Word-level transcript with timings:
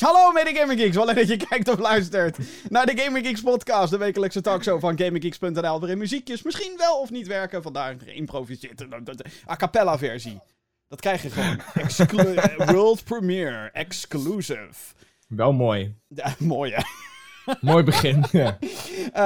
Hallo 0.00 0.32
mede 0.32 0.54
Gaming 0.54 0.80
Geeks, 0.80 0.96
wel 0.96 1.06
leuk 1.06 1.16
dat 1.16 1.28
je 1.28 1.36
kijkt 1.36 1.68
of 1.68 1.78
luistert 1.78 2.38
naar 2.68 2.86
de 2.86 2.98
Gaming 2.98 3.26
Geeks 3.26 3.40
podcast, 3.40 3.90
de 3.90 3.96
wekelijkse 3.96 4.40
talkshow 4.40 4.80
van 4.80 4.98
GamingGeeks.nl, 4.98 5.80
waarin 5.80 5.98
muziekjes 5.98 6.42
misschien 6.42 6.74
wel 6.76 7.00
of 7.00 7.10
niet 7.10 7.26
werken, 7.26 7.62
vandaar 7.62 7.96
geïmproviseerd, 8.04 8.86
a 9.50 9.56
cappella 9.56 9.98
versie. 9.98 10.40
Dat 10.88 11.00
krijg 11.00 11.22
je 11.22 11.30
gewoon. 11.30 11.60
World 12.56 13.04
premiere, 13.04 13.70
exclusive. 13.72 14.94
Wel 15.28 15.52
mooi. 15.52 15.94
Mooi 16.38 16.72
hè. 16.72 16.82
Mooi 17.60 17.82
begin. 17.84 18.24
ja. 18.32 18.56
Eh, 19.12 19.22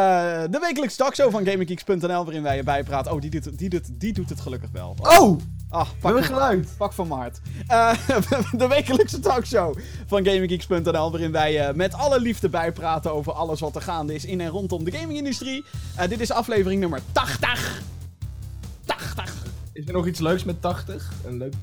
de 0.51 0.59
wekelijkse 0.61 0.97
talkshow 0.97 1.31
van 1.31 1.45
GamingGeeks.nl, 1.47 2.25
waarin 2.25 2.43
wij 2.43 2.57
je 2.57 2.63
bijpraten. 2.63 3.13
Oh, 3.13 3.21
die 3.21 3.31
doet, 3.31 3.59
die, 3.59 3.69
doet, 3.69 4.01
die 4.01 4.13
doet 4.13 4.29
het 4.29 4.41
gelukkig 4.41 4.71
wel. 4.73 4.97
Oh! 4.99 5.41
Ah, 5.69 5.89
We 5.89 5.95
pak, 6.01 6.13
van, 6.13 6.23
geluid. 6.23 6.69
pak 6.77 6.93
van 6.93 7.09
Maart. 7.09 7.41
Eh, 7.67 7.93
de 8.53 8.67
wekelijkse 8.69 9.21
talkshow 9.21 9.79
van 10.07 10.25
GamingGeeks.nl, 10.25 11.11
waarin 11.11 11.33
wij 11.33 11.53
je 11.53 11.73
met 11.75 11.95
alle 11.95 12.21
liefde 12.21 12.49
bijpraten 12.49 13.13
over 13.13 13.33
alles 13.33 13.61
wat 13.61 13.75
er 13.77 13.83
gaande 13.83 14.15
is 14.15 14.25
in 14.25 14.41
en 14.41 14.49
rondom 14.49 14.85
de 14.85 14.93
gamingindustrie. 14.93 15.65
Eh, 15.97 16.09
dit 16.09 16.21
is 16.21 16.33
aflevering 16.33 16.81
nummer 16.81 17.01
80. 17.13 17.83
80. 18.85 19.35
Is 19.73 19.87
er 19.87 19.93
nog 19.93 20.07
iets 20.07 20.21
leuks 20.21 20.45
met 20.45 20.61
80? 20.63 21.11
Een 21.27 21.37
leuk 21.39 21.55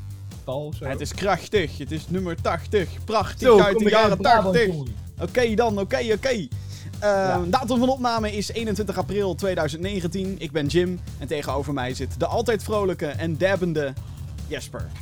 zo? 0.77 0.85
Het 0.85 1.01
is 1.01 1.13
krachtig. 1.13 1.77
Het 1.77 1.91
is 1.91 2.05
nummer 2.09 2.41
80. 2.41 2.89
Prachtig 3.05 3.47
Zo, 3.47 3.59
uit 3.59 3.79
de 3.79 3.89
jaren 3.89 4.17
Brabant, 4.17 4.53
80. 4.55 4.65
jongen. 4.75 4.95
Oké 5.21 5.53
dan, 5.55 5.79
oké, 5.79 5.97
oké. 6.13 6.27
Eh, 6.29 6.47
Ja. 6.99 7.41
Datum 7.47 7.79
van 7.79 7.89
opname 7.89 8.31
is 8.35 8.51
21 8.51 8.97
april 8.97 9.35
2019. 9.35 10.35
Ik 10.39 10.51
ben 10.51 10.65
Jim 10.67 10.99
en 11.19 11.27
tegenover 11.27 11.73
mij 11.73 11.93
zit 11.93 12.19
de 12.19 12.25
altijd 12.25 12.63
vrolijke 12.63 13.05
en 13.05 13.37
dabbende 13.37 13.93
Jesper. 14.47 14.87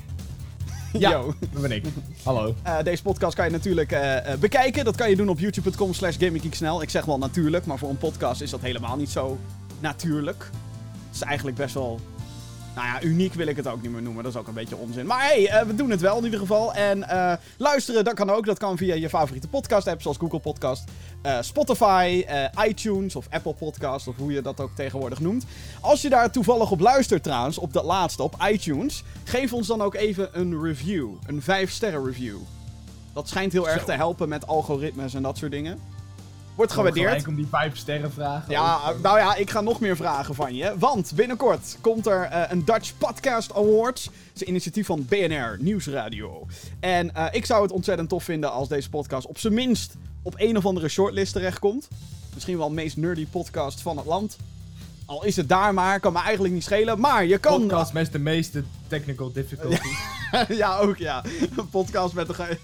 Ja, 1.00 1.09
Yo. 1.09 1.34
dat 1.52 1.62
ben 1.62 1.72
ik. 1.72 1.86
Hallo. 2.23 2.56
Eh, 2.64 2.78
deze 2.84 3.03
podcast 3.03 3.36
kan 3.36 3.45
je 3.45 3.52
natuurlijk 3.52 3.91
eh, 3.91 4.31
eh, 4.34 4.39
bekijken. 4.39 4.86
Dat 4.86 4.95
kan 4.95 5.09
je 5.09 5.16
doen 5.16 5.30
op 5.30 5.39
youtube.com 5.39 5.94
slash. 5.94 6.17
Ik 6.17 6.89
zeg 6.89 7.06
wel 7.06 7.17
natuurlijk, 7.17 7.66
maar 7.66 7.78
voor 7.78 7.89
een 7.89 7.97
podcast 7.97 8.41
is 8.41 8.50
dat 8.50 8.62
helemaal 8.62 8.97
niet 8.97 9.09
zo 9.09 9.38
natuurlijk. 9.80 10.50
Het 11.08 11.16
is 11.16 11.22
eigenlijk 11.22 11.58
best 11.58 11.73
wel... 11.73 12.00
Nou 12.76 12.88
ja, 12.88 13.02
uniek 13.02 13.34
wil 13.34 13.48
ik 13.48 13.56
het 13.56 13.68
ook 13.68 13.81
niet 13.81 13.92
meer 13.92 14.02
noemen. 14.02 14.23
Dat 14.23 14.34
is 14.34 14.40
ook 14.40 14.48
een 14.48 14.54
beetje 14.54 14.76
onzin. 14.76 15.06
Maar 15.06 15.22
hey, 15.22 15.50
eh, 15.50 15.66
we 15.66 15.76
doen 15.76 15.90
het 15.90 16.02
wel 16.02 16.18
in 16.18 16.23
ieder 16.23 16.40
geval. 16.40 16.73
En 16.73 17.09
eh, 17.09 17.34
luisteren, 17.58 18.04
dat 18.04 18.14
kan 18.14 18.30
ook. 18.30 18.45
Dat 18.45 18.58
kan 18.58 18.78
via 18.78 18.95
je 18.95 19.09
favoriete 19.09 19.48
podcast-app, 19.48 20.02
zoals 20.02 20.18
Google 20.18 20.40
Podcast, 20.40 20.84
eh, 21.22 21.38
Spotify, 21.42 22.26
iTunes 22.68 23.16
of 23.16 23.28
Apple 23.30 23.53
Podcast, 23.53 24.08
of 24.08 24.16
hoe 24.18 24.31
je 24.31 24.42
dat 24.42 24.59
ook 24.59 24.72
tegenwoordig 24.76 25.20
noemt. 25.20 25.46
Als 25.81 26.02
je 26.02 26.09
daar 26.09 26.31
toevallig 26.31 26.72
op 26.72 26.80
luistert 26.80 27.23
trouwens, 27.23 27.58
op 27.58 27.73
dat 27.73 27.84
laatste, 27.84 28.23
op 28.23 28.36
iTunes, 28.50 29.03
geef 29.23 29.53
ons 29.53 29.68
dan 29.68 29.81
ook 29.81 29.96
even 29.96 30.30
een 30.31 30.62
review. 30.62 31.09
Een 31.26 31.42
5-sterren 31.42 32.06
review. 32.06 32.38
Dat 33.14 33.30
schijnt 33.30 33.52
heel 33.52 33.70
erg 33.70 33.86
te 33.86 33.92
helpen 33.92 34.30
met 34.30 34.48
algoritmes 34.48 35.14
en 35.14 35.22
dat 35.22 35.38
soort 35.38 35.52
dingen. 35.52 35.94
Wordt 36.56 36.72
gewaardeerd. 36.72 37.08
Gelijk 37.09 37.28
om 37.28 37.36
die 37.36 37.48
5 37.48 37.78
sterren 37.78 38.11
vragen. 38.11 38.52
Ja, 38.52 38.75
Of- 38.92 39.02
nou 39.02 39.17
ja, 39.17 39.36
ik 39.36 39.50
ga 39.50 39.61
nog 39.61 39.80
meer 39.80 39.95
vragen 39.95 40.36
van 40.36 40.56
je. 40.56 40.73
Want 40.78 41.12
binnenkort 41.16 41.78
komt 41.81 42.06
er 42.08 42.23
eh, 42.23 42.42
een 42.52 42.66
Dutch 42.66 42.92
Podcast 42.97 43.53
Awards. 43.53 44.03
Het 44.06 44.14
is 44.36 44.42
een 44.42 44.47
initiatief 44.50 44.86
van 44.86 45.06
BNR 45.06 45.58
Nieuwsradio. 45.59 46.45
En 46.80 47.16
eh, 47.16 47.25
ik 47.31 47.45
zou 47.45 47.62
het 47.62 47.72
ontzettend 47.72 48.09
tof 48.09 48.23
vinden 48.23 48.52
als 48.52 48.67
deze 48.67 48.89
podcast 48.89 49.28
op 49.28 49.38
zijn 49.38 49.53
minst 49.53 49.94
op 50.22 50.34
een 50.38 50.58
of 50.58 50.66
andere 50.66 50.88
shortlist 50.88 51.34
terechtkomt. 51.34 51.88
Misschien 52.34 52.58
wel 52.58 52.67
de 52.67 52.73
meest 52.73 52.97
nerdy 52.97 53.28
podcast 53.28 53.81
van 53.81 53.97
het 53.97 54.06
land. 54.06 54.38
Al 55.06 55.23
is 55.23 55.36
het 55.36 55.50
daar 55.50 55.73
maar, 55.73 56.00
kan 56.00 56.14
me 56.14 56.20
eigenlijk 56.20 56.53
niet 56.53 56.64
schelen. 56.64 57.00
Maar 57.00 57.25
je 57.25 57.38
kan... 57.38 57.61
Podcast 57.61 57.94
met 57.94 58.11
de 58.11 58.20
meeste 58.20 58.64
technical 58.88 59.31
difficulties. 59.31 59.97
ja, 60.47 60.78
ook 60.78 60.97
ja. 60.97 61.23
Een 61.58 61.70
podcast 61.70 62.14
met 62.14 62.28
de 62.28 62.34
ge- 62.34 62.58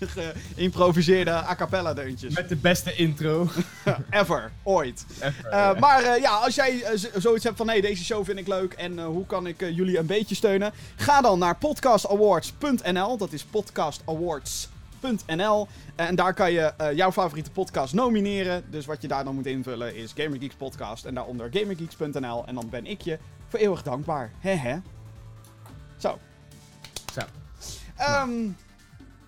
geïmproviseerde 0.56 1.31
a 1.31 1.56
cappella 1.56 1.93
deuntjes. 1.93 2.33
Met 2.33 2.49
de 2.49 2.55
beste 2.55 2.95
intro. 2.95 3.48
Ever, 4.10 4.52
ooit. 4.64 5.05
Ever, 5.20 5.45
Eh, 5.45 5.80
maar 5.80 6.04
eh, 6.04 6.21
ja, 6.21 6.36
als 6.36 6.55
jij 6.55 6.83
eh, 6.83 6.99
zoiets 7.15 7.43
hebt 7.43 7.58
van 7.58 7.67
hey, 7.67 7.82
deze 7.82 8.04
show 8.04 8.26
vind 8.26 8.39
ik 8.39 8.48
leuk 8.48 8.73
en 8.73 9.04
hoe 9.04 9.26
kan 9.26 9.48
ik 9.48 9.60
jullie 9.60 9.98
een 9.98 10.05
beetje 10.05 10.36
steunen? 10.36 10.71
Ga 10.95 11.21
dan 11.21 11.39
naar 11.39 11.58
podcastawards.nl. 11.58 13.17
Dat 13.17 13.32
is 13.32 13.44
podcastawards.nl. 13.44 14.80
En 15.95 16.16
daar 16.16 16.34
kan 16.34 16.52
je 16.52 16.62
eh, 16.62 16.95
jouw 16.95 17.12
favoriete 17.12 17.52
podcast 17.52 17.94
nomineren. 17.94 18.64
Dus 18.70 18.86
wat 18.86 19.02
je 19.02 19.08
daar 19.08 19.23
dan 19.23 19.36
moet 19.36 19.45
invullen 19.45 19.95
is 19.95 20.14
Gamergeeks 20.16 20.56
Podcast 20.56 21.06
en 21.06 21.14
daaronder 21.14 21.50
gamergeeks.nl. 21.52 22.45
En 22.45 22.56
dan 22.56 22.70
ben 22.70 22.86
ik 22.86 23.02
je 23.02 23.20
voor 23.48 23.60
eeuwig 23.60 23.84
dankbaar. 23.84 24.32
Hè. 24.39 24.80
Zo. 25.98 26.20
Zo. 27.14 27.22
Ehm, 27.98 28.50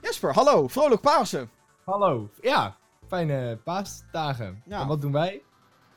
Jesper, 0.01 0.33
hallo. 0.33 0.67
Vrolijk 0.67 1.01
Pasen. 1.01 1.49
Hallo. 1.85 2.29
Ja, 2.41 2.75
fijne 3.07 3.59
paasdagen. 3.63 4.61
Ja. 4.65 4.81
En 4.81 4.87
wat 4.87 5.01
doen 5.01 5.11
wij? 5.11 5.41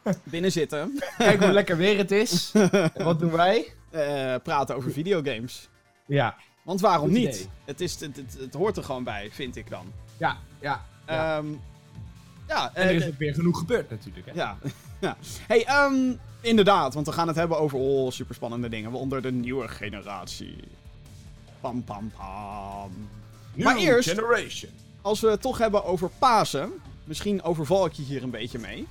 Binnen 0.24 0.52
zitten. 0.52 0.98
Kijk 1.18 1.42
hoe 1.42 1.52
lekker 1.52 1.76
weer 1.76 1.98
het 1.98 2.10
is. 2.10 2.52
en 2.94 3.04
wat 3.04 3.18
doen 3.18 3.32
wij? 3.32 3.72
Eh, 3.90 4.34
praten 4.42 4.76
over 4.76 4.90
videogames. 4.90 5.68
Ja. 6.06 6.36
Want 6.66 6.80
waarom 6.80 7.08
Goed 7.08 7.18
niet? 7.18 7.48
Het, 7.64 7.80
is, 7.80 8.00
het, 8.00 8.16
het, 8.16 8.36
het 8.40 8.54
hoort 8.54 8.76
er 8.76 8.84
gewoon 8.84 9.04
bij, 9.04 9.28
vind 9.32 9.56
ik 9.56 9.70
dan. 9.70 9.92
Ja, 10.16 10.36
ja. 10.60 10.84
ja. 11.06 11.38
Ehm, 11.38 11.46
ja, 12.48 12.70
en 12.74 12.82
er 12.82 12.90
eh, 12.90 12.96
is 12.96 13.06
ook 13.06 13.18
weer 13.18 13.34
genoeg 13.34 13.58
gebeurd 13.58 13.90
natuurlijk. 13.90 14.26
Hè? 14.26 14.32
ja. 14.32 14.56
ja. 15.00 15.16
Hey, 15.46 15.64
ehm, 15.64 16.12
inderdaad, 16.40 16.94
want 16.94 17.06
we 17.06 17.12
gaan 17.12 17.26
het 17.26 17.36
hebben 17.36 17.58
over 17.58 17.78
oh, 17.78 18.10
superspannende 18.10 18.68
dingen. 18.68 18.92
Onder 18.92 19.22
de 19.22 19.32
nieuwe 19.32 19.68
generatie. 19.68 20.56
Pam, 21.60 21.84
pam, 21.84 22.12
pam. 22.16 23.08
Maar 23.54 23.76
eerst- 23.76 24.08
Generation. 24.08 24.70
Als 25.00 25.20
we 25.20 25.30
het 25.30 25.40
toch 25.40 25.58
hebben 25.58 25.84
over 25.84 26.10
Pasen, 26.18 26.72
misschien 27.04 27.42
overval 27.42 27.86
ik 27.86 27.92
je 27.92 28.02
hier 28.02 28.22
een 28.22 28.30
beetje 28.30 28.58
mee. 28.58 28.86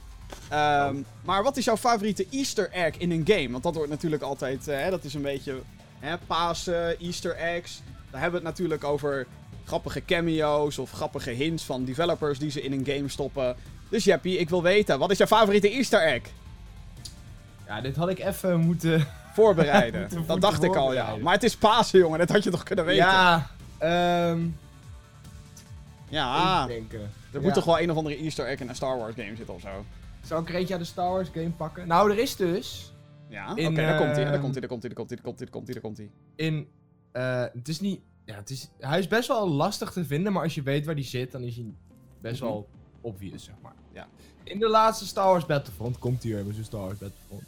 Ehm, 0.49 0.95
Maar 1.23 1.43
wat 1.43 1.57
is 1.57 1.65
jouw 1.65 1.77
favoriete 1.77 2.27
Easter 2.31 2.69
egg 2.71 2.97
in 2.97 3.11
een 3.11 3.23
game? 3.25 3.51
Want 3.51 3.63
dat 3.63 3.75
wordt 3.75 3.89
natuurlijk 3.89 4.21
altijd, 4.21 4.67
eh, 4.67 4.77
hè, 4.77 4.89
dat 4.89 5.03
is 5.03 5.13
een 5.13 5.21
beetje 5.21 5.61
hè, 5.99 6.17
Pasen, 6.17 6.99
Easter 6.99 7.35
eggs. 7.35 7.81
Daar 8.11 8.21
hebben 8.21 8.41
we 8.41 8.47
het 8.47 8.57
natuurlijk 8.57 8.83
over 8.83 9.27
grappige 9.65 10.05
cameo's 10.05 10.77
of 10.77 10.91
grappige 10.91 11.29
hints 11.29 11.63
van 11.63 11.85
developers 11.85 12.39
die 12.39 12.51
ze 12.51 12.61
in 12.61 12.71
een 12.71 12.85
game 12.85 13.09
stoppen. 13.09 13.55
Dus 13.89 14.03
Jeppie, 14.03 14.37
ik 14.37 14.49
wil 14.49 14.63
weten, 14.63 14.99
wat 14.99 15.11
is 15.11 15.17
jouw 15.17 15.27
favoriete 15.27 15.69
Easter 15.69 16.01
egg? 16.01 16.21
Ja, 17.67 17.81
dit 17.81 17.95
had 17.95 18.09
ik 18.09 18.19
even 18.19 18.59
moeten... 18.59 19.07
Voorbereiden. 19.33 19.99
Moeten- 19.99 20.17
dat 20.17 20.27
moeten 20.27 20.49
dacht 20.49 20.63
ik 20.63 20.75
al, 20.75 20.93
ja. 20.93 21.15
Maar 21.15 21.33
het 21.33 21.43
is 21.43 21.55
Pasen, 21.55 21.99
jongen, 21.99 22.19
dat 22.19 22.29
had 22.29 22.43
je 22.43 22.49
toch 22.49 22.63
kunnen 22.63 22.85
weten? 22.85 23.05
Ja, 23.05 23.47
ehm... 23.77 24.39
Ja, 26.09 26.67
er 26.69 26.81
Ja. 27.31 27.39
moet 27.41 27.53
toch 27.53 27.65
wel 27.65 27.79
een 27.79 27.91
of 27.91 27.97
andere 27.97 28.17
Easter 28.17 28.47
egg 28.47 28.59
in 28.59 28.69
een 28.69 28.75
Star 28.75 28.97
Wars 28.97 29.15
game 29.15 29.35
zitten 29.35 29.53
of 29.55 29.61
zo. 29.61 29.85
Zou 30.25 30.41
ik 30.41 30.49
er 30.49 30.55
eentje 30.55 30.73
uit 30.73 30.83
de 30.83 30.89
Star 30.89 31.09
Wars 31.09 31.27
game 31.33 31.49
pakken? 31.49 31.87
Nou, 31.87 32.11
er 32.11 32.17
is 32.17 32.35
dus... 32.35 32.91
Ja, 33.29 33.51
oké, 33.51 33.61
In, 33.61 33.73
daar 33.75 33.97
komt 33.97 34.15
hij, 34.15 34.23
daar 34.23 34.33
ehm, 34.33 34.41
komt 34.41 34.51
hij, 34.53 34.61
daar 34.61 34.69
komt 34.69 34.81
hij, 34.83 34.89
daar 34.89 34.97
komt 34.97 35.09
hij, 35.09 35.17
daar 35.17 35.25
komt 35.25 35.39
hij, 35.39 35.47
daar 35.47 35.49
komt 35.51 35.65
hij, 35.67 35.73
daar 35.73 35.83
komt 35.83 35.97
hij. 35.97 36.09
In... 36.35 36.67
eh, 37.11 37.41
het 37.57 37.67
is 37.67 37.79
niet... 37.79 37.99
Ja, 38.25 38.35
het 38.35 38.49
is... 38.49 38.69
Hij 38.79 38.99
is 38.99 39.07
best 39.07 39.27
wel 39.27 39.49
lastig 39.49 39.91
te 39.91 40.05
vinden, 40.05 40.33
maar 40.33 40.43
als 40.43 40.55
je 40.55 40.61
weet 40.61 40.85
waar 40.85 40.95
die 40.95 41.03
zit, 41.03 41.31
dan 41.31 41.41
is 41.43 41.55
hij 41.55 41.65
best 42.21 42.41
Mhm. 42.41 42.49
wel 42.51 42.67
obvious, 43.01 43.43
zeg 43.43 43.55
maar. 43.61 43.73
Ja. 43.91 44.07
In 44.43 44.59
de 44.59 44.69
laatste 44.69 45.05
Star 45.07 45.25
Wars 45.27 45.45
Battlefront 45.45 45.99
komt 45.99 46.23
hier 46.23 46.35
hebben 46.35 46.53
ze 46.53 46.63
Star 46.63 46.79
Wars 46.81 46.97
Battlefront. 46.97 47.43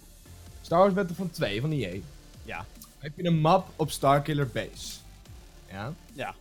Star 0.61 0.79
Wars 0.79 0.93
Battlefront 0.93 1.33
2 1.33 1.61
van 1.61 1.71
EA. 1.71 1.95
Ja. 2.43 2.65
heb 2.97 3.11
je 3.15 3.25
een 3.25 3.39
map 3.39 3.67
op 3.75 3.91
Starkiller 3.91 4.47
Base. 4.47 4.97
Ja? 5.71 5.93
Ja. 6.13 6.35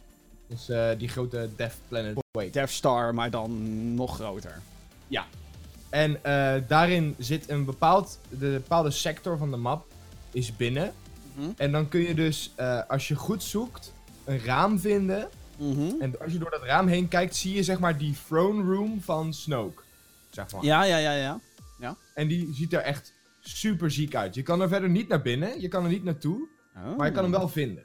Dus 0.46 0.68
eh, 0.68 0.90
die 0.98 1.08
grote 1.08 1.48
Death 1.56 1.74
Planet. 1.88 2.24
Wait. 2.30 2.52
Death 2.52 2.70
Star, 2.70 3.14
maar 3.14 3.30
dan 3.30 3.94
nog 3.94 4.14
groter. 4.14 4.60
En 5.90 6.24
eh, 6.24 6.54
daarin 6.68 7.14
zit 7.18 7.50
een 7.50 7.64
bepaald, 7.64 8.18
de 8.28 8.36
bepaalde 8.62 8.90
sector 8.90 9.38
van 9.38 9.50
de 9.50 9.56
map 9.56 9.86
is 10.30 10.56
binnen. 10.56 10.92
Mhm. 11.34 11.48
En 11.56 11.72
dan 11.72 11.88
kun 11.88 12.00
je 12.00 12.14
dus, 12.14 12.52
eh, 12.54 12.80
als 12.88 13.08
je 13.08 13.14
goed 13.14 13.42
zoekt, 13.42 13.92
een 14.24 14.40
raam 14.44 14.78
vinden. 14.78 15.28
Mhm. 15.58 16.00
En 16.00 16.20
als 16.20 16.32
je 16.32 16.38
door 16.38 16.50
dat 16.50 16.62
raam 16.62 16.86
heen 16.86 17.08
kijkt, 17.08 17.36
zie 17.36 17.54
je 17.54 17.62
zeg 17.62 17.78
maar 17.78 17.98
die 17.98 18.14
throne 18.26 18.74
room 18.74 19.00
van 19.02 19.34
Snoke. 19.34 19.82
Zeg 20.30 20.52
maar. 20.52 20.64
Ja, 20.64 20.84
ja, 20.84 20.96
ja, 20.98 21.12
ja. 21.12 21.40
En 22.14 22.28
die 22.28 22.54
ziet 22.54 22.72
er 22.72 22.80
echt 22.80 23.12
super 23.40 23.90
ziek 23.90 24.14
uit. 24.14 24.34
Je 24.34 24.42
kan 24.42 24.60
er 24.60 24.68
verder 24.68 24.88
niet 24.90 25.08
naar 25.08 25.22
binnen, 25.22 25.60
je 25.60 25.68
kan 25.68 25.84
er 25.84 25.90
niet 25.90 26.04
naartoe, 26.04 26.48
Oh. 26.76 26.96
maar 26.96 27.06
je 27.06 27.12
kan 27.12 27.22
hem 27.22 27.32
wel 27.32 27.48
vinden. 27.48 27.84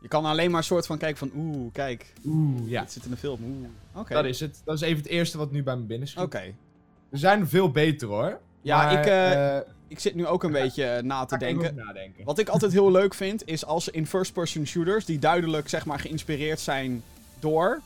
Je 0.00 0.08
kan 0.08 0.24
alleen 0.24 0.50
maar 0.50 0.58
een 0.58 0.64
soort 0.64 0.86
van 0.86 0.98
kijken 0.98 1.18
van, 1.18 1.30
oeh, 1.36 1.72
kijk, 1.72 2.12
Oeh, 2.24 2.68
ja. 2.70 2.80
dit 2.80 2.92
zit 2.92 3.04
in 3.04 3.10
de 3.10 3.16
film. 3.16 3.38
Oeh. 3.42 3.68
Oké. 3.94 4.14
Dat 4.14 4.24
is 4.24 4.40
het. 4.40 4.62
Dat 4.64 4.74
is 4.74 4.80
even 4.80 5.02
het 5.02 5.06
eerste 5.06 5.38
wat 5.38 5.50
nu 5.50 5.62
bij 5.62 5.76
me 5.76 5.82
binnen 5.82 6.08
schiet. 6.08 6.22
Oké. 6.22 6.54
Er 7.10 7.18
zijn 7.18 7.48
veel 7.48 7.70
beter 7.70 8.08
hoor. 8.08 8.38
Ja, 8.62 8.76
Maar, 8.76 8.92
ik, 8.98 9.06
eh, 9.06 9.56
eh, 9.56 9.62
ik 9.88 9.98
zit 9.98 10.14
nu 10.14 10.26
ook 10.26 10.42
een 10.42 10.52
beetje 10.52 10.84
eh, 10.84 11.02
na 11.02 11.24
te 11.24 11.38
denken. 11.38 11.84
Wat 12.24 12.38
ik 12.38 12.48
altijd 12.48 12.72
heel 12.72 12.90
leuk 12.90 13.14
vind, 13.14 13.46
is 13.46 13.64
als 13.64 13.84
ze 13.84 13.90
in 13.90 14.06
first-person 14.06 14.66
shooters, 14.66 15.04
die 15.04 15.18
duidelijk 15.18 15.68
zeg 15.68 15.86
maar 15.86 15.98
geïnspireerd 15.98 16.60
zijn 16.60 17.02
door, 17.38 17.80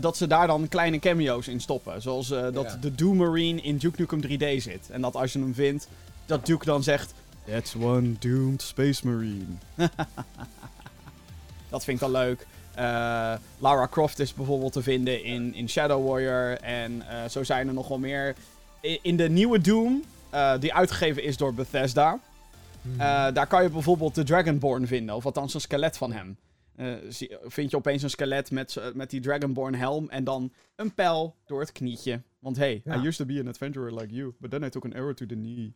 dat 0.00 0.16
ze 0.16 0.26
daar 0.26 0.46
dan 0.46 0.68
kleine 0.68 0.98
cameo's 0.98 1.46
in 1.46 1.60
stoppen. 1.60 2.02
Zoals 2.02 2.28
dat 2.28 2.54
Ja. 2.54 2.76
de 2.80 2.94
Doom 2.94 3.16
Marine 3.16 3.60
in 3.60 3.76
Duke 3.76 4.00
Nukem 4.00 4.20
3D 4.20 4.62
zit. 4.62 4.90
En 4.90 5.00
dat 5.00 5.14
als 5.16 5.32
je 5.32 5.38
hem 5.38 5.54
vindt, 5.54 5.88
dat 6.26 6.46
Duke 6.46 6.64
dan 6.64 6.82
zegt, 6.82 7.14
That's 7.46 7.74
one 7.74 8.14
doomed 8.18 8.62
space 8.62 9.06
marine. 9.06 9.44
dat 11.70 11.84
vind 11.84 11.96
ik 11.96 12.00
dan 12.00 12.10
leuk. 12.10 12.46
Eh, 12.78 13.34
Lara 13.58 13.86
Croft 13.90 14.18
is 14.18 14.34
bijvoorbeeld 14.34 14.72
te 14.72 14.82
vinden 14.82 15.24
in, 15.24 15.54
in 15.54 15.68
Shadow 15.68 16.08
Warrior. 16.08 16.58
En 16.60 17.08
eh, 17.08 17.28
zo 17.28 17.42
zijn 17.44 17.68
er 17.68 17.74
nog 17.74 17.88
wel 17.88 17.98
meer. 17.98 18.34
In 19.02 19.16
de 19.16 19.28
nieuwe 19.28 19.60
Doom, 19.60 20.02
eh, 20.30 20.58
die 20.58 20.74
uitgegeven 20.74 21.22
is 21.22 21.36
door 21.36 21.54
Bethesda. 21.54 22.20
Eh, 22.92 22.98
daar 23.32 23.46
kan 23.46 23.62
je 23.62 23.68
bijvoorbeeld 23.70 24.14
de 24.14 24.22
Dragonborn 24.22 24.86
vinden. 24.86 25.14
Of 25.14 25.24
althans 25.24 25.54
een 25.54 25.60
skelet 25.60 25.96
van 25.96 26.12
hem. 26.12 26.36
Vind 27.44 27.70
je 27.70 27.76
opeens 27.76 28.02
een 28.02 28.10
skelet 28.10 28.50
met, 28.50 28.80
met 28.94 29.10
die 29.10 29.20
Dragonborn 29.20 29.74
helm. 29.74 30.08
En 30.08 30.24
dan 30.24 30.52
een 30.76 30.94
pijl 30.94 31.34
door 31.46 31.60
het 31.60 31.72
knietje. 31.72 32.22
Want 32.38 32.56
hey, 32.56 32.80
Ja. 32.84 32.94
I 32.96 33.06
used 33.06 33.16
to 33.16 33.34
be 33.34 33.40
an 33.40 33.48
adventurer 33.48 33.94
like 33.94 34.14
you. 34.14 34.34
But 34.38 34.50
then 34.50 34.62
I 34.64 34.68
took 34.68 34.84
an 34.84 34.94
arrow 34.94 35.14
to 35.14 35.26
the 35.26 35.34
knee. 35.34 35.74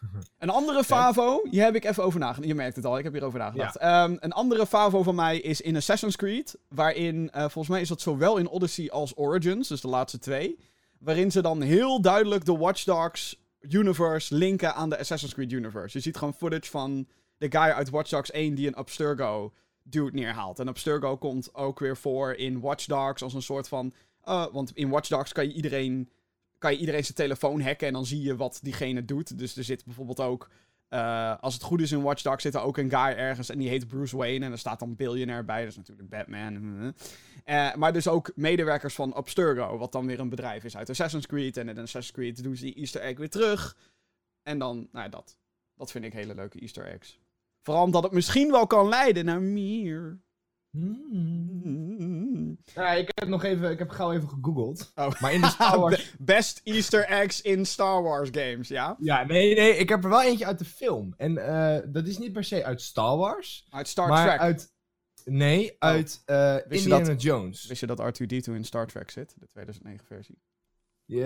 Een 0.38 0.50
andere 0.50 0.84
favo, 0.84 1.40
hier 1.50 1.64
heb 1.64 1.74
ik 1.74 1.84
even 1.84 2.02
over 2.04 2.20
nagedacht. 2.20 2.48
Je 2.48 2.54
merkt 2.54 2.76
het 2.76 2.84
al, 2.84 2.98
ik 2.98 3.04
heb 3.04 3.12
hierover 3.12 3.38
nagedacht. 3.38 3.76
Ehm, 3.76 4.16
een 4.20 4.32
andere 4.32 4.66
favo 4.66 5.02
van 5.02 5.14
mij 5.14 5.38
is 5.38 5.60
in 5.60 5.76
Assassin's 5.76 6.16
Creed. 6.16 6.58
Waarin, 6.68 7.30
eh, 7.30 7.40
volgens 7.40 7.68
mij 7.68 7.80
is 7.80 7.88
dat 7.88 8.00
zowel 8.00 8.36
in 8.36 8.48
Odyssey 8.48 8.90
als 8.90 9.16
Origins, 9.16 9.68
dus 9.68 9.80
de 9.80 9.88
laatste 9.88 10.18
twee. 10.18 10.58
Waarin 10.98 11.30
ze 11.30 11.42
dan 11.42 11.60
heel 11.60 12.00
duidelijk 12.00 12.44
de 12.44 12.56
Watch 12.56 12.84
Dogs 12.84 13.36
universe 13.60 14.34
linken 14.34 14.74
aan 14.74 14.88
de 14.88 14.98
Assassin's 14.98 15.34
Creed 15.34 15.52
universe. 15.52 15.96
Je 15.96 16.02
ziet 16.02 16.16
gewoon 16.16 16.34
footage 16.34 16.70
van 16.70 17.06
de 17.38 17.46
guy 17.50 17.60
uit 17.70 17.90
Watch 17.90 18.10
Dogs 18.10 18.30
1 18.30 18.54
die 18.54 18.66
een 18.66 18.74
Abstergo 18.74 19.52
dude 19.82 20.12
neerhaalt. 20.12 20.58
En 20.58 20.68
Abstergo 20.68 21.16
komt 21.16 21.54
ook 21.54 21.78
weer 21.78 21.96
voor 21.96 22.32
in 22.32 22.60
Watch 22.60 22.84
Dogs 22.86 23.22
als 23.22 23.34
een 23.34 23.42
soort 23.42 23.68
van... 23.68 23.92
eh, 24.22 24.46
want 24.52 24.70
in 24.74 24.88
Watch 24.88 25.08
Dogs 25.08 25.32
kan 25.32 25.44
je 25.48 25.52
iedereen 25.52 26.08
kan 26.58 26.72
je 26.72 26.78
iedereen 26.78 27.04
zijn 27.04 27.16
telefoon 27.16 27.60
hacken 27.60 27.86
en 27.86 27.92
dan 27.92 28.06
zie 28.06 28.22
je 28.22 28.36
wat 28.36 28.58
diegene 28.62 29.04
doet. 29.04 29.38
Dus 29.38 29.56
er 29.56 29.64
zit 29.64 29.84
bijvoorbeeld 29.84 30.20
ook, 30.20 30.50
eh, 30.88 31.34
als 31.40 31.54
het 31.54 31.62
goed 31.62 31.80
is 31.80 31.92
in 31.92 32.02
Watch 32.02 32.22
Dogs, 32.22 32.42
zit 32.42 32.54
er 32.54 32.60
ook 32.60 32.76
een 32.76 32.90
guy 32.90 33.16
ergens 33.16 33.48
en 33.48 33.58
die 33.58 33.68
heet 33.68 33.88
Bruce 33.88 34.16
Wayne 34.16 34.44
en 34.44 34.52
er 34.52 34.58
staat 34.58 34.78
dan 34.78 34.96
Billionaire 34.96 35.44
bij. 35.44 35.60
Dat 35.60 35.70
is 35.70 35.76
natuurlijk 35.76 36.08
Batman. 36.08 36.94
Eh, 37.44 37.74
maar 37.74 37.92
dus 37.92 38.08
ook 38.08 38.32
medewerkers 38.34 38.94
van 38.94 39.12
Abstergo, 39.12 39.78
wat 39.78 39.92
dan 39.92 40.06
weer 40.06 40.20
een 40.20 40.28
bedrijf 40.28 40.64
is 40.64 40.76
uit 40.76 40.90
Assassin's 40.90 41.26
Creed. 41.26 41.56
En 41.56 41.68
in 41.68 41.78
Assassin's 41.78 42.12
Creed 42.12 42.42
doen 42.42 42.56
ze 42.56 42.64
die 42.64 42.74
easter 42.74 43.00
egg 43.00 43.18
weer 43.18 43.30
terug. 43.30 43.76
En 44.42 44.58
dan, 44.58 44.76
nou 44.92 45.04
ja, 45.04 45.08
dat. 45.08 45.38
Dat 45.74 45.90
vind 45.90 46.04
ik 46.04 46.12
hele 46.12 46.34
leuke 46.34 46.60
easter 46.60 46.86
eggs. 46.86 47.18
Vooral 47.60 47.84
omdat 47.84 48.02
het 48.02 48.12
misschien 48.12 48.50
wel 48.50 48.66
kan 48.66 48.88
leiden 48.88 49.24
naar 49.24 49.40
meer. 49.40 50.20
Hmm. 50.78 52.58
Ja, 52.64 52.92
ik 52.92 53.10
heb 53.14 53.28
nog 53.28 53.44
even, 53.44 53.70
ik 53.70 53.78
heb 53.78 53.90
gauw 53.90 54.12
even 54.12 54.28
gegoogeld. 54.28 54.92
Oh. 54.94 55.20
Maar 55.20 55.32
in 55.32 55.40
de 55.40 55.46
Star 55.56 55.78
Wars... 55.78 56.14
Best 56.18 56.60
easter 56.64 57.04
eggs 57.04 57.40
in 57.40 57.66
Star 57.66 58.02
Wars 58.02 58.28
games, 58.32 58.68
ja? 58.68 58.96
ja, 58.98 59.24
nee, 59.24 59.54
nee, 59.54 59.76
ik 59.76 59.88
heb 59.88 60.04
er 60.04 60.10
wel 60.10 60.22
eentje 60.22 60.46
uit 60.46 60.58
de 60.58 60.64
film. 60.64 61.14
En 61.16 61.38
eh, 61.38 61.82
dat 61.92 62.06
is 62.06 62.18
niet 62.18 62.32
per 62.32 62.44
se 62.44 62.64
uit 62.64 62.82
Star 62.82 63.16
Wars. 63.16 63.66
Uit 63.70 63.88
Star 63.88 64.08
maar 64.08 64.26
Trek. 64.26 64.40
uit... 64.40 64.76
Nee, 65.24 65.76
uit 65.78 66.22
eh 66.24 66.56
Wist 66.68 66.84
je 66.84 66.90
Indiana 66.90 67.18
Jones. 67.18 67.66
Wist 67.66 67.80
je 67.80 67.86
dat 67.86 68.00
R2-D2 68.00 68.52
in 68.54 68.64
Star 68.64 68.86
Trek 68.86 69.10
zit? 69.10 69.34
De 69.38 69.46
2009 69.46 70.06
versie. 70.06 70.38
Je... 71.04 71.24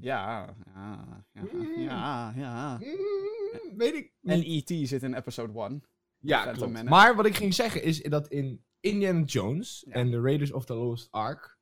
Ja, 0.00 0.54
ja, 0.74 1.24
ja, 1.32 1.48
ja, 1.76 2.32
ja. 2.36 2.78
Mm, 2.78 3.76
weet 3.76 3.94
ik 3.94 4.12
En. 4.22 4.42
E.T. 4.44 4.88
zit 4.88 5.02
in 5.02 5.14
episode 5.14 5.60
1. 5.60 5.82
Ja, 6.20 6.36
Phantom 6.42 6.54
klopt. 6.56 6.72
Menace. 6.72 6.90
Maar 6.90 7.16
wat 7.16 7.26
ik 7.26 7.36
ging 7.36 7.54
zeggen 7.54 7.82
is 7.82 8.02
dat 8.02 8.28
in 8.28 8.62
Indiana 8.80 9.24
Jones 9.24 9.84
Ja. 9.88 9.92
en 9.94 10.10
The 10.10 10.20
Raiders 10.20 10.52
of 10.52 10.64
the 10.64 10.74
Lost 10.74 11.08
Ark... 11.10 11.56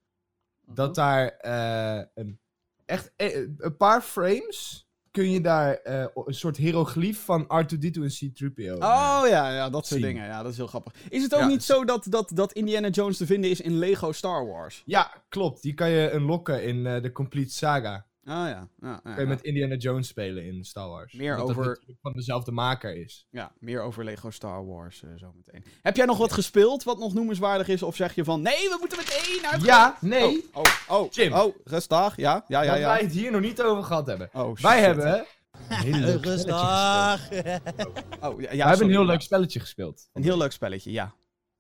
dat 0.66 0.94
daar 0.94 1.28
eh, 1.28 2.04
een, 2.14 2.38
echt 2.84 3.12
eh, 3.16 3.36
een 3.58 3.76
paar 3.76 4.00
frames 4.02 4.84
kun 5.10 5.30
je 5.30 5.40
daar 5.40 5.74
eh, 5.74 6.06
een 6.14 6.34
soort 6.34 6.56
hieroglyph 6.56 7.18
van 7.24 7.42
R2-D2 7.44 8.02
en 8.02 8.08
C-3PO. 8.08 8.72
Oh 8.72 9.22
ja, 9.28 9.54
ja, 9.54 9.70
dat 9.70 9.86
soort 9.86 10.00
zien. 10.00 10.10
dingen. 10.10 10.26
Ja, 10.26 10.42
dat 10.42 10.50
is 10.52 10.56
heel 10.56 10.66
grappig. 10.66 10.92
Is 11.08 11.22
het 11.22 11.34
ook 11.34 11.40
Ja, 11.40 11.46
niet 11.46 11.60
is- 11.60 11.66
zo 11.66 11.84
dat, 11.84 12.06
dat, 12.08 12.30
dat 12.34 12.52
Indiana 12.52 12.88
Jones 12.88 13.16
te 13.16 13.26
vinden 13.26 13.50
is 13.50 13.60
in 13.60 13.78
Lego 13.78 14.12
Star 14.12 14.46
Wars? 14.46 14.82
Ja, 14.86 15.22
klopt. 15.28 15.62
Die 15.62 15.74
kan 15.74 15.90
je 15.90 16.12
unlocken 16.12 16.62
in 16.64 16.86
eh, 16.86 17.02
de 17.02 17.12
Complete 17.12 17.52
Saga. 17.52 18.06
Oh 18.28 18.32
ja. 18.32 18.46
ja, 18.49 18.69
ja, 18.81 19.00
Kun 19.02 19.14
je 19.14 19.20
ja. 19.20 19.26
met 19.26 19.43
Indiana 19.43 19.75
Jones 19.75 20.08
spelen 20.08 20.44
in 20.44 20.64
Star 20.64 20.88
Wars. 20.88 21.12
Meer 21.12 21.32
Omdat 21.32 21.49
over- 21.56 21.67
natuurlijk 21.67 21.99
van 22.02 22.12
dezelfde 22.12 22.52
maker 22.52 22.96
is. 22.96 23.26
Ja, 23.31 23.52
meer 23.58 23.81
over 23.82 24.05
Lego 24.05 24.31
Star 24.31 24.67
Wars 24.67 25.02
eh, 25.02 25.11
zometeen. 25.17 25.64
Heb 25.82 25.96
jij 25.96 26.06
nog 26.06 26.19
wat 26.19 26.32
gespeeld 26.32 26.82
wat 26.82 26.99
nog 26.99 27.14
noemenswaardig 27.14 27.69
is? 27.69 27.82
Of 27.82 27.96
zeg 27.96 28.14
je 28.14 28.25
van, 28.25 28.43
nee, 28.43 28.69
we 28.69 28.76
moeten 28.81 28.99
meteen 28.99 29.43
naar 29.43 29.52
het... 29.52 29.64
Ja, 29.64 29.96
nee. 30.00 30.44
Oh, 30.52 30.64
oh, 30.88 31.00
oh, 31.00 31.11
Jim. 31.12 31.32
oh, 31.32 31.56
rustig. 31.64 32.17
Ja, 32.17 32.44
ja, 32.49 32.62
ja, 32.62 32.70
dat 32.70 32.81
ja. 32.81 32.87
wij 32.87 33.00
het 33.00 33.12
hier 33.12 33.31
nog 33.31 33.40
niet 33.40 33.62
over 33.62 33.84
gehad 33.84 34.06
hebben. 34.06 34.28
Oh, 34.32 34.56
Wij 34.56 34.76
shit. 34.76 34.84
hebben 34.87 35.26
een 35.69 35.94
heel 35.94 36.00
leuk 36.00 36.38
spelletje 36.38 36.52
gespeeld. 36.52 38.05
Oh, 38.20 38.40
ja, 38.40 38.52
ja, 38.52 38.56
Wij 38.56 38.67
hebben 38.67 38.87
een 38.87 38.93
heel 38.93 39.00
ja. 39.00 39.06
leuk 39.06 39.20
spelletje 39.20 39.61
gespeeld. 39.61 40.08
Een 40.12 40.23
heel 40.23 40.37
leuk 40.38 40.52
spelletje, 40.52 40.90
ja. 40.90 41.14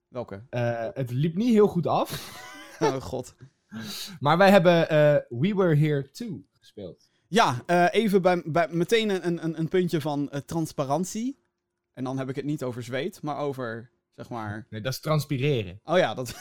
Welke? 0.08 0.42
Eh, 0.50 0.88
het 0.94 1.10
liep 1.10 1.34
niet 1.34 1.52
heel 1.52 1.66
goed 1.68 1.86
af. 1.86 2.10
Oh 2.80 2.94
god. 2.96 3.34
Maar 4.20 4.38
wij 4.38 4.50
hebben 4.50 4.88
eh, 4.88 5.14
We 5.28 5.54
Were 5.54 5.76
Here 5.76 6.10
2 6.10 6.46
gespeeld. 6.76 7.10
Ja, 7.28 7.62
eh, 7.66 7.86
even 7.90 8.22
bij, 8.22 8.42
bij 8.44 8.68
meteen 8.70 9.26
een, 9.26 9.44
een, 9.44 9.58
een 9.58 9.68
puntje 9.68 10.00
van 10.00 10.30
eh, 10.30 10.40
transparantie. 10.40 11.38
En 11.92 12.04
dan 12.04 12.18
heb 12.18 12.28
ik 12.28 12.36
het 12.36 12.44
niet 12.44 12.62
over 12.62 12.82
zweet, 12.82 13.22
maar 13.22 13.38
over, 13.38 13.90
zeg 14.14 14.28
maar... 14.28 14.66
Nee, 14.70 14.80
dat 14.80 14.92
is 14.92 15.00
transpireren. 15.00 15.80
Oh 15.84 15.98
ja, 15.98 16.14
dat... 16.14 16.28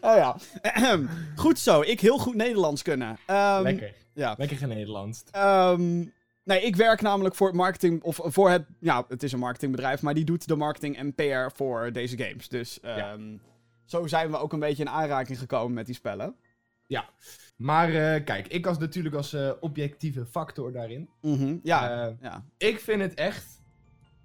oh 0.00 0.16
ja. 0.16 0.36
Goed 1.36 1.58
zo, 1.58 1.80
ik 1.80 2.00
heel 2.00 2.18
goed 2.18 2.34
Nederlands 2.34 2.82
kunnen. 2.82 3.18
Ehm, 3.26 3.62
Lekker. 3.62 3.94
Ja. 4.14 4.34
Lekker 4.38 4.56
genederlands. 4.56 5.24
Ehm, 5.30 6.04
nee, 6.44 6.60
ik 6.62 6.76
werk 6.76 7.00
namelijk 7.00 7.34
voor 7.34 7.46
het 7.46 7.56
marketing, 7.56 8.02
of 8.02 8.20
voor 8.22 8.50
het, 8.50 8.66
ja, 8.80 9.04
het 9.08 9.22
is 9.22 9.32
een 9.32 9.38
marketingbedrijf, 9.38 10.02
maar 10.02 10.14
die 10.14 10.24
doet 10.24 10.48
de 10.48 10.56
marketing 10.56 10.96
en 10.96 11.14
PR 11.14 11.54
voor 11.54 11.92
deze 11.92 12.18
games. 12.18 12.48
Dus 12.48 12.80
ehm, 12.80 13.36
zo 13.84 14.06
zijn 14.06 14.30
we 14.30 14.38
ook 14.38 14.52
een 14.52 14.58
beetje 14.58 14.82
in 14.82 14.90
aanraking 14.90 15.38
gekomen 15.38 15.74
met 15.74 15.86
die 15.86 15.94
spellen. 15.94 16.36
Maar 17.56 17.88
eh, 17.88 18.24
kijk, 18.24 18.48
ik 18.48 18.66
als 18.66 18.78
natuurlijk 18.78 19.14
als 19.14 19.32
eh, 19.32 19.50
objectieve 19.60 20.26
factor 20.26 20.72
daarin. 20.72 21.08
Mhm, 21.20 21.56
ja, 21.62 22.06
Eh, 22.06 22.12
ja. 22.20 22.44
ik 22.56 22.80
vind 22.80 23.00
het 23.02 23.14
echt 23.14 23.60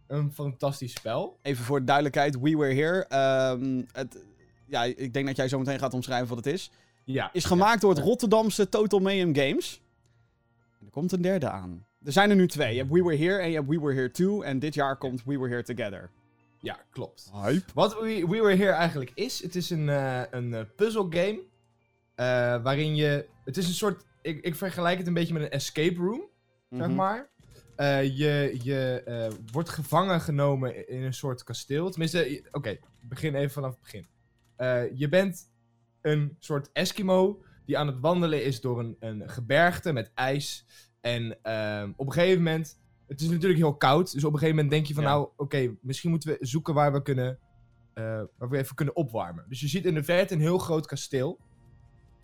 een 0.08 0.32
fantastisch 0.34 0.94
spel. 0.94 1.40
Even 1.42 1.64
voor 1.66 1.80
de 1.80 1.86
duidelijkheid, 1.86 2.40
We 2.40 2.58
Were 2.58 2.74
Here. 2.74 3.06
ehm, 3.06 3.82
het, 3.92 4.24
ja, 4.68 4.84
ik 4.84 5.14
denk 5.14 5.28
dat 5.28 5.36
jij 5.36 5.48
zo 5.48 5.60
meteen 5.60 5.80
gaat 5.80 5.94
omschrijven 5.94 6.28
wat 6.28 6.38
het 6.46 6.54
is. 6.54 6.72
Ja. 7.04 7.30
Is 7.34 7.46
gemaakt 7.46 7.82
door 7.82 7.90
het 7.90 8.00
Rotterdamse 8.04 8.70
Total 8.70 9.00
Mayhem 9.00 9.36
Games. 9.36 9.82
En 10.80 10.86
er 10.86 10.92
komt 10.92 11.12
een 11.12 11.22
derde 11.22 11.50
aan. 11.50 11.86
Er 12.04 12.12
zijn 12.12 12.30
er 12.30 12.36
nu 12.36 12.48
twee. 12.48 12.72
Je 12.74 12.80
hebt 12.80 12.92
We 12.92 13.04
Were 13.04 13.18
Here 13.18 13.38
en 13.38 13.50
je 13.50 13.56
hebt 13.56 13.68
We 13.70 13.80
Were 13.80 13.94
Here 13.94 14.12
2. 14.12 14.44
En 14.44 14.60
dit 14.60 14.74
jaar 14.74 14.98
komt 14.98 15.24
We 15.24 15.38
Were 15.38 15.50
Here 15.50 15.64
Together. 15.64 16.10
Ja, 16.60 16.80
klopt. 16.90 17.30
Hype. 17.34 17.66
Wat 17.74 17.94
We, 17.94 18.26
We 18.30 18.42
Were 18.42 18.56
Here 18.56 18.72
eigenlijk 18.72 19.12
is, 19.14 19.44
het 19.44 19.56
is 19.56 19.70
een, 19.70 19.88
een 20.38 20.68
puzzle 20.76 21.06
game. 21.10 21.40
eh, 21.40 21.44
waarin 22.16 22.96
je, 22.96 23.28
het 23.46 23.58
is 23.58 23.68
een 23.68 23.74
soort, 23.74 24.06
ik, 24.22 24.42
ik 24.46 24.56
vergelijk 24.56 24.98
het 24.98 25.08
een 25.08 25.14
beetje 25.14 25.34
met 25.34 25.42
een 25.44 25.50
escape 25.50 25.96
room, 26.00 26.30
zeg 26.70 26.88
Mhm. 26.88 26.96
maar. 26.96 27.32
Eh, 27.76 28.18
je 28.18 28.60
je 28.64 29.02
eh, 29.06 29.32
wordt 29.52 29.70
gevangen 29.70 30.22
genomen 30.22 30.88
in 30.90 31.02
een 31.04 31.14
soort 31.14 31.44
kasteel. 31.44 31.90
Tenminste, 31.90 32.48
oké, 32.52 32.78
begin 33.02 33.36
even 33.36 33.52
vanaf 33.52 33.72
het 33.72 33.80
begin. 33.82 34.08
Eh, 34.56 34.82
je 34.98 35.10
bent 35.10 35.52
een 36.02 36.36
soort 36.40 36.70
Eskimo 36.74 37.44
die 37.66 37.78
aan 37.78 37.88
het 37.88 38.00
wandelen 38.00 38.44
is 38.44 38.62
door 38.62 38.80
een, 38.80 38.96
een 39.00 39.30
gebergte 39.30 39.94
met 39.94 40.12
ijs. 40.14 40.66
En 41.02 41.38
ehm, 41.42 41.92
op 41.96 42.06
een 42.08 42.14
gegeven 42.14 42.38
moment, 42.44 42.80
het 43.08 43.22
is 43.22 43.30
natuurlijk 43.30 43.60
heel 43.60 43.76
koud, 43.78 44.12
dus 44.12 44.24
op 44.24 44.34
een 44.34 44.40
gegeven 44.40 44.56
moment 44.56 44.74
denk 44.74 44.86
je 44.88 44.94
van 44.94 45.04
Ja. 45.04 45.10
nou, 45.10 45.30
oké, 45.38 45.76
misschien 45.82 46.10
moeten 46.10 46.30
we 46.30 46.46
zoeken 46.46 46.74
waar 46.74 46.94
we 46.94 47.02
kunnen, 47.02 47.40
eh, 47.94 48.04
waar 48.38 48.50
we 48.50 48.58
even 48.58 48.76
kunnen 48.76 48.96
opwarmen. 48.96 49.46
Dus 49.48 49.60
je 49.60 49.68
ziet 49.68 49.86
in 49.86 49.94
de 49.94 50.04
verte 50.04 50.34
een 50.34 50.40
heel 50.40 50.58
groot 50.58 50.86
kasteel. 50.86 51.40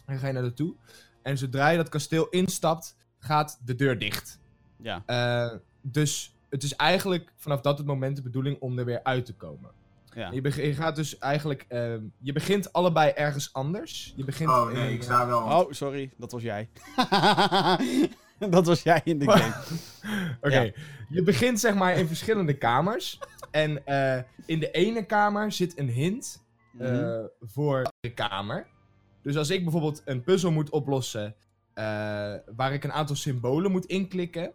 En 0.09 0.15
dan 0.15 0.21
ga 0.23 0.27
je 0.27 0.33
naar 0.33 0.41
naartoe. 0.43 0.73
En 1.21 1.37
zodra 1.37 1.69
je 1.69 1.77
dat 1.77 1.89
kasteel 1.89 2.29
instapt, 2.29 2.95
gaat 3.19 3.59
de 3.65 3.75
deur 3.75 3.99
dicht. 3.99 4.39
Ja. 4.77 5.03
Eh, 5.05 5.57
dus 5.81 6.35
het 6.49 6.63
is 6.63 6.75
eigenlijk 6.75 7.31
vanaf 7.35 7.61
dat 7.61 7.77
het 7.77 7.87
moment 7.87 8.15
de 8.15 8.21
bedoeling 8.21 8.59
om 8.59 8.79
er 8.79 8.85
weer 8.85 9.03
uit 9.03 9.25
te 9.25 9.33
komen. 9.35 9.69
ja. 10.13 10.31
Je, 10.31 10.41
je 10.67 10.73
gaat 10.73 10.95
dus 10.95 11.17
eigenlijk. 11.17 11.65
ehm, 11.67 12.01
je 12.19 12.31
begint 12.33 12.73
allebei 12.73 13.11
ergens 13.11 13.53
anders. 13.53 14.13
Je 14.15 14.23
begint. 14.23 14.49
Oh 14.49 14.71
nee, 14.71 14.93
ik 14.93 15.03
sta 15.03 15.27
wel. 15.27 15.39
Oh, 15.41 15.71
sorry. 15.71 16.11
Dat 16.17 16.31
was 16.31 16.41
jij. 16.41 16.69
dat 18.49 18.65
was 18.65 18.83
jij 18.83 19.01
in 19.03 19.19
de 19.19 19.31
game. 19.31 19.53
Oké. 20.41 20.59
Ja. 20.59 20.71
Je 21.09 21.23
begint 21.23 21.59
zeg 21.59 21.75
maar 21.75 21.97
in 21.97 22.07
verschillende 22.07 22.53
kamers. 22.57 23.19
En 23.51 23.85
eh, 23.85 24.23
in 24.45 24.59
de 24.59 24.71
ene 24.71 25.05
kamer 25.05 25.51
zit 25.51 25.77
een 25.79 25.89
hint 25.89 26.43
eh, 26.79 26.91
Mhm. 26.91 27.25
voor 27.41 27.91
de 27.99 28.13
kamer. 28.13 28.67
Dus 29.29 29.37
als 29.37 29.49
ik 29.49 29.63
bijvoorbeeld 29.63 30.01
een 30.05 30.23
puzzel 30.23 30.51
moet 30.51 30.69
oplossen. 30.69 31.35
eh, 31.73 31.85
waar 32.55 32.73
ik 32.73 32.83
een 32.83 32.91
aantal 32.91 33.15
symbolen 33.15 33.71
moet 33.71 33.85
inklikken. 33.85 34.51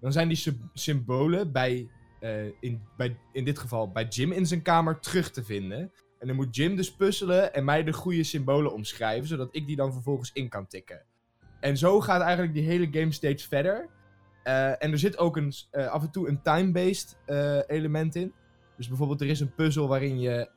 Dan 0.00 0.12
zijn 0.12 0.28
die 0.28 0.36
sy- 0.36 0.60
symbolen 0.74 1.52
bij, 1.52 1.88
eh, 2.20 2.44
in, 2.60 2.82
bij. 2.96 3.16
In 3.32 3.44
dit 3.44 3.58
geval 3.58 3.90
bij 3.92 4.04
Jim 4.04 4.32
in 4.32 4.46
zijn 4.46 4.62
kamer 4.62 5.00
terug 5.00 5.30
te 5.30 5.44
vinden. 5.44 5.92
En 6.18 6.26
dan 6.26 6.36
moet 6.36 6.56
Jim 6.56 6.76
dus 6.76 6.94
puzzelen 6.94 7.54
en 7.54 7.64
mij 7.64 7.84
de 7.84 7.92
goede 7.92 8.22
symbolen 8.24 8.72
omschrijven. 8.72 9.28
Zodat 9.28 9.48
ik 9.52 9.66
die 9.66 9.76
dan 9.76 9.92
vervolgens 9.92 10.30
in 10.32 10.48
kan 10.48 10.66
tikken. 10.66 11.02
en 11.60 11.76
zo 11.76 12.00
gaat 12.00 12.20
eigenlijk 12.22 12.54
die 12.54 12.62
hele 12.64 12.88
game 12.90 13.12
steeds 13.12 13.44
verder. 13.44 13.88
Eh, 14.42 14.82
en 14.84 14.92
er 14.92 14.98
zit 14.98 15.18
ook 15.18 15.36
een, 15.36 15.52
af 15.70 16.02
en 16.02 16.10
toe 16.10 16.28
een 16.28 16.42
time-based 16.42 17.16
element 17.66 18.14
in. 18.14 18.32
Dus 18.76 18.88
bijvoorbeeld 18.88 19.20
er 19.20 19.26
is 19.28 19.40
een 19.40 19.54
puzzel 19.54 19.88
waarin 19.88 20.20
je 20.20 20.48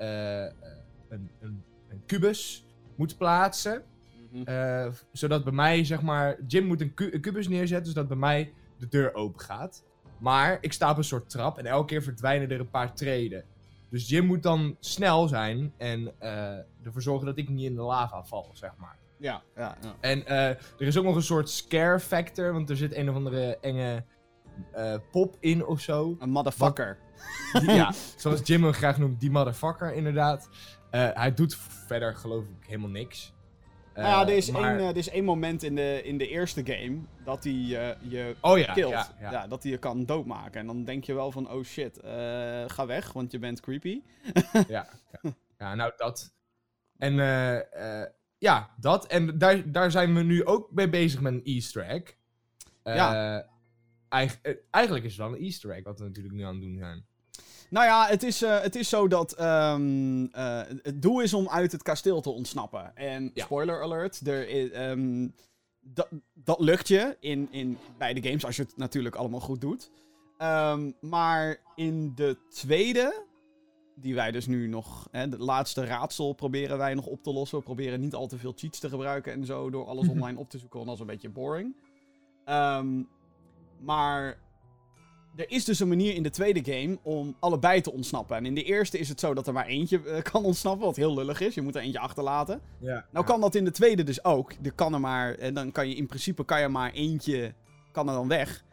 een, 1.10 1.30
een, 1.40 1.64
een 1.90 2.04
kubus 2.06 2.66
moet 2.98 3.18
plaatsen. 3.18 3.84
Mhm. 4.32 4.44
eh, 4.44 4.88
zodat 5.12 5.44
bij 5.44 5.54
mij, 5.54 5.86
zeg 5.86 6.02
maar, 6.02 6.38
Jim 6.48 6.66
moet 6.66 6.82
een, 6.82 6.94
ku- 6.94 7.10
een 7.14 7.22
kubus 7.22 7.48
neerzetten, 7.48 7.94
zodat 7.94 8.08
bij 8.08 8.18
mij 8.18 8.54
de 8.78 8.88
deur 8.88 9.14
open 9.14 9.40
gaat. 9.42 9.84
Maar 10.18 10.58
ik 10.62 10.74
sta 10.74 10.92
op 10.92 10.98
een 10.98 11.04
soort 11.04 11.30
trap 11.30 11.58
en 11.58 11.66
elke 11.66 11.86
keer 11.86 12.04
verdwijnen 12.04 12.50
er 12.52 12.60
een 12.60 12.70
paar 12.70 12.94
treden. 12.94 13.44
Dus 13.90 14.10
Jim 14.10 14.26
moet 14.26 14.44
dan 14.44 14.76
snel 14.80 15.28
zijn 15.28 15.74
en 15.78 16.12
eh, 16.20 16.58
ervoor 16.84 17.02
zorgen 17.02 17.26
dat 17.26 17.38
ik 17.38 17.50
niet 17.50 17.66
in 17.70 17.76
de 17.76 17.82
lava 17.82 18.24
val, 18.24 18.50
zeg 18.54 18.72
maar. 18.78 18.98
Ja, 19.18 19.42
ja, 19.56 19.78
ja. 19.82 19.96
En 20.00 20.26
eh, 20.26 20.48
er 20.50 20.58
is 20.78 20.98
ook 20.98 21.04
nog 21.04 21.16
een 21.16 21.22
soort 21.22 21.50
scare 21.50 22.00
factor, 22.00 22.54
want 22.54 22.70
er 22.70 22.78
zit 22.78 22.96
een 22.96 23.10
of 23.10 23.16
andere 23.16 23.58
enge 23.62 24.04
eh, 24.72 24.96
pop 25.12 25.38
in 25.40 25.66
of 25.66 25.80
zo. 25.80 26.16
Een 26.20 26.30
motherfucker. 26.30 26.98
Die- 27.54 27.72
ja, 27.82 27.94
zoals 28.16 28.42
Jim 28.44 28.64
hem 28.64 28.74
graag 28.74 28.98
noemt, 28.98 29.20
die 29.20 29.32
motherfucker 29.32 29.94
inderdaad. 29.94 30.50
Eh, 30.90 31.10
hij 31.14 31.34
doet 31.34 31.56
verder 31.88 32.16
geloof 32.16 32.44
ik 32.44 32.66
helemaal 32.68 32.90
niks. 32.90 33.34
Nou 33.96 34.08
ja, 34.08 34.22
Eh, 34.24 34.30
er 34.30 34.36
is, 34.38 34.52
maar- 34.52 34.78
één, 34.80 34.88
er 34.88 34.98
is 34.98 35.10
één 35.10 35.24
moment 35.24 35.64
in 35.64 35.76
de, 35.76 36.02
in 36.04 36.18
de 36.18 36.28
eerste 36.28 36.66
game 36.66 36.98
dat 37.24 37.44
hij 37.44 37.54
je 37.54 38.36
Oh 38.42 38.58
ja, 38.58 38.74
killt. 38.74 38.92
ja, 38.92 39.08
Ja, 39.20 39.32
ja. 39.32 39.48
dat 39.48 39.64
hij 39.64 39.72
je 39.72 39.78
kan 39.78 40.06
doodmaken. 40.06 40.60
En 40.60 40.68
dan 40.68 40.84
denk 40.84 41.04
je 41.04 41.14
wel 41.14 41.32
van, 41.32 41.52
oh 41.52 41.64
shit, 41.64 42.00
ga 42.68 42.86
weg, 42.86 43.12
want 43.14 43.32
je 43.32 43.40
bent 43.40 43.60
creepy. 43.60 44.02
ja, 44.68 44.88
ja. 45.58 45.76
nou 45.76 45.92
dat. 45.98 46.34
En 46.98 47.14
ja, 48.38 48.70
dat. 48.80 49.08
En 49.08 49.38
daar, 49.38 49.72
daar 49.72 49.92
zijn 49.92 50.16
we 50.16 50.22
nu 50.24 50.46
ook 50.46 50.72
mee 50.72 50.90
bezig 50.90 51.22
met 51.22 51.34
een 51.34 51.44
easter 51.44 51.84
egg. 51.84 52.16
Ja. 52.84 53.46
Eh, 54.22 54.54
eigenlijk 54.70 55.06
is 55.06 55.12
het 55.18 55.22
wel 55.22 55.36
een 55.36 55.42
easter 55.42 55.72
egg 55.72 55.84
wat 55.84 56.00
we 56.00 56.06
natuurlijk 56.06 56.36
nu 56.36 56.44
aan 56.44 56.54
het 56.54 56.62
doen 56.64 56.78
zijn. 56.78 57.06
Nou 57.70 57.86
ja, 57.86 58.08
het 58.08 58.24
is, 58.24 58.42
eh, 58.42 58.60
het 58.62 58.76
is 58.76 58.90
zo 58.90 59.08
dat 59.08 59.32
ehm, 59.34 60.26
eh, 60.26 60.62
het 60.82 61.02
doel 61.02 61.20
is 61.22 61.34
om 61.34 61.50
uit 61.50 61.72
het 61.72 61.84
kasteel 61.84 62.22
te 62.22 62.30
ontsnappen. 62.30 62.96
En 62.96 63.32
Ja. 63.34 63.44
spoiler 63.46 63.82
alert, 63.82 64.28
er 64.28 64.48
is, 64.50 64.70
ehm, 64.72 65.28
dat, 65.82 66.08
dat 66.34 66.60
lukt 66.60 66.88
je 66.88 67.18
in, 67.20 67.48
in 67.52 67.78
beide 67.98 68.24
games, 68.24 68.46
als 68.46 68.56
je 68.56 68.62
het 68.64 68.78
natuurlijk 68.78 69.16
allemaal 69.16 69.40
goed 69.40 69.62
doet. 69.62 69.92
Ehm, 70.38 70.92
maar 71.02 71.58
in 71.76 72.12
de 72.16 72.38
tweede, 72.50 73.26
die 73.96 74.16
wij 74.16 74.32
dus 74.32 74.48
nu 74.48 74.68
nog, 74.68 75.08
hè, 75.12 75.30
de 75.30 75.38
laatste 75.38 75.86
raadsel 75.86 76.34
proberen 76.34 76.78
wij 76.78 76.94
nog 76.94 77.06
op 77.06 77.24
te 77.24 77.34
lossen. 77.34 77.58
We 77.58 77.64
proberen 77.64 78.00
niet 78.00 78.14
al 78.14 78.28
te 78.28 78.38
veel 78.38 78.54
cheats 78.56 78.80
te 78.80 78.90
gebruiken 78.90 79.34
en 79.34 79.46
zo 79.46 79.70
door 79.70 79.86
alles 79.86 80.08
online 80.16 80.40
op 80.40 80.50
te 80.50 80.58
zoeken, 80.58 80.78
want 80.78 80.86
dat 80.90 80.96
is 80.96 81.02
een 81.02 81.14
beetje 81.14 81.30
boring. 81.30 81.76
Maar 83.84 84.38
er 85.36 85.52
is 85.52 85.66
dus 85.66 85.80
een 85.80 85.88
manier 85.88 86.16
in 86.16 86.24
de 86.24 86.30
tweede 86.30 86.74
game 86.74 86.98
om 87.02 87.36
allebei 87.40 87.82
te 87.82 87.92
ontsnappen. 87.92 88.38
En 88.38 88.46
in 88.46 88.56
de 88.56 88.64
eerste 88.64 88.98
is 88.98 89.10
het 89.10 89.20
zo 89.20 89.34
dat 89.34 89.48
er 89.48 89.54
maar 89.54 89.66
eentje 89.66 90.04
eh, 90.04 90.22
kan 90.32 90.44
ontsnappen, 90.44 90.86
wat 90.86 90.96
heel 90.96 91.14
lullig 91.14 91.42
is. 91.42 91.54
Je 91.56 91.62
moet 91.62 91.76
er 91.76 91.82
eentje 91.82 92.00
achterlaten. 92.00 92.62
Ja. 92.80 93.06
Nou 93.12 93.26
kan 93.26 93.42
dat 93.42 93.56
in 93.56 93.66
de 93.66 93.72
tweede 93.72 94.04
dus 94.04 94.24
ook. 94.24 94.54
Er 94.64 94.74
kan 94.74 94.94
er 94.94 95.00
maar, 95.00 95.36
en 95.36 95.54
dan 95.54 95.72
kan 95.72 95.90
je 95.90 95.96
in 95.96 96.08
principe 96.08 96.46
kan 96.46 96.62
je 96.62 96.68
maar 96.68 96.92
eentje, 96.92 97.54
kan 97.92 98.08
er 98.08 98.14
dan 98.14 98.28
weg. 98.28 98.64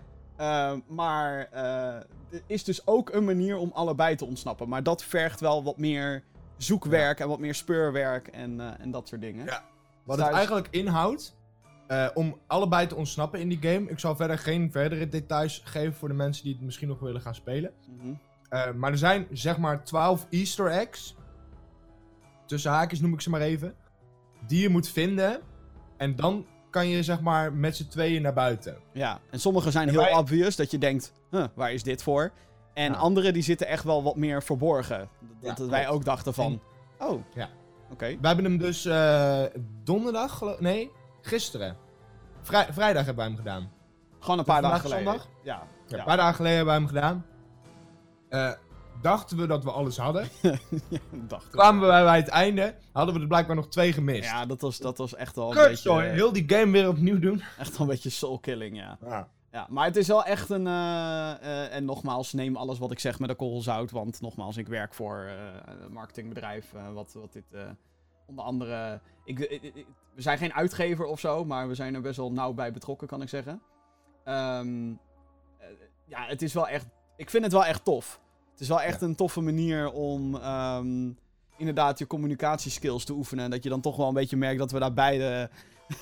Eh, 0.41 0.73
maar 0.87 1.49
eh, 1.53 1.95
er 2.31 2.43
is 2.47 2.65
dus 2.65 2.87
ook 2.87 3.11
een 3.11 3.25
manier 3.25 3.57
om 3.57 3.71
allebei 3.75 4.17
te 4.17 4.25
ontsnappen. 4.25 4.69
Maar 4.69 4.83
dat 4.83 5.05
vergt 5.05 5.41
wel 5.41 5.63
wat 5.63 5.79
meer 5.79 6.23
zoekwerk 6.57 7.21
en 7.21 7.29
wat 7.29 7.39
meer 7.39 7.55
speurwerk 7.55 8.29
en, 8.29 8.61
eh, 8.61 8.67
en 8.79 8.91
dat 8.91 9.09
soort 9.09 9.21
dingen. 9.21 9.45
Ja. 9.45 9.65
Wat 10.05 10.17
Dus 10.17 10.27
het 10.27 10.35
eigenlijk 10.35 10.69
inhoudt, 10.71 11.37
eh, 11.91 12.09
om 12.15 12.39
allebei 12.47 12.87
te 12.87 12.95
ontsnappen 12.95 13.41
in 13.41 13.49
die 13.49 13.59
game. 13.63 13.91
Ik 13.91 13.99
zal 13.99 14.17
verder 14.17 14.39
geen 14.39 14.71
verdere 14.71 15.09
details 15.09 15.63
geven 15.65 15.95
voor 15.95 16.09
de 16.09 16.15
mensen 16.15 16.45
die 16.45 16.53
het 16.53 16.63
misschien 16.63 16.89
nog 16.89 16.99
willen 17.01 17.21
gaan 17.21 17.35
spelen. 17.35 17.71
Mhm. 17.99 18.13
Eh, 18.49 18.73
maar 18.73 18.91
er 18.91 18.99
zijn 18.99 19.27
zeg 19.33 19.59
maar 19.59 19.85
12 19.85 20.27
easter 20.31 20.67
eggs. 20.67 21.17
Tussen 22.47 22.71
haakjes 22.71 23.01
noem 23.01 23.13
ik 23.13 23.21
ze 23.21 23.31
maar 23.31 23.41
even. 23.41 23.75
Die 24.47 24.61
je 24.61 24.69
moet 24.69 24.89
vinden. 24.89 25.41
En 25.97 26.17
dan 26.17 26.47
kan 26.71 26.89
je 26.89 27.03
zeg 27.03 27.21
maar 27.21 27.53
met 27.53 27.77
z'n 27.77 27.89
tweeën 27.89 28.23
naar 28.23 28.33
buiten. 28.33 28.77
Ja, 28.93 29.21
en 29.31 29.41
sommige 29.41 29.71
zijn 29.71 29.89
En 29.89 29.95
heel 29.95 30.03
wij- 30.03 30.15
obvious, 30.17 30.57
dat 30.57 30.71
je 30.71 30.79
denkt, 30.79 31.13
huh, 31.31 31.45
waar 31.55 31.73
is 31.73 31.83
dit 31.83 32.03
voor? 32.03 32.31
En 32.75 32.93
Ja. 32.93 32.99
andere 32.99 33.33
die 33.33 33.43
zitten 33.43 33.67
echt 33.67 33.85
wel 33.85 34.03
wat 34.03 34.17
meer 34.17 34.43
verborgen. 34.43 35.09
Dat 35.41 35.59
Ja, 35.59 35.67
wij 35.67 35.89
ook 35.89 36.05
dachten 36.05 36.35
van, 36.35 36.61
oh, 36.99 37.23
Ja. 37.35 37.49
oké. 37.93 38.07
We 38.21 38.27
hebben 38.27 38.45
hem 38.45 38.59
dus 38.59 38.85
eh, 38.85 39.43
donderdag, 39.85 40.61
nee, 40.61 40.91
gisteren. 41.21 41.77
Vrij- 42.43 42.73
vrijdag 42.73 43.05
hebben 43.05 43.17
wij 43.17 43.27
hem 43.27 43.37
gedaan. 43.37 43.71
Gewoon 44.19 44.39
een 44.39 44.45
paar 44.45 44.63
dagen 44.63 44.81
geleden. 44.81 45.05
zondag? 45.05 45.29
Ja. 45.43 45.63
Een 45.89 46.05
paar 46.05 46.17
dagen 46.17 46.35
geleden 46.35 46.57
hebben 46.57 46.75
wij 46.75 46.83
hem 46.85 46.87
gedaan. 46.95 47.27
Eh, 48.29 48.53
dachten 49.03 49.37
we 49.37 49.47
dat 49.47 49.65
we 49.65 49.71
alles 49.71 49.97
hadden. 49.97 50.29
dacht 51.29 51.45
ik. 51.45 51.51
Kwamen 51.51 51.81
we 51.81 51.87
bij 52.05 52.17
het 52.17 52.29
einde, 52.29 52.75
hadden 52.93 53.15
we 53.15 53.21
er 53.21 53.27
blijkbaar 53.27 53.57
nog 53.57 53.69
twee 53.69 53.93
gemist. 53.93 54.25
Ja, 54.31 54.47
dat 54.47 54.61
was, 54.61 54.79
dat 54.79 54.99
was 54.99 55.15
echt 55.15 55.37
wel 55.37 55.51
een 55.57 55.69
beetje. 55.69 56.01
Heel 56.01 56.33
die 56.33 56.45
game 56.47 56.73
weer 56.73 56.89
opnieuw 56.89 57.19
doen. 57.19 57.43
echt 57.59 57.71
wel 57.71 57.81
een 57.81 57.87
beetje 57.93 58.11
soul-killing, 58.11 58.77
ja. 58.77 58.99
Ja. 59.05 59.29
ja. 59.53 59.67
Maar 59.71 59.85
het 59.85 59.97
is 59.97 60.07
wel 60.09 60.25
echt 60.25 60.51
een... 60.51 60.67
eh, 60.67 61.31
eh, 61.31 61.75
en 61.75 61.85
nogmaals, 61.85 62.33
neem 62.33 62.57
alles 62.57 62.79
wat 62.79 62.91
ik 62.91 62.99
zeg 62.99 63.19
met 63.19 63.31
een 63.31 63.37
korrel 63.37 63.61
zout. 63.63 63.91
Want 63.91 64.21
nogmaals, 64.21 64.57
ik 64.57 64.69
werk 64.69 64.95
voor 64.95 65.25
eh, 65.29 65.35
een 65.85 65.93
marketingbedrijf. 65.93 66.73
eh, 66.75 66.93
wat, 66.93 67.13
wat 67.13 67.33
dit 67.33 67.53
eh, 67.53 67.61
onder 68.31 68.45
andere... 68.45 69.01
Ik, 69.25 69.39
ik- 69.39 69.63
ik- 69.63 69.87
we 70.15 70.23
zijn 70.23 70.39
geen 70.39 70.53
uitgever 70.53 71.05
of 71.05 71.21
zo, 71.21 71.45
maar 71.45 71.69
we 71.69 71.75
zijn 71.75 71.95
er 71.95 72.01
best 72.01 72.17
wel 72.17 72.33
nauw 72.33 72.53
bij 72.53 72.73
betrokken, 72.73 73.07
kan 73.09 73.23
ik 73.23 73.29
zeggen. 73.29 73.63
Ehm, 74.25 74.91
eh, 75.59 75.67
ja, 76.07 76.25
het 76.27 76.43
is 76.43 76.55
wel 76.55 76.69
echt... 76.69 76.87
Ik 77.17 77.31
vind 77.31 77.45
het 77.45 77.53
wel 77.53 77.65
echt 77.65 77.85
tof. 77.85 78.21
Het 78.51 78.61
is 78.61 78.69
wel 78.69 78.81
echt 78.81 79.01
een 79.03 79.15
toffe 79.15 79.41
manier 79.41 79.93
om... 79.93 80.35
ehm, 80.35 81.11
inderdaad 81.57 81.99
je 81.99 82.07
communicatieskills 82.07 83.05
te 83.05 83.13
oefenen. 83.13 83.45
En 83.45 83.51
dat 83.51 83.63
je 83.63 83.69
dan 83.69 83.81
toch 83.81 83.97
wel 83.97 84.09
een 84.09 84.15
beetje 84.15 84.37
merkt 84.37 84.59
dat 84.59 84.71
we 84.71 84.79
daar 84.79 84.95
beide... 84.95 85.51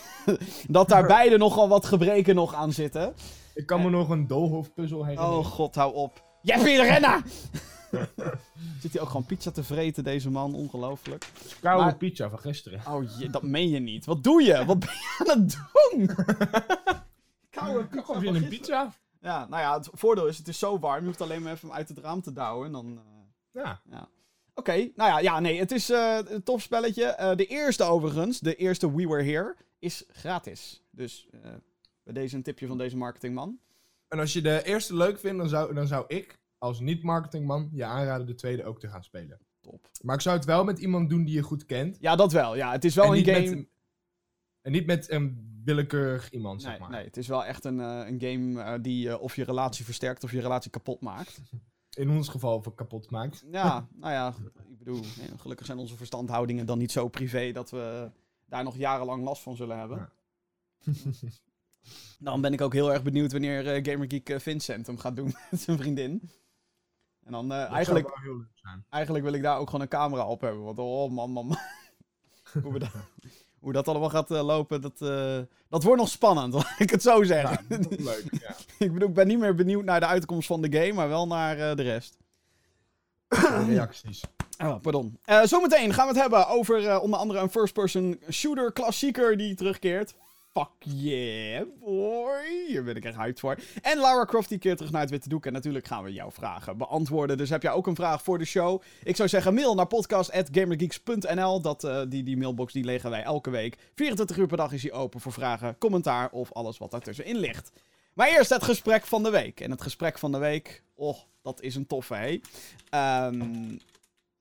dat 0.68 0.88
daar 0.88 1.06
beide 1.16 1.38
nogal 1.38 1.68
wat 1.68 1.84
gebreken 1.86 2.34
nog 2.34 2.54
aan 2.54 2.72
zitten. 2.72 3.14
Ik 3.54 3.66
kan 3.66 3.82
me 3.82 3.90
nog 3.90 4.08
een 4.08 4.26
doolhofpuzzel 4.26 5.04
herinneren. 5.04 5.38
Oh 5.38 5.44
god, 5.44 5.74
hou 5.74 5.94
op. 5.94 6.24
Jeppie 6.42 6.76
de 6.76 6.82
renner! 6.82 7.22
Zit 8.80 8.92
hij 8.92 9.02
ook 9.02 9.06
gewoon 9.08 9.26
pizza 9.26 9.50
te 9.50 9.62
vreten, 9.64 10.04
deze 10.04 10.30
man? 10.30 10.54
Ongelooflijk. 10.54 11.26
Koude 11.60 11.84
maar- 11.84 11.96
pizza 11.96 12.28
van 12.28 12.38
gisteren. 12.38 12.82
Oh, 12.88 13.18
je, 13.18 13.30
dat 13.30 13.42
meen 13.42 13.68
je 13.68 13.78
niet. 13.78 14.04
Wat 14.04 14.22
doe 14.24 14.42
je? 14.42 14.64
Wat 14.64 14.78
ben 14.78 14.88
je 14.92 15.24
aan 15.32 15.40
het 15.40 15.58
doen? 15.72 16.06
Koude 17.50 17.84
pizza 17.86 18.02
Kom 18.02 18.20
je 18.22 18.28
een 18.28 18.34
gisteren. 18.34 18.58
pizza? 18.58 18.92
Ja, 19.20 19.46
nou 19.48 19.62
ja, 19.62 19.76
het 19.76 19.88
voordeel 19.92 20.26
is, 20.26 20.38
het 20.38 20.48
is 20.48 20.58
zo 20.58 20.78
warm. 20.78 21.00
Je 21.00 21.06
hoeft 21.06 21.20
alleen 21.20 21.42
maar 21.42 21.52
even 21.52 21.68
hem 21.68 21.76
uit 21.76 21.88
het 21.88 21.98
raam 21.98 22.22
te 22.22 22.32
douwen. 22.32 22.66
En 22.66 22.72
dan... 22.72 23.00
eh, 23.52 23.62
Ja. 23.90 24.08
Oké, 24.54 24.72
nou 24.72 24.90
ja, 25.10 25.18
ja, 25.18 25.40
nee, 25.40 25.58
het 25.58 25.72
is 25.72 25.90
eh, 25.90 26.18
een 26.24 26.42
tof 26.42 26.62
spelletje. 26.62 27.04
Eh, 27.04 27.36
de 27.36 27.46
eerste 27.46 27.84
overigens, 27.84 28.38
de 28.40 28.54
eerste 28.54 28.94
We 28.94 29.06
Were 29.06 29.22
Here, 29.22 29.56
is 29.78 30.04
gratis. 30.08 30.82
Dus 30.90 31.28
eh, 31.32 31.50
bij 32.04 32.12
deze 32.14 32.36
een 32.36 32.42
tipje 32.42 32.66
van 32.66 32.78
deze 32.78 32.96
marketingman. 32.96 33.58
En 34.08 34.18
als 34.18 34.32
je 34.32 34.40
de 34.40 34.62
eerste 34.64 34.94
leuk 34.96 35.18
vindt, 35.18 35.38
dan 35.38 35.48
zou, 35.48 35.74
dan 35.74 35.86
zou 35.86 36.04
ik, 36.08 36.38
als 36.58 36.80
niet-marketingman, 36.80 37.68
je 37.72 37.84
aanraden 37.84 38.26
de 38.26 38.34
tweede 38.34 38.64
ook 38.64 38.80
te 38.80 38.88
gaan 38.88 39.04
spelen. 39.04 39.38
Top. 39.60 39.90
Maar 40.02 40.14
ik 40.14 40.20
zou 40.20 40.36
het 40.36 40.44
wel 40.44 40.64
met 40.64 40.78
iemand 40.78 41.10
doen 41.10 41.24
die 41.24 41.34
je 41.34 41.42
goed 41.42 41.66
kent. 41.66 41.96
Ja, 42.00 42.16
dat 42.16 42.32
wel. 42.32 42.56
Ja, 42.56 42.72
het 42.72 42.84
is 42.84 42.94
wel 42.94 43.14
en, 43.14 43.18
een 43.18 43.24
game... 43.24 43.56
Met, 43.56 43.68
en 44.60 44.72
niet 44.72 44.86
met 44.86 45.10
een 45.10 45.48
willekeurig 45.64 46.30
iemand, 46.30 46.62
zeg 46.62 46.70
Nee, 46.70 46.80
maar. 46.80 46.90
nee, 46.90 47.04
het 47.04 47.16
is 47.16 47.28
wel 47.28 47.44
echt 47.44 47.64
een, 47.64 47.80
eh, 47.80 48.02
een 48.06 48.20
game 48.20 48.62
eh, 48.62 48.82
die 48.82 49.08
eh, 49.08 49.20
of 49.20 49.36
je 49.36 49.44
relatie 49.44 49.84
versterkt 49.84 50.24
of 50.24 50.32
je 50.32 50.40
relatie 50.40 50.70
kapot 50.70 51.00
maakt. 51.00 51.40
In 51.96 52.10
ons 52.10 52.28
geval 52.28 52.60
kapot 52.60 53.10
maakt. 53.10 53.44
Ja, 53.50 53.88
nou 53.94 54.12
ja, 54.12 54.34
ik 54.68 54.78
bedoel, 54.78 55.00
nee, 55.00 55.38
gelukkig 55.38 55.66
zijn 55.66 55.78
onze 55.78 55.96
verstandhoudingen 55.96 56.66
dan 56.66 56.78
niet 56.78 56.92
zo 56.92 57.08
privé 57.08 57.52
dat 57.52 57.70
we 57.70 58.10
daar 58.46 58.64
nog 58.64 58.76
jarenlang 58.76 59.24
last 59.24 59.42
van 59.42 59.56
zullen 59.56 59.78
hebben. 59.78 60.10
Ja. 60.78 60.92
Dan 62.18 62.40
ben 62.40 62.52
ik 62.52 62.60
ook 62.60 62.72
heel 62.72 62.92
erg 62.92 63.02
benieuwd 63.02 63.32
wanneer 63.32 63.84
Gamergeek 63.84 64.34
Vincent 64.40 64.86
hem 64.86 64.98
gaat 64.98 65.16
doen 65.16 65.34
met 65.50 65.60
zijn 65.60 65.78
vriendin. 65.78 66.30
En 67.28 67.34
dan 67.34 67.52
eh, 67.52 67.72
eigenlijk, 67.72 68.10
eigenlijk 68.90 69.24
wil 69.24 69.34
ik 69.34 69.42
daar 69.42 69.58
ook 69.58 69.66
gewoon 69.66 69.80
een 69.80 69.88
camera 69.88 70.26
op 70.26 70.40
hebben. 70.40 70.62
Want 70.62 70.78
oh 70.78 71.10
man, 71.10 71.30
man, 71.30 71.46
man. 71.46 71.58
hoe, 72.62 72.72
we 72.72 72.78
dat, 72.78 72.90
hoe 73.58 73.72
dat 73.72 73.88
allemaal 73.88 74.10
gaat 74.10 74.30
eh, 74.30 74.44
lopen, 74.44 74.80
dat, 74.80 75.00
eh, 75.00 75.38
dat 75.68 75.82
wordt 75.82 76.00
nog 76.00 76.08
spannend, 76.08 76.54
laat 76.54 76.74
ik 76.78 76.90
het 76.90 77.02
zo 77.02 77.18
Ja, 77.18 77.24
zeggen. 77.24 77.64
dat 77.68 78.00
leuk. 78.00 78.24
Ja. 78.40 78.54
ik 78.86 78.92
bedoel, 78.92 79.08
ik 79.08 79.14
ben 79.14 79.26
niet 79.26 79.38
meer 79.38 79.54
benieuwd 79.54 79.84
naar 79.84 80.00
de 80.00 80.06
uitkomst 80.06 80.46
van 80.46 80.62
de 80.62 80.78
game, 80.78 80.92
maar 80.92 81.08
wel 81.08 81.26
naar 81.26 81.56
de 81.76 81.82
rest. 81.82 82.16
Reacties. 83.66 84.22
Oh, 84.64 84.80
pardon. 84.80 85.18
Zometeen 85.44 85.94
gaan 85.94 86.06
we 86.06 86.12
het 86.12 86.20
hebben 86.20 86.48
over 86.48 87.00
onder 87.00 87.18
andere 87.18 87.38
een 87.40 87.50
first-person 87.50 88.20
shooter 88.30 88.72
klassieker 88.72 89.36
die 89.36 89.54
terugkeert. 89.54 90.14
Fuck 90.52 90.70
yeah, 90.78 91.64
boy. 91.80 92.64
Hier 92.68 92.84
ben 92.84 92.96
ik 92.96 93.04
echt 93.04 93.16
hyped 93.16 93.40
voor. 93.40 93.58
En 93.82 93.98
Lara 93.98 94.24
Croft 94.24 94.48
die 94.48 94.58
keert 94.58 94.76
terug 94.76 94.92
naar 94.92 95.00
het 95.00 95.10
witte 95.10 95.28
doek. 95.28 95.46
En 95.46 95.52
natuurlijk 95.52 95.86
gaan 95.86 96.04
we 96.04 96.12
jouw 96.12 96.30
vragen 96.30 96.76
beantwoorden. 96.76 97.36
Dus 97.36 97.50
heb 97.50 97.62
jij 97.62 97.72
ook 97.72 97.86
een 97.86 97.94
vraag 97.94 98.22
voor 98.22 98.38
de 98.38 98.44
show? 98.44 98.82
Ik 99.04 99.16
zou 99.16 99.28
zeggen 99.28 99.54
mail 99.54 99.74
naar 99.74 99.86
podcast.gamergeeks.nl. 99.86 101.60
Dat, 101.60 101.84
eh, 101.84 102.00
die, 102.08 102.22
die 102.22 102.36
mailbox 102.36 102.72
die 102.72 102.84
leggen 102.84 103.10
wij 103.10 103.22
elke 103.22 103.50
week. 103.50 103.76
24 103.94 104.36
uur 104.36 104.46
per 104.46 104.56
dag 104.56 104.72
is 104.72 104.82
die 104.82 104.92
open 104.92 105.20
voor 105.20 105.32
vragen, 105.32 105.78
commentaar 105.78 106.30
of 106.30 106.52
alles 106.52 106.78
wat 106.78 106.90
daartussenin 106.90 107.36
ligt. 107.36 107.70
Maar 108.14 108.28
eerst 108.28 108.50
het 108.50 108.64
gesprek 108.64 109.06
van 109.06 109.22
de 109.22 109.30
week. 109.30 109.60
En 109.60 109.70
het 109.70 109.82
gesprek 109.82 110.18
van 110.18 110.32
de 110.32 110.38
week, 110.38 110.82
oh, 110.94 111.16
dat 111.42 111.60
is 111.62 111.74
een 111.74 111.86
toffe, 111.86 112.14
hé. 112.14 112.40
Ehm, 112.90 113.76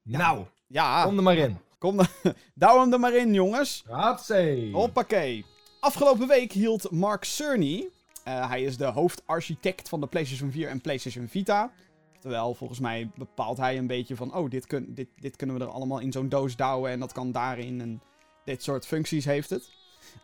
Nou, 0.03 0.45
ja, 0.67 1.03
kom 1.03 1.17
er 1.17 1.23
maar 1.23 1.37
in. 1.37 1.57
kom 1.77 1.97
dan. 1.97 2.07
Douw 2.53 2.79
hem 2.79 2.93
er 2.93 2.99
maar 2.99 3.15
in, 3.15 3.33
jongens. 3.33 3.83
Hatsé. 3.89 4.69
Hoppakee. 4.71 5.45
Afgelopen 5.79 6.27
week 6.27 6.51
hield 6.51 6.91
Mark 6.91 7.23
Cerny, 7.23 7.89
eh, 8.23 8.49
hij 8.49 8.63
is 8.63 8.77
de 8.77 8.85
hoofdarchitect 8.85 9.89
van 9.89 9.99
de 9.99 10.07
PlayStation 10.07 10.51
4 10.51 10.69
en 10.69 10.81
PlayStation 10.81 11.27
Vita. 11.27 11.71
Terwijl 12.19 12.53
volgens 12.53 12.79
mij 12.79 13.09
bepaalt 13.15 13.57
hij 13.57 13.77
een 13.77 13.87
beetje 13.87 14.15
van, 14.15 14.35
oh, 14.35 14.49
dit, 14.49 14.79
dit, 14.87 15.07
dit 15.19 15.35
kunnen 15.35 15.57
we 15.57 15.63
er 15.63 15.71
allemaal 15.71 15.99
in 15.99 16.11
zo'n 16.11 16.29
doos 16.29 16.55
douwen 16.55 16.91
en 16.91 16.99
dat 16.99 17.11
kan 17.11 17.31
daarin 17.31 17.81
en 17.81 18.01
dit 18.45 18.63
soort 18.63 18.85
functies 18.85 19.25
heeft 19.25 19.49
het. 19.49 19.69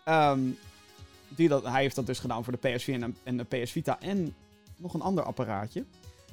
Ehm, 0.03 0.39
die 1.27 1.47
dat, 1.47 1.63
hij 1.63 1.81
heeft 1.81 1.95
dat 1.95 2.05
dus 2.05 2.19
gedaan 2.19 2.43
voor 2.43 2.57
de 2.59 2.69
PS4 2.69 3.01
en, 3.01 3.17
en 3.23 3.37
de 3.37 3.43
PS 3.43 3.71
Vita 3.71 3.99
en 3.99 4.35
nog 4.77 4.93
een 4.93 5.01
ander 5.01 5.23
apparaatje. 5.23 5.85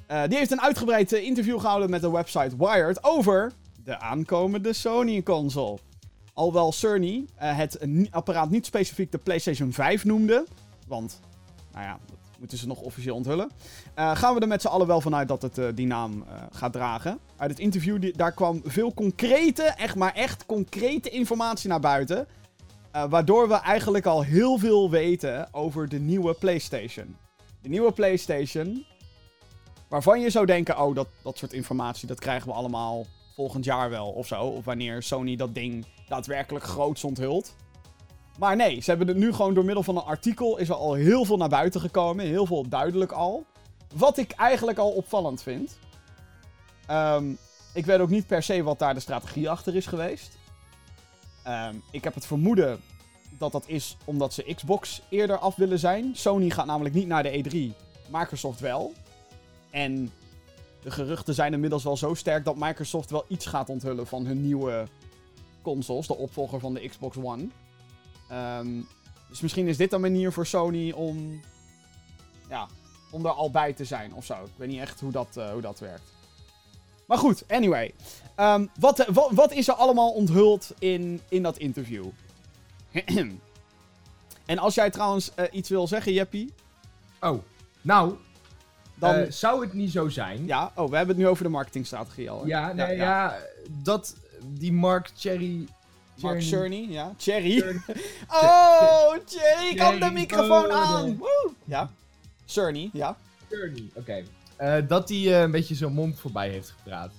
Eh, 0.07 0.23
die 0.27 0.37
heeft 0.37 0.51
een 0.51 0.61
uitgebreid 0.61 1.13
eh, 1.13 1.23
interview 1.23 1.59
gehouden 1.59 1.89
met 1.89 2.01
de 2.01 2.11
website 2.11 2.57
Wired 2.57 3.03
over 3.03 3.51
de 3.83 3.99
aankomende 3.99 4.73
Sony-console. 4.73 5.77
Alhoewel 6.41 6.71
Cerny 6.71 7.25
eh, 7.35 7.57
het 7.57 7.79
apparaat 8.11 8.49
niet 8.49 8.65
specifiek 8.65 9.11
de 9.11 9.17
PlayStation 9.17 9.73
5 9.73 10.05
noemde. 10.05 10.45
Want, 10.87 11.19
nou 11.73 11.85
ja, 11.85 11.99
dat 12.07 12.17
moeten 12.39 12.57
ze 12.57 12.67
nog 12.67 12.81
officieel 12.81 13.15
onthullen. 13.15 13.49
eh, 13.93 14.15
gaan 14.15 14.33
we 14.33 14.39
er 14.39 14.47
met 14.47 14.61
z'n 14.61 14.67
allen 14.67 14.87
wel 14.87 15.01
vanuit 15.01 15.27
dat 15.27 15.41
het 15.41 15.57
eh, 15.57 15.65
die 15.75 15.87
naam 15.87 16.25
gaat 16.51 16.73
dragen. 16.73 17.19
Uit 17.37 17.49
het 17.49 17.59
interview 17.59 18.01
die- 18.01 18.17
daar 18.17 18.31
kwam 18.31 18.61
veel 18.65 18.93
concrete, 18.93 19.63
echt 19.63 19.95
maar 19.95 20.13
echt 20.13 20.45
concrete 20.45 21.09
informatie 21.09 21.69
naar 21.69 21.79
buiten. 21.79 22.27
waardoor 23.09 23.47
we 23.47 23.53
eigenlijk 23.55 24.05
al 24.05 24.21
heel 24.23 24.57
veel 24.57 24.89
weten 24.89 25.47
over 25.53 25.89
de 25.89 25.99
nieuwe 25.99 26.33
PlayStation. 26.33 27.15
De 27.61 27.69
nieuwe 27.69 27.91
PlayStation. 27.91 28.85
Waarvan 29.87 30.21
je 30.21 30.29
zou 30.29 30.45
denken, 30.45 30.79
oh, 30.81 30.95
dat, 30.95 31.07
dat 31.23 31.37
soort 31.37 31.53
informatie, 31.53 32.07
dat 32.07 32.19
krijgen 32.19 32.47
we 32.47 32.53
allemaal 32.53 33.05
volgend 33.35 33.65
jaar 33.65 33.89
wel 33.89 34.07
of 34.07 34.27
zo. 34.27 34.43
Of 34.43 34.65
wanneer 34.65 35.03
Sony 35.03 35.35
dat 35.35 35.53
ding 35.53 35.85
daadwerkelijk 36.11 36.65
groots 36.65 37.03
onthult. 37.03 37.55
Maar 38.37 38.55
nee, 38.55 38.81
ze 38.81 38.89
hebben 38.89 39.07
het 39.07 39.17
nu 39.17 39.33
gewoon 39.33 39.53
door 39.53 39.65
middel 39.65 39.83
van 39.83 39.95
een 39.95 40.03
artikel 40.03 40.57
is 40.57 40.69
er 40.69 40.75
al 40.75 40.93
heel 40.93 41.25
veel 41.25 41.37
naar 41.37 41.49
buiten 41.49 41.81
gekomen. 41.81 42.25
Heel 42.25 42.45
veel 42.45 42.69
duidelijk 42.69 43.11
al. 43.11 43.45
Wat 43.95 44.17
ik 44.17 44.31
eigenlijk 44.31 44.77
al 44.77 44.89
opvallend 44.91 45.43
vind. 45.43 45.77
Ehm, 46.87 47.31
ik 47.73 47.85
weet 47.85 47.99
ook 47.99 48.09
niet 48.09 48.27
per 48.27 48.43
se 48.43 48.63
wat 48.63 48.79
daar 48.79 48.93
de 48.93 48.99
strategie 48.99 49.49
achter 49.49 49.75
is 49.75 49.85
geweest. 49.85 50.37
Ehm, 51.43 51.75
ik 51.91 52.03
heb 52.03 52.13
het 52.13 52.25
vermoeden 52.25 52.79
dat 53.37 53.51
dat 53.51 53.63
is 53.67 53.97
omdat 54.05 54.33
ze 54.33 54.53
Xbox 54.55 55.01
eerder 55.09 55.37
af 55.37 55.55
willen 55.55 55.79
zijn. 55.79 56.15
Sony 56.15 56.49
gaat 56.49 56.65
namelijk 56.65 56.95
niet 56.95 57.07
naar 57.07 57.23
de 57.23 57.37
E3, 57.37 57.73
Microsoft 58.09 58.59
wel. 58.59 58.93
En 59.69 60.11
de 60.83 60.91
geruchten 60.91 61.33
zijn 61.33 61.53
inmiddels 61.53 61.83
wel 61.83 61.97
zo 61.97 62.13
sterk 62.13 62.45
dat 62.45 62.55
Microsoft 62.55 63.09
wel 63.09 63.25
iets 63.27 63.45
gaat 63.45 63.69
onthullen 63.69 64.07
van 64.07 64.25
hun 64.25 64.41
nieuwe 64.41 64.87
consoles, 65.61 66.07
de 66.07 66.17
opvolger 66.17 66.59
van 66.59 66.73
de 66.73 66.87
Xbox 66.89 67.17
One. 67.17 67.47
Ehm, 68.29 68.81
dus 69.29 69.41
misschien 69.41 69.67
is 69.67 69.77
dit 69.77 69.93
een 69.93 70.01
manier 70.01 70.31
voor 70.31 70.45
Sony 70.45 70.91
om, 70.91 71.41
ja, 72.49 72.67
om 73.11 73.25
er 73.25 73.31
al 73.31 73.51
bij 73.51 73.73
te 73.73 73.85
zijn 73.85 74.13
of 74.13 74.25
zo. 74.25 74.33
Ik 74.33 74.51
weet 74.55 74.67
niet 74.69 74.79
echt 74.79 74.99
hoe 74.99 75.11
dat, 75.11 75.37
eh, 75.37 75.51
hoe 75.51 75.61
dat 75.61 75.79
werkt. 75.79 76.13
Maar 77.07 77.17
goed, 77.17 77.43
anyway. 77.47 77.93
Ehm, 78.35 78.65
wat, 78.79 78.99
eh, 78.99 79.13
wat, 79.13 79.31
wat 79.31 79.51
is 79.51 79.67
er 79.67 79.73
allemaal 79.73 80.11
onthuld 80.11 80.73
in, 80.79 81.21
in 81.29 81.43
dat 81.43 81.57
interview? 81.57 82.05
en 84.45 84.57
als 84.57 84.75
jij 84.75 84.89
trouwens 84.89 85.33
eh, 85.35 85.45
iets 85.51 85.69
wil 85.69 85.87
zeggen, 85.87 86.13
Jeppie, 86.13 86.53
Oh, 87.21 87.43
nou, 87.81 88.15
dan... 88.95 89.31
zou 89.31 89.61
het 89.61 89.73
niet 89.73 89.91
zo 89.91 90.09
zijn? 90.09 90.45
ja, 90.45 90.71
oh, 90.75 90.89
we 90.89 90.95
hebben 90.95 91.15
het 91.15 91.23
nu 91.23 91.29
over 91.29 91.43
de 91.43 91.49
marketingstrategie 91.49 92.29
al. 92.29 92.41
hè? 92.41 92.47
Ja, 92.47 92.73
nee, 92.73 92.95
ja, 92.95 93.37
dat 93.69 94.15
die 94.47 94.71
Mark 94.73 95.09
Cherry... 95.17 95.67
Mark 96.21 96.41
Cerny- 96.41 96.87
ja. 96.89 97.13
Cherry. 97.17 97.63
Oh, 98.29 99.11
Cherry, 99.25 99.69
ik 99.71 99.79
had 99.79 99.99
de 99.99 100.09
microfoon 100.13 100.61
Bode. 100.61 100.73
aan. 100.73 101.17
Woe. 101.17 101.51
Ja. 101.65 101.91
Cerny, 102.45 102.89
ja. 102.93 103.17
Cerny, 103.49 103.89
oké. 103.93 104.23
Eh, 104.55 104.77
dat 104.87 105.09
hij 105.09 105.17
eh, 105.17 105.41
een 105.41 105.51
beetje 105.51 105.75
zijn 105.75 105.93
mond 105.93 106.19
voorbij 106.19 106.49
heeft 106.49 106.69
gepraat. 106.69 107.11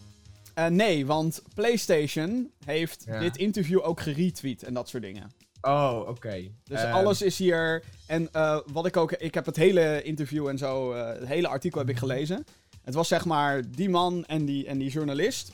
Eh, 0.55 0.67
nee, 0.67 1.07
want 1.07 1.43
PlayStation 1.55 2.51
heeft 2.65 3.03
Ja. 3.07 3.19
dit 3.21 3.37
interview 3.37 3.81
ook 3.83 4.01
geretweet 4.01 4.63
en 4.63 4.75
dat 4.75 4.89
soort 4.89 5.03
dingen. 5.03 5.31
Oh, 5.61 6.03
oké. 6.09 6.43
Dus 6.65 6.81
Ehm, 6.83 6.93
alles 6.93 7.23
is 7.23 7.39
hier. 7.39 7.83
En 8.07 8.29
eh, 8.33 8.59
wat 8.67 8.87
ik 8.87 8.97
ook. 8.97 9.13
Ik 9.13 9.35
heb 9.35 9.47
het 9.47 9.57
hele 9.57 10.03
interview 10.03 10.47
en 10.49 10.59
zo. 10.59 10.93
eh, 10.93 11.07
het 11.21 11.29
hele 11.29 11.49
artikel 11.49 11.81
heb 11.81 11.89
ik 11.89 11.97
gelezen. 11.99 12.45
Het 12.83 12.95
was 12.95 13.09
zeg 13.09 13.25
maar 13.25 13.63
die 13.71 13.89
man 13.91 14.25
en 14.25 14.45
die, 14.45 14.67
en 14.67 14.79
die 14.79 14.91
journalist. 14.91 15.53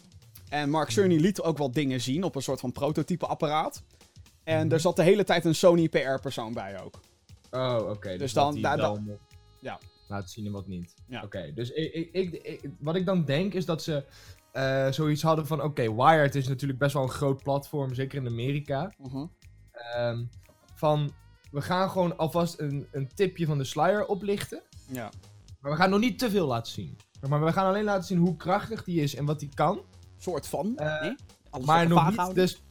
En 0.49 0.71
Mark 0.71 0.91
Cerny 0.91 1.17
liet 1.17 1.43
ook 1.43 1.59
wel 1.59 1.71
dingen 1.71 2.01
zien 2.01 2.25
op 2.25 2.35
een 2.35 2.43
soort 2.43 2.61
van 2.61 2.73
prototype 2.73 3.27
apparaat. 3.27 3.83
En 4.45 4.73
er 4.73 4.81
zat 4.81 4.97
de 4.97 5.03
hele 5.03 5.25
tijd 5.25 5.45
een 5.45 5.55
Sony 5.55 5.89
PR-persoon 5.89 6.53
bij 6.53 6.83
ook. 6.83 7.01
Oh, 7.51 7.77
oké. 7.91 8.09
Dus 8.09 8.19
Dus 8.19 8.33
dan- 8.33 9.19
Ja. 9.61 9.79
Laten 10.09 10.29
zien 10.29 10.47
en 10.47 10.53
wat 10.53 10.67
niet. 10.67 10.95
Ja. 11.09 11.23
Oké, 11.23 11.53
dus 11.55 11.71
ik, 11.71 12.09
ik, 12.13 12.71
wat 12.79 12.95
ik 12.97 13.07
dan 13.07 13.25
denk 13.25 13.55
is 13.55 13.65
dat 13.65 13.83
ze 13.83 14.05
eh, 14.53 14.91
zoiets 14.91 15.23
hadden 15.23 15.47
van... 15.47 15.63
Oké, 15.63 15.95
Wired 15.95 16.35
is 16.35 16.49
natuurlijk 16.49 16.79
best 16.79 16.93
wel 16.93 17.03
een 17.03 17.09
groot 17.09 17.43
platform, 17.43 17.95
zeker 17.95 18.19
in 18.19 18.27
Amerika. 18.27 18.93
Mhm. 18.99 19.27
Ehm, 19.73 20.25
van, 20.75 21.11
we 21.51 21.61
gaan 21.61 21.91
gewoon 21.91 22.17
alvast 22.19 22.59
een, 22.61 22.87
een 22.93 23.09
tipje 23.15 23.47
van 23.47 23.59
de 23.59 23.65
sluier 23.65 24.07
oplichten. 24.07 24.63
Ja. 24.87 25.11
Maar 25.61 25.71
we 25.71 25.77
gaan 25.77 25.91
nog 25.91 26.01
niet 26.01 26.19
te 26.19 26.31
veel 26.31 26.47
laten 26.47 26.73
zien. 26.73 26.97
Maar 27.29 27.45
we 27.45 27.53
gaan 27.53 27.67
alleen 27.67 27.85
laten 27.85 28.05
zien 28.05 28.19
hoe 28.19 28.37
krachtig 28.37 28.85
die 28.85 29.01
is 29.03 29.15
en 29.15 29.25
wat 29.25 29.41
die 29.41 29.51
kan. 29.55 29.81
Soort 30.19 30.47
van. 30.47 30.77
Eh, 30.77 31.01
nee? 31.01 31.15
Alles 31.51 31.67
maar 31.67 31.77
lekker 31.79 31.95
nog 31.95 31.99
vaag 32.05 32.11
niet 32.11 32.21
houden. 32.21 32.45
dus... 32.45 32.63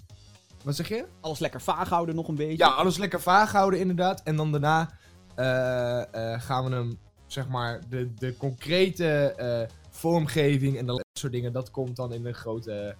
Wat 0.63 0.75
zeg 0.75 0.87
je? 0.87 1.05
Alles 1.19 1.39
lekker 1.39 1.61
vaag 1.61 1.89
houden 1.89 2.15
nog 2.15 2.27
een 2.27 2.35
beetje. 2.35 2.57
Ja, 2.57 2.69
alles 2.69 2.97
lekker 2.97 3.21
vaag 3.21 3.51
houden 3.51 3.79
inderdaad. 3.79 4.23
En 4.23 4.35
dan 4.35 4.51
daarna 4.51 4.89
eh, 5.35 6.33
eh, 6.33 6.41
gaan 6.41 6.65
we 6.69 6.75
hem, 6.75 6.99
zeg 7.27 7.47
maar, 7.47 7.81
de, 7.89 8.13
de 8.13 8.37
concrete 8.37 9.33
eh, 9.33 9.75
vormgeving 9.89 10.77
en 10.77 10.85
dat 10.85 11.05
soort 11.13 11.31
dingen, 11.31 11.53
dat 11.53 11.71
komt 11.71 11.95
dan 11.95 12.13
in 12.13 12.25
een 12.25 12.33
grote 12.33 12.95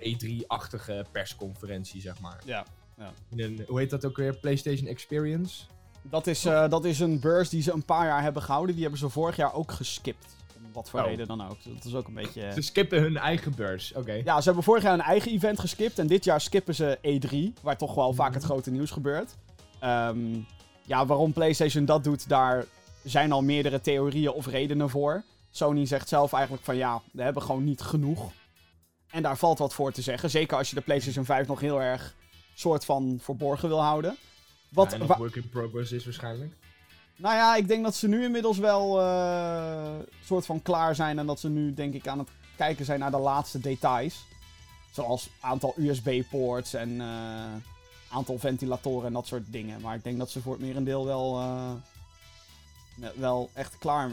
E3-achtige 0.00 1.04
persconferentie, 1.12 2.00
zeg 2.00 2.20
maar. 2.20 2.40
Ja, 2.44 2.64
In 3.28 3.40
een, 3.40 3.64
hoe 3.66 3.78
heet 3.78 3.90
dat 3.90 4.04
ook 4.04 4.16
weer? 4.16 4.36
PlayStation 4.36 4.86
Experience? 4.88 5.64
Dat 6.02 6.26
is, 6.26 6.44
eh, 6.44 6.68
dat 6.68 6.84
is 6.84 7.00
een 7.00 7.20
beurs 7.20 7.48
die 7.48 7.62
ze 7.62 7.72
een 7.72 7.84
paar 7.84 8.06
jaar 8.06 8.22
hebben 8.22 8.42
gehouden. 8.42 8.72
Die 8.74 8.82
hebben 8.82 9.00
ze 9.00 9.08
vorig 9.08 9.36
jaar 9.36 9.54
ook 9.54 9.72
geskipt. 9.72 10.36
Wat 10.72 10.90
voor 10.90 11.00
Oh. 11.00 11.06
reden 11.06 11.26
dan 11.26 11.48
ook. 11.50 11.56
Dat 11.64 11.84
is 11.84 11.94
ook 11.94 12.06
een 12.08 12.14
beetje... 12.14 12.52
Ze 12.52 12.60
skippen 12.60 13.00
hun 13.00 13.16
eigen 13.16 13.54
beurs, 13.54 13.92
oké. 13.94 14.12
Ja, 14.12 14.38
ze 14.38 14.44
hebben 14.44 14.64
vorig 14.64 14.82
jaar 14.82 14.92
een 14.94 15.00
eigen 15.00 15.32
event 15.32 15.58
geskipt. 15.58 15.98
En 15.98 16.06
dit 16.06 16.24
jaar 16.24 16.40
skippen 16.40 16.74
ze 16.74 16.98
E3. 17.02 17.62
Waar 17.62 17.76
toch 17.76 17.94
wel 17.94 18.12
vaak 18.12 18.34
het 18.34 18.42
grote 18.42 18.70
nieuws 18.70 18.90
gebeurt. 18.90 19.34
Ehm, 19.80 20.18
ja, 20.82 21.06
waarom 21.06 21.32
PlayStation 21.32 21.84
dat 21.84 22.04
doet, 22.04 22.28
daar 22.28 22.64
zijn 23.04 23.32
al 23.32 23.42
meerdere 23.42 23.80
theorieën 23.80 24.30
of 24.32 24.46
redenen 24.46 24.90
voor. 24.90 25.22
Sony 25.50 25.86
zegt 25.86 26.08
zelf 26.08 26.32
eigenlijk 26.32 26.64
van 26.64 26.76
ja, 26.76 27.02
we 27.12 27.22
hebben 27.22 27.42
gewoon 27.42 27.64
niet 27.64 27.80
genoeg. 27.80 28.30
En 29.10 29.22
daar 29.22 29.36
valt 29.36 29.58
wat 29.58 29.74
voor 29.74 29.92
te 29.92 30.02
zeggen. 30.02 30.30
Zeker 30.30 30.56
als 30.56 30.68
je 30.68 30.74
de 30.74 30.80
PlayStation 30.80 31.24
5 31.24 31.46
nog 31.46 31.60
heel 31.60 31.80
erg 31.80 32.14
soort 32.54 32.84
van 32.84 33.18
verborgen 33.20 33.68
wil 33.68 33.82
houden. 33.82 34.16
Wat, 34.68 34.96
Ja, 34.98 35.16
work 35.16 35.36
in 35.36 35.48
progress 35.48 35.92
is 35.92 36.04
waarschijnlijk. 36.04 36.52
Nou 37.16 37.34
ja, 37.34 37.56
ik 37.56 37.68
denk 37.68 37.84
dat 37.84 37.94
ze 37.94 38.08
nu 38.08 38.24
inmiddels 38.24 38.58
wel 38.58 39.00
eh 39.00 39.62
soort 40.24 40.46
van 40.46 40.62
klaar 40.62 40.94
zijn. 40.94 41.18
En 41.18 41.26
dat 41.26 41.40
ze 41.40 41.48
nu 41.48 41.74
denk 41.74 41.94
ik 41.94 42.08
aan 42.08 42.18
het 42.18 42.28
kijken 42.56 42.84
zijn 42.84 43.00
naar 43.00 43.10
de 43.10 43.18
laatste 43.18 43.60
details. 43.60 44.24
Zoals 44.90 45.28
aantal 45.40 45.74
USB-poorts 45.76 46.74
en 46.74 47.00
eh, 47.00 47.06
aantal 48.10 48.38
ventilatoren 48.38 49.06
en 49.06 49.12
dat 49.12 49.26
soort 49.26 49.44
dingen. 49.46 49.80
Maar 49.80 49.94
ik 49.94 50.04
denk 50.04 50.18
dat 50.18 50.30
ze 50.30 50.40
voor 50.40 50.52
het 50.52 50.62
merendeel 50.62 51.04
wel, 51.04 51.38
eh, 51.38 51.70
wel 53.16 53.50
echt 53.52 53.78
klaar 53.78 54.10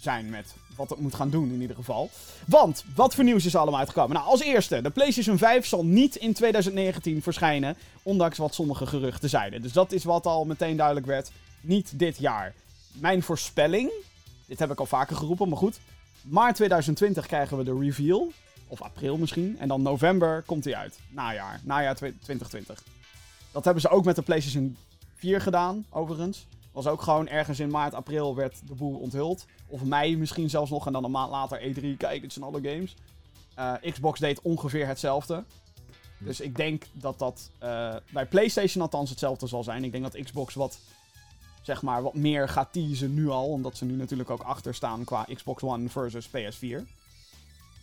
zijn 0.00 0.30
met 0.30 0.54
wat 0.76 0.90
het 0.90 1.00
moet 1.00 1.14
gaan 1.14 1.30
doen 1.30 1.52
in 1.52 1.60
ieder 1.60 1.76
geval. 1.76 2.10
Want, 2.46 2.84
wat 2.94 3.14
voor 3.14 3.24
nieuws 3.24 3.44
is 3.44 3.54
er 3.54 3.60
allemaal 3.60 3.78
uitgekomen? 3.78 4.16
Nou, 4.16 4.28
als 4.28 4.40
eerste, 4.40 4.82
de 4.82 4.90
PlayStation 4.90 5.38
5 5.38 5.66
zal 5.66 5.84
niet 5.84 6.16
in 6.16 6.32
2019 6.32 7.22
verschijnen. 7.22 7.76
Ondanks 8.02 8.38
wat 8.38 8.54
sommige 8.54 8.86
geruchten 8.86 9.28
zeiden. 9.28 9.62
Dus 9.62 9.72
dat 9.72 9.92
is 9.92 10.04
wat 10.04 10.26
al 10.26 10.44
meteen 10.44 10.76
duidelijk 10.76 11.06
werd. 11.06 11.30
Niet 11.60 11.98
dit 11.98 12.18
jaar. 12.18 12.54
Mijn 12.92 13.22
voorspelling, 13.22 13.90
dit 14.46 14.58
heb 14.58 14.70
ik 14.70 14.80
al 14.80 14.86
vaker 14.86 15.16
geroepen, 15.16 15.48
maar 15.48 15.58
goed. 15.58 15.80
Maart 16.22 16.56
2020 16.56 17.26
krijgen 17.26 17.56
we 17.56 17.64
de 17.64 17.78
reveal. 17.78 18.32
Of 18.66 18.82
april 18.82 19.16
misschien. 19.16 19.58
En 19.58 19.68
dan 19.68 19.82
november 19.82 20.42
komt 20.42 20.64
hij 20.64 20.74
uit. 20.76 20.98
Najaar. 21.08 21.60
Najaar 21.64 21.94
twe- 21.94 22.18
2020. 22.22 22.82
Dat 23.52 23.64
hebben 23.64 23.82
ze 23.82 23.88
ook 23.88 24.04
met 24.04 24.16
de 24.16 24.22
PlayStation 24.22 24.76
4 25.14 25.40
gedaan, 25.40 25.86
overigens. 25.90 26.46
Was 26.72 26.86
ook 26.86 27.02
gewoon 27.02 27.28
ergens 27.28 27.60
in 27.60 27.70
maart, 27.70 27.94
april 27.94 28.34
werd 28.34 28.60
de 28.66 28.74
boel 28.74 28.98
onthuld. 28.98 29.46
Of 29.66 29.82
mei 29.84 30.16
misschien 30.16 30.50
zelfs 30.50 30.70
nog. 30.70 30.86
En 30.86 30.92
dan 30.92 31.04
een 31.04 31.10
maand 31.10 31.30
later 31.30 31.60
E3. 31.60 31.96
Kijk, 31.96 32.20
dit 32.20 32.32
zijn 32.32 32.44
alle 32.44 32.60
games. 32.62 32.94
Eh, 33.54 33.92
Xbox 33.92 34.20
deed 34.20 34.40
ongeveer 34.40 34.86
hetzelfde. 34.86 35.44
Dus 36.18 36.40
ik 36.40 36.56
denk 36.56 36.84
dat 36.92 37.18
dat 37.18 37.50
eh, 37.58 37.96
bij 38.12 38.26
PlayStation 38.26 38.82
althans 38.82 39.10
hetzelfde 39.10 39.46
zal 39.46 39.64
zijn. 39.64 39.84
Ik 39.84 39.92
denk 39.92 40.12
dat 40.12 40.22
Xbox 40.22 40.54
wat, 40.54 40.78
zeg 41.60 41.82
maar, 41.82 42.02
wat 42.02 42.14
meer 42.14 42.48
gaat 42.48 42.72
teasen 42.72 43.14
nu 43.14 43.28
al. 43.28 43.46
Omdat 43.46 43.76
ze 43.76 43.84
nu 43.84 43.94
natuurlijk 43.94 44.30
ook 44.30 44.42
achter 44.42 44.74
staan 44.74 45.04
qua 45.04 45.26
Xbox 45.34 45.62
One 45.62 45.88
versus 45.88 46.28
PS4. 46.28 46.82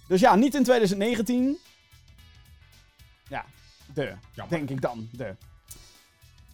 Dus 0.07 0.19
ja, 0.19 0.35
niet 0.35 0.55
in 0.55 0.63
2019. 0.63 1.57
Ja, 3.29 3.45
de. 3.93 4.13
Jammer. 4.33 4.57
Denk 4.57 4.69
ik 4.69 4.81
dan. 4.81 5.09
De. 5.11 5.35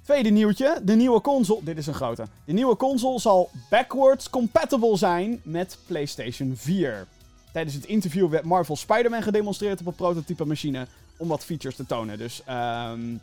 Tweede 0.04 0.30
nieuwtje. 0.30 0.82
De 0.84 0.96
nieuwe 0.96 1.22
console. 1.22 1.64
Dit 1.64 1.78
is 1.78 1.88
een 1.88 1.94
grote. 1.94 2.28
De 2.46 2.54
nieuwe 2.54 2.76
console 2.76 3.20
zal 3.20 3.50
backwards 3.70 4.30
compatible 4.30 4.98
zijn 4.98 5.42
met 5.44 5.78
PlayStation 5.86 6.54
4. 6.56 7.08
Tijdens 7.52 7.76
het 7.76 7.86
interview 7.86 8.30
werd 8.30 8.44
Marvel 8.44 8.76
Spider-Man 8.76 9.24
gedemonstreerd 9.24 9.80
op 9.80 9.86
een 9.86 9.96
prototype 9.96 10.46
machine. 10.46 10.88
Om 11.18 11.28
wat 11.28 11.46
features 11.46 11.76
te 11.76 11.86
tonen. 11.86 12.18
Dus 12.18 12.42
ehm 12.46 13.18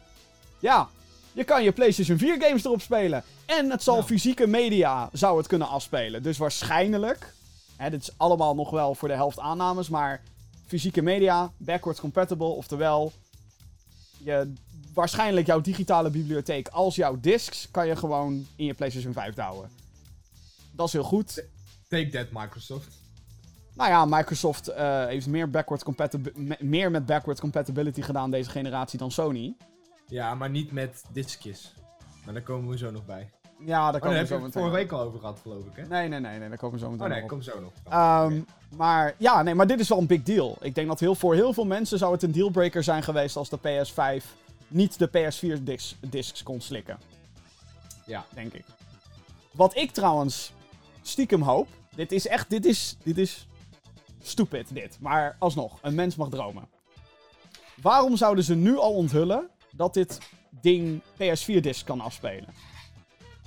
ja. 0.58 0.88
Je 1.32 1.44
kan 1.44 1.62
je 1.64 1.72
PlayStation 1.72 2.18
4 2.18 2.42
games 2.42 2.64
erop 2.64 2.80
spelen. 2.80 3.22
En 3.46 3.70
het 3.70 3.82
zal 3.82 3.96
Ja. 3.96 4.02
fysieke 4.02 4.46
media 4.46 5.08
zou 5.12 5.38
het 5.38 5.46
kunnen 5.46 5.68
afspelen. 5.68 6.22
Dus 6.22 6.38
waarschijnlijk. 6.38 7.34
Hè, 7.76 7.90
dit 7.90 8.02
is 8.02 8.10
allemaal 8.16 8.54
nog 8.54 8.70
wel 8.70 8.94
voor 8.94 9.08
de 9.08 9.14
helft 9.14 9.38
aannames. 9.38 9.88
Maar 9.88 10.22
fysieke 10.66 11.02
media, 11.02 11.52
backwards 11.56 12.00
compatible. 12.00 12.46
Oftewel, 12.46 13.12
je, 14.18 14.52
waarschijnlijk 14.94 15.46
jouw 15.46 15.60
digitale 15.60 16.10
bibliotheek 16.10 16.68
als 16.68 16.94
jouw 16.94 17.16
discs 17.20 17.68
kan 17.70 17.86
je 17.86 17.96
gewoon 17.96 18.46
in 18.56 18.64
je 18.64 18.74
PlayStation 18.74 19.12
5 19.12 19.34
douwen. 19.34 19.70
Dat 20.72 20.86
is 20.86 20.92
heel 20.92 21.02
goed. 21.02 21.44
Take 21.88 22.08
that, 22.08 22.26
Microsoft. 22.30 22.88
Nou 23.74 23.90
ja, 23.90 24.04
Microsoft 24.04 24.68
eh, 24.68 25.06
heeft 25.06 25.26
meer, 25.26 25.50
backward 25.50 25.82
compatibi- 25.84 26.32
me- 26.34 26.56
meer 26.60 26.90
met 26.90 27.06
backward 27.06 27.40
compatibility 27.40 28.02
gedaan 28.02 28.30
deze 28.30 28.50
generatie 28.50 28.98
dan 28.98 29.10
Sony. 29.10 29.54
Ja, 30.10 30.34
maar 30.34 30.50
niet 30.50 30.72
met 30.72 31.04
diskjes. 31.12 31.74
Maar 32.24 32.34
daar 32.34 32.42
komen 32.42 32.70
we 32.70 32.78
zo 32.78 32.90
nog 32.90 33.06
bij. 33.06 33.30
Ja, 33.64 33.84
daar 33.90 33.94
Oh, 33.94 34.00
komen 34.00 34.20
we 34.20 34.26
zo 34.26 34.36
meteen 34.36 34.52
vorige 34.52 34.70
week 34.74 34.92
al 34.92 35.00
over 35.00 35.18
gehad, 35.20 35.38
geloof 35.42 35.64
ik, 35.66 35.76
hè? 35.76 35.86
Nee, 35.86 36.08
nee, 36.08 36.20
nee, 36.20 36.38
nee, 36.38 36.48
daar 36.48 36.58
komen 36.58 36.78
we 36.78 36.84
zo 36.84 36.90
meteen 36.90 37.06
Oh 37.06 37.12
nee, 37.12 37.26
kom 37.26 37.42
zo 37.42 37.60
nog. 37.60 37.72
Ehm. 37.88 38.40
Maar 38.76 39.14
ja, 39.18 39.42
nee, 39.42 39.54
maar 39.54 39.66
dit 39.66 39.80
is 39.80 39.88
wel 39.88 39.98
een 39.98 40.06
big 40.06 40.22
deal. 40.22 40.56
Ik 40.60 40.74
denk 40.74 40.88
dat 40.88 41.00
heel, 41.00 41.14
voor 41.14 41.34
heel 41.34 41.52
veel 41.52 41.64
mensen 41.64 41.98
zou 41.98 42.12
het 42.12 42.22
een 42.22 42.32
dealbreaker 42.32 42.82
zijn 42.82 43.02
geweest 43.02 43.36
als 43.36 43.48
de 43.48 43.58
PS5 43.58 44.24
niet 44.68 44.98
de 44.98 45.08
PS4 45.08 45.62
discs, 45.62 45.96
discs 46.00 46.42
kon 46.42 46.60
slikken. 46.60 46.98
Ja. 48.06 48.24
Denk 48.34 48.52
ik. 48.52 48.64
Wat 49.52 49.76
ik 49.76 49.90
trouwens 49.90 50.52
stiekem 51.02 51.42
hoop. 51.42 51.68
Dit 51.94 52.12
is 52.12 52.26
echt, 52.26 52.50
dit 52.50 52.64
is, 52.64 52.96
dit 53.02 53.18
is 53.18 53.46
stupid 54.22 54.74
dit. 54.74 54.96
Maar 55.00 55.36
alsnog, 55.38 55.78
een 55.82 55.94
mens 55.94 56.16
mag 56.16 56.28
dromen. 56.28 56.68
Waarom 57.82 58.16
zouden 58.16 58.44
ze 58.44 58.54
nu 58.54 58.76
al 58.78 58.92
onthullen 58.92 59.48
dat 59.80 59.94
dit 59.94 60.18
ding 60.60 61.00
PS4 61.02 61.60
discs 61.60 61.84
kan 61.84 62.00
afspelen? 62.00 62.48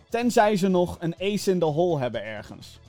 Tenzij 0.09 0.55
ze 0.55 0.67
nog 0.67 0.97
een 0.99 1.15
ace 1.19 1.51
in 1.51 1.59
the 1.59 1.65
hole 1.65 1.99
hebben 1.99 2.23
ergens. 2.23 2.79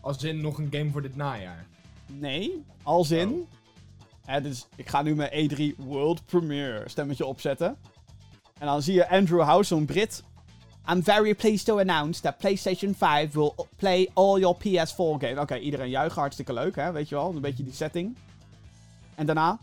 Als 0.00 0.22
in 0.22 0.40
nog 0.40 0.58
een 0.58 0.68
game 0.70 0.90
voor 0.90 1.02
dit 1.02 1.16
najaar. 1.16 1.66
Nee, 2.06 2.64
als 2.82 3.10
in. 3.10 3.30
Oh. 3.30 3.48
Hè, 4.24 4.40
dus 4.40 4.66
ik 4.76 4.88
ga 4.88 5.02
nu 5.02 5.14
mijn 5.14 5.50
E3 5.50 5.76
World 5.76 6.24
Premiere 6.26 6.88
stemmetje 6.88 7.26
opzetten. 7.26 7.76
En 8.58 8.66
dan 8.66 8.82
zie 8.82 8.94
je 8.94 9.08
Andrew 9.08 9.42
House, 9.42 9.68
zo'n 9.68 9.84
Brit. 9.84 10.22
I'm 10.90 11.02
very 11.02 11.34
pleased 11.34 11.66
to 11.66 11.78
announce 11.78 12.20
that 12.20 12.38
PlayStation 12.38 12.94
5 12.94 13.34
will 13.34 13.52
play 13.76 14.10
all 14.14 14.38
your 14.38 14.56
PS4 14.56 15.18
games. 15.18 15.38
Oké, 15.38 15.56
iedereen 15.58 15.90
juichen, 15.90 16.20
hartstikke 16.20 16.52
leuk, 16.52 16.76
hè? 16.76 16.92
Weet 16.92 17.08
je 17.08 17.14
wel, 17.14 17.30
een 17.34 17.40
beetje 17.40 17.64
die 17.64 17.72
setting. 17.72 18.16
En 19.14 19.26
daarna. 19.26 19.58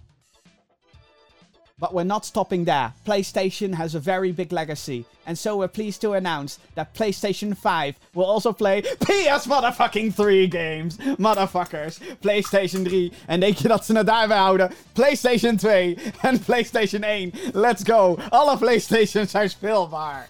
But 1.85 1.93
we're 1.93 2.03
not 2.03 2.25
stopping 2.25 2.65
there. 2.65 2.93
PlayStation 3.05 3.75
has 3.75 3.93
a 3.93 3.99
very 3.99 4.31
big 4.31 4.51
legacy. 4.51 5.05
And 5.27 5.37
so 5.37 5.57
we're 5.57 5.67
pleased 5.67 6.01
to 6.01 6.13
announce 6.13 6.57
that 6.73 6.95
PlayStation 6.95 7.55
5 7.55 7.95
will 8.15 8.25
also 8.25 8.53
play 8.53 8.81
PS 8.99 9.45
motherfucking 9.45 10.15
3 10.15 10.47
games. 10.47 10.97
Motherfuckers. 11.19 11.99
PlayStation 12.21 12.83
3. 12.83 13.11
En 13.27 13.39
denk 13.39 13.57
je 13.57 13.67
dat 13.67 13.85
ze 13.85 13.97
het 13.97 14.05
daarbij 14.05 14.37
houden? 14.37 14.71
PlayStation 14.93 15.57
2 15.57 15.97
en 16.21 16.39
PlayStation 16.39 17.03
1. 17.03 17.33
Let's 17.53 17.83
go. 17.83 18.17
Alle 18.29 18.57
PlayStations 18.57 19.31
zijn 19.31 19.49
speelbaar. 19.49 20.29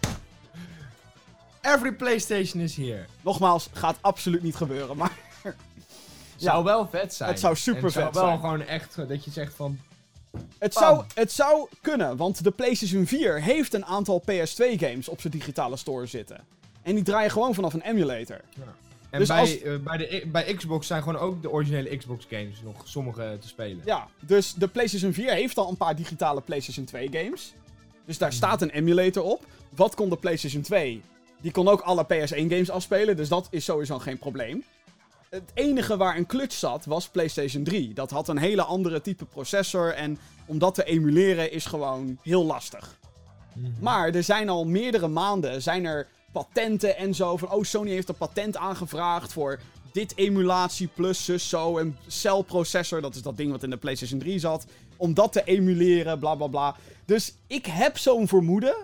Every 1.61 1.91
PlayStation 1.91 2.61
is 2.63 2.75
here. 2.75 3.05
Nogmaals, 3.21 3.69
gaat 3.73 3.97
absoluut 4.01 4.43
niet 4.43 4.55
gebeuren, 4.55 4.97
maar... 4.97 5.11
Zou 6.35 6.63
wel 6.63 6.87
vet 6.87 7.13
zijn. 7.13 7.29
Het 7.29 7.39
zou 7.39 7.55
super 7.55 7.79
En 7.79 7.85
het 7.85 7.93
vet 7.93 8.03
zou 8.03 8.13
wel 8.13 8.25
zijn. 8.25 8.39
gewoon 8.39 8.61
echt 8.61 8.97
eh, 8.97 9.07
dat 9.07 9.25
je 9.25 9.31
zegt 9.31 9.53
van... 9.55 9.79
Het 10.59 10.73
Bam. 10.73 10.83
zou, 10.83 11.03
het 11.13 11.31
zou 11.31 11.67
kunnen, 11.81 12.17
want 12.17 12.43
de 12.43 12.51
PlayStation 12.51 13.05
4 13.07 13.41
heeft 13.41 13.73
een 13.73 13.85
aantal 13.85 14.21
PS2-games 14.31 15.09
op 15.09 15.21
zijn 15.21 15.33
digitale 15.33 15.77
store 15.77 16.05
zitten. 16.05 16.43
En 16.81 16.95
die 16.95 17.03
draaien 17.03 17.31
gewoon 17.31 17.53
vanaf 17.53 17.73
een 17.73 17.81
emulator. 17.81 18.41
En 19.09 19.19
Dus 19.19 19.27
bij, 19.27 19.39
als- 19.39 19.61
eh, 19.61 19.75
bij, 19.77 19.97
de, 19.97 20.23
bij 20.31 20.53
Xbox 20.53 20.87
zijn 20.87 21.03
gewoon 21.03 21.19
ook 21.19 21.41
de 21.41 21.49
originele 21.51 21.97
Xbox 21.97 22.25
games 22.29 22.61
nog 22.63 22.81
sommige 22.87 23.37
te 23.41 23.47
spelen. 23.47 23.81
Ja, 23.85 24.07
dus 24.19 24.53
de 24.53 24.67
PlayStation 24.67 25.13
4 25.13 25.31
heeft 25.31 25.57
al 25.57 25.69
een 25.69 25.77
paar 25.77 25.95
digitale 25.95 26.41
PlayStation 26.41 26.85
2-games. 26.85 27.53
Dus 28.05 28.17
daar 28.17 28.33
staat 28.33 28.61
een 28.61 28.69
emulator 28.69 29.23
op. 29.23 29.45
Wat 29.75 29.95
kon 29.95 30.09
de 30.09 30.17
PlayStation 30.17 30.61
2? 30.61 31.01
Die 31.41 31.51
kon 31.51 31.67
ook 31.67 31.81
alle 31.81 32.03
PS1-games 32.05 32.69
afspelen, 32.69 33.15
dus 33.17 33.29
dat 33.29 33.47
is 33.51 33.65
sowieso 33.65 33.99
geen 33.99 34.17
probleem. 34.17 34.63
Het 35.29 35.51
enige 35.53 35.97
waar 35.97 36.17
een 36.17 36.25
clutch 36.25 36.55
zat 36.55 36.85
was 36.85 37.09
PlayStation 37.09 37.63
3. 37.63 37.93
Dat 37.93 38.09
had 38.09 38.27
een 38.27 38.37
hele 38.37 38.63
andere 38.63 39.01
type 39.01 39.25
processor 39.25 39.93
en 39.93 40.17
om 40.45 40.59
dat 40.59 40.75
te 40.75 40.83
emuleren 40.83 41.51
is 41.51 41.65
gewoon 41.65 42.17
heel 42.21 42.45
lastig. 42.45 42.99
Mhm. 43.53 43.71
Maar 43.79 44.09
er 44.09 44.23
zijn 44.23 44.49
al 44.49 44.65
meerdere 44.65 45.07
maanden 45.07 45.61
zijn 45.61 45.85
er 45.85 46.07
patenten 46.31 46.97
en 46.97 47.15
zo. 47.15 47.37
Van, 47.37 47.51
oh, 47.51 47.63
Sony 47.63 47.89
heeft 47.89 48.09
een 48.09 48.15
patent 48.15 48.57
aangevraagd 48.57 49.33
voor 49.33 49.59
dit 49.91 50.17
emulatie 50.17 50.87
plus 50.87 51.25
zus 51.25 51.49
zo. 51.49 51.77
En 51.77 51.97
celprocessor, 52.07 53.01
dat 53.01 53.15
is 53.15 53.21
dat 53.21 53.37
ding 53.37 53.51
wat 53.51 53.63
in 53.63 53.69
de 53.69 53.77
PlayStation 53.77 54.19
3 54.19 54.39
zat. 54.39 54.65
Om 54.97 55.13
dat 55.13 55.31
te 55.31 55.43
emuleren, 55.43 56.19
bla 56.19 56.35
bla 56.35 56.47
bla. 56.47 56.75
Dus 57.05 57.35
ik 57.47 57.65
heb 57.65 57.97
zo'n 57.97 58.27
vermoeden 58.27 58.75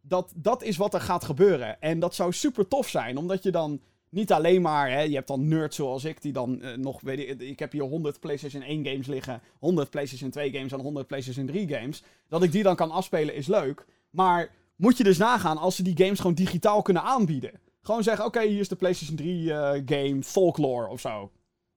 dat 0.00 0.32
dat 0.34 0.62
is 0.62 0.76
wat 0.76 0.94
er 0.94 1.00
gaat 1.00 1.24
gebeuren. 1.24 1.80
En 1.80 1.98
dat 1.98 2.14
zou 2.14 2.32
super 2.32 2.68
tof 2.68 2.88
zijn, 2.88 3.16
omdat 3.16 3.42
je 3.42 3.50
dan 3.50 3.80
niet 4.10 4.32
alleen 4.32 4.62
maar, 4.62 4.90
hè, 4.90 5.00
je 5.00 5.14
hebt 5.14 5.28
dan 5.28 5.48
nerds 5.48 5.76
zoals 5.76 6.04
ik, 6.04 6.22
die 6.22 6.32
dan 6.32 6.62
eh, 6.62 6.76
nog, 6.76 7.00
weet 7.00 7.18
ik, 7.18 7.40
ik 7.40 7.58
heb 7.58 7.72
hier 7.72 7.82
100 7.82 8.20
PlayStation 8.20 8.62
1 8.62 8.86
games 8.86 9.06
liggen, 9.06 9.42
100 9.58 9.90
PlayStation 9.90 10.30
2 10.30 10.52
games 10.52 10.72
en 10.72 10.80
100 10.80 11.06
PlayStation 11.06 11.46
3 11.46 11.68
games. 11.68 12.02
Dat 12.28 12.42
ik 12.42 12.52
die 12.52 12.62
dan 12.62 12.76
kan 12.76 12.90
afspelen 12.90 13.34
is 13.34 13.46
leuk. 13.46 13.86
Maar 14.10 14.50
moet 14.76 14.96
je 14.96 15.04
dus 15.04 15.18
nagaan 15.18 15.58
als 15.58 15.76
ze 15.76 15.82
die 15.82 15.96
games 15.96 16.18
gewoon 16.18 16.34
digitaal 16.34 16.82
kunnen 16.82 17.02
aanbieden. 17.02 17.60
Gewoon 17.82 18.02
zeggen, 18.02 18.24
oké, 18.24 18.42
hier 18.42 18.60
is 18.60 18.68
de 18.68 18.76
PlayStation 18.76 19.16
3 19.16 19.52
eh, 19.52 19.82
game 19.86 20.22
Folklore 20.22 20.88
of 20.88 21.00
zo. 21.00 21.30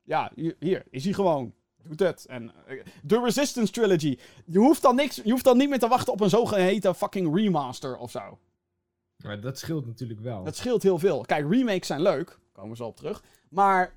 Ja, 0.03 0.31
hier, 0.59 0.83
is 0.89 1.03
hij 1.03 1.13
gewoon. 1.13 1.53
Doet 1.83 1.99
het. 1.99 2.25
En 2.25 2.51
eh, 2.67 2.83
de 3.01 3.21
Resistance 3.21 3.71
Trilogy. 3.71 4.17
Je 4.45 4.59
hoeft, 4.59 4.81
dan 4.81 4.95
niks, 4.95 5.21
je 5.23 5.31
hoeft 5.31 5.43
dan 5.43 5.57
niet 5.57 5.69
meer 5.69 5.79
te 5.79 5.87
wachten 5.87 6.13
op 6.13 6.21
een 6.21 6.29
zogeheten 6.29 6.95
fucking 6.95 7.35
remaster 7.35 7.97
of 7.97 8.11
zo. 8.11 8.37
Maar 9.23 9.41
dat 9.41 9.59
scheelt 9.59 9.85
natuurlijk 9.85 10.19
wel. 10.19 10.43
Dat 10.43 10.55
scheelt 10.55 10.83
heel 10.83 10.99
veel. 10.99 11.21
Kijk, 11.21 11.51
remakes 11.51 11.87
zijn 11.87 12.01
leuk. 12.01 12.27
Daar 12.27 12.37
komen 12.51 12.69
we 12.69 12.75
zo 12.75 12.85
op 12.85 12.95
terug. 12.95 13.23
Maar, 13.49 13.83
ik 13.85 13.91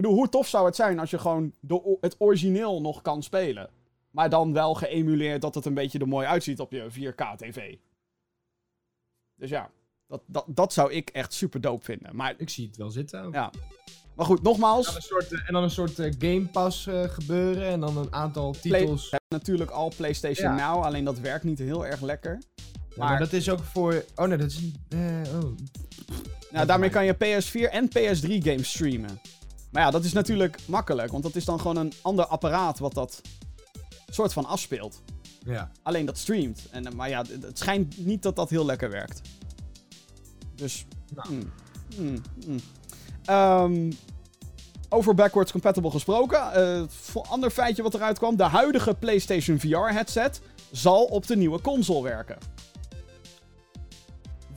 bedoel, 0.00 0.14
hoe 0.14 0.28
tof 0.28 0.48
zou 0.48 0.66
het 0.66 0.76
zijn 0.76 0.98
als 0.98 1.10
je 1.10 1.18
gewoon 1.18 1.52
de, 1.60 1.96
het 2.00 2.14
origineel 2.18 2.80
nog 2.80 3.02
kan 3.02 3.22
spelen. 3.22 3.70
Maar 4.10 4.30
dan 4.30 4.52
wel 4.52 4.74
geëmuleerd 4.74 5.40
dat 5.40 5.54
het 5.54 5.64
een 5.64 5.74
beetje 5.74 5.98
er 5.98 6.08
mooi 6.08 6.26
uitziet 6.26 6.60
op 6.60 6.72
je 6.72 7.12
4K-tv. 7.12 7.76
Dus 9.34 9.50
ja, 9.50 9.70
dat, 10.06 10.22
dat, 10.26 10.44
dat 10.48 10.72
zou 10.72 10.92
ik 10.92 11.10
echt 11.10 11.32
super 11.32 11.60
dope 11.60 11.84
vinden. 11.84 12.16
Maar, 12.16 12.34
Ik 12.36 12.48
zie 12.48 12.66
het 12.66 12.76
wel 12.76 12.90
zitten 12.90 13.22
ook. 13.22 13.34
ja. 13.34 13.50
maar 14.14 14.26
goed, 14.26 14.38
En 14.38 14.42
dan 14.42 14.52
nogmaals. 14.52 14.94
een 14.94 15.02
soort, 15.02 15.32
eh, 15.32 15.46
en 15.46 15.52
dan 15.52 15.62
een 15.62 15.70
soort 15.70 15.98
eh, 15.98 16.12
Game 16.18 16.46
Pass 16.46 16.86
eh, 16.86 17.02
gebeuren. 17.02 17.66
En 17.66 17.80
dan 17.80 17.96
een 17.96 18.12
aantal 18.12 18.52
titels. 18.52 19.14
Natuurlijk 19.28 19.70
al 19.70 19.92
PlayStation 19.96 20.56
Ja. 20.56 20.72
Now, 20.72 20.84
alleen 20.84 21.04
dat 21.04 21.18
werkt 21.18 21.44
niet 21.44 21.58
heel 21.58 21.86
erg 21.86 22.00
lekker. 22.00 22.38
Maar 22.96 23.18
dat 23.18 23.32
is 23.32 23.48
ook 23.50 23.60
voor... 23.72 24.04
Oh 24.16 24.26
nee, 24.26 24.38
dat 24.38 24.50
is... 24.50 24.58
eh, 24.88 24.98
oh. 25.42 25.56
Nou, 26.50 26.66
daarmee 26.66 26.90
kan 26.90 27.04
je 27.04 27.14
PS4 27.14 27.70
en 27.72 27.88
PS3 27.88 28.28
games 28.38 28.68
streamen. 28.68 29.20
Maar 29.70 29.82
ja, 29.82 29.90
dat 29.90 30.04
is 30.04 30.12
natuurlijk 30.12 30.58
makkelijk, 30.66 31.10
want 31.10 31.22
dat 31.22 31.34
is 31.36 31.44
dan 31.44 31.60
gewoon 31.60 31.76
een 31.76 31.92
ander 32.02 32.26
apparaat 32.26 32.78
wat 32.78 32.94
dat 32.94 33.20
soort 34.10 34.32
van 34.32 34.44
afspeelt. 34.46 35.02
Ja. 35.44 35.70
Alleen 35.82 36.06
dat 36.06 36.18
streamt. 36.18 36.66
En, 36.70 36.86
eh, 36.86 36.92
maar 36.92 37.08
ja, 37.08 37.24
het 37.40 37.58
schijnt 37.58 38.06
niet 38.06 38.22
dat 38.22 38.36
dat 38.36 38.50
heel 38.50 38.64
lekker 38.64 38.90
werkt. 38.90 39.20
Dus. 40.54 40.86
Nou. 41.14 41.28
hmm, 41.28 41.52
hmm, 41.96 42.22
hmm. 42.44 42.58
Ehm, 43.24 43.92
over 44.88 45.14
backwards 45.14 45.52
compatible 45.52 45.90
gesproken. 45.90 46.40
vo- 46.90 47.20
ander 47.28 47.50
feitje 47.50 47.82
wat 47.82 47.94
eruit 47.94 48.18
kwam. 48.18 48.36
De 48.36 48.42
huidige 48.42 48.94
PlayStation 48.94 49.58
VR 49.60 49.76
headset 49.76 50.40
zal 50.70 51.04
op 51.04 51.26
de 51.26 51.36
nieuwe 51.36 51.60
console 51.60 52.02
werken. 52.02 52.36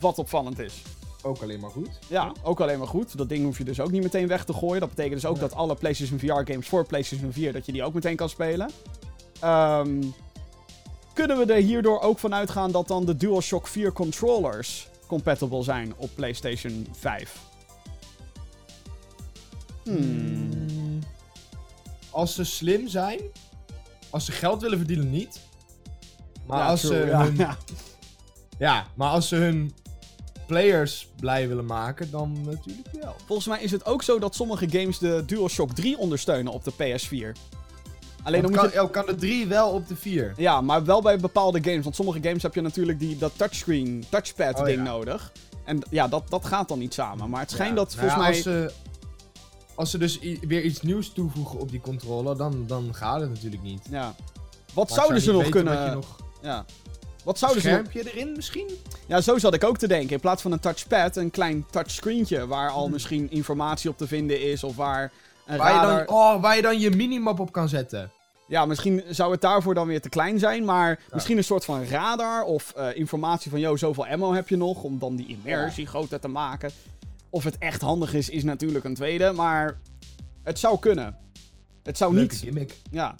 Wat 0.00 0.18
opvallend 0.18 0.58
is. 0.58 0.82
Ook 1.22 1.42
alleen 1.42 1.60
maar 1.60 1.70
goed. 1.70 1.88
Ja, 2.08 2.32
ook 2.42 2.60
alleen 2.60 2.78
maar 2.78 2.88
goed. 2.88 3.16
Dat 3.18 3.28
ding 3.28 3.44
hoef 3.44 3.58
je 3.58 3.64
dus 3.64 3.80
ook 3.80 3.90
niet 3.90 4.02
meteen 4.02 4.28
weg 4.28 4.44
te 4.44 4.52
gooien. 4.52 4.80
Dat 4.80 4.88
betekent 4.88 5.14
dus 5.14 5.26
ook 5.30 5.34
Ja. 5.36 5.40
dat 5.40 5.54
alle 5.54 5.74
PlayStation 5.74 6.18
VR 6.18 6.26
games 6.52 6.68
voor 6.68 6.86
PlayStation 6.86 7.32
4, 7.32 7.52
dat 7.52 7.66
je 7.66 7.72
die 7.72 7.82
ook 7.84 7.94
meteen 7.94 8.16
kan 8.16 8.28
spelen. 8.28 8.70
Ehm, 9.40 10.02
kunnen 11.12 11.38
we 11.38 11.52
er 11.52 11.62
hierdoor 11.62 12.00
ook 12.00 12.18
van 12.18 12.34
uitgaan 12.34 12.70
dat 12.72 12.88
dan 12.88 13.04
de 13.06 13.16
DualShock 13.16 13.66
4 13.66 13.92
controllers 13.92 14.88
compatible 15.06 15.62
zijn 15.62 15.92
op 15.96 16.10
PlayStation 16.14 16.86
5? 16.98 17.36
Hmm. 19.84 19.94
Mm, 19.96 20.98
Als 22.10 22.34
ze 22.34 22.44
slim 22.44 22.88
zijn, 22.88 23.20
als 24.10 24.24
ze 24.24 24.32
geld 24.32 24.62
willen 24.62 24.78
verdienen, 24.78 25.10
niet. 25.10 25.40
Maar 26.46 26.58
Ja, 26.58 26.66
als 26.66 26.80
true, 26.80 27.00
ze 27.00 27.06
ja, 27.06 27.22
hun, 27.22 27.36
ja, 28.58 28.86
maar 28.94 29.10
als 29.10 29.28
ze 29.28 29.36
hun 29.36 29.74
players 30.48 31.08
blij 31.20 31.48
willen 31.48 31.64
maken, 31.66 32.10
dan 32.10 32.32
natuurlijk 32.44 32.88
wel. 33.00 33.14
Volgens 33.26 33.48
mij 33.48 33.60
is 33.62 33.70
het 33.70 33.86
ook 33.86 34.02
zo 34.02 34.18
dat 34.18 34.34
sommige 34.34 34.70
games 34.70 34.98
de 34.98 35.22
DualShock 35.26 35.72
3 35.72 35.98
ondersteunen 35.98 36.52
op 36.52 36.64
de 36.64 36.72
PS4. 36.72 37.38
Alleen 38.22 38.42
dan 38.42 38.50
moet 38.50 38.60
kan, 38.60 38.70
je... 38.72 38.82
oh, 38.82 38.90
kan 38.90 39.06
de 39.06 39.14
3 39.14 39.46
wel 39.46 39.70
op 39.70 39.88
de 39.88 39.96
4? 39.96 40.32
Ja, 40.36 40.60
maar 40.60 40.84
wel 40.84 41.02
bij 41.02 41.18
bepaalde 41.18 41.62
games. 41.64 41.82
Want 41.84 41.94
sommige 41.96 42.18
games 42.22 42.42
heb 42.42 42.54
je 42.54 42.60
natuurlijk 42.60 42.98
die, 42.98 43.16
dat 43.18 43.32
touchscreen, 43.36 44.04
touchpad 44.08 44.58
Oh, 44.58 44.64
ding 44.64 44.76
ja. 44.76 44.82
nodig. 44.82 45.32
En 45.64 45.80
ja, 45.90 46.08
dat, 46.08 46.30
dat 46.30 46.44
gaat 46.44 46.68
dan 46.68 46.78
niet 46.78 46.94
samen. 46.94 47.30
Maar 47.30 47.40
het 47.40 47.50
schijnt 47.50 47.76
dat 47.76 47.94
Nou 47.96 48.06
ja, 48.06 48.12
volgens 48.14 48.44
mij... 48.44 48.54
Als 48.54 48.70
ze, 48.70 48.72
als 49.74 49.90
ze 49.90 49.98
dus 49.98 50.18
weer 50.40 50.62
iets 50.62 50.82
nieuws 50.82 51.12
toevoegen 51.12 51.58
op 51.58 51.70
die 51.70 51.80
controller, 51.80 52.36
dan, 52.36 52.64
dan 52.66 52.94
gaat 52.94 53.20
het 53.20 53.30
natuurlijk 53.30 53.62
niet. 53.62 53.86
Ja. 53.90 54.14
Wat 54.74 54.88
Maar 54.88 54.98
zouden 54.98 55.20
ze 55.22 55.32
nog 55.32 55.48
kunnen... 55.48 55.92
nog- 55.94 56.16
Ja. 56.42 56.64
Wat 57.28 57.38
zouden 57.38 57.62
ze 57.62 57.68
nog... 57.68 57.78
Schermpje 57.78 58.12
erin 58.12 58.32
misschien? 58.36 58.68
Ja, 59.06 59.20
zo 59.20 59.38
zat 59.38 59.54
ik 59.54 59.64
ook 59.64 59.78
te 59.78 59.88
denken. 59.88 60.10
In 60.10 60.20
plaats 60.20 60.42
van 60.42 60.52
een 60.52 60.60
touchpad, 60.60 61.16
een 61.16 61.30
klein 61.30 61.66
touchscreentje. 61.70 62.46
Waar 62.46 62.70
al 62.70 62.82
Hmm. 62.82 62.92
misschien 62.92 63.30
informatie 63.30 63.90
op 63.90 63.98
te 63.98 64.06
vinden 64.06 64.42
is. 64.42 64.64
Of 64.64 64.76
waar 64.76 65.12
een 65.46 65.58
Waar 65.58 65.74
je, 65.74 66.04
dan, 66.06 66.16
oh, 66.16 66.40
waar 66.42 66.56
je 66.56 66.62
dan 66.62 66.80
je 66.80 66.90
minimap 66.90 67.40
op 67.40 67.52
kan 67.52 67.68
zetten. 67.68 68.10
Ja, 68.46 68.66
misschien 68.66 69.02
zou 69.08 69.32
het 69.32 69.40
daarvoor 69.40 69.74
dan 69.74 69.86
weer 69.86 70.00
te 70.00 70.08
klein 70.08 70.38
zijn. 70.38 70.64
Maar 70.64 71.00
misschien 71.12 71.36
een 71.36 71.44
soort 71.44 71.64
van 71.64 71.84
radar. 71.84 72.42
Of 72.42 72.72
eh, 72.76 72.96
informatie 72.96 73.50
van, 73.50 73.60
yo, 73.60 73.76
zoveel 73.76 74.06
ammo 74.06 74.32
heb 74.32 74.48
je 74.48 74.56
nog. 74.56 74.82
Om 74.82 74.98
dan 74.98 75.16
die 75.16 75.26
immersie 75.26 75.86
groter 75.86 76.20
te 76.20 76.28
maken. 76.28 76.70
Of 77.30 77.44
het 77.44 77.58
echt 77.58 77.80
handig 77.80 78.14
is, 78.14 78.28
is 78.28 78.44
natuurlijk 78.44 78.84
een 78.84 78.94
tweede. 78.94 79.32
Maar 79.32 79.78
het 80.42 80.58
zou 80.58 80.78
kunnen. 80.78 81.16
Het 81.82 81.96
zou 81.96 82.14
Leuke 82.14 82.32
niet... 82.34 82.42
gimmick. 82.42 82.74
Ja. 82.90 83.14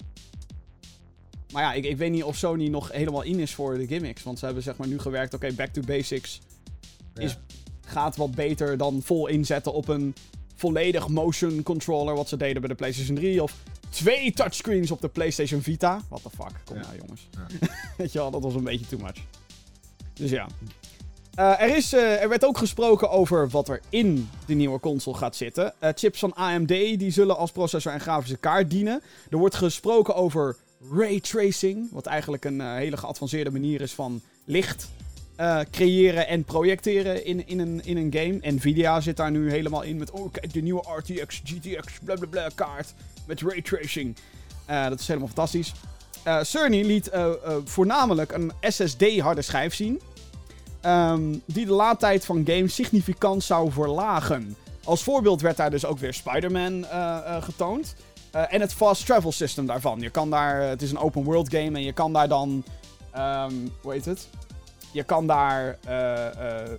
Maar 1.51 1.63
ja, 1.63 1.73
ik, 1.73 1.85
ik 1.85 1.97
weet 1.97 2.11
niet 2.11 2.23
of 2.23 2.35
Sony 2.35 2.67
nog 2.67 2.91
helemaal 2.91 3.21
in 3.21 3.39
is 3.39 3.53
voor 3.53 3.77
de 3.77 3.87
gimmicks. 3.87 4.23
Want 4.23 4.39
ze 4.39 4.45
hebben 4.45 4.63
zeg 4.63 4.77
maar 4.77 4.87
nu 4.87 4.99
gewerkt, 4.99 5.33
oké, 5.33 5.53
back 5.53 5.69
to 5.69 5.81
basics 5.81 6.39
is, 7.17 7.37
gaat 7.85 8.15
wat 8.15 8.35
beter 8.35 8.77
dan 8.77 9.01
vol 9.03 9.27
inzetten 9.27 9.73
op 9.73 9.87
een 9.87 10.15
volledig 10.55 11.07
motion 11.07 11.63
controller. 11.63 12.15
Wat 12.15 12.29
ze 12.29 12.37
deden 12.37 12.61
bij 12.61 12.69
de 12.69 12.75
PlayStation 12.75 13.15
3. 13.15 13.43
Of 13.43 13.55
twee 13.89 14.33
touchscreens 14.33 14.91
op 14.91 15.01
de 15.01 15.07
PlayStation 15.07 15.61
Vita. 15.61 16.01
What 16.09 16.21
the 16.21 16.29
fuck, 16.29 16.53
kom 16.65 16.75
Ja. 16.75 16.81
nou 16.81 16.95
jongens. 16.97 17.27
Ja. 17.31 17.67
weet 17.97 18.11
je 18.11 18.19
wel, 18.19 18.31
dat 18.31 18.41
was 18.41 18.55
een 18.55 18.63
beetje 18.63 18.87
too 18.87 18.99
much. 18.99 19.17
Dus 20.13 20.29
ja. 20.29 20.47
Eh, 21.35 21.61
er, 21.61 21.75
is, 21.75 21.93
eh, 21.93 22.21
er 22.21 22.29
werd 22.29 22.45
ook 22.45 22.57
gesproken 22.57 23.09
over 23.09 23.49
wat 23.49 23.69
er 23.69 23.81
in 23.89 24.29
de 24.45 24.53
nieuwe 24.53 24.79
console 24.79 25.17
gaat 25.17 25.35
zitten. 25.35 25.73
Eh, 25.79 25.89
chips 25.95 26.19
van 26.19 26.33
AMD 26.33 26.67
die 26.67 27.11
zullen 27.11 27.37
als 27.37 27.51
processor 27.51 27.91
en 27.91 27.99
grafische 27.99 28.37
kaart 28.37 28.69
dienen. 28.69 29.01
Er 29.29 29.37
wordt 29.37 29.55
gesproken 29.55 30.15
over 30.15 30.55
ray 30.91 31.19
tracing, 31.19 31.87
wat 31.91 32.05
eigenlijk 32.05 32.45
een 32.45 32.61
eh, 32.61 32.73
hele 32.73 32.97
geavanceerde 32.97 33.51
manier 33.51 33.81
is 33.81 33.93
van 33.93 34.21
licht 34.45 34.89
eh, 35.35 35.59
creëren 35.71 36.27
en 36.27 36.43
projecteren 36.43 37.25
in, 37.25 37.47
in, 37.47 37.59
een, 37.59 37.85
in 37.85 37.97
een 37.97 38.13
game. 38.13 38.53
Nvidia 38.53 39.01
zit 39.01 39.17
daar 39.17 39.31
nu 39.31 39.49
helemaal 39.49 39.81
in 39.81 39.97
met, 39.97 40.11
oh 40.11 40.31
kijk, 40.31 40.53
de 40.53 40.61
nieuwe 40.61 40.83
RTX, 40.97 41.41
GTX, 41.43 41.99
blablabla 42.03 42.49
kaart 42.55 42.93
met 43.27 43.41
ray 43.41 43.61
tracing. 43.61 44.15
Eh, 44.65 44.89
dat 44.89 44.99
is 44.99 45.07
helemaal 45.07 45.27
fantastisch. 45.27 45.73
Eh 46.23 46.43
Cerny 46.43 46.85
liet 46.85 47.11
voornamelijk 47.65 48.31
een 48.31 48.51
SSD 48.61 49.19
harde 49.19 49.41
schijf 49.41 49.73
zien. 49.73 50.01
ehm, 50.81 51.35
die 51.45 51.65
de 51.65 51.71
laadtijd 51.71 52.25
van 52.25 52.43
games 52.45 52.75
significant 52.75 53.43
zou 53.43 53.71
verlagen. 53.71 54.55
Als 54.83 55.03
voorbeeld 55.03 55.41
werd 55.41 55.57
daar 55.57 55.69
dus 55.69 55.85
ook 55.85 55.99
weer 55.99 56.13
Spider-Man 56.13 56.85
getoond. 57.41 57.95
Eh, 58.31 58.53
en 58.53 58.61
het 58.61 58.73
fast 58.73 59.05
travel 59.05 59.31
system 59.31 59.65
daarvan. 59.65 59.99
Je 59.99 60.09
kan 60.09 60.29
daar, 60.29 60.61
het 60.61 60.81
is 60.81 60.91
een 60.91 60.97
open 60.97 61.23
world 61.23 61.49
game 61.49 61.77
en 61.77 61.83
je 61.83 61.93
kan 61.93 62.13
daar 62.13 62.27
dan, 62.27 62.63
ehm, 63.11 63.53
hoe 63.81 63.91
heet 63.91 64.05
het? 64.05 64.29
Je 64.91 65.03
kan 65.03 65.27
daar 65.27 65.77
eh, 65.85 66.61
eh, 66.61 66.69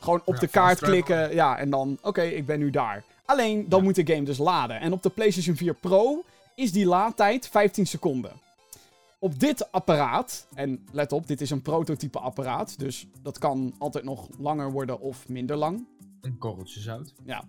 gewoon 0.00 0.22
op 0.24 0.34
Ja, 0.34 0.40
de 0.40 0.46
kaart 0.48 0.78
travel. 0.78 0.94
klikken. 0.94 1.34
Ja, 1.34 1.58
en 1.58 1.70
dan, 1.70 1.98
oké, 2.02 2.22
ik 2.22 2.46
ben 2.46 2.58
nu 2.58 2.70
daar. 2.70 3.04
Alleen, 3.24 3.68
dan 3.68 3.82
moet 3.82 3.94
de 3.94 4.06
game 4.12 4.22
dus 4.24 4.38
laden. 4.38 4.80
En 4.80 4.92
op 4.92 5.02
de 5.02 5.08
PlayStation 5.10 5.56
4 5.56 5.74
Pro 5.74 6.24
is 6.54 6.72
die 6.72 6.86
laadtijd 6.86 7.48
15 7.48 7.86
seconden. 7.86 8.32
Op 9.18 9.38
dit 9.40 9.72
apparaat, 9.72 10.46
en 10.54 10.86
let 10.92 11.12
op, 11.12 11.26
dit 11.26 11.40
is 11.40 11.50
een 11.50 11.62
prototype 11.62 12.18
apparaat, 12.18 12.78
dus 12.78 13.06
dat 13.22 13.38
kan 13.38 13.74
altijd 13.78 14.04
nog 14.04 14.28
langer 14.38 14.72
worden 14.72 15.00
of 15.00 15.28
minder 15.28 15.56
lang. 15.56 15.86
Een 16.20 16.38
korreltje 16.38 16.80
zout. 16.80 17.12
Ja. 17.24 17.44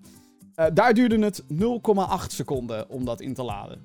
Eh, 0.56 0.66
daar 0.74 0.94
duurde 0.94 1.20
het 1.20 1.44
0,8 1.48 2.32
seconden 2.32 2.90
om 2.90 3.06
dat 3.06 3.22
in 3.22 3.34
te 3.34 3.44
laden. 3.44 3.82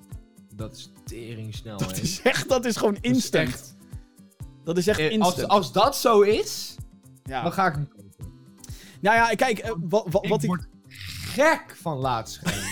Dat 0.54 0.76
is 0.76 0.90
tering 1.04 1.54
snel. 1.54 1.78
Dat 1.78 1.96
hè. 1.96 2.02
is 2.02 2.22
echt, 2.22 2.48
dat 2.48 2.64
is 2.64 2.76
gewoon 2.76 2.94
Dat 2.94 3.04
is 3.04 3.10
instant. 3.10 3.48
echt- 3.48 3.76
Dat 4.64 4.78
is 4.78 4.86
echt 4.86 4.98
Eh, 4.98 5.10
instant. 5.10 5.48
Als, 5.48 5.48
als 5.48 5.72
dat 5.72 5.96
zo 5.96 6.20
is, 6.20 6.76
ja. 7.22 7.42
dan 7.42 7.52
ga 7.52 7.66
ik 7.66 7.74
hem 7.74 7.88
kopen. 7.88 8.28
Nou 9.00 9.16
ja, 9.16 9.34
kijk, 9.34 9.58
eh, 9.58 9.70
wat, 9.88 10.06
ik 10.24 10.30
ik... 10.42 10.46
word 10.48 10.68
gek 11.32 11.76
van 11.82 11.96
laadschermen. 11.98 12.68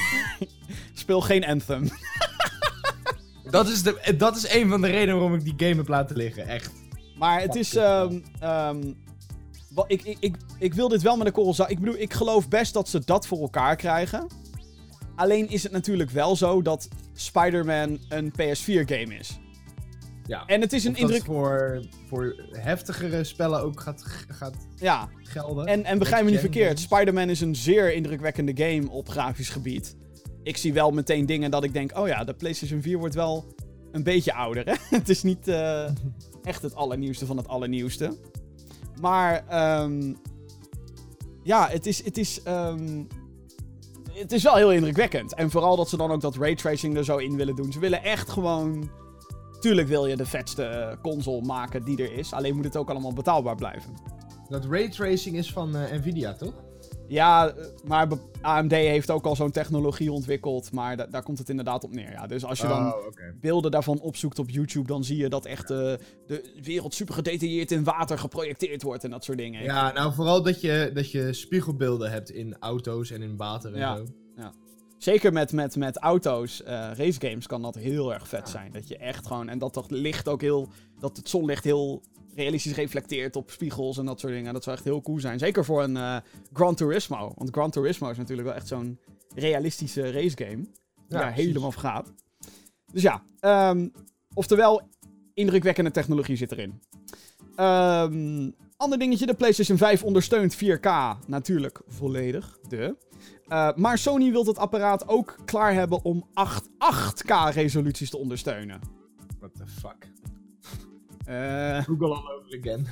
Speel 0.93 1.21
geen 1.21 1.45
Anthem. 1.45 1.89
dat, 3.51 3.69
is 3.69 3.83
de, 3.83 4.15
dat 4.19 4.37
is 4.37 4.53
een 4.53 4.69
van 4.69 4.81
de 4.81 4.87
redenen 4.89 5.15
waarom 5.21 5.35
ik 5.35 5.45
die 5.45 5.55
game 5.57 5.77
heb 5.77 5.89
laten 5.89 6.17
liggen. 6.17 6.47
Echt. 6.47 6.73
Maar 7.17 7.41
het 7.41 7.55
is. 7.55 7.73
Ik, 9.87 10.03
ik, 10.03 10.17
ik, 10.21 10.37
ik 10.59 10.75
wil 10.75 10.89
dit 10.89 11.03
wel 11.03 11.17
met 11.17 11.27
een 11.27 11.33
korrel. 11.33 11.71
Ik 11.71 11.79
bedoel, 11.79 11.99
ik 11.99 12.13
geloof 12.13 12.49
best 12.49 12.73
dat 12.75 12.89
ze 12.89 13.05
dat 13.05 13.27
voor 13.27 13.41
elkaar 13.41 13.77
krijgen. 13.77 14.27
Alleen 15.17 15.49
is 15.49 15.63
het 15.63 15.73
natuurlijk 15.73 16.11
wel 16.11 16.37
zo 16.37 16.63
dat 16.63 16.89
Spider-Man 17.15 17.99
een 18.09 18.33
PS4-game 18.33 19.15
is. 19.15 19.39
Ja. 20.27 20.47
En 20.47 20.61
het 20.61 20.73
is 20.73 20.85
een 20.85 20.97
indruk. 20.97 21.25
voor, 21.25 21.87
voor 22.09 22.45
heftigere 22.51 23.25
spellen 23.25 23.63
ook 23.63 23.81
gaat, 23.81 24.03
gaat 24.29 24.55
Ja, 24.77 25.09
gelden. 25.23 25.67
en, 25.67 25.85
en 25.85 25.99
begrijp 25.99 26.25
me 26.25 26.31
niet 26.31 26.41
verkeerd. 26.41 26.81
Spider-Man 26.81 27.31
is 27.31 27.41
een 27.41 27.57
zeer 27.57 27.95
indrukwekkende 27.95 28.53
game 28.65 28.91
op 28.91 29.09
grafisch 29.09 29.49
gebied. 29.49 29.97
Ik 30.43 30.57
zie 30.57 30.73
wel 30.73 30.91
meteen 30.91 31.27
dingen 31.27 31.51
dat 31.51 31.65
ik 31.65 31.73
denk: 31.73 31.99
oh 31.99 32.09
ja, 32.09 32.25
de 32.25 32.35
PlayStation 32.35 32.83
4 32.83 32.99
wordt 32.99 33.15
wel 33.15 33.55
een 33.93 34.03
beetje 34.03 34.35
ouder. 34.35 34.65
Hè? 34.67 34.75
het 34.97 35.09
is 35.09 35.23
niet 35.23 35.49
eh, 35.49 35.85
echt 36.43 36.63
het 36.63 36.75
allernieuwste 36.75 37.27
van 37.27 37.37
het 37.37 37.49
allernieuwste. 37.49 38.17
Maar 39.01 39.45
ehm, 39.49 40.15
ja, 41.43 41.69
het 41.69 41.87
is, 41.87 42.05
het, 42.05 42.19
is, 42.19 42.43
ehm, 42.43 43.05
het 44.13 44.33
is 44.33 44.43
wel 44.43 44.55
heel 44.55 44.73
indrukwekkend. 44.73 45.35
En 45.35 45.51
vooral 45.51 45.77
dat 45.77 45.89
ze 45.89 45.97
dan 45.97 46.11
ook 46.11 46.21
dat 46.21 46.37
raytracing 46.37 46.97
er 46.97 47.05
zo 47.05 47.17
in 47.17 47.37
willen 47.37 47.57
doen. 47.57 47.73
Ze 47.73 47.79
willen 47.79 48.03
echt 48.03 48.29
gewoon. 48.29 48.91
Tuurlijk 49.61 49.89
wil 49.89 50.07
je 50.07 50.17
de 50.17 50.27
vetste 50.27 50.65
eh, 50.65 50.97
console 51.03 51.43
maken 51.43 51.85
die 51.85 52.03
er 52.03 52.13
is. 52.13 52.33
Alleen 52.33 52.55
moet 52.55 52.65
het 52.65 52.77
ook 52.77 52.91
allemaal 52.91 53.13
betaalbaar 53.13 53.57
blijven. 53.57 53.95
Dat 54.49 54.65
raytracing 54.65 55.37
is 55.37 55.53
van 55.53 55.77
eh, 55.77 55.99
Nvidia, 55.99 56.33
toch? 56.33 56.53
Ja, 57.09 57.55
maar 57.85 58.09
AMD 58.41 58.71
heeft 58.73 59.11
ook 59.11 59.25
al 59.25 59.37
zo'n 59.37 59.51
technologie 59.51 60.13
ontwikkeld. 60.13 60.73
Maar 60.73 60.97
da- 60.97 61.07
daar 61.07 61.23
komt 61.23 61.39
het 61.39 61.49
inderdaad 61.49 61.85
op 61.85 61.95
neer. 61.95 62.11
Ja. 62.11 62.27
Dus 62.27 62.45
als 62.45 62.61
je 62.61 62.67
dan 62.67 62.87
Oh, 62.87 63.07
beelden 63.41 63.71
daarvan 63.71 64.01
opzoekt 64.01 64.39
op 64.39 64.51
YouTube, 64.51 64.87
dan 64.87 65.05
zie 65.05 65.17
je 65.17 65.29
dat 65.29 65.45
echt 65.47 65.71
eh, 65.71 65.93
de 66.27 66.59
wereld 66.63 66.95
super 66.95 67.15
gedetailleerd 67.15 67.71
in 67.73 67.85
water 67.85 68.19
geprojecteerd 68.19 68.83
wordt 68.83 69.05
en 69.05 69.11
dat 69.11 69.25
soort 69.25 69.39
dingen. 69.39 69.63
Ja, 69.63 69.93
nou 69.93 70.13
vooral 70.13 70.43
dat 70.43 70.61
je, 70.61 70.91
dat 70.95 71.11
je 71.11 71.33
spiegelbeelden 71.33 72.11
hebt 72.11 72.31
in 72.31 72.57
auto's 72.61 73.11
en 73.11 73.23
in 73.23 73.37
water 73.37 73.73
en 73.73 73.79
Ja. 73.79 73.97
zo. 73.97 74.05
Zeker 74.99 75.33
met, 75.33 75.53
met, 75.53 75.77
met 75.77 75.97
auto's, 75.99 76.63
eh 76.63 76.91
racegames 76.95 77.47
kan 77.47 77.63
dat 77.63 77.75
heel 77.75 78.13
erg 78.15 78.29
vet 78.29 78.41
Ja. 78.41 78.47
zijn. 78.47 78.73
Dat 78.73 78.89
je 78.89 78.97
echt 78.97 79.27
gewoon, 79.27 79.49
en 79.49 79.59
dat 79.59 79.75
dat 79.75 79.91
licht 79.91 80.29
ook 80.29 80.41
heel, 80.41 80.69
dat 80.99 81.17
het 81.17 81.29
zonlicht 81.29 81.65
heel 81.65 82.03
realistisch 82.39 82.75
reflecteert 82.75 83.37
op 83.37 83.51
spiegels 83.51 83.99
en 83.99 84.07
dat 84.07 84.21
soort 84.21 84.33
dingen. 84.33 84.53
Dat 84.53 84.65
zou 84.65 84.77
echt 84.77 84.85
heel 84.85 85.01
cool 85.01 85.21
zijn. 85.21 85.39
Zeker 85.39 85.65
voor 85.65 85.83
een 85.83 85.97
eh 85.97 86.17
Gran 86.53 86.75
Turismo. 86.75 87.33
Want 87.37 87.51
Gran 87.51 87.71
Turismo 87.71 88.11
is 88.11 88.17
natuurlijk 88.17 88.49
wel 88.49 88.57
echt 88.57 88.69
zo'n 88.69 88.99
realistische 89.35 90.11
racegame. 90.11 90.65
Ja, 91.09 91.19
daar 91.19 91.33
helemaal 91.33 91.73
van 91.73 91.83
gaat. 91.83 92.13
Dus 92.93 93.03
ja, 93.03 93.23
ehm, 93.41 93.89
oftewel, 94.35 94.83
indrukwekkende 95.35 95.91
technologie 95.91 96.37
zit 96.37 96.53
erin. 96.53 96.81
Ehm 97.57 98.51
ander 98.79 98.99
dingetje, 98.99 99.27
de 99.27 99.35
PlayStation 99.35 99.79
5 99.79 100.03
ondersteunt 100.03 100.55
4K 100.55 101.17
natuurlijk 101.27 101.81
volledig. 101.87 102.59
De. 102.69 102.97
Eh, 103.49 103.71
maar 103.75 103.99
Sony 103.99 104.31
wil 104.31 104.47
het 104.47 104.59
apparaat 104.59 105.09
ook 105.09 105.37
klaar 105.45 105.75
hebben 105.75 106.05
om 106.05 106.29
8, 106.33 106.69
8K 106.79 107.55
resoluties 107.55 108.11
te 108.11 108.19
ondersteunen. 108.19 108.81
What 109.39 109.55
the 109.55 109.67
fuck. 109.67 110.11
Eh, 111.29 111.83
Google 111.85 112.15
all 112.15 112.33
over 112.39 112.59
again. 112.61 112.87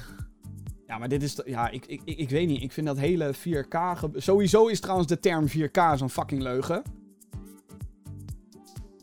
Ja, 0.87 0.99
maar 0.99 1.09
dit 1.09 1.23
is... 1.23 1.41
Ja, 1.45 1.69
ik, 1.71 1.87
ik, 1.87 2.01
ik, 2.05 2.19
ik 2.19 2.31
weet 2.31 2.47
niet. 2.49 2.63
Ik 2.63 2.73
vind 2.73 2.87
dat 2.87 2.99
hele 2.99 3.35
4K... 3.35 3.77
ge- 3.95 4.11
Sowieso 4.15 4.67
is 4.67 4.81
trouwens 4.81 5.09
de 5.09 5.21
term 5.21 5.47
4K 5.49 5.95
zo'n 5.97 6.11
fucking 6.11 6.43
leugen. 6.43 6.83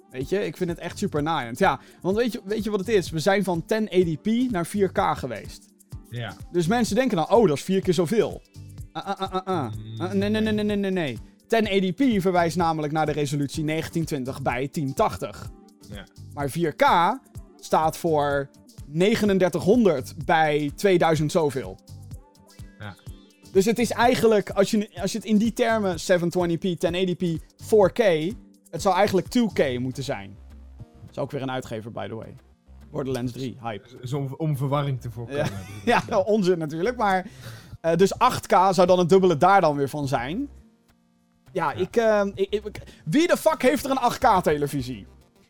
Weet 0.10 0.30
je, 0.30 0.46
ik 0.46 0.58
vind 0.58 0.70
het 0.70 0.80
echt 0.80 0.98
super 0.98 1.24
naaiend. 1.24 1.60
Ja, 1.60 1.80
want 2.02 2.18
weet 2.18 2.32
je, 2.32 2.42
weet 2.46 2.64
je 2.64 2.70
wat 2.70 2.80
het 2.80 2.90
is? 2.90 3.10
We 3.10 3.20
zijn 3.20 3.44
van 3.44 3.64
1080p 3.74 4.30
naar 4.50 4.68
4K 4.68 5.02
geweest. 5.18 5.66
Ja. 6.10 6.34
Dus 6.52 6.68
mensen 6.68 6.96
denken 6.96 7.18
dan, 7.18 7.30
oh, 7.30 7.48
dat 7.48 7.58
is 7.58 7.64
vier 7.64 7.82
keer 7.82 7.94
zoveel. 7.94 8.42
Ah, 8.92 9.06
ah, 9.06 9.20
ah, 9.22 9.32
ah, 9.32 9.46
ah. 9.46 9.72
Ah, 9.98 10.12
nee, 10.12 10.30
nee, 10.30 10.42
nee, 10.42 10.54
nee, 10.54 10.64
nee, 10.76 10.92
nee, 10.92 10.92
nee. 10.92 11.18
1080p 11.92 12.22
verwijst 12.22 12.58
namelijk 12.58 12.94
naar 12.94 13.06
de 13.06 13.12
resolutie 13.12 13.64
1920 13.66 14.42
bij 14.42 14.70
1080. 14.72 15.50
Ja. 15.90 16.06
Maar 16.34 16.50
4K 16.50 16.86
staat 17.60 17.98
voor 17.98 18.50
3900 18.94 20.14
bij 20.26 20.72
2000 20.76 21.32
zoveel. 21.32 21.78
Ja. 22.80 22.96
Dus 23.52 23.66
het 23.66 23.80
is 23.80 23.92
eigenlijk, 23.92 24.50
als 24.50 24.72
je, 24.72 24.90
als 25.02 25.12
je 25.12 25.18
het 25.18 25.28
in 25.28 25.38
die 25.38 25.54
termen, 25.54 25.96
720p, 26.00 26.66
1080p, 26.68 27.42
4K, 27.64 28.04
het 28.70 28.82
zou 28.82 28.96
eigenlijk 28.96 29.28
2K 29.38 29.80
moeten 29.80 30.04
zijn. 30.04 30.36
Dat 30.78 31.10
is 31.12 31.18
ook 31.18 31.32
weer 31.32 31.42
een 31.42 31.52
uitgever, 31.52 31.92
by 31.92 32.08
the 32.08 32.16
way. 32.16 32.36
Borderlands 32.92 33.32
3, 33.32 33.58
hype. 33.62 33.88
Dus 34.02 34.14
om, 34.14 34.34
om 34.38 34.58
verwarring 34.58 35.02
te 35.02 35.12
voorkomen. 35.12 35.52
Ja, 35.86 36.04
onzin 36.26 36.58
natuurlijk, 36.58 36.98
maar... 36.98 37.26
eh, 37.82 37.96
dus 37.96 38.14
8K 38.14 38.70
zou 38.70 38.88
dan 38.88 39.00
het 39.00 39.10
dubbele 39.10 39.38
daar 39.38 39.62
dan 39.62 39.76
weer 39.76 39.90
van 39.90 40.08
zijn. 40.08 40.50
Ja, 41.52 41.74
Ik, 41.74 41.96
ik, 42.36 42.54
ik- 42.66 42.82
Wie 43.06 43.28
de 43.28 43.38
fuck 43.38 43.62
heeft 43.62 43.86
er 43.86 43.92
een 43.92 44.14
8K-televisie? 44.14 45.06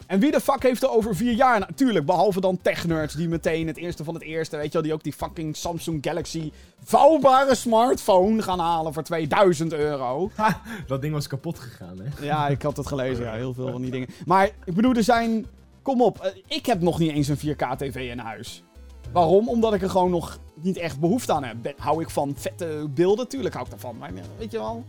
En 0.08 0.20
wie 0.20 0.32
de 0.32 0.42
fuck 0.42 0.64
heeft 0.64 0.84
er 0.84 0.90
over 0.90 1.16
vier 1.16 1.32
jaar... 1.32 1.60
Natuurlijk, 1.60 2.06
behalve 2.06 2.42
dan 2.42 2.60
tech-nerds 2.62 3.14
die 3.14 3.30
meteen 3.30 3.68
het 3.68 3.78
eerste 3.78 4.04
van 4.04 4.14
het 4.14 4.24
eerste... 4.24 4.58
Weet 4.58 4.66
je 4.66 4.72
wel, 4.72 4.82
die 4.82 4.94
ook 4.94 5.04
die 5.04 5.14
fucking 5.14 5.56
Samsung 5.56 5.98
Galaxy 6.02 6.52
vouwbare 6.84 7.56
smartphone 7.56 8.42
gaan 8.42 8.60
halen 8.60 8.94
voor 8.94 9.04
2000 9.04 9.74
euro. 9.74 10.32
Dat 10.88 11.02
ding 11.02 11.14
was 11.14 11.28
kapot 11.28 11.60
gegaan, 11.60 12.00
hè? 12.00 12.26
Ja, 12.26 12.48
ik 12.48 12.62
had 12.62 12.78
het 12.78 12.88
gelezen, 12.88 13.26
ja, 13.26 13.34
heel 13.34 13.54
veel 13.54 13.72
van 13.72 13.82
die 13.82 13.92
dingen. 13.92 14.08
Maar 14.26 14.50
ik 14.66 14.74
bedoel, 14.74 14.94
er 14.94 15.04
zijn... 15.04 15.46
Kom 15.82 16.02
op, 16.02 16.20
eh, 16.20 16.32
ik 16.48 16.66
heb 16.66 16.82
nog 16.82 17.00
niet 17.00 17.12
eens 17.12 17.28
een 17.28 17.38
4K-tv 17.38 18.10
in 18.12 18.20
huis. 18.20 18.64
Waarom? 19.12 19.50
Omdat 19.50 19.74
ik 19.74 19.82
er 19.82 19.90
gewoon 19.90 20.12
nog 20.12 20.40
niet 20.62 20.78
echt 20.78 21.00
behoefte 21.00 21.34
aan 21.34 21.44
heb. 21.44 21.74
Hou 21.78 22.02
ik 22.02 22.10
van 22.10 22.34
vette 22.38 22.88
beelden? 22.90 23.28
Tuurlijk 23.28 23.54
hou 23.54 23.66
ik 23.66 23.72
daarvan. 23.72 23.98
Maar 23.98 24.12
weet 24.38 24.52
je 24.52 24.58
wel, 24.58 24.86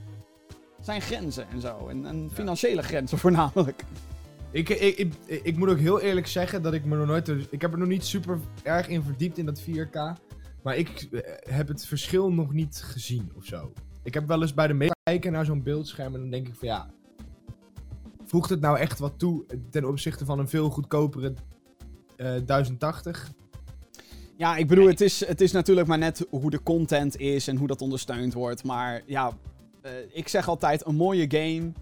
zijn 0.80 1.00
grenzen 1.00 1.46
en 1.50 1.60
zo. 1.60 1.88
En, 1.88 2.06
en 2.06 2.30
financiële 2.34 2.82
grenzen 2.82 3.18
voornamelijk. 3.24 3.84
Ik, 4.54 4.68
ik, 4.68 4.98
ik, 4.98 5.14
ik 5.42 5.56
moet 5.56 5.68
ook 5.68 5.78
heel 5.78 6.00
eerlijk 6.00 6.26
zeggen 6.26 6.62
dat 6.62 6.72
ik 6.72 6.84
me 6.84 6.96
nog 6.96 7.06
nooit... 7.06 7.28
Ik 7.50 7.60
heb 7.60 7.72
er 7.72 7.78
nog 7.78 7.88
niet 7.88 8.04
super 8.04 8.38
erg 8.62 8.88
in 8.88 9.02
verdiept 9.02 9.38
in 9.38 9.46
dat 9.46 9.62
4K. 9.62 10.20
Maar 10.62 10.76
ik 10.76 11.08
eh, 11.10 11.20
heb 11.54 11.68
het 11.68 11.86
verschil 11.86 12.32
nog 12.32 12.52
niet 12.52 12.82
gezien 12.84 13.32
of 13.36 13.44
zo. 13.44 13.72
Ik 14.02 14.14
heb 14.14 14.26
wel 14.26 14.42
eens 14.42 14.54
bij 14.54 14.66
de 14.66 14.72
media 14.72 14.94
kijken 15.02 15.32
naar 15.32 15.44
zo'n 15.44 15.62
beeldscherm 15.62 16.14
en 16.14 16.20
dan 16.20 16.30
denk 16.30 16.48
ik 16.48 16.54
van 16.54 16.68
ja... 16.68 16.90
Voegt 18.24 18.50
het 18.50 18.60
nou 18.60 18.78
echt 18.78 18.98
wat 18.98 19.18
toe 19.18 19.44
ten 19.70 19.84
opzichte 19.84 20.24
van 20.24 20.38
een 20.38 20.48
veel 20.48 20.70
goedkopere 20.70 21.34
eh 22.16 22.26
1080? 22.46 23.32
Ja, 24.36 24.56
ik 24.56 24.68
bedoel, 24.68 24.86
het 24.86 25.00
is, 25.00 25.26
het 25.26 25.40
is 25.40 25.52
natuurlijk 25.52 25.86
maar 25.86 25.98
net 25.98 26.26
hoe 26.30 26.50
de 26.50 26.62
content 26.62 27.16
is 27.16 27.48
en 27.48 27.56
hoe 27.56 27.66
dat 27.66 27.80
ondersteund 27.80 28.32
wordt. 28.32 28.64
Maar 28.64 29.02
ja, 29.06 29.32
eh, 29.80 29.92
ik 30.12 30.28
zeg 30.28 30.48
altijd, 30.48 30.86
een 30.86 30.96
mooie 30.96 31.26
game 31.28 31.72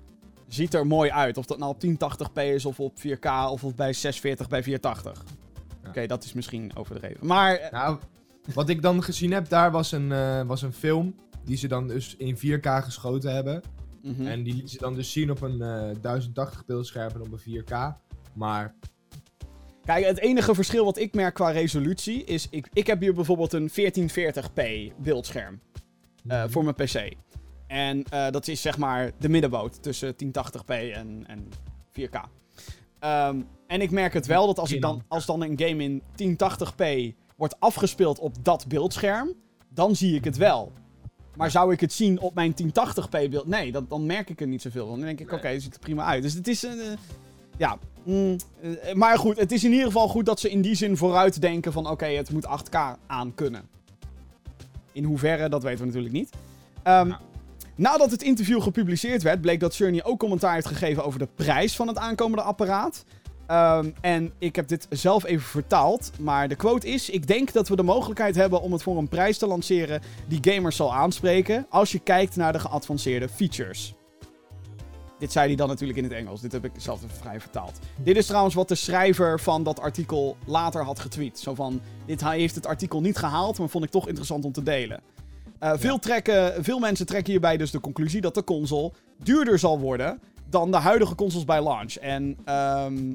ziet 0.54 0.74
er 0.74 0.86
mooi 0.86 1.10
uit. 1.10 1.36
Of 1.38 1.46
dat 1.46 1.58
nou 1.58 1.74
op 1.74 1.82
1080p 1.84 2.42
is 2.42 2.64
of 2.64 2.80
op 2.80 2.98
4K 2.98 3.50
of 3.50 3.64
op 3.64 3.76
bij 3.76 3.92
640 3.92 4.48
bij 4.48 4.62
480. 4.62 5.24
Ja. 5.82 5.88
Oké, 5.88 6.06
dat 6.06 6.24
is 6.24 6.32
misschien 6.32 6.76
overdreven. 6.76 7.26
Maar 7.26 7.54
eh, 7.54 7.72
Nou, 7.72 7.98
wat 8.54 8.68
ik 8.68 8.82
dan 8.82 9.02
gezien 9.02 9.32
heb 9.32 9.48
daar 9.48 9.70
was 9.70 9.92
een, 9.92 10.12
eh, 10.12 10.42
was 10.42 10.62
een 10.62 10.72
film 10.72 11.14
die 11.44 11.56
ze 11.56 11.68
dan 11.68 11.88
dus 11.88 12.16
in 12.16 12.36
4K 12.36 12.66
geschoten 12.84 13.34
hebben. 13.34 13.62
mhm. 14.02 14.26
En 14.26 14.42
die 14.42 14.54
liet 14.54 14.70
ze 14.70 14.78
dan 14.78 14.94
dus 14.94 15.12
zien 15.12 15.30
op 15.30 15.40
een 15.40 15.62
eh 15.62 15.90
1080 16.00 16.64
beeldscherm 16.64 17.10
en 17.14 17.20
op 17.20 17.32
een 17.32 17.38
4K. 17.38 17.96
Maar 18.32 18.74
Kijk, 19.84 20.04
het 20.04 20.18
enige 20.18 20.54
verschil 20.54 20.84
wat 20.84 20.98
ik 20.98 21.14
merk 21.14 21.34
qua 21.34 21.50
resolutie 21.50 22.24
is... 22.24 22.46
Ik, 22.50 22.68
ik 22.72 22.86
heb 22.86 23.00
hier 23.00 23.14
bijvoorbeeld 23.14 23.52
een 23.52 23.70
1440p 23.70 24.92
beeldscherm 24.96 25.60
eh, 26.28 26.44
voor 26.48 26.64
mijn 26.64 26.74
PC. 26.74 27.12
En 27.72 28.02
eh, 28.10 28.30
dat 28.30 28.48
is 28.48 28.60
zeg 28.60 28.78
maar 28.78 29.10
de 29.18 29.28
middenboot 29.28 29.82
tussen 29.82 30.14
1080p 30.14 30.66
en, 30.66 31.24
en 31.26 31.48
4K. 31.90 32.20
Ehm, 32.98 33.40
en 33.66 33.80
ik 33.80 33.90
merk 33.90 34.12
het 34.12 34.26
wel 34.26 34.46
dat 34.46 34.58
als, 34.58 34.72
ik 34.72 34.80
dan, 34.80 35.02
als 35.08 35.26
dan 35.26 35.42
een 35.42 35.58
game 35.58 35.82
in 35.84 36.02
1080p 36.02 37.16
wordt 37.36 37.60
afgespeeld 37.60 38.18
op 38.18 38.44
dat 38.44 38.66
beeldscherm... 38.68 39.32
dan 39.68 39.96
zie 39.96 40.14
ik 40.14 40.24
het 40.24 40.36
wel. 40.36 40.72
Maar 41.36 41.50
zou 41.50 41.72
ik 41.72 41.80
het 41.80 41.92
zien 41.92 42.20
op 42.20 42.34
mijn 42.34 42.54
1080p 42.62 43.28
beeld? 43.30 43.46
Nee, 43.46 43.72
dat, 43.72 43.90
dan 43.90 44.06
merk 44.06 44.30
ik 44.30 44.40
er 44.40 44.46
niet 44.46 44.62
zoveel 44.62 44.86
van. 44.86 44.96
Dan 44.96 45.06
denk 45.06 45.20
ik, 45.20 45.32
oké, 45.32 45.48
het 45.48 45.62
ziet 45.62 45.74
er 45.74 45.80
prima 45.80 46.04
uit. 46.04 46.22
Dus 46.22 46.34
het 46.34 46.48
is... 46.48 46.62
een, 46.62 46.80
eh, 46.80 46.86
ja, 47.56 47.78
mm, 48.04 48.36
eh, 48.60 48.94
maar 48.94 49.18
goed, 49.18 49.38
het 49.38 49.52
is 49.52 49.64
in 49.64 49.70
ieder 49.70 49.86
geval 49.86 50.08
goed 50.08 50.26
dat 50.26 50.40
ze 50.40 50.50
in 50.50 50.62
die 50.62 50.74
zin 50.74 50.96
vooruit 50.96 51.40
denken 51.40 51.72
van... 51.72 51.90
oké, 51.90 52.06
het 52.06 52.32
moet 52.32 52.46
8K 52.46 52.76
aan 53.06 53.34
kunnen. 53.34 53.68
In 54.92 55.04
hoeverre, 55.04 55.48
dat 55.48 55.62
weten 55.62 55.80
we 55.80 55.86
natuurlijk 55.86 56.14
niet. 56.14 56.30
Ehm, 56.82 57.08
Ja. 57.08 57.20
Nadat 57.74 58.10
het 58.10 58.22
interview 58.22 58.62
gepubliceerd 58.62 59.22
werd, 59.22 59.40
bleek 59.40 59.60
dat 59.60 59.74
Cerny 59.74 60.00
ook 60.04 60.18
commentaar 60.18 60.54
heeft 60.54 60.66
gegeven 60.66 61.04
over 61.04 61.18
de 61.18 61.28
prijs 61.34 61.76
van 61.76 61.88
het 61.88 61.98
aankomende 61.98 62.42
apparaat. 62.42 63.04
Ehm, 63.46 63.90
en 64.00 64.32
ik 64.38 64.56
heb 64.56 64.68
dit 64.68 64.86
zelf 64.90 65.24
even 65.24 65.46
vertaald, 65.46 66.10
maar 66.20 66.48
de 66.48 66.54
quote 66.54 66.88
is: 66.88 67.10
Ik 67.10 67.26
denk 67.26 67.52
dat 67.52 67.68
we 67.68 67.76
de 67.76 67.82
mogelijkheid 67.82 68.34
hebben 68.34 68.62
om 68.62 68.72
het 68.72 68.82
voor 68.82 68.98
een 68.98 69.08
prijs 69.08 69.38
te 69.38 69.46
lanceren 69.46 70.02
die 70.28 70.52
gamers 70.52 70.76
zal 70.76 70.94
aanspreken. 70.94 71.66
als 71.68 71.92
je 71.92 71.98
kijkt 71.98 72.36
naar 72.36 72.52
de 72.52 72.58
geavanceerde 72.58 73.28
features. 73.28 73.94
Dit 75.18 75.32
zei 75.32 75.46
hij 75.46 75.56
dan 75.56 75.68
natuurlijk 75.68 75.98
in 75.98 76.04
het 76.04 76.12
Engels. 76.12 76.40
Dit 76.40 76.52
heb 76.52 76.64
ik 76.64 76.70
zelf 76.76 77.02
even 77.02 77.16
vrij 77.16 77.40
vertaald. 77.40 77.78
Dit 77.96 78.16
is 78.16 78.26
trouwens 78.26 78.54
wat 78.54 78.68
de 78.68 78.74
schrijver 78.74 79.40
van 79.40 79.62
dat 79.62 79.80
artikel 79.80 80.36
later 80.44 80.84
had 80.84 80.98
getweet. 80.98 81.38
Zo 81.38 81.54
van: 81.54 81.80
Dit 82.06 82.24
heeft 82.24 82.54
het 82.54 82.66
artikel 82.66 83.00
niet 83.00 83.16
gehaald, 83.16 83.58
maar 83.58 83.68
vond 83.68 83.84
ik 83.84 83.90
toch 83.90 84.08
interessant 84.08 84.44
om 84.44 84.52
te 84.52 84.62
delen. 84.62 85.00
Eh, 85.62 85.72
veel, 85.76 85.98
trekken, 85.98 86.64
veel 86.64 86.78
mensen 86.78 87.06
trekken 87.06 87.30
hierbij 87.32 87.56
dus 87.56 87.70
de 87.70 87.80
conclusie 87.80 88.20
dat 88.20 88.34
de 88.34 88.44
console 88.44 88.92
duurder 89.22 89.58
zal 89.58 89.78
worden 89.80 90.20
dan 90.48 90.70
de 90.70 90.76
huidige 90.76 91.14
consoles 91.14 91.44
bij 91.44 91.62
launch. 91.62 91.94
En 91.94 92.36
ehm, 92.44 93.14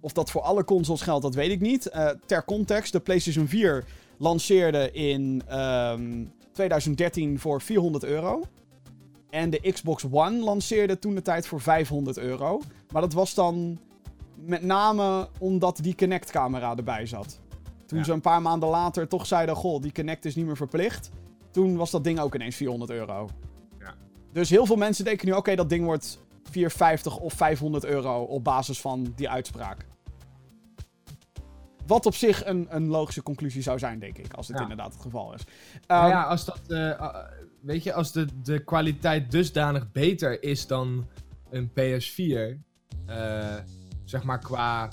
of 0.00 0.12
dat 0.12 0.30
voor 0.30 0.40
alle 0.40 0.64
consoles 0.64 1.00
geldt, 1.02 1.22
dat 1.22 1.34
weet 1.34 1.50
ik 1.50 1.60
niet. 1.60 1.86
Eh, 1.86 2.08
ter 2.26 2.44
context, 2.44 2.92
de 2.92 3.00
PlayStation 3.00 3.48
4 3.48 3.84
lanceerde 4.16 4.90
in 4.92 5.42
ehm, 5.48 6.24
2013 6.52 7.38
voor 7.38 7.62
400 7.62 8.04
euro. 8.04 8.42
En 9.30 9.50
de 9.50 9.72
Xbox 9.72 10.04
One 10.10 10.38
lanceerde 10.38 10.98
toen 10.98 11.14
de 11.14 11.22
tijd 11.22 11.46
voor 11.46 11.60
500 11.60 12.18
euro. 12.18 12.60
Maar 12.92 13.02
dat 13.02 13.12
was 13.12 13.34
dan 13.34 13.78
met 14.44 14.62
name 14.62 15.28
omdat 15.38 15.78
die 15.82 15.94
Kinect-camera 15.94 16.76
erbij 16.76 17.06
zat. 17.06 17.40
Toen 17.86 17.98
Ja. 17.98 18.04
ze 18.04 18.12
een 18.12 18.20
paar 18.20 18.42
maanden 18.42 18.68
later 18.68 19.08
toch 19.08 19.26
zeiden: 19.26 19.56
Goh, 19.56 19.82
die 19.82 19.92
Kinect 19.92 20.24
is 20.24 20.34
niet 20.34 20.46
meer 20.46 20.56
verplicht. 20.56 21.10
Toen 21.52 21.76
was 21.76 21.90
dat 21.90 22.04
ding 22.04 22.20
ook 22.20 22.34
ineens 22.34 22.56
400 22.56 22.90
euro. 22.90 23.28
Ja. 23.78 23.94
Dus 24.32 24.50
heel 24.50 24.66
veel 24.66 24.76
mensen 24.76 25.04
denken 25.04 25.26
nu: 25.28 25.32
oké, 25.32 25.54
dat 25.54 25.68
ding 25.68 25.84
wordt 25.84 26.18
450 26.50 27.16
of 27.18 27.32
500 27.32 27.84
euro 27.84 28.22
op 28.22 28.44
basis 28.44 28.80
van 28.80 29.12
die 29.16 29.28
uitspraak. 29.28 29.86
Wat 31.86 32.06
op 32.06 32.14
zich 32.14 32.46
een, 32.46 32.66
een 32.70 32.86
logische 32.88 33.22
conclusie 33.22 33.62
zou 33.62 33.78
zijn, 33.78 33.98
denk 33.98 34.18
ik, 34.18 34.32
als 34.34 34.46
dit 34.46 34.56
Ja. 34.56 34.62
inderdaad 34.62 34.92
het 34.92 35.02
geval 35.02 35.34
is. 35.34 35.40
Nou 35.86 36.02
Ehm, 36.02 36.10
ja, 36.10 36.22
als 36.22 36.44
dat. 36.44 36.60
eh, 36.68 36.78
uh, 36.78 37.16
weet 37.60 37.82
je, 37.82 37.92
als 37.92 38.12
de, 38.12 38.26
de 38.42 38.64
kwaliteit 38.64 39.30
dusdanig 39.30 39.92
beter 39.92 40.42
is 40.42 40.66
dan 40.66 41.06
een 41.50 41.70
PS4, 41.70 42.58
eh, 43.06 43.56
zeg 44.04 44.22
maar 44.22 44.38
qua 44.38 44.88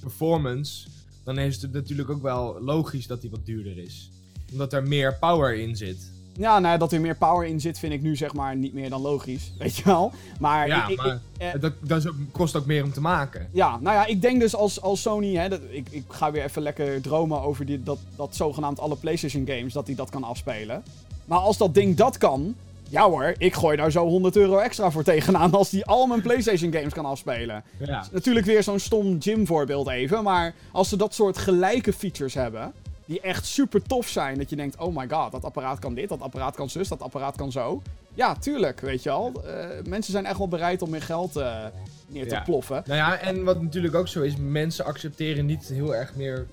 performance, 0.00 0.88
dan 1.24 1.38
is 1.38 1.62
het 1.62 1.72
natuurlijk 1.72 2.10
ook 2.10 2.22
wel 2.22 2.60
logisch 2.62 3.06
dat 3.06 3.20
die 3.20 3.30
wat 3.30 3.46
duurder 3.46 3.78
is. 3.78 4.10
Omdat 4.52 4.72
er 4.72 4.82
meer 4.82 5.14
power 5.20 5.54
in 5.54 5.76
zit. 5.76 6.14
Ja, 6.38 6.58
nou 6.58 6.72
ja, 6.72 6.78
dat 6.78 6.92
er 6.92 7.00
meer 7.00 7.16
power 7.16 7.46
in 7.48 7.60
zit, 7.60 7.78
vind 7.78 7.92
ik 7.92 8.02
nu 8.02 8.16
zeg 8.16 8.32
maar 8.34 8.56
niet 8.56 8.72
meer 8.74 8.90
dan 8.90 9.00
logisch. 9.00 9.52
Weet 9.58 9.76
je 9.76 9.84
wel? 9.84 10.12
Maar, 10.40 10.66
ja, 10.66 10.88
ik, 10.88 10.96
maar 10.96 11.06
ik- 11.06 11.20
eh, 11.54 11.60
dat, 11.60 11.72
dat 11.80 12.08
kost 12.32 12.56
ook 12.56 12.66
meer 12.66 12.84
om 12.84 12.92
te 12.92 13.00
maken. 13.00 13.48
ja, 13.52 13.78
nou 13.80 13.96
ja, 13.96 14.06
ik 14.06 14.22
denk 14.22 14.40
dus 14.40 14.54
als, 14.56 14.80
als 14.80 15.02
Sony, 15.02 15.34
hè, 15.36 15.48
dat, 15.48 15.60
ik, 15.70 15.86
ik 15.90 16.04
ga 16.08 16.30
weer 16.30 16.44
even 16.44 16.62
lekker 16.62 17.00
dromen 17.00 17.40
over 17.40 17.66
die, 17.66 17.82
dat, 17.82 17.98
dat 18.16 18.36
zogenaamd 18.36 18.80
alle 18.80 18.96
PlayStation 18.96 19.46
games, 19.46 19.72
dat 19.72 19.86
die 19.86 19.96
dat 19.96 20.10
kan 20.10 20.24
afspelen. 20.24 20.82
Maar 21.24 21.38
als 21.38 21.56
dat 21.56 21.74
ding 21.74 21.96
dat 21.96 22.18
kan, 22.18 22.54
ja 22.88 23.08
hoor, 23.08 23.34
ik 23.38 23.54
gooi 23.54 23.76
daar 23.76 23.90
zo 23.90 24.06
100 24.06 24.36
euro 24.36 24.58
extra 24.58 24.90
voor 24.90 25.02
tegenaan 25.02 25.52
als 25.52 25.70
die 25.70 25.84
al 25.84 26.06
mijn 26.06 26.22
PlayStation 26.22 26.72
games 26.72 26.92
kan 26.92 27.04
afspelen. 27.04 27.62
Ja. 27.78 28.06
Natuurlijk 28.12 28.46
weer 28.46 28.62
zo'n 28.62 28.78
stom 28.78 29.16
gym 29.22 29.46
voorbeeld 29.46 29.88
even, 29.88 30.22
maar 30.22 30.54
als 30.72 30.88
ze 30.88 30.96
dat 30.96 31.14
soort 31.14 31.38
gelijke 31.38 31.92
features 31.92 32.34
hebben, 32.34 32.72
die 33.06 33.20
echt 33.20 33.46
super 33.46 33.82
tof 33.82 34.08
zijn, 34.08 34.38
dat 34.38 34.50
je 34.50 34.56
denkt, 34.56 34.76
oh 34.78 34.96
my 34.96 35.08
god, 35.08 35.32
dat 35.32 35.44
apparaat 35.44 35.78
kan 35.78 35.94
dit, 35.94 36.08
dat 36.08 36.20
apparaat 36.20 36.54
kan 36.54 36.70
zus, 36.70 36.88
dat 36.88 37.02
apparaat 37.02 37.36
kan 37.36 37.52
zo. 37.52 37.82
Ja, 38.14 38.34
tuurlijk, 38.34 38.80
weet 38.80 39.02
je 39.02 39.10
al. 39.10 39.32
Eh, 39.44 39.66
mensen 39.84 40.12
zijn 40.12 40.26
echt 40.26 40.38
wel 40.38 40.48
bereid 40.48 40.82
om 40.82 40.90
meer 40.90 41.02
geld 41.02 41.36
eh, 41.36 41.64
neer 42.06 42.28
te 42.28 42.34
Ja. 42.34 42.40
ploffen. 42.42 42.82
Nou 42.86 42.98
ja, 42.98 43.16
en 43.18 43.44
wat 43.44 43.62
natuurlijk 43.62 43.94
ook 43.94 44.08
zo 44.08 44.22
is, 44.22 44.36
mensen 44.36 44.84
accepteren 44.84 45.46
niet 45.46 45.64
heel 45.68 45.94
erg 45.94 46.14
meer 46.14 46.46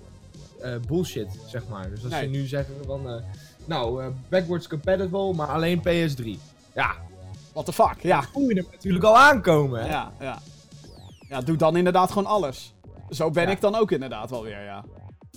eh, 0.61 0.75
bullshit, 0.87 1.27
zeg 1.47 1.67
maar. 1.67 1.89
Dus 1.89 2.03
als 2.03 2.11
Nee. 2.13 2.23
ze 2.23 2.29
nu 2.29 2.45
zeggen 2.47 2.73
van, 2.85 3.21
nou, 3.65 4.11
backwards 4.29 4.67
compatible, 4.67 5.33
maar 5.33 5.47
alleen 5.47 5.79
PS3. 5.81 6.37
Ja, 6.73 6.91
What 7.53 7.65
the 7.65 7.73
fuck? 7.73 7.95
Ja. 8.01 8.23
voel 8.23 8.49
je 8.49 8.55
hem 8.55 8.67
natuurlijk 8.71 9.03
al 9.05 9.17
aankomen, 9.17 9.81
hè? 9.81 9.89
Ja, 9.89 10.11
ja. 10.19 10.39
Ja, 11.29 11.41
doe 11.41 11.55
dan 11.55 11.77
inderdaad 11.77 12.11
gewoon 12.11 12.25
alles. 12.27 12.73
Zo 13.09 13.29
ben 13.31 13.43
Ja. 13.43 13.49
ik 13.49 13.61
dan 13.61 13.75
ook 13.75 13.91
inderdaad 13.91 14.29
wel 14.29 14.43
weer, 14.43 14.63
ja. 14.63 14.83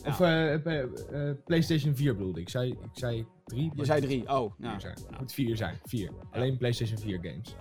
Ja. 0.06 0.12
Of 0.12 0.20
eh, 0.20 0.54
eh, 0.66 0.82
eh, 0.82 1.36
PlayStation 1.44 1.96
4 1.96 2.16
bedoelde 2.16 2.40
ik. 2.40 2.46
Ik 2.46 2.50
zei, 2.52 2.70
ik 2.70 2.78
zei 2.92 3.26
3. 3.44 3.70
Je 3.74 3.84
zei 3.84 4.00
drie. 4.00 4.28
Oh, 4.30 4.52
ja. 4.58 4.70
Vier 4.70 4.80
zijn. 4.80 4.94
Het 5.10 5.20
moet 5.20 5.32
4 5.32 5.56
zijn. 5.56 5.78
4. 5.84 6.10
Alleen 6.30 6.56
PlayStation 6.56 6.98
4 6.98 7.18
games. 7.22 7.56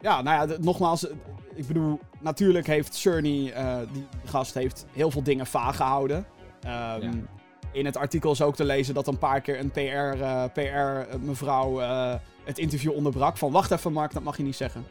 Ja, 0.00 0.22
nou 0.22 0.50
ja, 0.50 0.56
nogmaals, 0.60 1.06
ik 1.54 1.66
bedoel, 1.66 2.00
natuurlijk 2.20 2.66
heeft 2.66 2.94
Cerny, 2.94 3.52
die 3.92 4.06
gast, 4.24 4.54
heeft 4.54 4.86
heel 4.92 5.10
veel 5.10 5.22
dingen 5.22 5.46
vaag 5.46 5.76
gehouden. 5.76 6.26
Ehm, 6.62 7.02
Ja. 7.02 7.10
In 7.72 7.84
het 7.84 7.96
artikel 7.96 8.30
is 8.32 8.42
ook 8.42 8.54
te 8.56 8.64
lezen 8.64 8.94
dat 8.94 9.06
een 9.06 9.18
paar 9.18 9.40
keer 9.40 9.58
een 9.58 9.70
PR, 9.70 9.78
eh, 10.22 10.44
PR 10.52 11.16
mevrouw 11.20 11.78
het 12.44 12.58
interview 12.58 12.92
onderbrak. 12.92 13.36
Van, 13.36 13.52
wacht 13.52 13.70
even 13.70 13.92
Mark, 13.92 14.12
dat 14.12 14.22
mag 14.22 14.36
je 14.36 14.42
niet 14.42 14.56
zeggen. 14.56 14.84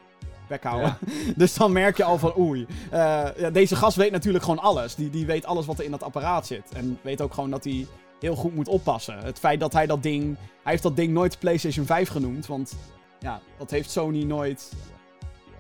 Bek 0.52 0.64
houden. 0.64 0.98
dus 1.36 1.54
dan 1.54 1.72
merk 1.72 1.98
je 1.98 2.04
al 2.04 2.18
van, 2.18 2.38
oei. 2.38 2.66
Eh, 2.90 3.00
ja, 3.38 3.50
deze 3.50 3.76
gast 3.76 3.98
weet 3.98 4.12
natuurlijk 4.12 4.44
gewoon 4.44 4.60
alles. 4.60 4.96
Die, 4.96 5.10
die 5.10 5.26
weet 5.26 5.46
alles 5.46 5.66
wat 5.66 5.80
er 5.80 5.86
in 5.86 5.92
dat 5.92 6.04
apparaat 6.04 6.48
zit. 6.48 6.64
En 6.74 7.00
weet 7.02 7.22
ook 7.22 7.34
gewoon 7.34 7.50
dat 7.50 7.64
hij 7.64 7.88
heel 8.20 8.36
goed 8.36 8.56
moet 8.56 8.68
oppassen. 8.68 9.18
Het 9.18 9.40
feit 9.40 9.60
dat 9.60 9.74
hij 9.74 9.86
dat 9.86 10.04
ding... 10.04 10.38
Hij 10.64 10.72
heeft 10.72 10.84
dat 10.84 10.96
ding 10.96 11.14
nooit 11.14 11.40
PlayStation 11.40 11.86
5 11.86 12.10
genoemd, 12.10 12.48
want... 12.48 12.74
Ja, 13.20 13.42
dat 13.58 13.72
heeft 13.72 13.92
Sony 13.92 14.24
nooit... 14.24 14.72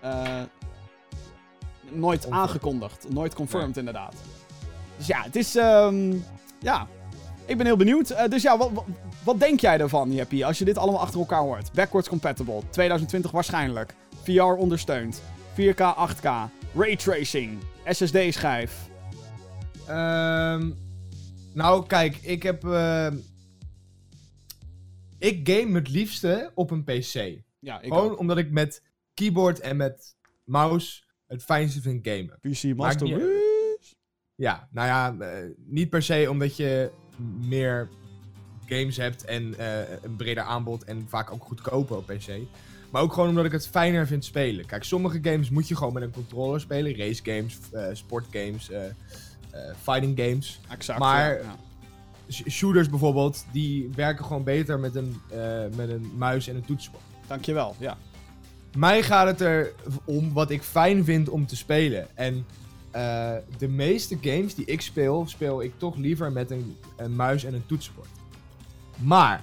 eh, 0.01 0.41
nooit 1.89 2.29
aangekondigd. 2.29 3.05
Nooit 3.09 3.35
confirmed, 3.35 3.77
inderdaad. 3.77 4.15
Dus 4.97 5.07
ja, 5.07 5.21
het 5.21 5.35
is... 5.35 5.55
ehm, 5.55 6.13
ja, 6.59 6.87
ik 7.45 7.57
ben 7.57 7.65
heel 7.65 7.77
benieuwd. 7.77 8.09
Eh, 8.09 8.29
dus 8.29 8.41
ja, 8.41 8.57
wat, 8.57 8.71
wat, 8.73 8.85
wat 9.23 9.39
denk 9.39 9.59
jij 9.59 9.79
ervan, 9.79 10.13
Jeppie, 10.13 10.45
als 10.45 10.57
je 10.57 10.65
dit 10.65 10.77
allemaal 10.77 11.01
achter 11.01 11.19
elkaar 11.19 11.41
hoort? 11.41 11.71
Backwards 11.73 12.09
compatible, 12.09 12.61
2020 12.69 13.31
waarschijnlijk. 13.31 13.95
VR 14.23 14.41
ondersteund. 14.41 15.21
4K, 15.53 15.81
8K. 15.95 16.27
Raytracing. 16.75 17.59
SSD-schijf. 17.85 18.89
Ehm, 19.87 20.71
nou, 21.53 21.85
kijk, 21.87 22.15
ik 22.17 22.43
heb. 22.43 22.63
ehm, 22.65 23.17
ik 25.17 25.49
game 25.49 25.75
het 25.75 25.89
liefste 25.89 26.51
op 26.53 26.71
een 26.71 26.83
PC. 26.83 27.13
Ja, 27.59 27.81
ik 27.81 27.93
Gewoon 27.93 28.11
ook. 28.11 28.19
omdat 28.19 28.37
ik 28.37 28.51
met 28.51 28.83
keyboard 29.13 29.59
en 29.59 29.77
met 29.77 30.15
mouse 30.43 31.03
het 31.27 31.43
fijnste 31.43 31.81
vind 31.81 32.07
gamen. 32.07 32.39
PC 32.41 32.75
Master 32.75 33.07
niet. 33.07 33.39
Ja, 34.35 34.67
nou 34.71 34.87
ja, 34.87 35.15
niet 35.57 35.89
per 35.89 36.01
se 36.03 36.27
omdat 36.29 36.57
je 36.57 36.91
meer 37.39 37.89
games 38.65 38.97
hebt 38.97 39.25
en 39.25 39.53
een 40.03 40.15
breder 40.15 40.43
aanbod 40.43 40.83
en 40.83 41.05
vaak 41.09 41.31
ook 41.31 41.43
goedkoper 41.43 41.97
op 41.97 42.05
PC. 42.05 42.27
Maar 42.91 43.01
ook 43.01 43.13
gewoon 43.13 43.29
omdat 43.29 43.45
ik 43.45 43.51
het 43.51 43.67
fijner 43.67 44.07
vind 44.07 44.25
spelen. 44.25 44.65
Kijk, 44.65 44.83
sommige 44.83 45.19
games 45.21 45.49
moet 45.49 45.67
je 45.67 45.75
gewoon 45.75 45.93
met 45.93 46.03
een 46.03 46.11
controller 46.11 46.59
spelen. 46.59 46.97
Race 46.97 47.21
games, 47.23 47.57
eh, 47.71 47.85
sportgames, 47.93 48.69
eh, 48.69 48.85
eh, 48.85 48.93
fighting 49.81 50.19
games. 50.19 50.59
Exact. 50.69 50.99
Maar- 50.99 51.33
ja, 51.33 51.41
ja. 51.41 51.55
Sh- 52.29 52.47
Shooters 52.49 52.89
bijvoorbeeld, 52.89 53.45
die 53.51 53.89
werken 53.95 54.25
gewoon 54.25 54.43
beter 54.43 54.79
met 54.79 54.95
een, 54.95 55.21
met 55.75 55.89
een 55.89 56.11
muis 56.17 56.47
en 56.47 56.55
een 56.55 56.65
toetsenbord. 56.65 57.03
Dankjewel, 57.27 57.75
ja. 57.79 57.97
Mij 58.77 59.03
gaat 59.03 59.27
het 59.27 59.41
er 59.41 59.71
om 60.05 60.33
wat 60.33 60.49
ik 60.49 60.61
fijn 60.61 61.03
vind 61.05 61.29
om 61.29 61.45
te 61.45 61.55
spelen. 61.55 62.07
En 62.17 62.45
de 63.57 63.67
meeste 63.67 64.17
games 64.21 64.55
die 64.55 64.65
ik 64.65 64.81
speel, 64.81 65.27
speel 65.27 65.61
ik 65.61 65.73
toch 65.77 65.95
liever 65.95 66.31
met 66.31 66.51
een, 66.51 66.77
een 66.97 67.15
muis 67.15 67.43
en 67.43 67.53
een 67.53 67.65
toetsenbord. 67.65 68.07
Maar, 68.97 69.41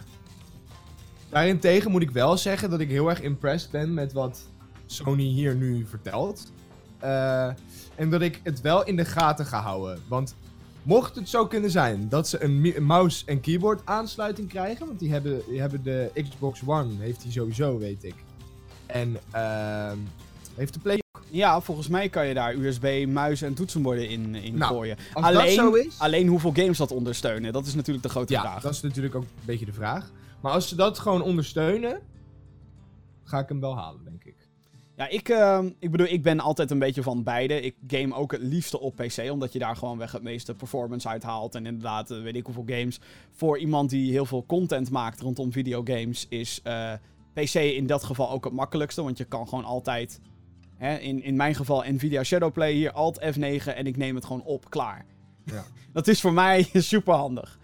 daarentegen 1.29 1.91
moet 1.91 2.03
ik 2.03 2.11
wel 2.11 2.37
zeggen 2.37 2.71
dat 2.71 2.81
ik 2.81 2.89
heel 2.89 3.09
erg 3.09 3.21
impressed 3.21 3.71
ben 3.71 3.95
met 3.95 4.13
wat 4.13 4.41
Sony 4.87 5.23
hier 5.23 5.55
nu 5.55 5.87
vertelt. 5.89 6.53
Eh, 6.99 7.47
en 7.95 8.11
dat 8.11 8.21
ik 8.21 8.41
het 8.43 8.61
wel 8.61 8.85
in 8.85 8.97
de 8.97 9.05
gaten 9.05 9.47
ga 9.47 9.61
houden. 9.61 10.03
Want 10.09 10.35
mocht 10.83 11.15
het 11.15 11.29
zo 11.29 11.47
kunnen 11.47 11.71
zijn 11.71 12.09
dat 12.09 12.29
ze 12.29 12.43
een, 12.43 12.85
mouse 12.85 13.23
en 13.27 13.41
keyboard 13.41 13.81
aansluiting 13.85 14.49
krijgen, 14.49 14.87
want 14.87 14.99
die 14.99 15.11
hebben, 15.11 15.43
die 15.49 15.61
hebben 15.61 15.83
de 15.83 16.11
Xbox 16.29 16.61
One, 16.67 16.91
heeft 16.99 17.23
die 17.23 17.33
sowieso, 17.33 17.79
weet 17.79 18.05
ik. 18.05 18.15
En 18.87 19.17
ehm, 19.31 19.99
heeft 20.55 20.75
de 20.75 20.81
Play... 20.81 20.99
Ja, 21.31 21.61
volgens 21.61 21.89
mij 21.89 22.09
kan 22.09 22.27
je 22.27 22.35
daar 22.35 22.55
USB, 22.55 23.07
muis 23.09 23.43
en 23.43 23.55
toetsenborden 23.55 24.09
in, 24.09 24.35
in 24.35 24.57
Nou, 24.57 24.75
gooien. 24.75 24.97
Als 25.13 25.25
alleen, 25.25 25.57
dat 25.57 25.65
zo 25.65 25.73
is... 25.73 25.99
alleen 25.99 26.29
hoeveel 26.29 26.53
games 26.55 26.79
dat 26.79 26.91
ondersteunen, 26.91 27.53
dat 27.53 27.67
is 27.67 27.75
natuurlijk 27.75 28.07
de 28.07 28.11
grote 28.11 28.33
Ja, 28.33 28.41
vraag. 28.41 28.63
dat 28.63 28.73
is 28.73 28.81
natuurlijk 28.81 29.15
ook 29.15 29.23
een 29.23 29.29
beetje 29.45 29.67
de 29.67 29.73
vraag. 29.73 30.11
Maar 30.41 30.53
als 30.53 30.69
ze 30.69 30.77
dat 30.77 30.99
gewoon 30.99 31.23
ondersteunen, 31.23 32.01
ga 33.25 33.39
ik 33.39 33.49
hem 33.49 33.61
wel 33.61 33.77
halen, 33.77 34.05
denk 34.05 34.25
ik. 34.25 34.49
Ja, 34.99 35.09
ik, 35.09 35.29
ehm, 35.29 35.71
ik 35.79 35.91
bedoel, 35.91 36.07
ik 36.07 36.23
ben 36.23 36.41
altijd 36.41 36.71
een 36.71 36.79
beetje 36.79 37.03
van 37.03 37.23
beide. 37.23 37.61
Ik 37.61 37.75
game 37.87 38.15
ook 38.15 38.33
het 38.33 38.43
liefste 38.43 38.81
op 38.81 38.97
PC, 38.97 39.31
omdat 39.31 39.53
je 39.53 39.59
daar 39.59 39.77
gewoon 39.77 39.99
weg 39.99 40.13
het 40.13 40.23
meeste 40.23 40.55
performance 40.55 41.09
uit 41.09 41.23
haalt. 41.23 41.55
En 41.55 41.67
inderdaad, 41.67 42.11
eh, 42.11 42.23
weet 42.23 42.37
ik 42.37 42.45
hoeveel 42.45 42.65
games. 42.67 43.01
Voor 43.31 43.59
iemand 43.59 43.91
die 43.91 44.13
heel 44.13 44.27
veel 44.27 44.47
content 44.47 44.91
maakt 44.91 45.21
rondom 45.21 45.53
videogames, 45.53 46.27
is 46.29 46.61
eh, 46.63 46.93
PC 47.33 47.55
in 47.55 47.87
dat 47.87 48.05
geval 48.05 48.31
ook 48.31 48.45
het 48.45 48.53
makkelijkste. 48.53 49.03
Want 49.03 49.19
je 49.19 49.25
kan 49.25 49.49
gewoon 49.49 49.65
altijd, 49.65 50.21
hè, 50.77 50.97
in, 50.97 51.23
in 51.23 51.37
mijn 51.37 51.55
geval 51.55 51.85
Nvidia 51.87 52.23
Shadowplay, 52.23 52.73
hier 52.73 52.93
Alt 52.93 53.21
F9 53.21 53.75
en 53.75 53.87
ik 53.87 53.97
neem 53.97 54.15
het 54.15 54.25
gewoon 54.25 54.43
op, 54.43 54.71
klaar. 54.71 55.07
Ja. 55.45 55.65
dat 55.93 56.09
is 56.09 56.21
voor 56.21 56.33
mij 56.33 56.63
super 56.93 57.15
handig. 57.15 57.59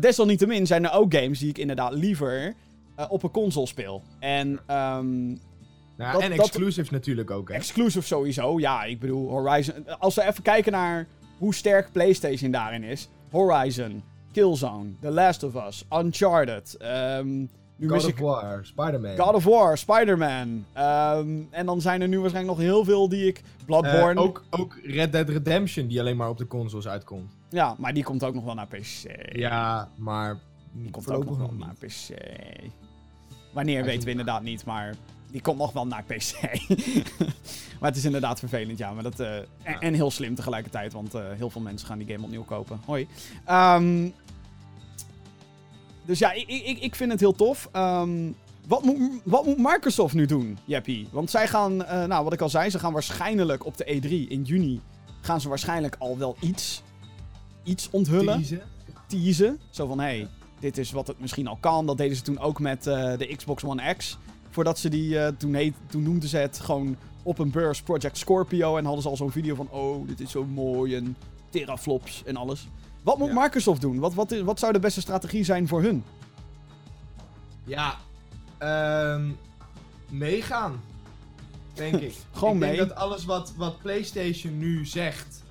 Desalniettemin 0.00 0.66
zijn 0.66 0.84
er 0.84 0.92
ook 0.92 1.14
games 1.14 1.38
die 1.38 1.48
ik 1.48 1.58
inderdaad 1.58 1.92
liever 1.92 2.54
eh, 2.96 3.04
op 3.08 3.22
een 3.22 3.30
console 3.30 3.66
speel. 3.66 4.02
En 4.18 4.58
ehm, 4.66 5.26
Nou, 5.96 6.12
Dat- 6.12 6.22
en 6.22 6.32
exclusive 6.32 6.92
natuurlijk 6.92 7.30
ook, 7.30 7.48
hè. 7.48 7.54
Exclusive 7.54 8.06
sowieso, 8.06 8.58
ja. 8.58 8.84
Ik 8.84 9.00
bedoel, 9.00 9.30
Horizon... 9.30 9.98
Als 9.98 10.14
we 10.14 10.26
even 10.26 10.42
kijken 10.42 10.72
naar 10.72 11.06
hoe 11.38 11.54
sterk 11.54 11.92
PlayStation 11.92 12.50
daarin 12.50 12.82
is. 12.82 13.08
Horizon, 13.30 14.02
Killzone, 14.32 14.90
The 15.00 15.10
Last 15.10 15.42
of 15.42 15.54
Us, 15.66 15.84
Uncharted. 15.92 16.76
nu 17.76 17.88
God 17.88 17.96
mis 17.96 18.04
of 18.04 18.10
ik 18.10 18.18
War, 18.18 18.60
Spider-Man. 18.66 19.16
God 19.18 19.34
of 19.34 19.44
War, 19.44 19.78
Spider-Man. 19.78 20.64
ehm, 20.72 21.28
en 21.50 21.66
dan 21.66 21.80
zijn 21.80 22.00
er 22.00 22.08
nu 22.08 22.20
waarschijnlijk 22.20 22.58
nog 22.58 22.66
heel 22.66 22.84
veel 22.84 23.08
die 23.08 23.26
ik... 23.26 23.38
Eh, 23.38 23.64
Bloodborne. 23.66 24.20
ook, 24.20 24.44
ook 24.50 24.78
Red 24.84 25.12
Dead 25.12 25.28
Redemption, 25.28 25.86
die 25.86 26.00
alleen 26.00 26.16
maar 26.16 26.28
op 26.28 26.38
de 26.38 26.46
consoles 26.46 26.88
uitkomt. 26.88 27.36
Ja, 27.48 27.74
maar 27.78 27.94
die 27.94 28.04
komt 28.04 28.24
ook 28.24 28.34
nog 28.34 28.44
wel 28.44 28.54
naar 28.54 28.66
PC. 28.66 29.04
Ja, 29.36 29.88
maar... 29.96 30.38
Die 30.72 30.90
komt 30.90 31.10
ook 31.10 31.24
nog 31.24 31.38
wel 31.38 31.52
naar. 31.58 31.74
PC. 31.74 32.08
Wanneer 33.52 33.84
weten 33.84 34.04
we 34.04 34.10
inderdaad 34.10 34.42
niet, 34.42 34.64
maar 34.64 34.94
die 35.30 35.40
komt 35.40 35.58
nog 35.58 35.72
wel 35.72 35.86
naar 35.86 36.04
PC. 36.04 36.40
maar 37.80 37.88
het 37.88 37.96
is 37.96 38.04
inderdaad 38.04 38.38
vervelend, 38.38 38.78
ja. 38.78 38.92
Maar 38.92 39.02
dat, 39.02 39.20
eh, 39.20 39.36
en, 39.36 39.46
Ja. 39.64 39.78
en 39.80 39.94
heel 39.94 40.10
slim 40.10 40.34
tegelijkertijd, 40.34 40.92
want 40.92 41.14
eh, 41.14 41.22
heel 41.36 41.50
veel 41.50 41.60
mensen 41.60 41.86
gaan 41.86 41.98
die 41.98 42.06
game 42.06 42.24
opnieuw 42.24 42.44
kopen. 42.44 42.80
Hoi. 42.84 43.06
Ehm, 43.44 44.08
dus 46.04 46.18
ja, 46.18 46.32
ik, 46.32 46.48
ik, 46.48 46.78
ik 46.80 46.94
vind 46.94 47.10
het 47.10 47.20
heel 47.20 47.34
tof. 47.34 47.68
Ehm, 47.72 48.30
wat, 48.66 48.82
moet, 48.82 49.20
wat 49.24 49.44
moet 49.44 49.58
Microsoft 49.58 50.14
nu 50.14 50.26
doen, 50.26 50.58
Jeppie? 50.64 51.08
Want 51.10 51.30
zij 51.30 51.48
gaan, 51.48 51.84
eh, 51.84 52.04
nou 52.04 52.24
wat 52.24 52.32
ik 52.32 52.40
al 52.40 52.48
zei, 52.48 52.70
ze 52.70 52.78
gaan 52.78 52.92
waarschijnlijk 52.92 53.66
op 53.66 53.76
de 53.76 53.84
E3 53.84 54.28
in 54.30 54.42
juni... 54.42 54.80
gaan 55.20 55.40
ze 55.40 55.48
waarschijnlijk 55.48 55.96
al 55.98 56.18
wel 56.18 56.36
iets, 56.40 56.82
iets 57.68 57.90
onthullen 57.90 58.36
Teasen. 58.36 58.62
teasen. 59.06 59.58
Zo 59.70 59.86
van, 59.86 59.98
hé, 59.98 60.04
hey, 60.04 60.28
dit 60.60 60.78
is 60.78 60.90
wat 60.90 61.06
het 61.06 61.20
misschien 61.20 61.46
al 61.46 61.56
kan. 61.60 61.86
Dat 61.86 61.96
deden 61.96 62.16
ze 62.16 62.22
toen 62.22 62.38
ook 62.38 62.60
met 62.60 62.86
eh, 62.86 63.16
de 63.18 63.34
Xbox 63.36 63.64
One 63.64 63.94
X. 63.94 64.18
Voordat 64.50 64.78
ze 64.78 64.88
die, 64.88 65.18
eh, 65.18 65.32
toen, 65.36 65.54
heet, 65.54 65.74
toen 65.86 66.02
noemden 66.02 66.28
ze 66.28 66.36
het 66.36 66.60
gewoon 66.60 66.96
op 67.22 67.38
een 67.38 67.50
beurs 67.50 67.82
Project 67.82 68.18
Scorpio. 68.18 68.76
En 68.76 68.84
hadden 68.84 69.02
ze 69.02 69.08
al 69.08 69.16
zo'n 69.16 69.30
video 69.32 69.54
van, 69.54 69.68
oh, 69.70 70.08
dit 70.08 70.20
is 70.20 70.30
zo 70.30 70.44
mooi 70.44 70.96
en 70.96 71.16
teraflops 71.50 72.22
en 72.26 72.36
alles. 72.36 72.68
Wat 73.02 73.18
moet 73.18 73.28
Ja. 73.28 73.40
Microsoft 73.42 73.80
doen? 73.80 73.98
Wat, 73.98 74.14
wat, 74.14 74.30
wat 74.44 74.58
zou 74.58 74.72
de 74.72 74.78
beste 74.78 75.00
strategie 75.00 75.44
zijn 75.44 75.68
voor 75.68 75.82
hun? 75.82 76.04
Ja, 77.64 77.96
ehm, 78.58 79.30
meegaan. 80.08 80.80
Denk 81.74 81.94
ik. 81.94 82.14
Gewoon 82.32 82.54
ik 82.54 82.60
mee. 82.60 82.76
denk 82.76 82.88
dat 82.88 82.98
alles 82.98 83.24
wat, 83.24 83.52
wat 83.56 83.78
PlayStation 83.78 84.58
nu 84.58 84.86
zegt, 84.86 85.42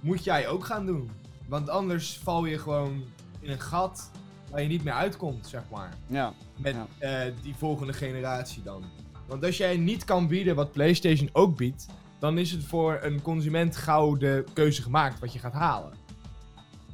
moet 0.00 0.24
jij 0.24 0.48
ook 0.48 0.64
gaan 0.64 0.86
doen. 0.86 1.10
Want 1.48 1.68
anders 1.68 2.18
val 2.22 2.44
je 2.44 2.58
gewoon 2.58 3.04
in 3.40 3.50
een 3.50 3.60
gat 3.60 4.10
waar 4.50 4.62
je 4.62 4.68
niet 4.68 4.84
meer 4.84 4.92
uitkomt, 4.92 5.46
zeg 5.46 5.62
maar. 5.70 5.94
Ja, 6.06 6.32
Met 6.56 6.74
Ja. 6.74 6.86
eh, 7.26 7.32
die 7.42 7.54
volgende 7.54 7.92
generatie 7.92 8.62
dan. 8.62 8.84
Want 9.26 9.44
als 9.44 9.56
jij 9.56 9.76
niet 9.76 10.04
kan 10.04 10.26
bieden 10.28 10.54
wat 10.54 10.72
PlayStation 10.72 11.28
ook 11.32 11.56
biedt, 11.56 11.86
dan 12.18 12.38
is 12.38 12.50
het 12.50 12.64
voor 12.64 12.98
een 13.02 13.22
consument 13.22 13.76
gauw 13.76 14.16
de 14.16 14.44
keuze 14.52 14.82
gemaakt 14.82 15.18
wat 15.20 15.32
je 15.32 15.38
gaat 15.38 15.52
halen. 15.52 15.92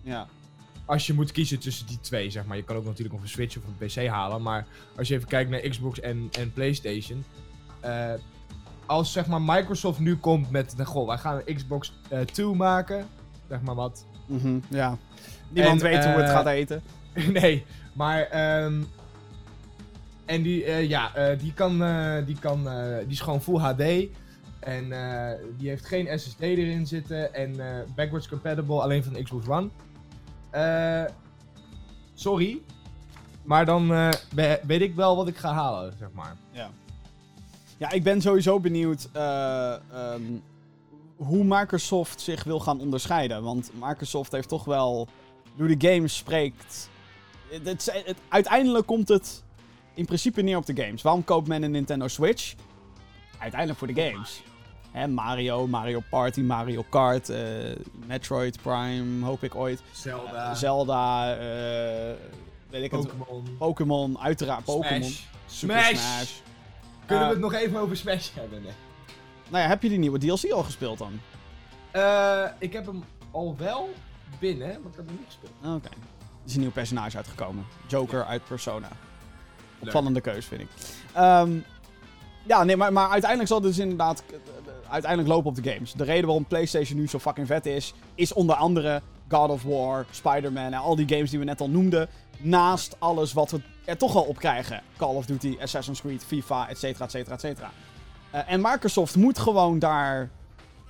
ja. 0.03 0.27
Als 0.85 1.07
je 1.07 1.13
moet 1.15 1.33
kiezen 1.33 1.59
tussen 1.59 1.87
die 1.87 2.01
twee, 2.01 2.31
zeg 2.31 2.45
maar. 2.45 2.57
Je 2.57 2.63
kan 2.63 2.77
ook 2.77 2.85
natuurlijk 2.85 3.13
nog 3.13 3.23
een 3.23 3.29
Switch 3.29 3.57
of 3.57 3.63
een 3.67 3.87
PC 3.87 4.07
halen. 4.09 4.43
Maar 4.43 4.67
als 4.97 5.09
je 5.09 5.15
even 5.15 5.29
kijkt 5.29 5.51
naar 5.51 5.61
Xbox 5.61 6.01
en, 6.01 6.29
en 6.39 6.53
PlayStation. 6.53 7.25
eh, 7.81 8.13
als 8.87 9.13
zeg 9.13 9.27
maar 9.27 9.43
Microsoft 9.43 9.99
nu 9.99 10.17
komt 10.17 10.51
met. 10.51 10.77
nou, 10.77 10.89
Goh, 10.89 11.07
wij 11.07 11.19
gaan 11.19 11.41
een 11.45 11.55
Xbox 11.57 11.93
eh 12.09 12.21
2 12.21 12.47
maken. 12.47 13.07
Zeg 13.49 13.61
maar 13.61 13.75
wat. 13.75 14.07
Mhm, 14.31 14.59
ja. 14.69 14.97
Niemand 15.49 15.83
En, 15.83 15.91
weet 15.91 16.05
hoe 16.05 16.15
het 16.15 16.29
eh, 16.29 16.33
gaat 16.33 16.47
eten. 16.47 16.83
nee, 17.41 17.65
maar... 17.93 18.23
ehm 18.23 18.83
en 20.27 20.43
die, 20.43 20.65
eh, 20.65 20.89
ja, 20.89 21.15
eh, 21.15 21.39
die 21.39 21.53
kan... 21.53 21.79
die, 22.27 22.39
kan 22.39 22.63
die 23.03 23.11
is 23.13 23.21
gewoon 23.21 23.43
full 23.43 23.59
HD. 23.59 23.81
En 24.61 24.93
eh, 24.93 25.39
die 25.59 25.69
heeft 25.69 25.87
geen 25.87 26.19
SSD 26.21 26.41
erin 26.41 26.87
zitten. 26.87 27.35
En 27.35 27.57
backwards 27.95 28.29
compatible 28.29 28.81
alleen 28.83 29.05
van 29.05 29.23
Xbox 29.23 29.49
One. 29.49 29.69
Eh, 30.51 31.05
sorry. 32.15 32.61
Maar 33.43 33.65
dan 33.65 33.89
we- 34.35 34.61
weet 34.67 34.81
ik 34.81 34.95
wel 34.95 35.17
wat 35.17 35.29
ik 35.29 35.37
ga 35.37 35.53
halen, 35.53 35.95
zeg 35.99 36.09
maar. 36.13 36.37
Ja. 36.51 36.71
Ja, 37.77 37.91
ik 37.91 38.03
ben 38.03 38.21
sowieso 38.21 38.61
benieuwd 38.61 39.09
ehm, 39.13 40.23
hoe 41.27 41.45
Microsoft 41.45 42.21
zich 42.21 42.45
wil 42.45 42.61
gaan 42.61 42.81
onderscheiden. 42.81 43.43
Want 43.43 43.71
Microsoft 43.81 44.33
heeft 44.33 44.49
toch 44.49 44.65
wel, 44.65 45.09
door 45.57 45.69
de 45.79 45.89
games 45.89 46.17
spreekt... 46.17 46.89
Het, 47.51 47.65
het- 47.69 48.03
het- 48.07 48.19
uiteindelijk 48.29 48.87
komt 48.87 49.09
het 49.09 49.43
in 49.95 50.05
principe 50.05 50.43
neer 50.43 50.57
op 50.57 50.67
de 50.67 50.83
games. 50.83 51.03
Waarom 51.03 51.25
koopt 51.25 51.49
men 51.49 51.63
een 51.63 51.71
Nintendo 51.71 52.09
Switch? 52.09 52.55
Uiteindelijk 53.39 53.79
voor 53.79 53.89
de 53.95 54.03
games. 54.03 54.43
Mario, 55.09 55.67
Mario 55.67 56.03
Party, 56.11 56.41
Mario 56.41 56.85
Kart, 56.91 57.29
eh, 57.29 57.39
Metroid 58.07 58.63
Prime, 58.63 59.25
hoop 59.25 59.43
ik 59.43 59.55
ooit. 59.55 59.83
Zelda, 59.93 60.55
Zelda, 60.55 61.35
eh, 61.37 62.15
weet 62.71 62.83
ik 62.83 62.91
het. 62.91 63.01
Pokémon, 63.07 63.57
Pokémon, 63.59 64.19
uiteraard 64.19 64.65
Pokémon. 64.65 65.03
Smash. 65.03 65.23
Smash! 65.47 65.87
Smash. 65.89 66.31
Kunnen 67.07 67.25
we 67.29 67.35
Eh, 67.35 67.41
het 67.41 67.51
nog 67.51 67.53
even 67.55 67.81
over 67.81 67.97
Smash 67.97 68.29
hebben? 68.35 68.63
Nee. 68.63 68.73
Nou 69.51 69.63
ja, 69.63 69.69
heb 69.69 69.83
je 69.83 69.89
die 69.89 69.99
nieuwe 69.99 70.19
DLC 70.19 70.51
al 70.53 70.63
gespeeld 70.63 70.99
dan? 70.99 71.21
Eh, 71.91 72.45
ik 72.59 72.73
heb 72.73 72.87
hem 72.87 73.05
al 73.31 73.55
wel 73.59 73.89
binnen, 74.39 74.69
maar 74.69 74.91
ik 74.91 74.97
heb 74.97 75.07
hem 75.07 75.17
niet 75.17 75.27
gespeeld. 75.27 75.77
Oké. 75.77 75.89
Er 75.89 76.47
is 76.47 76.55
een 76.55 76.61
nieuw 76.61 76.71
personage 76.71 77.17
uitgekomen. 77.17 77.67
Joker 77.87 78.25
uit 78.25 78.45
Persona. 78.45 78.89
Leuk. 78.89 78.99
Opvallende 79.79 80.21
keus, 80.21 80.47
vind 80.47 80.61
ik. 80.61 80.69
Ehm, 81.13 81.53
ja, 82.47 82.65
nee, 82.65 82.77
maar, 82.77 82.93
maar 82.93 83.11
uiteindelijk 83.11 83.51
zal 83.51 83.59
het 83.61 83.67
dus 83.67 83.79
inderdaad 83.79 84.23
eh, 84.31 84.37
uiteindelijk 84.91 85.33
lopen 85.33 85.51
op 85.51 85.63
de 85.63 85.71
games. 85.73 85.93
De 85.93 86.05
reden 86.05 86.25
waarom 86.25 86.47
PlayStation 86.47 86.99
nu 86.99 87.09
zo 87.09 87.19
fucking 87.19 87.47
vet 87.47 87.67
is, 87.67 87.95
is 88.15 88.33
onder 88.33 88.57
andere 88.57 89.03
God 89.29 89.51
of 89.51 89.63
War, 89.63 90.07
Spider-Man 90.11 90.73
en 90.73 90.75
al 90.75 90.97
die 90.97 91.09
games 91.09 91.31
die 91.31 91.39
we 91.39 91.45
net 91.45 91.61
al 91.61 91.71
noemden. 91.71 92.09
Naast 92.39 92.97
alles 92.99 93.33
wat 93.33 93.51
we 93.51 93.61
er 93.85 93.97
toch 93.97 94.17
al 94.17 94.23
op 94.23 94.39
krijgen. 94.39 94.83
Call 94.97 95.15
of 95.15 95.27
Duty, 95.27 95.57
Assassin's 95.61 96.01
Creed, 96.01 96.25
FIFA, 96.25 96.69
et 96.69 96.79
cetera, 96.79 97.05
et 97.05 97.11
cetera, 97.11 97.35
et 97.35 97.41
cetera. 97.41 97.71
Eh, 98.31 98.41
en 98.53 98.61
Microsoft 98.61 99.17
moet 99.17 99.39
gewoon 99.39 99.79
daar 99.79 100.31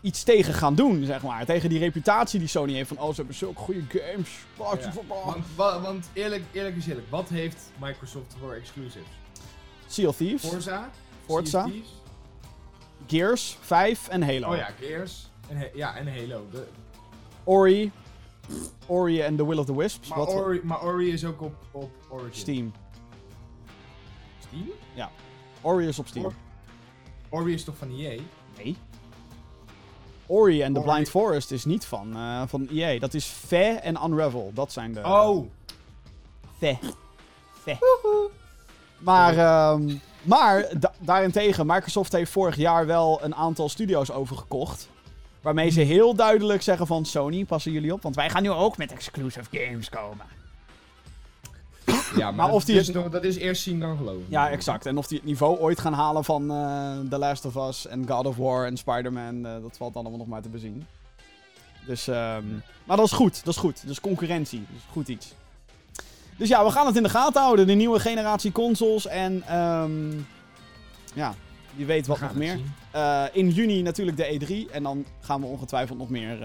iets 0.01 0.23
tegen 0.23 0.55
gaan 0.55 0.75
doen, 0.75 1.05
zeg 1.05 1.23
maar. 1.23 1.45
Tegen 1.45 1.69
die 1.69 1.79
reputatie 1.79 2.39
die 2.39 2.49
Sony 2.49 2.73
heeft 2.73 2.89
van, 2.89 2.99
oh, 2.99 3.09
ze 3.09 3.15
hebben 3.17 3.35
zulke 3.35 3.61
goede 3.61 3.83
games. 3.89 4.31
Ja. 4.59 4.93
Want, 5.25 5.45
wa- 5.57 5.81
want 5.81 6.09
eerlijk, 6.13 6.45
eerlijk 6.53 6.77
is 6.77 6.87
eerlijk, 6.87 7.07
wat 7.11 7.29
heeft 7.29 7.71
Microsoft 7.81 8.35
voor 8.41 8.53
exclusives? 8.53 9.09
Sea 9.87 10.09
of 10.09 10.17
Thieves, 10.17 10.51
Forza? 10.51 10.91
Forza. 11.27 11.65
Thieves? 11.65 11.89
Gears 13.07 13.57
5 13.61 14.09
en 14.09 14.23
Halo. 14.23 14.51
Oh 14.51 14.57
ja, 14.57 14.69
Gears. 14.81 15.31
En, 15.49 15.69
ja, 15.75 15.97
en 15.97 16.09
Halo. 16.19 16.47
De, 16.51 16.67
Ori. 17.45 17.93
Ori 18.87 19.21
en 19.21 19.37
The 19.37 19.47
Will 19.47 19.59
of 19.59 19.67
the 19.67 19.77
Wisps. 19.77 20.09
maar, 20.09 20.19
wat 20.19 20.29
Ori, 20.29 20.61
maar 20.65 20.83
Ori 20.83 21.13
is 21.13 21.25
ook 21.25 21.41
op, 21.43 21.55
op 21.71 21.91
Origin. 22.09 22.35
Steam. 22.41 22.73
Steam? 24.49 25.09
Ori 25.61 25.87
is 25.87 25.99
op 25.99 26.07
Steam. 26.07 26.25
Or- 26.25 26.35
Ori 27.31 27.53
is 27.53 27.65
toch 27.65 27.77
van 27.77 27.89
EA? 27.99 28.21
Nee. 28.57 28.77
Ori 30.27 30.63
en 30.63 30.73
The 30.73 30.79
Ori- 30.81 30.89
Blind 30.91 31.09
Forest 31.11 31.51
is 31.51 31.65
niet 31.65 31.85
van, 31.85 32.17
eh, 32.17 32.43
van 32.47 32.69
EA. 32.73 32.99
Dat 32.99 33.15
is 33.15 33.25
Fe 33.25 33.57
en 33.65 33.99
Unravel. 34.07 34.51
Dat 34.55 34.73
zijn 34.73 34.93
de... 34.93 35.01
Oh! 35.05 35.47
Fe. 36.59 36.77
Fe. 37.63 37.77
Maar, 38.99 39.37
ehm, 39.39 39.95
maar 40.23 40.69
da- 40.79 40.93
daarentegen, 40.99 41.67
Microsoft 41.67 42.13
heeft 42.13 42.31
vorig 42.31 42.57
jaar 42.57 42.87
wel 42.87 43.19
een 43.25 43.35
aantal 43.35 43.69
studio's 43.69 44.11
overgekocht. 44.11 44.89
Waarmee 45.41 45.71
ze 45.71 45.81
heel 45.81 46.15
duidelijk 46.15 46.63
zeggen 46.63 46.87
van 46.87 47.05
Sony, 47.05 47.45
passen 47.45 47.73
jullie 47.73 47.93
op. 47.93 48.03
Want 48.03 48.15
wij 48.15 48.31
gaan 48.31 48.43
nu 48.43 48.51
ook 48.51 48.77
met 48.77 48.93
exclusive 48.93 49.49
games 49.59 49.89
komen. 49.89 50.27
Ja, 52.17 52.25
maar, 52.27 52.35
Maar 52.35 52.47
dat, 52.47 52.55
of 52.55 52.65
die 52.65 52.77
is 52.79 52.87
het- 52.87 52.97
nog- 52.97 53.09
dat 53.09 53.25
is 53.25 53.37
eerst 53.37 53.63
zien 53.63 53.81
dan 53.81 53.97
geloven. 53.97 54.25
Ja, 54.29 54.51
exact. 54.51 54.87
En 54.87 54.97
of 54.99 55.07
die 55.07 55.17
het 55.19 55.27
niveau 55.27 55.59
ooit 55.59 55.81
gaan 55.81 55.93
halen 55.93 56.25
van 56.25 56.51
eh 56.51 56.99
The 57.11 57.19
Last 57.19 57.45
of 57.45 57.69
Us 57.69 57.87
en 57.87 58.09
God 58.09 58.27
of 58.27 58.37
War 58.37 58.67
en 58.67 58.77
Spider-Man, 58.77 59.47
eh, 59.47 59.53
dat 59.63 59.77
valt 59.77 59.95
allemaal 59.97 60.19
nog 60.19 60.27
maar 60.27 60.43
te 60.43 60.49
bezien. 60.49 60.87
Dus, 61.87 62.09
ehm, 62.09 62.45
maar 62.85 62.97
dat 62.97 63.07
is 63.07 63.13
goed, 63.13 63.45
dat 63.45 63.55
is 63.55 63.61
goed. 63.61 63.87
Dus 63.87 64.01
concurrentie, 64.01 64.67
dus 64.73 64.83
goed 64.93 65.09
iets. 65.09 65.35
Dus 66.37 66.49
ja, 66.49 66.65
we 66.65 66.71
gaan 66.71 66.87
het 66.87 66.97
in 66.97 67.03
de 67.03 67.09
gaten 67.09 67.43
houden. 67.43 67.67
De 67.67 67.73
nieuwe 67.73 68.01
generatie 68.01 68.53
consoles 68.53 69.07
en 69.07 69.43
ehm, 69.47 70.11
ja, 71.15 71.35
wie 71.77 71.87
weet 71.87 72.07
We 72.07 72.13
wat 72.13 72.21
nog 72.21 72.35
meer. 72.35 72.59
Eh, 72.91 73.25
in 73.33 73.51
juni 73.51 73.83
natuurlijk 73.83 74.17
de 74.17 74.25
E3 74.69 74.71
en 74.73 74.83
dan 74.83 75.05
gaan 75.21 75.41
we 75.41 75.47
ongetwijfeld 75.47 75.99
nog 75.99 76.09
meer 76.09 76.39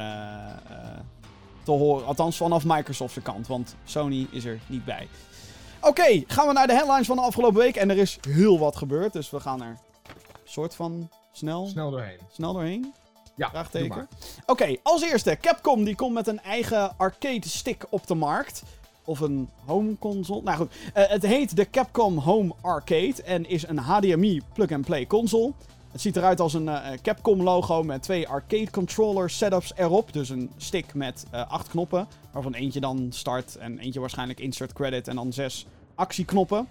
te 1.64 1.72
horen. 1.72 2.06
Althans 2.06 2.38
vanaf 2.38 2.64
Microsoft's 2.66 3.22
kant, 3.24 3.48
want 3.48 3.76
Sony 3.84 4.28
is 4.32 4.46
er 4.46 4.60
niet 4.68 4.86
bij. 4.86 5.08
Oké, 5.86 6.24
gaan 6.28 6.48
we 6.48 6.54
naar 6.54 6.68
de 6.68 6.74
headlines 6.74 7.08
van 7.08 7.16
de 7.16 7.22
afgelopen 7.22 7.60
week. 7.60 7.76
En 7.76 7.90
er 7.90 7.98
is 7.98 8.18
heel 8.30 8.60
wat 8.60 8.76
gebeurd, 8.76 9.14
dus 9.14 9.30
we 9.30 9.40
gaan 9.40 9.62
er 9.62 9.78
soort 10.44 10.76
van 10.76 11.10
snel, 11.32 11.68
Snel 11.68 11.92
doorheen. 11.92 12.18
snel 12.32 12.54
doorheen. 12.54 12.94
Ja, 13.36 13.50
Vraagteken. 13.50 14.08
Oké, 14.46 14.76
als 14.84 15.02
eerste, 15.02 15.38
Capcom 15.42 15.84
die 15.84 15.96
komt 15.96 16.14
met 16.14 16.28
een 16.28 16.42
eigen 16.42 16.98
arcade 16.98 17.50
stick 17.50 17.86
op 17.90 18.08
de 18.08 18.16
markt. 18.16 18.64
Of 19.04 19.20
een 19.20 19.50
home 19.66 19.98
console. 20.00 20.42
Nou 20.42 20.58
goed, 20.58 20.74
eh, 20.94 21.08
het 21.08 21.24
heet 21.26 21.56
de 21.56 21.70
Capcom 21.70 22.18
Home 22.18 22.54
Arcade 22.62 23.24
en 23.26 23.50
is 23.50 23.68
een 23.68 23.78
HDMI 23.78 24.42
plug-and-play 24.54 25.08
console. 25.08 25.54
Het 25.92 26.02
ziet 26.02 26.16
eruit 26.16 26.40
als 26.40 26.54
een 26.54 26.70
eh, 26.70 26.98
Capcom 27.02 27.42
logo 27.44 27.84
met 27.84 28.02
twee 28.02 28.28
arcade 28.28 28.70
controller 28.72 29.30
setups 29.30 29.74
erop. 29.76 30.14
Dus 30.14 30.30
een 30.30 30.52
stick 30.58 30.94
met 30.94 31.26
eh, 31.32 31.50
acht 31.52 31.68
knoppen, 31.68 32.08
waarvan 32.32 32.54
eentje 32.54 32.80
dan 32.80 33.08
start 33.10 33.56
en 33.56 33.80
eentje 33.80 34.00
waarschijnlijk 34.00 34.40
insert 34.40 34.74
credit 34.74 35.08
en 35.08 35.16
dan 35.16 35.34
zes 35.34 35.66
actieknoppen. 35.96 36.68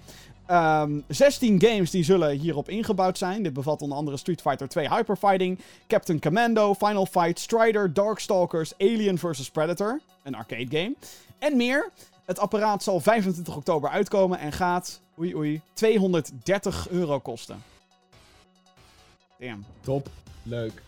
Ehm 0.46 1.00
16 1.08 1.60
games 1.60 1.90
die 1.90 2.04
zullen 2.04 2.38
hierop 2.38 2.68
ingebouwd 2.68 3.18
zijn. 3.18 3.42
Dit 3.42 3.52
bevat 3.52 3.82
onder 3.82 3.98
andere 3.98 4.16
Street 4.16 4.40
Fighter 4.40 4.68
2 4.68 4.88
Hyperfighting, 4.88 5.58
Captain 5.86 6.20
Commando, 6.20 6.74
Final 6.74 7.06
Fight, 7.06 7.38
Strider, 7.38 7.92
Darkstalkers, 7.92 8.72
Alien 8.78 9.18
vs 9.18 9.50
Predator, 9.50 10.00
een 10.22 10.34
arcade 10.34 10.66
game, 10.68 10.94
en 11.38 11.56
meer. 11.56 11.90
Het 12.24 12.38
apparaat 12.38 12.82
zal 12.82 13.00
25 13.00 13.56
oktober 13.56 13.90
uitkomen 13.90 14.38
en 14.38 14.52
gaat, 14.52 15.00
oei 15.18 15.34
oei, 15.34 15.60
230 15.72 16.88
euro 16.90 17.18
kosten. 17.18 17.62
Damn. 19.38 19.64
Top. 19.80 20.08
Leuk. 20.42 20.82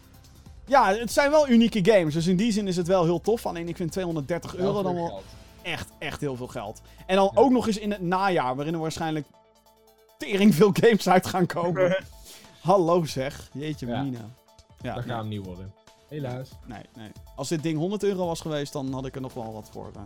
Ja, 0.67 0.95
het 0.95 1.13
zijn 1.13 1.31
wel 1.31 1.49
unieke 1.49 1.85
games, 1.93 2.15
dus 2.15 2.27
in 2.27 2.37
die 2.37 2.53
zin 2.53 2.69
is 2.69 2.77
het 2.77 2.87
wel 2.87 3.05
heel 3.05 3.21
tof. 3.21 3.47
Alleen 3.47 3.69
ik 3.69 3.77
vind 3.77 3.93
230 3.93 4.57
euro 4.57 4.83
dan 4.83 4.95
wel 4.95 5.07
geld. 5.07 5.23
Echt, 5.67 5.89
echt 5.99 6.21
heel 6.21 6.37
veel 6.37 6.47
geld. 6.47 6.81
En 7.07 7.17
dan 7.17 7.31
Ja. 7.35 7.41
ook 7.41 7.51
nog 7.51 7.67
eens 7.67 7.79
in 7.79 7.91
het 7.91 8.01
najaar, 8.01 8.57
waarin 8.57 8.75
er 8.75 8.81
waarschijnlijk 8.81 9.27
tering 10.19 10.55
veel 10.55 10.71
games 10.73 11.09
uit 11.09 11.27
gaan 11.27 11.47
komen. 11.47 12.05
Hallo 12.61 13.05
zeg, 13.05 13.49
jeetje 13.53 13.87
Ja. 13.87 14.03
mina. 14.03 14.19
Ja, 14.81 14.95
Dat 14.95 15.05
gaat 15.05 15.19
hem 15.19 15.29
niet 15.29 15.45
worden. 15.45 15.73
Helaas. 16.09 16.49
nee, 16.67 16.83
nee. 16.97 17.11
Als 17.37 17.49
dit 17.49 17.63
ding 17.63 17.79
100 17.79 18.03
euro 18.03 18.27
was 18.27 18.41
geweest, 18.41 18.73
dan 18.73 18.93
had 18.93 19.07
ik 19.07 19.15
er 19.15 19.21
nog 19.21 19.35
wel 19.35 19.53
wat 19.53 19.69
voor. 19.73 19.91
eh. 19.95 20.03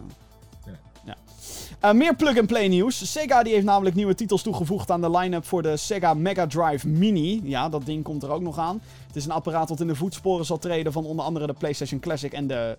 Ja. 0.67 0.79
Ja. 1.05 1.17
Eh, 1.81 1.93
meer 1.95 2.17
plug-and-play 2.17 2.69
nieuws. 2.69 3.11
Sega 3.13 3.43
die 3.43 3.53
heeft 3.53 3.65
namelijk 3.65 3.97
nieuwe 3.97 4.15
titels 4.15 4.43
toegevoegd 4.43 4.91
aan 4.91 5.01
de 5.01 5.11
line-up 5.11 5.45
voor 5.47 5.63
de 5.63 5.77
Sega 5.77 6.15
Mega 6.15 6.47
Drive 6.47 6.89
Mini. 6.89 7.41
Ja, 7.45 7.69
dat 7.69 7.87
ding 7.87 8.05
komt 8.05 8.23
er 8.23 8.31
ook 8.31 8.41
nog 8.41 8.59
aan. 8.59 8.81
Het 9.07 9.17
is 9.17 9.25
een 9.25 9.31
apparaat 9.31 9.69
dat 9.69 9.81
in 9.81 9.87
de 9.87 9.95
voetsporen 9.95 10.45
zal 10.45 10.59
treden 10.59 10.93
van 10.93 11.05
onder 11.05 11.25
andere 11.25 11.47
de 11.47 11.53
PlayStation 11.53 12.01
Classic 12.01 12.33
en 12.33 12.47
de 12.47 12.79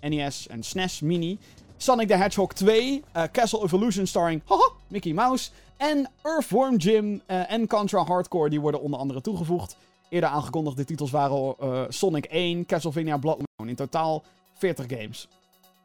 NES 0.00 0.46
en 0.48 0.62
SNES 0.62 1.00
Mini. 1.00 1.38
Sonic 1.80 2.08
the 2.08 2.16
Hedgehog 2.16 2.52
2, 2.52 3.04
eh, 3.12 3.22
Castle 3.32 3.62
Evolution 3.62 4.06
starring 4.06 4.42
haha, 4.44 4.70
Mickey 4.88 5.12
Mouse 5.12 5.50
en 5.76 6.10
Earthworm 6.22 6.76
Jim 6.76 7.22
eh, 7.26 7.52
en 7.52 7.66
Contra 7.66 8.04
Hardcore 8.04 8.50
die 8.50 8.60
worden 8.60 8.80
onder 8.80 9.00
andere 9.00 9.20
toegevoegd. 9.20 9.76
Eerder 10.08 10.28
aangekondigde 10.28 10.84
titels 10.84 11.10
waren 11.10 11.54
eh, 11.58 11.84
Sonic 11.88 12.24
1, 12.24 12.66
Castlevania 12.66 13.16
Bloodline. 13.16 13.46
In 13.66 13.74
totaal 13.74 14.22
40 14.54 14.86
games. 14.88 15.28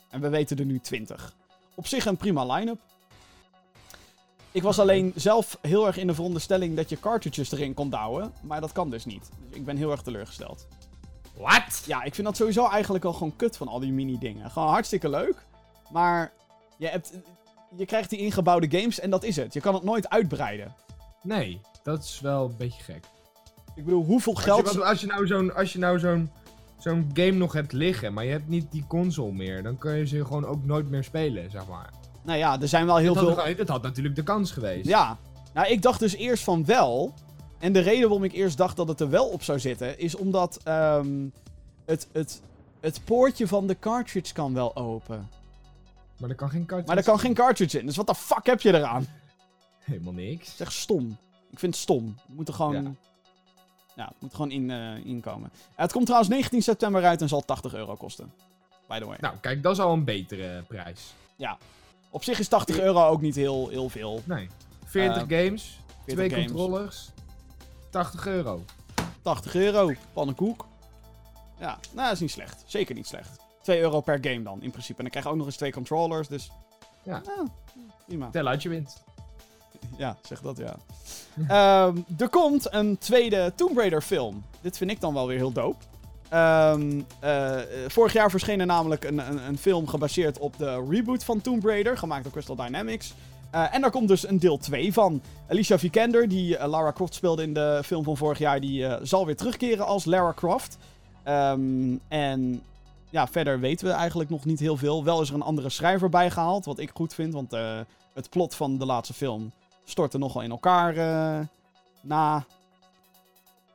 En 0.09 0.21
we 0.21 0.29
weten 0.29 0.57
er 0.57 0.65
nu 0.65 0.79
20. 0.79 1.35
Op 1.75 1.87
zich 1.87 2.05
een 2.05 2.17
prima 2.17 2.45
line-up. 2.53 2.79
Ik 4.51 4.63
was 4.63 4.79
alleen 4.79 5.11
zelf 5.15 5.57
heel 5.61 5.87
erg 5.87 5.97
in 5.97 6.07
de 6.07 6.13
veronderstelling 6.13 6.75
dat 6.75 6.89
je 6.89 6.99
cartridges 6.99 7.51
erin 7.51 7.73
kon 7.73 7.89
douwen. 7.89 8.33
Maar 8.41 8.61
dat 8.61 8.71
kan 8.71 8.89
dus 8.89 9.05
niet. 9.05 9.29
Dus 9.47 9.57
ik 9.57 9.65
ben 9.65 9.77
heel 9.77 9.91
erg 9.91 10.01
teleurgesteld. 10.01 10.67
What? 11.37 11.83
Ja, 11.85 12.03
ik 12.03 12.15
vind 12.15 12.27
dat 12.27 12.37
sowieso 12.37 12.67
eigenlijk 12.67 13.05
al 13.05 13.13
gewoon 13.13 13.35
kut 13.35 13.57
van 13.57 13.67
al 13.67 13.79
die 13.79 13.91
mini-dingen. 13.91 14.51
Gewoon 14.51 14.69
hartstikke 14.69 15.09
leuk. 15.09 15.45
Maar 15.91 16.31
je, 16.77 16.87
hebt, 16.87 17.13
je 17.77 17.85
krijgt 17.85 18.09
die 18.09 18.19
ingebouwde 18.19 18.79
games 18.79 18.99
en 18.99 19.09
dat 19.09 19.23
is 19.23 19.35
het. 19.35 19.53
Je 19.53 19.59
kan 19.61 19.73
het 19.73 19.83
nooit 19.83 20.09
uitbreiden. 20.09 20.75
Nee, 21.23 21.59
dat 21.83 22.03
is 22.03 22.19
wel 22.19 22.45
een 22.45 22.57
beetje 22.57 22.83
gek. 22.83 23.05
Ik 23.75 23.85
bedoel, 23.85 24.03
hoeveel 24.05 24.33
Als 24.35 24.43
je, 24.43 24.49
geld... 24.51 24.73
wat- 24.73 24.83
als 24.83 25.01
je 25.01 25.07
nou 25.07 25.27
zo'n 25.27 25.55
als 25.55 25.73
je 25.73 25.79
nou 25.79 25.99
zo'n 25.99 26.31
zo'n 26.77 27.09
game 27.13 27.31
nog 27.31 27.53
hebt 27.53 27.71
liggen, 27.71 28.13
maar 28.13 28.25
je 28.25 28.31
hebt 28.31 28.47
niet 28.47 28.71
die 28.71 28.85
console 28.87 29.31
meer, 29.31 29.63
dan 29.63 29.77
kun 29.77 29.95
je 29.97 30.05
ze 30.07 30.25
gewoon 30.25 30.45
ook 30.45 30.65
nooit 30.65 30.89
meer 30.89 31.03
spelen, 31.03 31.51
zeg 31.51 31.67
maar. 31.67 31.89
Nou 32.23 32.37
ja, 32.37 32.61
er 32.61 32.67
zijn 32.67 32.85
wel 32.85 32.97
heel 32.97 33.13
dat, 33.13 33.23
veel... 33.23 33.45
had, 33.45 33.57
dat 33.57 33.67
had 33.67 33.81
natuurlijk 33.81 34.15
de 34.15 34.23
kans 34.23 34.51
geweest. 34.51 34.87
Ja. 34.87 35.17
Nou, 35.53 35.67
ik 35.67 35.81
dacht 35.81 35.99
dus 35.99 36.15
eerst 36.15 36.43
van 36.43 36.65
wel. 36.65 37.13
En 37.59 37.73
de 37.73 37.79
reden 37.79 38.01
waarom 38.01 38.23
ik 38.23 38.33
eerst 38.33 38.57
dacht 38.57 38.75
dat 38.75 38.87
het 38.87 38.99
er 38.99 39.09
wel 39.09 39.25
op 39.27 39.43
zou 39.43 39.59
zitten, 39.59 39.99
is 39.99 40.15
omdat 40.15 40.59
ehm, 40.63 41.27
het, 41.85 42.07
het, 42.11 42.41
het 42.79 43.01
poortje 43.05 43.47
van 43.47 43.67
de 43.67 43.79
cartridge 43.79 44.33
kan 44.33 44.53
wel 44.53 44.75
open. 44.75 45.29
Maar 46.17 46.29
er 46.29 46.35
kan 46.35 46.49
geen 46.49 46.65
cartridge 46.65 46.87
Maar 46.87 46.97
er 46.97 47.03
kan 47.03 47.19
geen 47.19 47.33
cartridge 47.33 47.79
in, 47.79 47.85
dus 47.85 47.95
wat 47.95 48.07
de 48.07 48.15
fuck 48.15 48.45
heb 48.45 48.61
je 48.61 48.73
eraan? 48.73 49.07
Helemaal 49.79 50.13
niks. 50.13 50.45
Het 50.45 50.53
is 50.53 50.59
echt 50.59 50.73
stom. 50.73 51.17
Ik 51.51 51.59
vind 51.59 51.73
het 51.73 51.83
stom. 51.83 52.15
Het 52.27 52.35
moet 52.35 52.47
er 52.47 52.53
gewoon... 52.53 52.83
Ja. 52.83 52.91
Ja, 53.95 54.05
het 54.07 54.15
moet 54.21 54.33
gewoon 54.33 54.51
in, 54.51 54.71
eh, 54.71 55.05
inkomen. 55.05 55.51
het 55.75 55.91
komt 55.91 56.05
trouwens 56.05 56.31
19 56.33 56.61
september 56.61 57.05
uit 57.05 57.21
en 57.21 57.27
zal 57.27 57.41
80 57.45 57.73
euro 57.73 57.95
kosten. 57.95 58.33
By 58.87 58.99
the 58.99 59.05
way. 59.05 59.17
Nou, 59.21 59.37
kijk, 59.37 59.63
dat 59.63 59.71
is 59.73 59.79
al 59.79 59.93
een 59.93 60.03
betere 60.03 60.63
prijs. 60.67 61.13
Op 62.09 62.23
zich 62.23 62.39
is 62.39 62.47
80 62.47 62.79
euro 62.79 63.07
ook 63.07 63.21
niet 63.21 63.35
heel, 63.35 63.69
heel 63.69 63.89
veel. 63.89 64.21
Nee. 64.25 64.49
40 64.85 65.21
Eh, 65.21 65.43
games, 65.45 65.79
40 66.05 66.13
twee 66.15 66.29
games. 66.29 66.45
controllers, 66.45 67.09
80 67.89 68.27
euro. 68.27 68.63
80 69.21 69.55
euro, 69.55 69.91
pannenkoek. 70.13 70.65
Ja, 71.59 71.77
nou, 71.93 72.03
dat 72.07 72.11
is 72.11 72.19
niet 72.19 72.31
slecht. 72.31 72.63
Zeker 72.65 72.95
niet 72.95 73.07
slecht. 73.07 73.39
2 73.63 73.79
euro 73.79 74.01
per 74.01 74.17
game 74.21 74.43
dan, 74.43 74.61
in 74.61 74.71
principe. 74.71 74.97
En 74.97 75.03
dan 75.03 75.11
krijg 75.11 75.25
je 75.25 75.31
ook 75.31 75.37
nog 75.37 75.45
eens 75.45 75.55
twee 75.55 75.71
controllers, 75.71 76.27
dus... 76.27 76.51
Ja. 77.03 77.21
prima. 78.05 78.29
Tel 78.29 78.47
uit 78.47 78.63
je 78.63 78.69
wint. 78.69 79.03
Ja, 79.97 80.17
zeg 80.21 80.41
dat 80.41 80.57
ja. 80.57 80.75
Ehm, 81.87 81.97
er 82.17 82.29
komt 82.29 82.73
een 82.73 82.97
tweede 82.97 83.53
Tomb 83.55 83.77
Raider 83.77 84.01
film. 84.01 84.43
Dit 84.61 84.77
vind 84.77 84.91
ik 84.91 85.01
dan 85.01 85.13
wel 85.13 85.27
weer 85.27 85.37
heel 85.37 85.51
dope. 85.51 85.83
Ehm, 86.29 87.01
eh, 87.19 87.57
vorig 87.87 88.13
jaar 88.13 88.29
verscheen 88.29 88.59
er 88.59 88.65
namelijk 88.65 89.03
een, 89.03 89.17
een, 89.29 89.47
een 89.47 89.57
film 89.57 89.87
gebaseerd 89.87 90.39
op 90.39 90.57
de 90.57 90.85
reboot 90.89 91.23
van 91.23 91.41
Tomb 91.41 91.65
Raider, 91.65 91.97
gemaakt 91.97 92.23
door 92.23 92.31
Crystal 92.31 92.55
Dynamics. 92.55 93.13
Eh, 93.51 93.75
en 93.75 93.81
daar 93.81 93.91
komt 93.91 94.07
dus 94.07 94.27
een 94.27 94.39
deel 94.39 94.57
2 94.57 94.93
van. 94.93 95.21
Alicia 95.49 95.79
Vikander, 95.79 96.27
die 96.27 96.57
eh, 96.57 96.69
Lara 96.69 96.91
Croft 96.91 97.13
speelde 97.13 97.43
in 97.43 97.53
de 97.53 97.81
film 97.85 98.03
van 98.03 98.17
vorig 98.17 98.39
jaar, 98.39 98.59
die 98.59 98.87
zal 99.01 99.25
weer 99.25 99.35
terugkeren 99.35 99.85
als 99.85 100.05
Lara 100.05 100.33
Croft. 100.35 100.77
Ehm, 101.23 101.97
en 102.07 102.61
ja, 103.13 103.27
verder 103.27 103.59
weten 103.59 103.87
we 103.87 103.93
eigenlijk 103.93 104.29
nog 104.29 104.45
niet 104.45 104.59
heel 104.59 104.77
veel. 104.77 105.03
Wel 105.03 105.21
is 105.21 105.29
er 105.29 105.35
een 105.35 105.41
andere 105.41 105.69
schrijver 105.69 106.09
bijgehaald, 106.09 106.65
wat 106.65 106.79
ik 106.79 106.91
goed 106.93 107.13
vind, 107.13 107.33
want 107.33 107.53
eh, 107.53 107.79
het 108.13 108.29
plot 108.29 108.55
van 108.55 108.77
de 108.77 108.85
laatste 108.85 109.13
film 109.13 109.51
stortte 109.83 110.17
nogal 110.17 110.41
in 110.41 110.51
elkaar 110.51 110.97
eh, 110.97 111.45
na, 112.01 112.45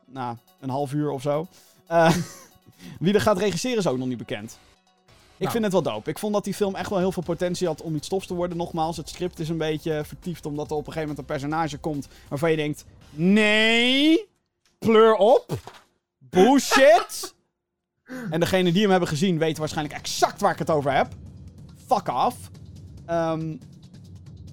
na 0.05 0.37
een 0.59 0.69
half 0.69 0.93
uur 0.93 1.09
of 1.11 1.21
zo. 1.21 1.47
Eh, 1.87 2.15
wie 2.99 3.13
er 3.13 3.21
gaat 3.21 3.37
regisseren 3.37 3.77
is 3.77 3.87
ook 3.87 3.97
nog 3.97 4.07
niet 4.07 4.17
bekend. 4.17 4.59
Ik 5.33 5.39
Nou. 5.39 5.51
vind 5.51 5.63
het 5.63 5.73
wel 5.73 5.93
dope. 5.93 6.09
Ik 6.09 6.19
vond 6.19 6.33
dat 6.33 6.43
die 6.43 6.53
film 6.53 6.75
echt 6.75 6.89
wel 6.89 6.99
heel 6.99 7.11
veel 7.11 7.23
potentie 7.23 7.67
had 7.67 7.81
om 7.81 7.95
iets 7.95 8.07
tofs 8.07 8.27
te 8.27 8.33
worden. 8.33 8.57
Nogmaals, 8.57 8.97
het 8.97 9.09
script 9.09 9.39
is 9.39 9.49
een 9.49 9.57
beetje 9.57 10.01
vertiefd 10.05 10.45
omdat 10.45 10.69
er 10.69 10.77
op 10.77 10.87
een 10.87 10.93
gegeven 10.93 11.09
moment 11.09 11.17
een 11.19 11.35
personage 11.35 11.77
komt 11.77 12.07
waarvan 12.29 12.51
je 12.51 12.57
denkt... 12.57 12.85
Nee, 13.11 14.27
pleur 14.79 15.15
op. 15.15 15.53
Bullshit. 16.17 17.37
En 18.29 18.39
degene 18.39 18.71
die 18.71 18.81
hem 18.81 18.91
hebben 18.91 19.09
gezien 19.09 19.37
weten 19.37 19.59
waarschijnlijk 19.59 19.97
exact 19.97 20.41
waar 20.41 20.51
ik 20.51 20.59
het 20.59 20.69
over 20.69 20.91
heb. 20.93 21.07
Fuck 21.85 22.07
off. 22.07 22.49
Ehm, 23.05 23.55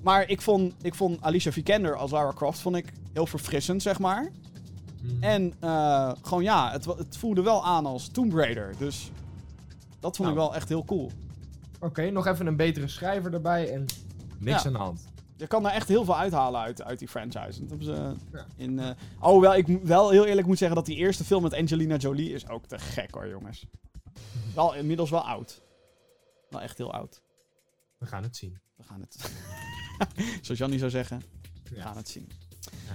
maar 0.03 0.29
ik 0.29 0.41
vond, 0.43 0.75
ik 0.83 0.95
vond 0.95 1.23
Alicia 1.23 1.53
Vikander 1.53 1.97
als 1.97 2.11
Lara 2.11 2.33
Croft 2.35 2.59
vond 2.59 2.77
ik 2.77 2.93
heel 3.13 3.27
verfrissend, 3.27 3.83
zeg 3.83 3.99
maar. 3.99 4.31
Mhm. 5.03 5.23
En 5.23 5.53
eh, 5.61 6.13
gewoon 6.23 6.43
ja, 6.43 6.71
het, 6.73 6.85
het 6.85 7.17
voelde 7.17 7.43
wel 7.43 7.65
aan 7.65 7.87
als 7.87 8.09
Tomb 8.09 8.33
Raider. 8.33 8.75
Dus 8.79 9.11
dat 10.01 10.17
vond 10.17 10.29
ik 10.29 10.35
Nou. 10.35 10.47
wel 10.49 10.55
echt 10.57 10.69
heel 10.69 10.85
cool. 10.85 11.11
Oké, 11.81 12.11
nog 12.11 12.27
even 12.27 12.47
een 12.47 12.57
betere 12.57 12.89
schrijver 12.89 13.35
erbij 13.35 13.73
en 13.73 13.85
niks 14.39 14.63
Ja. 14.63 14.67
aan 14.67 14.73
de 14.73 14.79
hand. 14.79 15.05
Je 15.37 15.47
kan 15.47 15.63
daar 15.63 15.73
echt 15.73 15.89
heel 15.89 16.05
veel 16.05 16.17
uithalen 16.17 16.61
uit, 16.61 16.83
uit 16.83 16.99
die 16.99 17.09
franchise. 17.09 17.61
Dat 17.61 17.69
hebben 17.69 17.87
ze 17.87 18.13
Ja. 18.33 18.47
in... 18.57 18.79
eh 18.79 18.91
Oh, 19.21 19.41
wel, 19.41 19.55
ik 19.57 19.67
wel 19.83 20.11
heel 20.11 20.25
eerlijk 20.25 20.47
moet 20.47 20.59
zeggen 20.59 20.77
dat 20.77 20.87
die 20.87 20.97
eerste 20.97 21.25
film 21.25 21.43
met 21.43 21.55
Angelina 21.55 21.97
Jolie 21.97 22.33
is 22.33 22.49
ook 22.49 22.67
te 22.67 22.79
gek 22.79 23.15
hoor, 23.15 23.29
jongens. 23.29 23.67
Wel 24.55 24.75
inmiddels 24.75 25.11
wel 25.11 25.27
oud. 25.27 25.63
Wel 26.51 26.61
echt 26.61 26.79
heel 26.79 26.93
oud. 26.93 27.21
We 27.99 28.07
gaan 28.07 28.23
het 28.23 28.37
zien. 28.37 28.59
We 28.77 28.83
gaan 28.83 29.01
het... 29.01 29.31
Zoals 30.43 30.59
Jannie 30.61 30.79
zou 30.79 30.91
zeggen, 30.91 31.23
we 31.71 31.77
Ja. 31.77 31.83
gaan 31.83 31.97
het 31.97 32.09
zien. 32.09 32.29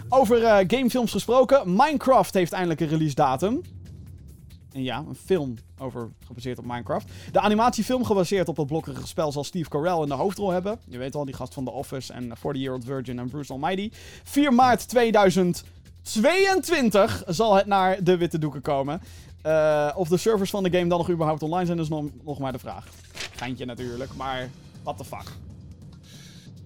Over 0.10 0.44
eh, 0.44 0.58
gamefilms 0.68 1.12
gesproken. 1.12 1.76
Minecraft 1.76 2.34
heeft 2.34 2.52
eindelijk 2.52 2.80
een 2.80 2.88
release 2.88 3.16
datum. 3.16 3.62
En 4.72 4.84
ja, 4.84 5.04
een 5.08 5.16
film 5.16 5.56
over, 5.78 6.10
gebaseerd 6.26 6.58
op 6.58 6.66
Minecraft. 6.66 7.08
De 7.32 7.40
animatiefilm 7.40 8.06
gebaseerd 8.06 8.48
op 8.48 8.58
het 8.58 8.68
blokkige 8.68 9.08
spel 9.08 9.32
zal 9.32 9.44
Steve 9.44 9.70
Carell 9.70 10.02
in 10.02 10.08
de 10.08 10.14
hoofdrol 10.14 10.50
hebben. 10.50 10.80
Je 10.88 10.98
weet 10.98 11.16
al, 11.16 11.26
die 11.26 11.34
gast 11.34 11.54
van 11.54 11.64
The 11.64 11.72
Office 11.72 12.14
en 12.14 12.38
40 12.38 12.62
Year 12.62 12.76
Old 12.76 12.86
Virgin 12.86 13.20
en 13.20 13.30
Bruce 13.30 13.52
Almighty. 13.52 13.92
4 14.24 14.54
maart 14.54 14.88
2022 14.88 17.24
zal 17.28 17.56
het 17.56 17.66
naar 17.66 18.04
de 18.04 18.18
witte 18.18 18.38
doeken 18.38 18.62
komen. 18.62 19.02
Eh, 19.42 19.92
of 19.96 20.08
de 20.08 20.18
servers 20.18 20.50
van 20.50 20.64
de 20.64 20.72
game 20.72 20.88
dan 20.88 20.98
nog 20.98 21.10
überhaupt 21.10 21.44
online 21.44 21.66
zijn, 21.66 21.80
is 21.80 21.90
nog, 21.90 22.06
nog 22.24 22.40
maar 22.40 22.52
de 22.52 22.60
vraag. 22.60 22.88
Geintje 23.36 23.66
natuurlijk, 23.66 24.16
maar 24.16 24.50
what 24.84 24.98
the 24.98 25.04
fuck. 25.04 25.32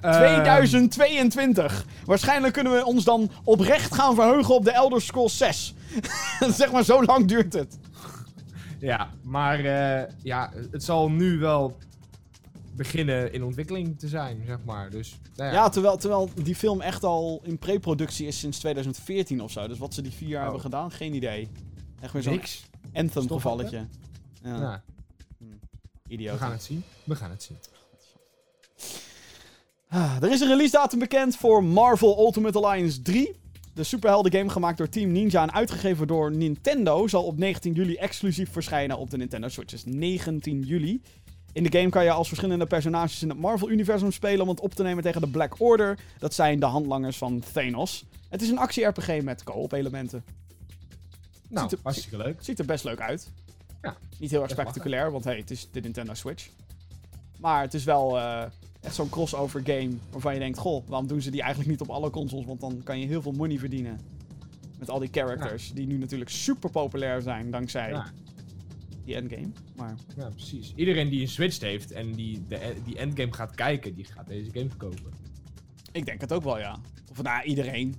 Ehm, 0.01 0.13
2022. 0.13 1.85
Waarschijnlijk 2.05 2.53
kunnen 2.53 2.73
we 2.73 2.85
ons 2.85 3.03
dan 3.03 3.29
oprecht 3.43 3.93
gaan 3.93 4.15
verheugen 4.15 4.55
op 4.55 4.63
de 4.63 4.71
Elder 4.71 5.01
Scrolls 5.01 5.37
6. 5.37 5.73
zeg 6.59 6.71
maar, 6.71 6.83
zo 6.83 7.03
lang 7.03 7.27
duurt 7.27 7.53
het. 7.53 7.77
Ja, 8.85 9.09
maar 9.21 9.59
eh, 9.59 10.11
ja, 10.23 10.51
het 10.71 10.83
zal 10.83 11.09
nu 11.11 11.37
wel 11.39 11.77
beginnen 12.75 13.33
in 13.33 13.43
ontwikkeling 13.43 13.99
te 13.99 14.07
zijn, 14.07 14.43
zeg 14.45 14.57
maar. 14.65 14.89
Dus, 14.89 15.19
nou 15.35 15.53
Ja, 15.53 15.69
terwijl, 15.69 15.97
terwijl 15.97 16.29
die 16.43 16.55
film 16.55 16.81
echt 16.81 17.03
al 17.03 17.41
in 17.43 17.57
pre-productie 17.57 18.27
is 18.27 18.39
sinds 18.39 18.59
2014 18.59 19.41
of 19.41 19.51
zo. 19.51 19.67
Dus 19.67 19.77
wat 19.77 19.93
ze 19.93 20.01
die 20.01 20.11
vier 20.11 20.27
jaar 20.29 20.37
Oh. 20.37 20.43
hebben 20.43 20.61
gedaan, 20.61 20.91
geen 20.91 21.13
idee. 21.13 21.47
Echt 22.01 22.13
weer 22.13 22.21
zo'n 22.21 22.33
niks. 22.33 22.65
Anthem 22.93 23.23
Stof 23.23 23.41
gevalletje. 23.41 23.85
Ja, 24.43 24.55
Ja, 24.59 24.83
idioot. 26.07 26.33
we 26.33 26.39
gaan 26.39 26.51
het 26.51 26.63
zien. 26.63 26.83
We 27.03 27.15
gaan 27.15 27.29
het 27.29 27.43
zien. 27.43 27.57
Ah, 29.87 30.15
er 30.21 30.31
is 30.31 30.39
een 30.41 30.47
release 30.47 30.71
datum 30.71 30.99
bekend 30.99 31.35
voor 31.37 31.63
Marvel 31.63 32.19
Ultimate 32.25 32.59
Alliance 32.61 33.01
3. 33.01 33.35
De 33.75 33.83
superhelden 33.83 34.31
game 34.31 34.49
gemaakt 34.49 34.77
door 34.77 34.89
Team 34.89 35.11
Ninja 35.11 35.41
en 35.41 35.53
uitgegeven 35.53 36.07
door 36.07 36.31
Nintendo 36.35 37.07
zal 37.07 37.23
op 37.23 37.37
19 37.37 37.73
juli 37.73 37.95
exclusief 37.95 38.51
verschijnen 38.51 38.97
op 38.97 39.09
de 39.09 39.17
Nintendo 39.17 39.47
Switch. 39.47 39.71
Dus 39.71 39.83
19 39.85 40.61
juli. 40.61 41.01
In 41.53 41.63
de 41.63 41.77
game 41.77 41.89
kan 41.89 42.03
je 42.03 42.11
als 42.11 42.27
verschillende 42.27 42.65
personages 42.65 43.21
in 43.21 43.29
het 43.29 43.37
Marvel-universum 43.37 44.11
spelen 44.11 44.41
om 44.41 44.47
het 44.47 44.59
op 44.59 44.73
te 44.73 44.83
nemen 44.83 45.03
tegen 45.03 45.21
de 45.21 45.27
Black 45.27 45.59
Order. 45.59 45.99
Dat 46.19 46.33
zijn 46.33 46.59
de 46.59 46.65
handlangers 46.65 47.17
van 47.17 47.43
Thanos. 47.53 48.05
Het 48.29 48.41
is 48.41 48.49
een 48.49 48.57
actie-RPG 48.57 49.21
met 49.21 49.43
co-op 49.43 49.71
elementen. 49.71 50.23
Nou, 51.49 51.69
Ziet 51.69 51.77
er- 51.77 51.83
hartstikke 51.83 52.17
leuk. 52.17 52.37
Ziet 52.41 52.59
er 52.59 52.65
best 52.65 52.83
leuk 52.83 52.99
uit. 52.99 53.31
Ja. 53.81 53.97
Niet 54.19 54.31
heel 54.31 54.41
erg 54.41 54.51
spectaculair, 54.51 55.11
want 55.11 55.23
hey, 55.23 55.37
het 55.37 55.51
is 55.51 55.67
de 55.71 55.79
Nintendo 55.79 56.13
Switch. 56.13 56.47
Maar 57.39 57.61
het 57.61 57.73
is 57.73 57.83
wel 57.83 58.17
eh, 58.17 58.43
echt 58.85 58.95
zo'n 58.95 59.09
crossover 59.09 59.61
game 59.63 59.91
waarvan 60.11 60.33
je 60.33 60.39
denkt: 60.39 60.57
Goh, 60.57 60.87
waarom 60.87 61.07
doen 61.07 61.21
ze 61.21 61.31
die 61.31 61.41
eigenlijk 61.41 61.71
niet 61.71 61.81
op 61.81 61.89
alle 61.89 62.09
consoles? 62.09 62.45
Want 62.45 62.59
dan 62.59 62.83
kan 62.83 62.99
je 62.99 63.05
heel 63.05 63.21
veel 63.21 63.31
money 63.31 63.57
verdienen. 63.57 63.99
Met 64.79 64.89
al 64.89 64.99
die 64.99 65.09
characters, 65.11 65.73
die 65.73 65.87
nu 65.87 65.97
natuurlijk 65.97 66.29
super 66.29 66.69
populair 66.69 67.21
zijn 67.21 67.51
dankzij 67.51 67.89
Ja, 67.89 68.11
die 69.05 69.15
endgame. 69.15 69.49
Maar 69.75 69.95
ja, 70.17 70.29
precies. 70.29 70.73
Iedereen 70.75 71.09
die 71.09 71.21
een 71.21 71.27
Switch 71.27 71.59
heeft 71.59 71.91
en 71.91 72.11
die 72.11 72.43
de, 72.47 72.75
die 72.85 72.97
endgame 72.97 73.33
gaat 73.33 73.55
kijken, 73.55 73.95
die 73.95 74.05
gaat 74.05 74.27
deze 74.27 74.51
game 74.51 74.69
kopen. 74.77 75.13
ik 75.91 76.05
denk 76.05 76.21
het 76.21 76.33
ook 76.33 76.43
wel, 76.43 76.59
ja. 76.59 76.79
Of 77.11 77.21
nou, 77.21 77.43
iedereen. 77.43 77.95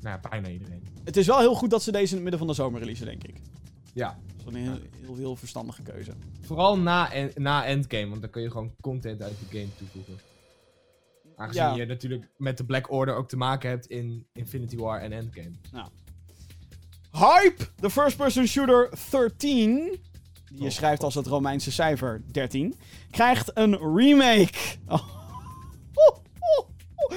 Nou 0.00 0.20
bijna 0.30 0.48
iedereen. 0.48 0.82
Het 1.04 1.16
is 1.16 1.26
wel 1.26 1.38
heel 1.38 1.54
goed 1.54 1.70
dat 1.70 1.82
ze 1.82 1.92
deze 1.92 2.08
in 2.08 2.12
het 2.14 2.22
midden 2.22 2.38
van 2.38 2.48
de 2.48 2.54
zomer 2.54 2.80
releasen, 2.80 3.06
denk 3.06 3.24
ik. 3.24 3.40
Ja, 3.92 4.18
Dat 4.36 4.46
is 4.46 4.54
een 4.54 4.60
heel, 4.60 4.78
heel, 5.00 5.16
heel 5.16 5.36
verstandige 5.36 5.82
keuze. 5.82 6.12
Vooral 6.48 6.78
na, 6.78 7.12
en, 7.12 7.30
na 7.34 7.64
endgame, 7.66 8.08
want 8.08 8.20
dan 8.20 8.30
kun 8.30 8.42
je 8.42 8.50
gewoon 8.50 8.74
content 8.80 9.22
uit 9.22 9.34
de 9.38 9.58
game 9.58 9.74
toevoegen. 9.76 10.18
Aangezien 11.36 11.62
Ja. 11.62 11.74
je 11.74 11.86
natuurlijk 11.86 12.28
met 12.36 12.56
de 12.56 12.64
Black 12.64 12.90
Order 12.90 13.14
ook 13.14 13.28
te 13.28 13.36
maken 13.36 13.68
hebt 13.70 13.86
in 13.86 14.26
Infinity 14.32 14.76
War 14.76 15.00
en 15.00 15.12
Endgame. 15.12 15.52
Hype! 17.12 17.68
De 17.80 17.90
first-person 17.90 18.46
shooter 18.46 18.90
13, 19.10 19.74
die 20.48 20.58
je 20.58 20.64
Oh, 20.64 20.70
schrijft 20.70 21.02
als 21.02 21.14
het 21.14 21.26
Romeinse 21.26 21.72
cijfer 21.72 22.22
13, 22.32 22.74
krijgt 23.10 23.50
een 23.54 23.96
remake. 23.96 24.52
Oh. 24.86 25.16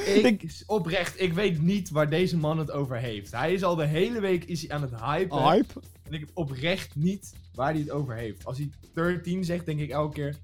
Ik, 0.05 0.63
oprecht, 0.67 1.21
ik 1.21 1.33
weet 1.33 1.61
niet 1.61 1.89
waar 1.89 2.09
deze 2.09 2.37
man 2.37 2.57
het 2.57 2.71
over 2.71 2.97
heeft. 2.97 3.31
Hij 3.31 3.53
is 3.53 3.63
al 3.63 3.75
de 3.75 3.85
hele 3.85 4.19
week 4.19 4.43
is 4.43 4.61
hij 4.61 4.75
aan 4.75 4.81
het 4.81 4.99
hypen. 4.99 5.37
Hype? 5.43 5.73
En 6.03 6.13
ik 6.13 6.19
heb 6.19 6.29
oprecht 6.33 6.95
niet 6.95 7.33
waar 7.55 7.71
hij 7.71 7.79
het 7.79 7.91
over 7.91 8.15
heeft. 8.15 8.45
Als 8.45 8.57
hij 8.57 8.69
13 8.93 9.43
zegt, 9.43 9.65
denk 9.65 9.79
ik 9.79 9.89
elke 9.89 10.13
keer... 10.13 10.35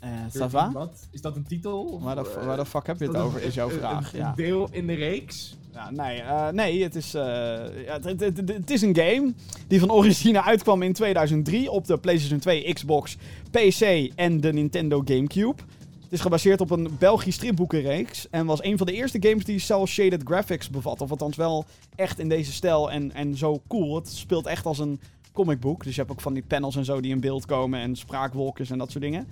Eh, 0.00 0.10
13 0.32 0.40
ça 0.42 0.50
va? 0.50 0.72
Wat? 0.72 1.08
Is 1.10 1.20
dat 1.20 1.36
een 1.36 1.46
titel? 1.46 1.82
Of, 1.84 2.02
Waar 2.02 2.14
de, 2.14 2.34
eh, 2.40 2.46
waar 2.46 2.56
de 2.56 2.66
fuck 2.66 2.86
heb 2.86 2.98
je 2.98 3.06
het 3.06 3.16
over, 3.16 3.42
is 3.42 3.54
jouw 3.54 3.68
een- 3.70 3.78
vraag. 3.78 4.12
Een, 4.12 4.18
Ja. 4.18 4.32
deel 4.34 4.68
in 4.70 4.86
de 4.86 4.94
reeks? 4.94 5.56
Ja, 5.72 5.90
nee, 5.90 6.20
eh, 6.20 6.48
nee 6.48 6.82
het, 6.82 6.94
is, 6.94 7.10
ja, 7.12 7.70
het, 7.86 8.04
het, 8.04 8.20
het- 8.20 8.48
het 8.48 8.70
is 8.70 8.82
een 8.82 8.96
game 8.96 9.32
die 9.68 9.80
van 9.80 9.90
origine 9.92 10.42
uitkwam 10.42 10.82
in 10.82 10.92
2003 10.92 11.70
op 11.70 11.86
de 11.86 11.98
PlayStation 11.98 12.38
2, 12.40 12.72
Xbox, 12.72 13.16
PC 13.50 14.10
en 14.14 14.40
de 14.40 14.52
Nintendo 14.52 15.02
GameCube. 15.04 15.62
Het 16.02 16.12
is 16.14 16.20
gebaseerd 16.20 16.60
op 16.60 16.70
een 16.70 16.88
Belgisch 16.98 17.34
stripboekenreeks 17.34 18.30
en 18.30 18.46
was 18.46 18.62
een 18.64 18.76
van 18.78 18.86
de 18.86 18.92
eerste 18.92 19.18
games 19.20 19.44
die 19.44 19.58
cel-shaded 19.58 20.20
graphics 20.24 20.70
bevat. 20.70 21.00
Of 21.00 21.10
althans 21.10 21.36
wel 21.36 21.64
echt 21.94 22.18
in 22.18 22.28
deze 22.28 22.52
stijl 22.52 22.90
en, 22.90 23.12
en 23.12 23.36
zo 23.36 23.62
cool. 23.68 23.94
Het 23.94 24.08
speelt 24.12 24.46
echt 24.46 24.66
als 24.66 24.78
een 24.78 25.00
comicboek. 25.36 25.84
Dus 25.84 25.94
je 25.94 26.00
hebt 26.00 26.12
ook 26.12 26.20
van 26.20 26.34
die 26.34 26.42
panels 26.42 26.76
en 26.76 26.84
zo 26.84 27.00
die 27.00 27.10
in 27.10 27.20
beeld 27.20 27.46
komen 27.46 27.80
en 27.80 27.96
spraakwolkjes 27.96 28.70
en 28.70 28.78
dat 28.78 28.90
soort 28.90 29.04
dingen. 29.04 29.28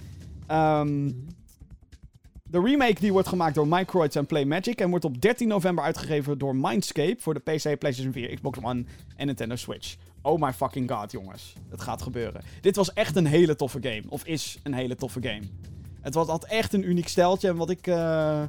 Ehm, 0.46 1.10
de 2.42 2.60
remake 2.60 3.00
die 3.00 3.12
wordt 3.12 3.28
gemaakt 3.28 3.54
door 3.54 3.68
Microids 3.68 4.16
en 4.16 4.26
Playmagic 4.26 4.80
en 4.80 4.90
wordt 4.90 5.04
op 5.04 5.20
13 5.20 5.48
november 5.48 5.84
uitgegeven 5.84 6.38
door 6.38 6.56
Mindscape 6.56 7.16
voor 7.18 7.34
de 7.34 7.40
PC, 7.40 7.78
PlayStation 7.78 8.12
4, 8.12 8.34
Xbox 8.34 8.58
One 8.62 8.84
en 9.16 9.26
Nintendo 9.26 9.56
Switch. 9.56 9.96
Oh 10.22 10.40
my 10.40 10.52
fucking 10.52 10.90
god, 10.90 11.12
jongens. 11.12 11.54
Het 11.68 11.80
gaat 11.80 12.02
gebeuren. 12.02 12.42
Dit 12.60 12.76
was 12.76 12.92
echt 12.92 13.16
een 13.16 13.26
hele 13.26 13.56
toffe 13.56 13.78
game. 13.80 14.02
Of 14.08 14.24
is 14.24 14.58
een 14.62 14.74
hele 14.74 14.96
toffe 14.96 15.22
game. 15.22 15.42
Het 16.00 16.14
was, 16.14 16.26
had 16.26 16.44
echt 16.44 16.72
een 16.72 16.88
uniek 16.88 17.08
steltje. 17.08 17.48
En 17.48 17.56
wat 17.56 17.70
ik... 17.70 17.86
eh, 17.86 18.42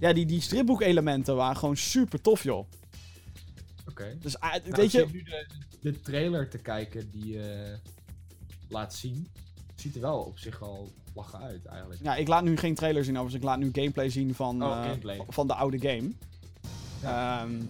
ja, 0.00 0.12
die, 0.12 0.26
die 0.26 0.40
stripboek-elementen 0.40 1.36
waren 1.36 1.56
gewoon 1.56 1.76
super 1.76 2.20
tof, 2.20 2.42
joh. 2.42 2.66
Oké. 3.92 4.16
Dus 4.20 4.40
ah, 4.40 4.50
Nou, 4.50 4.62
weet 4.64 4.84
ik 4.84 4.90
je... 4.90 5.06
nu 5.12 5.22
de, 5.22 5.46
de 5.80 6.00
trailer 6.00 6.48
te 6.48 6.58
kijken 6.58 7.10
die 7.10 7.32
je 7.32 7.76
laat 8.68 8.94
zien. 8.94 9.28
Ziet 9.74 9.94
er 9.94 10.00
wel 10.00 10.18
op 10.18 10.38
zich 10.38 10.58
wel 10.58 10.92
lachen 11.14 11.38
uit, 11.38 11.66
eigenlijk. 11.66 12.02
Ja, 12.02 12.16
ik 12.16 12.28
laat 12.28 12.44
nu 12.44 12.56
geen 12.56 12.74
trailer 12.74 13.04
zien 13.04 13.14
overigens. 13.14 13.42
Ik 13.42 13.48
laat 13.48 13.58
nu 13.58 13.70
gameplay 13.72 14.08
zien 14.08 14.34
van, 14.34 14.62
Oh, 14.62 14.70
eh, 14.70 14.82
gameplay. 14.84 15.20
van 15.28 15.46
de 15.46 15.54
oude 15.54 15.78
game. 15.78 16.10
Ehm, 17.02 17.60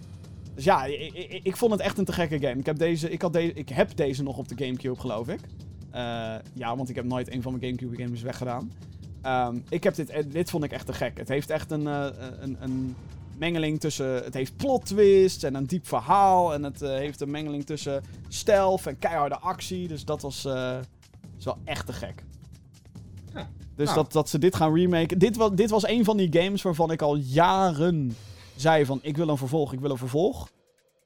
dus 0.55 0.63
ja, 0.63 0.85
ik, 0.85 1.13
ik, 1.13 1.43
ik 1.43 1.57
vond 1.57 1.71
het 1.71 1.81
echt 1.81 1.97
een 1.97 2.05
te 2.05 2.13
gekke 2.13 2.39
game. 2.39 2.59
Ik 2.59 2.65
heb 2.65 2.77
deze, 2.77 3.09
ik 3.09 3.21
had 3.21 3.33
deze, 3.33 3.53
ik 3.53 3.69
heb 3.69 3.95
deze 3.95 4.23
nog 4.23 4.37
op 4.37 4.47
de 4.47 4.65
Gamecube, 4.65 4.99
geloof 4.99 5.27
ik. 5.27 5.39
Eh, 5.91 6.35
ja, 6.53 6.75
want 6.75 6.89
ik 6.89 6.95
heb 6.95 7.05
nooit 7.05 7.33
een 7.33 7.41
van 7.41 7.51
mijn 7.51 7.63
Gamecube 7.63 8.03
games 8.03 8.21
weggedaan. 8.21 8.71
Ehm, 9.21 9.59
ik 9.69 9.83
heb 9.83 9.95
dit, 9.95 10.09
eh, 10.09 10.23
dit 10.27 10.49
vond 10.49 10.63
ik 10.63 10.71
echt 10.71 10.85
te 10.85 10.93
gek. 10.93 11.17
Het 11.17 11.27
heeft 11.27 11.49
echt 11.49 11.71
een, 11.71 11.87
eh, 11.87 12.07
een, 12.39 12.57
een 12.59 12.95
mengeling 13.43 13.79
tussen... 13.79 14.23
Het 14.23 14.33
heeft 14.33 14.55
plot 14.57 14.85
twists 14.85 15.43
en 15.43 15.55
een 15.55 15.65
diep 15.65 15.87
verhaal. 15.87 16.53
En 16.53 16.63
het 16.63 16.81
eh, 16.81 16.89
heeft 16.89 17.21
een 17.21 17.31
mengeling 17.31 17.65
tussen 17.65 18.03
stealth 18.27 18.87
en 18.87 18.99
keiharde 18.99 19.39
actie. 19.39 19.87
Dus 19.87 20.05
dat 20.05 20.21
was, 20.21 20.45
eh, 20.45 20.77
is 21.37 21.45
wel 21.45 21.57
echt 21.63 21.85
te 21.85 21.93
gek. 21.93 22.23
Ja. 23.33 23.49
Dus 23.75 23.85
Nou. 23.85 23.97
dat, 23.97 24.11
dat 24.11 24.29
ze 24.29 24.37
dit 24.39 24.55
gaan 24.55 24.73
remaken. 24.75 25.17
Dit 25.19 25.35
was, 25.35 25.51
dit 25.53 25.69
was 25.69 25.87
een 25.87 26.03
van 26.03 26.17
die 26.17 26.41
games 26.41 26.61
waarvan 26.61 26.91
ik 26.91 27.01
al 27.01 27.15
jaren 27.15 28.15
zei 28.55 28.85
van... 28.85 28.99
Ik 29.01 29.17
wil 29.17 29.29
een 29.29 29.37
vervolg, 29.37 29.73
ik 29.73 29.79
wil 29.79 29.91
een 29.91 29.97
vervolg. 29.97 30.49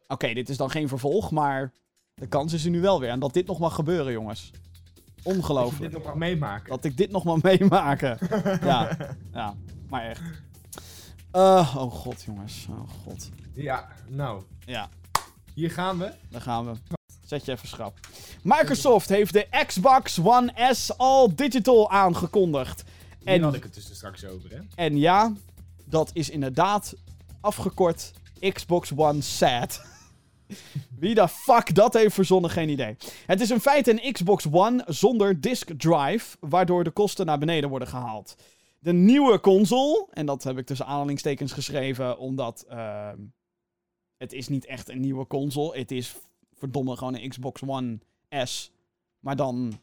Oké, 0.07 0.33
dit 0.33 0.49
is 0.49 0.57
dan 0.57 0.69
geen 0.69 0.87
vervolg, 0.87 1.31
maar... 1.31 1.71
De 2.13 2.27
kans 2.27 2.53
is 2.53 2.63
er 2.65 2.69
nu 2.71 2.81
wel 2.81 2.99
weer. 2.99 3.09
En 3.09 3.19
dat 3.19 3.33
dit 3.33 3.47
nog 3.47 3.59
mag 3.59 3.75
gebeuren, 3.75 4.11
jongens. 4.11 4.51
Als 4.51 5.23
je 5.23 5.29
Ongelooflijk. 5.29 5.81
dit 5.81 5.91
nog 5.91 6.03
mag 6.03 6.15
meemaken. 6.15 6.69
Dat 6.69 6.83
ik 6.83 6.97
dit 6.97 7.11
nog 7.11 7.23
mag 7.23 7.41
meemaken. 7.51 8.17
ja, 8.61 8.97
ja, 9.33 9.53
maar 9.89 10.03
echt. 10.03 10.21
Eh, 11.37 11.75
oh 11.77 11.91
god, 11.93 12.23
jongens. 12.25 12.67
Oh 12.69 12.89
god. 13.03 13.29
Ja, 13.53 13.87
nou. 14.07 14.43
Ja, 14.65 14.89
Hier 15.53 15.71
gaan 15.71 15.97
we. 15.97 16.11
daar 16.29 16.41
gaan 16.41 16.65
we. 16.65 16.71
Zet 17.25 17.45
je 17.45 17.51
even 17.51 17.67
schrap. 17.67 17.99
Microsoft 18.43 19.09
heeft 19.09 19.33
de 19.33 19.47
Xbox 19.67 20.19
One 20.23 20.53
S 20.73 20.91
All 20.97 21.27
Digital 21.35 21.91
aangekondigd. 21.91 22.83
Hier 23.19 23.27
En- 23.27 23.41
had 23.41 23.53
ik 23.53 23.63
het 23.63 23.73
dus 23.73 23.89
straks 23.95 24.25
over, 24.25 24.49
hè. 24.49 24.59
En 24.75 24.97
ja, 24.97 25.33
dat 25.85 26.09
is 26.13 26.29
inderdaad 26.29 26.93
afgekort 27.41 28.11
Xbox 28.53 28.91
One 28.95 29.21
SAT. 29.21 29.81
Wie 30.99 31.15
de 31.15 31.27
fuck 31.27 31.75
dat 31.75 31.93
heeft 31.93 32.13
verzonnen, 32.13 32.49
geen 32.49 32.69
idee. 32.69 32.95
Het 33.25 33.41
is 33.41 33.51
in 33.51 33.59
feite 33.59 34.03
een 34.03 34.13
Xbox 34.13 34.45
One 34.51 34.83
zonder 34.87 35.41
disk 35.41 35.69
drive, 35.77 36.37
waardoor 36.39 36.83
de 36.83 36.91
kosten 36.91 37.25
naar 37.25 37.37
beneden 37.39 37.69
worden 37.69 37.87
gehaald. 37.87 38.35
De 38.79 38.93
nieuwe 38.93 39.39
console, 39.39 40.07
en 40.11 40.25
dat 40.25 40.43
heb 40.43 40.57
ik 40.57 40.65
tussen 40.65 40.85
aanhalingstekens 40.85 41.51
geschreven, 41.51 42.17
omdat 42.17 42.65
ehm, 42.69 43.19
het 44.17 44.33
is 44.33 44.47
niet 44.47 44.65
echt 44.65 44.89
een 44.89 44.99
nieuwe 44.99 45.27
console. 45.27 45.77
Het 45.77 45.91
is 45.91 46.15
verdomme 46.53 46.95
gewoon 46.95 47.15
een 47.15 47.29
Xbox 47.29 47.61
One 47.63 47.99
S, 48.29 48.71
maar 49.19 49.35
dan 49.35 49.79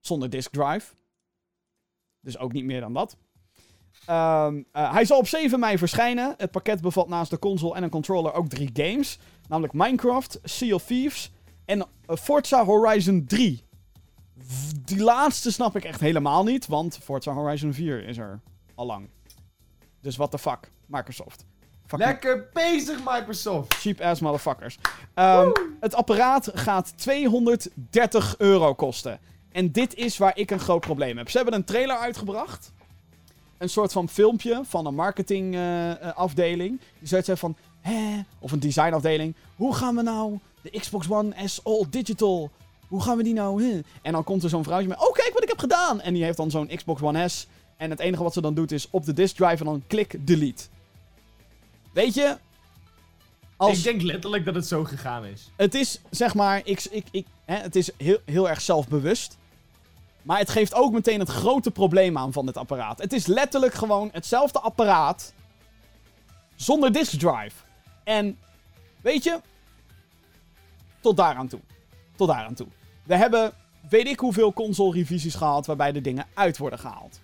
zonder 0.00 0.30
disk 0.30 0.52
drive. 0.52 0.94
Dus 2.20 2.38
ook 2.38 2.52
niet 2.52 2.64
meer 2.64 2.80
dan 2.80 2.92
dat. 2.92 3.16
Ehm, 4.06 4.62
eh, 4.72 4.92
hij 4.92 5.04
zal 5.04 5.18
op 5.18 5.26
7 5.26 5.60
mei 5.60 5.78
verschijnen. 5.78 6.34
Het 6.36 6.50
pakket 6.50 6.80
bevat 6.80 7.08
naast 7.08 7.30
de 7.30 7.38
console 7.38 7.74
en 7.74 7.82
een 7.82 7.90
controller 7.90 8.32
ook 8.32 8.48
drie 8.48 8.70
games. 8.72 9.18
Namelijk 9.48 9.72
Minecraft, 9.72 10.38
Sea 10.42 10.74
of 10.74 10.84
Thieves 10.84 11.30
en 11.64 11.80
eh, 11.80 12.16
Forza 12.16 12.64
Horizon 12.64 13.24
3. 13.24 13.64
Die 14.84 15.02
laatste 15.02 15.52
snap 15.52 15.76
ik 15.76 15.84
echt 15.84 16.00
helemaal 16.00 16.44
niet, 16.44 16.66
want 16.66 16.98
Forza 17.02 17.32
Horizon 17.32 17.72
4 17.72 18.08
is 18.08 18.18
er 18.18 18.40
al 18.74 18.86
lang. 18.86 19.08
Dus 20.00 20.16
what 20.16 20.30
the 20.30 20.38
fuck, 20.38 20.70
Microsoft. 20.86 21.44
Lekker 21.90 22.48
bezig, 22.52 22.98
Microsoft! 23.04 23.74
cheap 23.74 24.00
ass 24.00 24.20
motherfuckers. 24.20 24.78
Ehm, 25.14 25.50
het 25.80 25.94
apparaat 25.94 26.50
gaat 26.54 26.92
230 26.96 28.34
euro 28.38 28.74
kosten. 28.74 29.18
En 29.52 29.72
dit 29.72 29.94
is 29.94 30.18
waar 30.18 30.38
ik 30.38 30.50
een 30.50 30.60
groot 30.60 30.80
probleem 30.80 31.16
heb. 31.16 31.30
Ze 31.30 31.36
hebben 31.36 31.54
een 31.54 31.64
trailer 31.64 31.96
uitgebracht. 31.96 32.72
Een 33.58 33.68
soort 33.68 33.92
van 33.92 34.08
filmpje 34.08 34.60
van 34.64 34.86
een 34.86 34.94
marketingafdeling. 34.94 36.80
die 36.98 37.08
zoiets 37.08 37.30
van... 37.34 37.56
Hè? 37.80 38.20
Of 38.38 38.52
een 38.52 38.60
designafdeling. 38.60 39.34
Hoe 39.56 39.74
gaan 39.74 39.94
we 39.94 40.02
nou 40.02 40.38
de 40.60 40.70
Xbox 40.70 41.10
One 41.10 41.48
S 41.48 41.60
All 41.64 41.84
Digital... 41.90 42.50
Hoe 42.88 43.02
gaan 43.02 43.16
we 43.16 43.22
die 43.22 43.34
nou... 43.34 43.82
En 44.02 44.12
dan 44.12 44.24
komt 44.24 44.42
er 44.42 44.48
zo'n 44.48 44.64
vrouwtje 44.64 44.88
met... 44.88 45.00
Oh, 45.00 45.12
kijk 45.12 45.30
wat 45.32 45.42
ik 45.42 45.48
heb 45.48 45.58
gedaan! 45.58 46.00
En 46.00 46.14
die 46.14 46.24
heeft 46.24 46.36
dan 46.36 46.50
zo'n 46.50 46.70
Xbox 46.76 47.02
One 47.02 47.28
S. 47.28 47.46
En 47.76 47.90
het 47.90 48.00
enige 48.00 48.22
wat 48.22 48.32
ze 48.32 48.40
dan 48.40 48.54
doet 48.54 48.72
is 48.72 48.88
op 48.90 49.04
de 49.04 49.12
disk 49.12 49.36
drive 49.36 49.56
en 49.56 49.64
dan 49.64 49.82
klik 49.86 50.26
delete. 50.26 50.64
Weet 51.92 52.14
je... 52.14 52.38
Als... 53.56 53.78
Ik 53.78 53.84
denk 53.84 54.02
letterlijk 54.02 54.44
dat 54.44 54.54
het 54.54 54.66
zo 54.66 54.84
gegaan 54.84 55.24
is. 55.24 55.50
Het 55.56 55.74
is, 55.74 56.00
zeg 56.10 56.34
maar, 56.34 56.60
ik, 56.64 56.84
ik, 56.84 57.06
ik, 57.10 57.26
hè, 57.44 57.56
het 57.56 57.76
is 57.76 57.90
heel, 57.96 58.18
heel 58.24 58.48
erg 58.48 58.60
zelfbewust. 58.60 59.36
Maar 60.22 60.38
het 60.38 60.50
geeft 60.50 60.74
ook 60.74 60.92
meteen 60.92 61.18
het 61.18 61.28
grote 61.28 61.70
probleem 61.70 62.18
aan 62.18 62.32
van 62.32 62.46
dit 62.46 62.56
apparaat. 62.56 62.98
Het 62.98 63.12
is 63.12 63.26
letterlijk 63.26 63.74
gewoon 63.74 64.08
hetzelfde 64.12 64.60
apparaat. 64.60 65.32
Zonder 66.54 66.92
disk 66.92 67.18
drive. 67.18 67.56
En, 68.04 68.38
weet 69.00 69.24
je. 69.24 69.40
Tot 71.00 71.16
daaraan 71.16 71.48
toe. 71.48 71.60
Tot 72.16 72.28
daaraan 72.28 72.54
toe. 72.54 72.66
We 73.02 73.16
hebben, 73.16 73.52
weet 73.88 74.06
ik 74.06 74.18
hoeveel 74.18 74.52
console-revisies 74.52 75.34
gehad 75.34 75.66
waarbij 75.66 75.92
de 75.92 76.00
dingen 76.00 76.26
uit 76.34 76.58
worden 76.58 76.78
gehaald. 76.78 77.20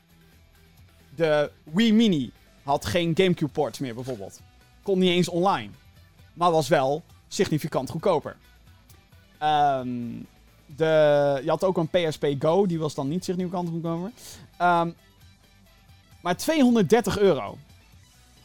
De 1.15 1.51
Wii 1.63 1.93
Mini 1.93 2.31
had 2.63 2.87
geen 2.87 3.17
Gamecube-ports 3.17 3.79
meer 3.79 3.95
bijvoorbeeld. 3.95 4.41
Kon 4.83 4.99
niet 4.99 5.11
eens 5.11 5.29
online. 5.29 5.71
Maar 6.33 6.51
was 6.51 6.69
wel 6.69 7.03
significant 7.29 7.91
goedkoper. 7.91 8.37
Ehm, 9.39 9.89
de, 10.67 11.41
je 11.43 11.51
had 11.51 11.65
ook 11.65 11.77
een 11.77 11.89
PSP 11.89 12.27
Go, 12.39 12.67
die 12.67 12.79
was 12.79 12.95
dan 12.95 13.09
niet 13.09 13.25
significant 13.25 13.69
goedkoper. 13.69 14.13
Ehm, 14.57 14.91
maar 16.21 16.37
230 16.37 17.19
euro. 17.19 17.59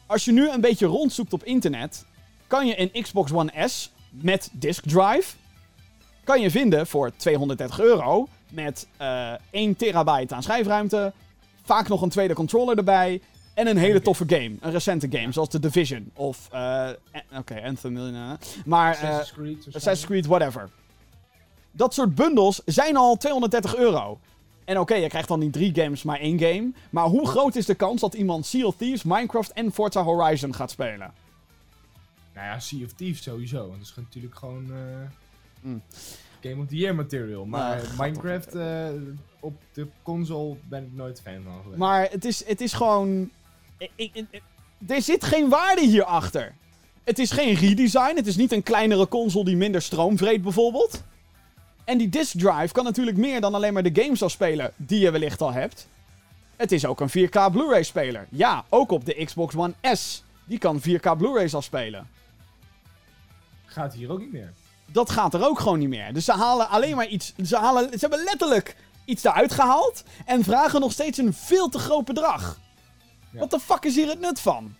Als 0.06 0.26
je 0.26 0.32
nu 0.32 0.50
een 0.50 0.62
beetje 0.62 0.86
rondzoekt 0.86 1.34
op 1.34 1.44
internet, 1.44 2.06
kan 2.48 2.68
je 2.68 2.94
een 2.94 3.04
Xbox 3.04 3.32
One 3.32 3.68
S 3.68 3.92
met 4.10 4.50
disk 4.52 4.84
drive 4.84 5.36
kan 6.26 6.42
je 6.42 6.52
vinden 6.52 6.88
voor 6.88 7.12
230 7.16 7.80
euro 7.80 8.28
met 8.50 8.88
eh 8.98 9.32
1 9.50 9.76
terabyte 9.76 10.36
aan 10.36 10.44
schijfruimte, 10.44 11.14
vaak 11.64 11.88
nog 11.88 12.02
een 12.02 12.10
tweede 12.10 12.34
controller 12.34 12.78
erbij 12.78 13.22
en 13.54 13.68
een 13.68 13.78
hele 13.78 14.02
toffe 14.02 14.24
game, 14.28 14.52
een 14.60 14.72
recente 14.72 15.08
game 15.12 15.32
zoals 15.32 15.50
The 15.50 15.60
Division 15.60 16.12
of 16.14 16.50
a- 16.54 16.96
oké 17.38 17.62
Anthem, 17.64 17.94
maar 18.66 18.94
eh, 18.94 19.00
Assassin's 19.02 19.32
Creed. 19.32 19.36
waarschijnlijk. 19.36 19.76
Assassin's 19.76 20.06
Creed, 20.06 20.26
whatever. 20.26 20.70
Dat 21.72 21.94
soort 21.94 22.16
bundels 22.16 22.62
zijn 22.66 22.98
al 22.98 23.16
230 23.18 23.76
euro. 23.76 24.20
En 24.66 24.80
oké, 24.80 24.96
je 24.96 25.08
krijgt 25.08 25.28
dan 25.28 25.40
niet 25.40 25.54
drie 25.54 25.76
games, 25.76 26.04
maar 26.04 26.20
één 26.20 26.40
game. 26.40 26.72
Maar 26.90 27.06
hoe 27.06 27.28
groot 27.28 27.56
is 27.56 27.66
de 27.66 27.76
kans 27.76 28.02
dat 28.02 28.14
iemand 28.14 28.46
Sea 28.46 28.66
of 28.66 28.76
Thieves, 28.76 29.04
Minecraft 29.04 29.52
en 29.54 29.72
Forza 29.72 30.04
Horizon 30.04 30.56
gaat 30.56 30.72
spelen? 30.72 31.14
Nou 32.34 32.48
ja, 32.48 32.60
Sea 32.60 32.86
of 32.86 32.92
Thieves 32.92 33.24
sowieso. 33.24 33.58
Want 33.58 33.72
dat 33.80 33.82
is 33.88 33.94
natuurlijk 33.96 34.36
gewoon 34.36 34.72
Mm. 35.66 35.82
Game 36.42 36.62
of 36.62 36.68
the 36.68 36.76
Year 36.76 36.96
material. 36.96 37.46
Maar 37.46 37.82
Ah, 37.82 38.00
Minecraft 38.00 38.56
eh, 38.56 38.88
op 39.40 39.54
de 39.74 39.88
console 40.04 40.56
ben 40.64 40.84
ik 40.84 40.90
nooit 40.94 41.22
fan 41.22 41.44
van 41.44 41.54
geweest. 41.62 41.78
Maar 41.80 42.08
het 42.12 42.26
is, 42.26 42.46
het 42.46 42.62
is 42.62 42.74
gewoon... 42.74 43.30
ik- 43.78 43.92
ik- 43.96 44.16
ik- 44.30 44.42
er 44.88 45.02
zit 45.02 45.24
geen 45.24 45.50
waarde 45.50 45.82
hierachter. 45.86 46.54
Het 47.04 47.20
is 47.20 47.32
geen 47.32 47.54
redesign. 47.54 48.16
Het 48.16 48.28
is 48.28 48.36
niet 48.36 48.52
een 48.52 48.64
kleinere 48.64 49.08
console 49.08 49.46
die 49.46 49.56
minder 49.58 49.82
stroom 49.82 50.18
vreet 50.18 50.42
bijvoorbeeld. 50.42 51.04
En 51.84 51.98
die 51.98 52.10
disk 52.10 52.38
drive 52.38 52.74
kan 52.74 52.84
natuurlijk 52.84 53.18
meer 53.18 53.42
dan 53.42 53.56
alleen 53.56 53.74
maar 53.74 53.84
de 53.84 54.02
games 54.02 54.24
afspelen 54.24 54.72
die 54.76 55.00
je 55.00 55.12
wellicht 55.12 55.42
al 55.42 55.54
hebt. 55.54 55.88
Het 56.56 56.72
is 56.72 56.86
ook 56.86 57.00
een 57.00 57.10
4K 57.10 57.52
Blu-ray 57.52 57.84
speler. 57.84 58.28
Ja, 58.30 58.66
ook 58.70 58.92
op 58.92 59.06
de 59.06 59.24
Xbox 59.26 59.56
One 59.56 59.74
S. 59.94 60.24
Die 60.46 60.58
kan 60.58 60.80
4K 60.82 61.18
Blu-rays 61.18 61.56
afspelen. 61.56 62.08
Gaat 63.66 63.94
hier 63.94 64.12
ook 64.12 64.20
niet 64.20 64.32
meer. 64.32 64.54
Dat 64.92 65.10
gaat 65.10 65.34
er 65.34 65.48
ook 65.48 65.60
gewoon 65.60 65.80
niet 65.80 65.90
meer. 65.90 66.14
Dus 66.14 66.26
ze 66.26 66.32
halen 66.32 66.70
alleen 66.70 66.96
maar 66.96 67.08
iets. 67.08 67.34
Ze, 67.44 67.58
halen, 67.58 67.90
ze 67.90 67.98
hebben 68.00 68.24
letterlijk 68.24 68.76
iets 69.06 69.24
eruit 69.24 69.52
gehaald. 69.54 70.04
En 70.26 70.44
vragen 70.44 70.80
nog 70.80 70.92
steeds 70.92 71.18
een 71.18 71.34
veel 71.34 71.70
te 71.70 71.80
groot 71.80 72.06
bedrag. 72.06 72.60
Ja. 73.32 73.40
Wat 73.40 73.52
de 73.52 73.60
fuck 73.60 73.86
is 73.86 73.96
hier 73.96 74.08
het 74.08 74.20
nut 74.20 74.40
van? 74.40 74.76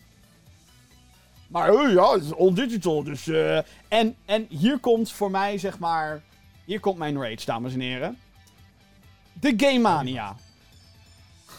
Maar 1.48 1.74
eh, 1.74 1.94
ja, 1.94 2.12
het 2.12 2.24
is 2.24 2.36
all 2.36 2.54
digital. 2.54 3.04
Dus, 3.04 3.28
eh, 3.28 3.58
en, 3.88 4.16
en 4.26 4.46
hier 4.50 4.80
komt 4.80 5.12
voor 5.12 5.32
mij, 5.32 5.58
zeg 5.58 5.80
maar. 5.80 6.22
Hier 6.66 6.80
komt 6.80 6.98
mijn 6.98 7.22
rage, 7.22 7.46
dames 7.46 7.74
en 7.74 7.80
heren. 7.80 8.20
De 9.34 9.54
Game 9.58 9.80
Mania. 9.80 10.36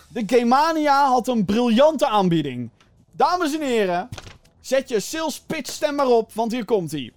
De 0.08 0.22
Game 0.26 0.44
Mania 0.44 1.08
had 1.08 1.28
een 1.28 1.44
briljante 1.44 2.06
aanbieding. 2.06 2.70
Dames 3.12 3.54
en 3.54 3.60
heren, 3.60 4.08
zet 4.60 4.88
je 4.88 5.00
sales 5.00 5.40
pitch 5.40 5.70
stem 5.70 5.94
maar 5.94 6.06
op, 6.06 6.32
want 6.32 6.52
hier 6.52 6.64
komt 6.64 6.90
hij. 6.90 7.12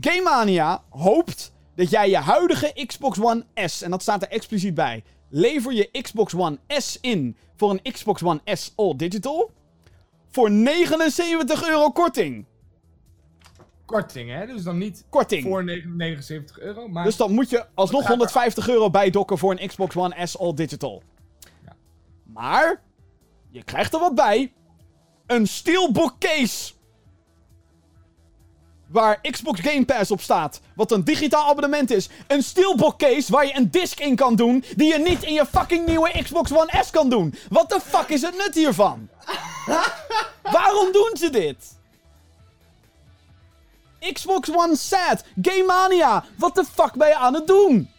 Game 0.00 0.22
Mania 0.22 0.82
hoopt 0.90 1.52
dat 1.76 1.90
jij 1.90 2.10
je 2.10 2.16
huidige 2.16 2.84
Xbox 2.86 3.20
One 3.20 3.44
S, 3.54 3.82
en 3.82 3.90
dat 3.90 4.02
staat 4.02 4.22
er 4.22 4.28
expliciet 4.28 4.74
bij, 4.74 5.04
lever 5.28 5.72
je 5.72 5.88
Xbox 6.02 6.34
One 6.34 6.58
S 6.68 6.98
in 7.00 7.36
voor 7.56 7.70
een 7.70 7.92
Xbox 7.92 8.22
One 8.22 8.40
S 8.44 8.72
All 8.76 8.96
Digital 8.96 9.50
voor 10.30 10.50
79 10.50 11.68
euro 11.68 11.90
korting. 11.90 12.44
Korting, 13.86 14.30
hè? 14.30 14.46
Dus 14.46 14.62
dan 14.62 14.78
niet 14.78 15.04
Korting. 15.08 15.42
voor 15.42 15.64
79 15.64 16.58
euro, 16.58 16.88
maar... 16.88 17.04
Dus 17.04 17.16
dan 17.16 17.32
moet 17.32 17.50
je 17.50 17.66
alsnog 17.74 18.00
gaat 18.00 18.10
er- 18.10 18.16
150 18.16 18.68
euro 18.68 18.90
bijdokken 18.90 19.38
voor 19.38 19.56
een 19.58 19.68
Xbox 19.68 19.96
One 19.96 20.26
S 20.26 20.38
All 20.38 20.54
Digital. 20.54 21.02
Ja. 21.64 21.76
Maar, 22.24 22.82
je 23.50 23.62
krijgt 23.62 23.94
er 23.94 24.00
wat 24.00 24.14
bij. 24.14 24.52
Een 25.26 25.46
Steelbook 25.46 26.14
case. 26.18 26.72
Waar 28.92 29.20
Xbox 29.30 29.60
Game 29.60 29.84
Pass 29.84 30.10
op 30.10 30.20
staat. 30.20 30.60
Wat 30.74 30.92
een 30.92 31.04
digitaal 31.04 31.48
abonnement 31.48 31.90
is. 31.90 32.08
Een 32.26 32.42
Steelbook 32.42 32.98
case 32.98 33.32
waar 33.32 33.46
je 33.46 33.56
een 33.56 33.70
disc 33.70 34.00
in 34.00 34.16
kan 34.16 34.36
doen. 34.36 34.64
Die 34.76 34.92
je 34.92 34.98
niet 34.98 35.22
in 35.22 35.32
je 35.32 35.46
fucking 35.46 35.86
nieuwe 35.86 36.22
Xbox 36.22 36.52
One 36.52 36.82
S 36.84 36.90
kan 36.90 37.10
doen. 37.10 37.34
Wat 37.48 37.70
de 37.70 37.80
fuck 37.80 38.08
is 38.08 38.22
het 38.22 38.36
nut 38.36 38.54
hiervan? 38.54 39.08
Waarom 40.56 40.92
doen 40.92 41.10
ze 41.14 41.30
dit? 41.30 41.80
Xbox 44.12 44.50
One 44.50 44.76
Sad, 44.76 45.24
Game 45.42 45.64
Mania, 45.66 46.24
wat 46.36 46.54
de 46.54 46.64
fuck 46.64 46.92
ben 46.92 47.08
je 47.08 47.14
aan 47.14 47.34
het 47.34 47.46
doen? 47.46 47.91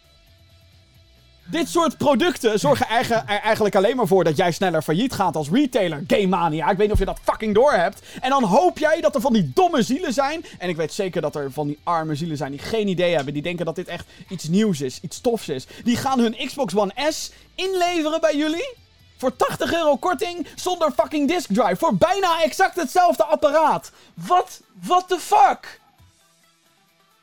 Dit 1.46 1.68
soort 1.68 1.98
producten 1.98 2.58
zorgen 2.58 2.88
er 2.88 3.24
eigenlijk 3.24 3.74
alleen 3.74 3.96
maar 3.96 4.06
voor 4.06 4.24
dat 4.24 4.36
jij 4.36 4.52
sneller 4.52 4.82
failliet 4.82 5.12
gaat 5.12 5.36
als 5.36 5.50
retailer. 5.50 6.04
Game 6.06 6.26
Mania, 6.26 6.70
ik 6.70 6.76
weet 6.76 6.86
niet 6.86 6.92
of 6.92 6.98
je 6.98 7.04
dat 7.04 7.18
fucking 7.22 7.54
doorhebt. 7.54 8.02
En 8.20 8.30
dan 8.30 8.44
hoop 8.44 8.78
jij 8.78 9.00
dat 9.00 9.14
er 9.14 9.20
van 9.20 9.32
die 9.32 9.50
domme 9.54 9.82
zielen 9.82 10.12
zijn. 10.12 10.44
En 10.58 10.68
ik 10.68 10.76
weet 10.76 10.92
zeker 10.92 11.20
dat 11.20 11.36
er 11.36 11.52
van 11.52 11.66
die 11.66 11.78
arme 11.82 12.14
zielen 12.14 12.36
zijn 12.36 12.50
die 12.50 12.60
geen 12.60 12.88
idee 12.88 13.14
hebben. 13.14 13.32
Die 13.32 13.42
denken 13.42 13.64
dat 13.64 13.74
dit 13.74 13.88
echt 13.88 14.06
iets 14.28 14.48
nieuws 14.48 14.80
is, 14.80 14.98
iets 15.00 15.20
tofs 15.20 15.48
is. 15.48 15.66
Die 15.84 15.96
gaan 15.96 16.18
hun 16.18 16.36
Xbox 16.46 16.74
One 16.76 17.12
S 17.12 17.30
inleveren 17.54 18.20
bij 18.20 18.36
jullie. 18.36 18.74
Voor 19.16 19.36
80 19.36 19.72
euro 19.72 19.96
korting 19.96 20.46
zonder 20.54 20.92
fucking 20.92 21.28
disk 21.28 21.48
drive. 21.52 21.76
Voor 21.76 21.96
bijna 21.96 22.42
exact 22.42 22.76
hetzelfde 22.76 23.24
apparaat. 23.24 23.90
Wat? 24.14 24.60
What 24.82 25.08
the 25.08 25.18
fuck? 25.18 25.80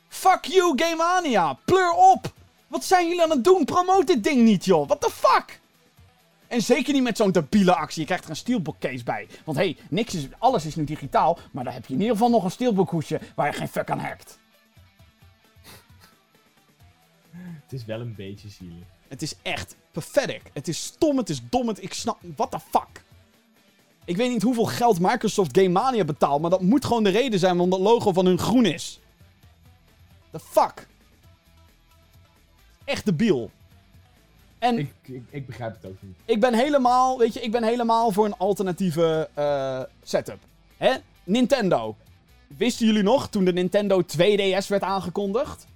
Fuck 0.10 0.46
you, 0.46 0.74
Game 0.76 0.96
Mania. 0.96 1.58
Pleur 1.66 1.92
op. 1.92 2.32
Wat 2.72 2.84
zijn 2.84 3.08
jullie 3.08 3.24
aan 3.24 3.30
het 3.30 3.44
doen? 3.44 3.66
Promote 3.66 4.06
dit 4.06 4.24
ding 4.24 4.42
niet, 4.42 4.66
joh. 4.66 4.88
What 4.88 5.02
the 5.02 5.10
fuck? 5.10 5.60
En 6.48 6.62
zeker 6.62 6.94
niet 6.94 7.04
met 7.04 7.18
zo'n 7.18 7.32
debiele 7.32 7.76
actie. 7.76 8.00
Je 8.00 8.06
krijgt 8.06 8.24
er 8.24 8.30
een 8.30 8.36
steelbook 8.36 8.80
case 8.80 9.04
bij. 9.04 9.28
Want 9.46 9.58
hé, 9.58 9.64
hey, 9.64 9.78
niks 9.90 10.14
is, 10.14 10.28
alles 10.38 10.66
is 10.66 10.76
nu 10.76 10.84
digitaal. 10.84 11.40
Maar 11.52 11.64
dan 11.64 11.74
heb 11.74 11.86
je 11.86 11.94
in 11.94 12.00
ieder 12.00 12.16
geval 12.16 12.30
nog 12.30 12.44
een 12.44 12.52
steelbook 12.52 12.90
hoesje 12.90 13.20
waar 13.36 13.48
je 13.48 13.54
geen 13.54 13.68
fuck 13.68 13.90
aan 13.90 14.00
hackt. 14.00 14.40
Het 17.64 17.74
is 17.74 17.86
wel 17.86 18.00
een 18.00 18.16
beetje 18.16 18.50
zielig. 18.50 18.86
Het 19.08 19.22
is 19.22 19.36
echt 19.42 19.76
pathetic. 19.92 20.42
Het 20.54 20.68
is 20.68 20.84
stom, 20.84 21.18
het 21.18 21.30
is 21.30 21.42
dom, 21.50 21.68
het, 21.68 21.84
ik 21.84 21.94
snap... 21.94 22.20
What 22.36 22.52
the 22.52 22.60
fuck? 22.60 23.04
Ik 24.06 24.18
weet 24.18 24.30
niet 24.30 24.42
hoeveel 24.42 24.66
geld 24.66 25.00
Microsoft 25.00 25.58
Game 25.58 25.70
Mania 25.70 26.04
betaalt, 26.04 26.42
maar 26.42 26.50
dat 26.50 26.62
moet 26.62 26.86
gewoon 26.86 27.04
de 27.04 27.10
reden 27.10 27.40
zijn 27.40 27.52
waarom 27.52 27.70
dat 27.70 27.80
logo 27.80 28.12
van 28.12 28.26
hun 28.26 28.40
groen 28.40 28.66
is. 28.66 29.00
The 30.32 30.40
fuck? 30.40 30.88
Echt 32.86 33.06
debiel. 33.06 33.52
En 34.60 34.78
ik, 34.78 34.94
Ik, 35.02 35.16
ik, 35.16 35.24
ik 35.30 35.46
begrijp 35.46 35.76
het 35.76 35.86
ook 35.86 35.98
niet. 36.00 36.16
ben 36.40 36.54
helemaal, 36.54 37.18
weet 37.18 37.34
je, 37.34 37.42
ik 37.42 37.52
ben 37.52 37.64
helemaal 37.64 38.12
voor 38.12 38.26
een 38.26 38.38
alternatieve 38.38 39.30
eh, 39.34 39.82
setup. 40.04 40.40
Hè? 40.78 40.94
Nintendo. 41.24 41.96
Wisten 42.58 42.86
jullie 42.86 43.04
nog, 43.04 43.30
toen 43.30 43.46
de 43.46 43.54
Nintendo 43.54 44.02
2DS 44.02 44.68
werd 44.68 44.82
aangekondigd? 44.82 45.68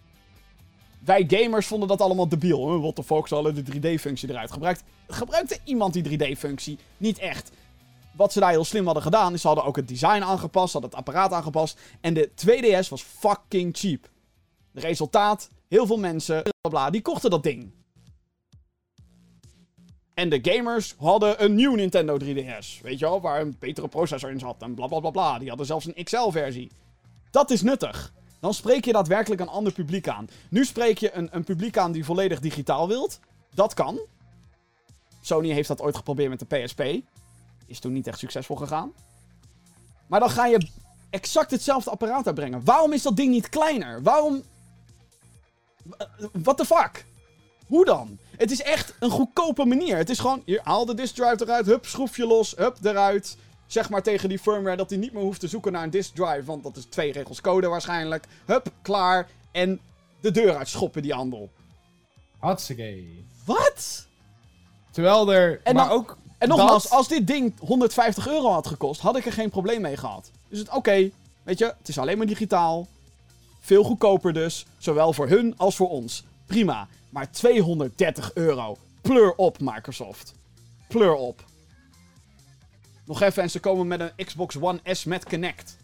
Wij 0.99 1.25
gamers 1.27 1.67
vonden 1.67 1.87
dat 1.87 2.01
allemaal 2.01 2.27
debiel. 2.27 2.71
Huh? 2.71 2.81
What 2.81 2.95
the 2.95 3.03
fuck, 3.03 3.27
ze 3.27 3.33
hadden 3.35 3.65
de 3.65 3.71
3D-functie 3.71 4.29
eruit 4.29 4.51
gebruikt. 4.51 4.83
Gebruikte 5.07 5.57
iemand 5.63 5.93
die 5.93 6.03
3D-functie? 6.19 6.77
Niet 6.97 7.19
echt. 7.19 7.51
Wat 8.11 8.33
ze 8.33 8.39
daar 8.39 8.49
heel 8.49 8.65
slim 8.65 8.85
hadden 8.85 9.03
gedaan, 9.03 9.33
is 9.33 9.41
ze 9.41 9.47
hadden 9.47 9.65
ook 9.65 9.75
het 9.75 9.87
design 9.87 10.21
aangepast, 10.21 10.71
ze 10.71 10.79
hadden 10.79 10.89
het 10.89 10.99
apparaat 10.99 11.31
aangepast. 11.31 11.79
En 12.01 12.13
de 12.13 12.29
2DS 12.29 12.89
was 12.89 13.01
fucking 13.01 13.77
cheap. 13.77 14.09
Resultaat, 14.73 15.49
heel 15.75 15.85
veel 15.85 15.99
mensen, 15.99 16.43
bla 16.69 16.89
die 16.89 17.01
kochten 17.01 17.29
dat 17.29 17.43
ding. 17.43 17.71
En 20.13 20.29
de 20.29 20.39
gamers 20.41 20.95
hadden 20.97 21.43
een 21.43 21.55
nieuw 21.55 21.75
Nintendo 21.75 22.17
3DS. 22.19 22.81
Weet 22.81 22.99
je 22.99 23.05
wel, 23.05 23.21
waar 23.21 23.41
een 23.41 23.55
betere 23.59 23.87
processor 23.87 24.29
in 24.29 24.39
zat 24.39 24.61
en 24.61 24.73
bla 24.73 24.87
bla 24.87 25.09
bla. 25.09 25.39
Die 25.39 25.47
hadden 25.47 25.65
zelfs 25.65 25.85
een 25.85 26.03
XL-versie. 26.03 26.71
Dat 27.31 27.51
is 27.51 27.61
nuttig. 27.61 28.13
Dan 28.39 28.53
spreek 28.53 28.85
je 28.85 28.91
daadwerkelijk 28.91 29.41
een 29.41 29.47
ander 29.47 29.73
publiek 29.73 30.07
aan. 30.07 30.29
Nu 30.49 30.65
spreek 30.65 30.97
je 30.97 31.13
een, 31.13 31.29
een 31.31 31.43
publiek 31.43 31.77
aan 31.77 31.91
die 31.91 32.05
volledig 32.05 32.39
digitaal 32.39 32.87
wilt. 32.87 33.19
Dat 33.53 33.73
kan. 33.73 33.99
Sony 35.21 35.49
heeft 35.49 35.67
dat 35.67 35.81
ooit 35.81 35.95
geprobeerd 35.95 36.29
met 36.29 36.39
de 36.39 36.57
PSP. 36.57 36.81
Is 37.65 37.79
toen 37.79 37.93
niet 37.93 38.07
echt 38.07 38.19
succesvol 38.19 38.55
gegaan. 38.55 38.93
Maar 40.07 40.19
dan 40.19 40.29
ga 40.29 40.45
je 40.45 40.67
exact 41.09 41.51
hetzelfde 41.51 41.89
apparaat 41.89 42.25
uitbrengen. 42.25 42.65
Waarom 42.65 42.93
is 42.93 43.01
dat 43.01 43.15
ding 43.15 43.31
niet 43.31 43.49
kleiner? 43.49 44.03
Waarom. 44.03 44.43
What 46.31 46.57
the 46.57 46.65
fuck? 46.65 47.05
Hoe 47.67 47.85
dan? 47.85 48.17
Het 48.37 48.51
is 48.51 48.61
echt 48.61 48.93
een 48.99 49.09
goedkope 49.09 49.65
manier. 49.65 49.97
Het 49.97 50.09
is 50.09 50.19
gewoon, 50.19 50.41
hier, 50.45 50.59
haal 50.63 50.85
de 50.85 50.93
disk 50.93 51.15
drive 51.15 51.43
eruit, 51.43 51.65
hup, 51.65 51.85
schroef 51.85 52.17
je 52.17 52.25
los, 52.27 52.55
hup, 52.55 52.77
eruit. 52.83 53.37
Zeg 53.67 53.89
maar 53.89 54.03
tegen 54.03 54.29
die 54.29 54.39
firmware 54.39 54.75
dat 54.77 54.89
hij 54.89 54.99
niet 54.99 55.13
meer 55.13 55.23
hoeft 55.23 55.39
te 55.39 55.47
zoeken 55.47 55.71
naar 55.71 55.83
een 55.83 55.89
disk 55.89 56.15
drive, 56.15 56.43
want 56.43 56.63
dat 56.63 56.77
is 56.77 56.85
twee 56.85 57.11
regels 57.11 57.41
code 57.41 57.67
waarschijnlijk. 57.67 58.25
Hup, 58.45 58.67
klaar. 58.81 59.29
En 59.51 59.79
de 60.21 60.31
deur 60.31 60.55
uitschoppen, 60.57 61.01
die 61.01 61.13
handel. 61.13 61.49
Hartstikke. 62.39 63.03
Wat? 63.45 64.07
Terwijl 64.91 65.33
er... 65.33 65.61
En 65.63 65.75
maar 65.75 65.87
dan- 65.87 65.97
ook... 65.97 66.17
En 66.37 66.47
nogmaals, 66.47 66.83
dat- 66.83 66.91
als 66.91 67.07
dit 67.07 67.27
ding 67.27 67.59
150 67.59 68.27
euro 68.27 68.49
had 68.51 68.67
gekost, 68.67 69.01
had 69.01 69.15
ik 69.17 69.25
er 69.25 69.31
geen 69.33 69.49
probleem 69.49 69.81
mee 69.81 69.97
gehad. 69.97 70.31
Dus 70.49 70.59
het, 70.59 70.69
oké, 70.69 71.09
weet 71.43 71.57
je, 71.57 71.65
het 71.77 71.87
is 71.87 71.97
alleen 71.97 72.17
maar 72.17 72.27
digitaal. 72.27 72.87
Veel 73.65 73.83
goedkoper 73.83 74.33
dus, 74.33 74.65
zowel 74.77 75.13
voor 75.13 75.27
hun 75.27 75.57
als 75.57 75.75
voor 75.75 75.89
ons. 75.89 76.23
Prima. 76.45 76.87
Maar 77.09 77.31
230 77.31 78.33
euro. 78.33 78.77
Pleur 79.01 79.35
op, 79.35 79.59
Microsoft. 79.59 80.33
Pleur 80.87 81.13
op. 81.13 81.43
Nog 83.05 83.21
even 83.21 83.43
en 83.43 83.49
ze 83.49 83.59
komen 83.59 83.87
met 83.87 83.99
een 83.99 84.25
Xbox 84.25 84.57
One 84.57 84.79
S 84.83 85.03
met 85.03 85.23
Kinect. 85.23 85.77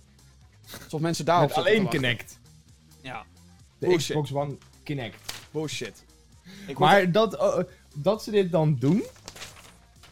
Alsof 0.84 1.02
mensen 1.02 1.26
daarop 1.26 1.48
Met 1.48 1.58
alleen. 1.58 1.88
Kinect. 1.88 2.40
Ja, 3.02 3.24
De 3.78 3.88
Bullshit. 3.88 4.08
Xbox 4.08 4.34
One 4.34 4.58
Kinect. 4.84 5.34
bullshit. 5.52 6.04
Ik 6.68 6.78
Maar 6.78 7.12
dat, 7.12 7.36
eh, 7.36 7.64
dat 7.96 8.24
ze 8.24 8.32
dit 8.32 8.52
dan 8.52 8.76
doen, 8.80 9.04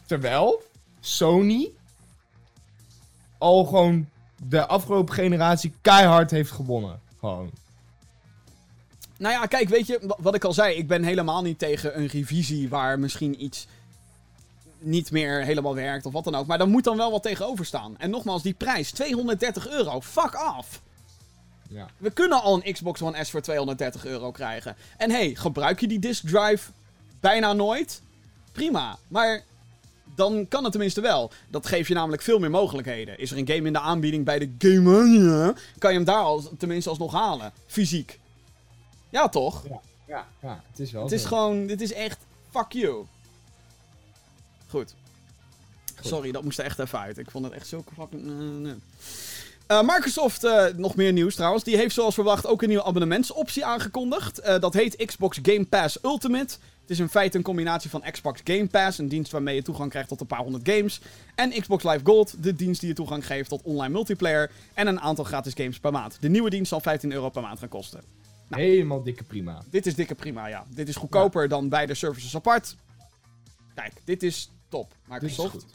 terwijl 0.06 0.64
Sony 1.00 1.72
al 3.38 3.66
gewoon 3.66 4.10
de 4.44 4.68
afgelopen 4.68 5.14
generatie 5.14 5.74
keihard 5.82 6.32
heeft 6.32 6.52
gewonnen. 6.52 7.08
Gewoon. 7.20 7.52
Nou 9.18 9.34
ja, 9.34 9.46
kijk, 9.46 9.70
weet 9.70 9.88
je, 9.88 10.00
wa- 10.02 10.18
wat 10.20 10.36
ik 10.36 10.44
al 10.44 10.54
zei, 10.54 10.76
ik 10.76 10.88
ben 10.88 11.04
helemaal 11.04 11.42
niet 11.42 11.60
tegen 11.60 11.98
een 12.00 12.08
revisie 12.08 12.70
waar 12.70 13.00
misschien 13.00 13.44
iets 13.44 13.68
niet 14.80 15.12
meer 15.12 15.44
helemaal 15.44 15.76
werkt 15.76 16.06
of 16.06 16.14
wat 16.14 16.24
dan 16.24 16.36
ook. 16.36 16.48
Maar 16.48 16.58
daar 16.58 16.68
moet 16.68 16.84
dan 16.84 16.98
wel 16.98 17.12
wat 17.12 17.24
tegenover 17.24 17.66
staan. 17.66 17.96
En 17.98 18.10
nogmaals, 18.10 18.44
die 18.44 18.54
prijs, 18.54 18.92
230 18.92 19.68
euro, 19.70 20.02
fuck 20.02 20.34
af. 20.36 20.82
Ja. 21.70 21.88
We 21.98 22.12
kunnen 22.12 22.42
al 22.42 22.62
een 22.64 22.74
Xbox 22.74 23.02
One 23.02 23.24
S 23.24 23.30
voor 23.32 23.42
230 23.42 24.06
euro 24.06 24.32
krijgen. 24.32 24.76
En 24.98 25.12
hey, 25.12 25.36
gebruik 25.36 25.80
je 25.80 25.88
die 25.88 26.00
disk 26.00 26.28
drive 26.28 26.72
bijna 27.20 27.54
nooit? 27.54 28.02
Prima, 28.52 28.98
maar 29.08 29.44
dan 30.20 30.48
kan 30.48 30.64
het 30.64 30.72
tenminste 30.72 31.02
wel. 31.02 31.32
Dat 31.48 31.68
geeft 31.68 31.88
je 31.88 31.94
namelijk 31.94 32.22
veel 32.22 32.40
meer 32.40 32.50
mogelijkheden. 32.50 33.20
Is 33.20 33.32
er 33.32 33.38
een 33.38 33.48
game 33.48 33.68
in 33.68 33.74
de 33.74 33.80
aanbieding 33.80 34.26
bij 34.26 34.40
de 34.40 34.56
Game 34.58 34.80
Mania, 34.80 35.54
kan 35.78 35.92
je 35.92 35.96
hem 35.96 36.06
daar 36.06 36.24
al, 36.24 36.44
tenminste 36.58 36.90
alsnog 36.90 37.12
halen. 37.12 37.52
Fysiek. 37.68 38.20
Ja, 39.10 39.30
toch? 39.30 39.64
Ja, 40.08 40.28
ja, 40.42 40.64
het 40.70 40.80
is 40.80 40.92
wel 40.92 41.04
Het 41.04 41.12
is 41.12 41.26
gewoon, 41.26 41.68
dit 41.68 41.82
is 41.82 41.94
echt, 41.94 42.18
fuck 42.50 42.72
you. 42.72 43.06
Goed. 44.68 44.94
Sorry, 46.02 46.32
dat 46.32 46.44
moest 46.44 46.60
er 46.60 46.66
echt 46.66 46.80
even 46.80 47.00
uit. 47.00 47.18
Ik 47.18 47.32
vond 47.32 47.46
het 47.46 47.54
echt 47.54 47.68
zo 47.68 47.84
fucking... 47.96 48.28
eh, 48.28 48.34
nee. 48.38 48.76
Eh, 49.68 49.82
Microsoft, 49.82 50.44
eh, 50.44 50.66
nog 50.76 50.96
meer 50.96 51.14
nieuws 51.14 51.36
trouwens, 51.36 51.64
die 51.64 51.76
heeft 51.78 51.94
zoals 51.96 52.14
verwacht 52.14 52.48
ook 52.48 52.62
een 52.62 52.68
nieuwe 52.68 52.84
abonnementsoptie 52.84 53.66
aangekondigd. 53.66 54.46
Dat 54.60 54.74
heet 54.74 55.06
Xbox 55.06 55.40
Game 55.42 55.66
Pass 55.66 56.04
Ultimate. 56.04 56.58
Het 56.90 56.98
is 56.98 57.04
in 57.04 57.12
feite 57.12 57.38
een 57.38 57.44
combinatie 57.44 57.90
van 57.90 58.04
Xbox 58.12 58.42
Game 58.44 58.68
Pass, 58.68 58.98
een 58.98 59.08
dienst 59.08 59.32
waarmee 59.32 59.56
je 59.56 59.62
toegang 59.62 59.90
krijgt 59.90 60.08
tot 60.10 60.22
een 60.22 60.28
paar 60.28 60.40
honderd 60.40 60.70
games. 60.70 61.02
En 61.36 61.50
Xbox 61.62 61.84
Live 61.84 62.00
Gold, 62.04 62.44
de 62.44 62.56
dienst 62.56 62.80
die 62.80 62.90
je 62.90 62.96
toegang 62.96 63.26
geeft 63.26 63.50
tot 63.50 63.62
online 63.62 63.94
multiplayer 63.94 64.52
en 64.74 64.88
een 64.88 65.00
aantal 65.00 65.26
gratis 65.26 65.54
games 65.54 65.80
per 65.80 65.92
maand. 65.92 66.18
De 66.22 66.30
nieuwe 66.30 66.50
dienst 66.50 66.70
zal 66.70 66.80
15 66.80 67.12
euro 67.12 67.30
per 67.30 67.42
maand 67.42 67.60
gaan 67.60 67.70
kosten. 67.70 68.04
Nou. 68.48 68.62
Helemaal 68.62 69.04
dikke 69.04 69.24
prima. 69.24 69.64
Dit 69.70 69.86
is 69.86 69.96
dikke 69.96 70.16
prima, 70.16 70.48
ja. 70.48 70.66
Dit 70.70 70.88
is 70.88 70.96
goedkoper 70.96 71.48
dan 71.48 71.70
beide 71.70 71.94
services 71.94 72.36
apart. 72.36 72.76
Kijk, 73.76 73.94
dit 74.04 74.24
is 74.24 74.52
top. 74.70 74.90
Dit 74.90 74.98
is 75.00 75.08
Microsoft, 75.10 75.66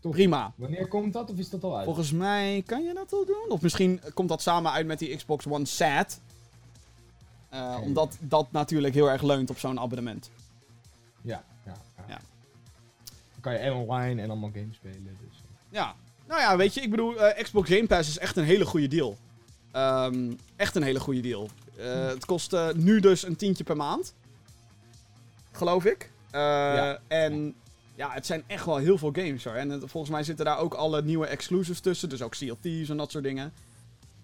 goed. 0.00 0.10
prima. 0.10 0.52
Wanneer 0.56 0.88
komt 0.88 1.12
dat 1.12 1.30
of 1.30 1.38
is 1.38 1.50
dat 1.50 1.64
al 1.64 1.76
uit? 1.76 1.84
Volgens 1.84 2.12
mij 2.12 2.62
kan 2.66 2.82
je 2.82 2.94
dat 2.94 3.10
wel 3.10 3.24
doen. 3.26 3.46
Of 3.48 3.62
misschien 3.62 4.00
komt 4.14 4.28
dat 4.28 4.42
samen 4.42 4.72
uit 4.72 4.86
met 4.86 4.98
die 4.98 5.16
Xbox 5.16 5.46
One 5.46 5.64
SAT. 5.64 6.20
Eh. 7.48 7.76
Omdat 7.82 8.16
dat 8.20 8.52
natuurlijk 8.52 8.94
heel 8.94 9.10
erg 9.10 9.22
leunt 9.22 9.50
op 9.50 9.58
zo'n 9.58 9.80
abonnement. 9.80 10.30
Ja, 11.22 11.44
ja, 11.66 11.74
ja. 11.96 12.04
Ja. 12.08 12.18
Dan 13.32 13.40
kan 13.40 13.52
je 13.52 13.58
en 13.58 13.72
online 13.72 14.22
en 14.22 14.30
allemaal 14.30 14.50
games 14.54 14.76
spelen. 14.76 15.16
Dus. 15.28 15.42
Ja. 15.70 15.94
Nou 16.28 16.40
ja, 16.40 16.56
weet 16.56 16.74
je, 16.74 16.80
ik 16.80 16.90
bedoel, 16.90 17.16
eh, 17.26 17.42
Xbox 17.42 17.68
Game 17.68 17.86
Pass 17.86 18.08
is 18.08 18.18
echt 18.18 18.36
een 18.36 18.44
hele 18.44 18.64
goede 18.66 18.88
deal. 18.88 19.16
Ehm, 19.70 20.32
echt 20.56 20.74
een 20.76 20.82
hele 20.82 21.00
goede 21.00 21.20
deal. 21.20 21.48
Eh, 21.76 22.06
het 22.06 22.24
kost 22.24 22.52
eh, 22.52 22.68
nu 22.72 23.00
dus 23.00 23.22
een 23.26 23.36
tientje 23.36 23.64
per 23.64 23.76
maand. 23.76 24.14
Geloof 25.52 25.84
ik. 25.84 26.10
Eh, 26.30 26.40
Ja. 26.40 26.98
En 27.08 27.54
ja, 27.94 28.10
het 28.10 28.26
zijn 28.26 28.42
echt 28.46 28.64
wel 28.64 28.76
heel 28.76 28.98
veel 28.98 29.10
games 29.12 29.44
hoor. 29.44 29.54
En 29.54 29.68
het- 29.70 29.82
volgens 29.90 30.12
mij 30.12 30.22
zitten 30.22 30.44
daar 30.44 30.58
ook 30.58 30.74
alle 30.74 31.02
nieuwe 31.02 31.26
exclusives 31.26 31.80
tussen. 31.80 32.08
Dus 32.08 32.22
ook 32.22 32.34
Thieves 32.34 32.88
en 32.88 32.96
dat 32.96 33.10
soort 33.10 33.24
dingen. 33.24 33.52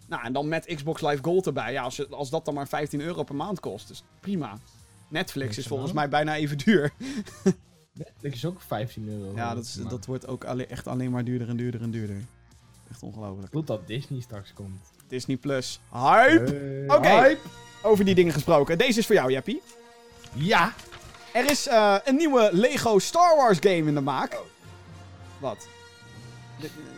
Nou, 0.06 0.24
en 0.24 0.32
dan 0.32 0.48
met 0.48 0.66
Xbox 0.74 1.00
Live 1.02 1.22
Gold 1.22 1.46
erbij. 1.46 1.72
Ja, 1.72 1.82
als, 1.82 2.10
als 2.10 2.30
dat 2.30 2.44
dan 2.44 2.54
maar 2.54 2.68
15 2.68 3.00
euro 3.00 3.22
per 3.22 3.34
maand 3.34 3.60
kost, 3.60 3.90
is 3.90 4.04
prima. 4.20 4.58
Netflix 5.08 5.58
is 5.58 5.66
volgens 5.66 5.92
mij 5.92 6.08
bijna 6.08 6.36
even 6.36 6.58
duur. 6.58 6.92
Netflix 7.92 8.34
is 8.36 8.44
ook 8.44 8.60
15 8.60 9.08
euro. 9.08 9.32
Ja, 9.36 9.54
dat, 9.54 9.64
is, 9.64 9.74
dat 9.88 10.06
wordt 10.06 10.26
ook 10.26 10.44
alle- 10.44 10.66
echt 10.66 10.86
alleen 10.86 11.10
maar 11.10 11.24
duurder 11.24 11.48
en 11.48 11.56
duurder 11.56 11.82
en 11.82 11.90
duurder. 11.90 12.16
Echt 12.90 13.02
ongelooflijk. 13.02 13.52
Totdat 13.52 13.86
Disney 13.86 14.20
straks 14.20 14.52
komt. 14.52 14.90
Disney 15.08 15.36
Plus. 15.36 15.80
Hype! 15.92 16.52
Hey, 16.86 16.96
Oké. 16.96 17.38
Over 17.82 18.04
die 18.04 18.14
dingen 18.14 18.32
gesproken. 18.32 18.78
Deze 18.78 18.98
is 18.98 19.06
voor 19.06 19.14
jou, 19.14 19.30
Jeppie. 19.32 19.62
Ja! 20.32 20.72
Er 21.32 21.50
is 21.50 21.66
eh, 21.68 21.96
een 22.04 22.16
nieuwe 22.16 22.48
Lego 22.52 22.98
Star 22.98 23.36
Wars 23.36 23.58
game 23.60 23.74
in 23.88 23.94
de 23.94 24.00
maak. 24.00 24.38
Wat? 25.38 25.68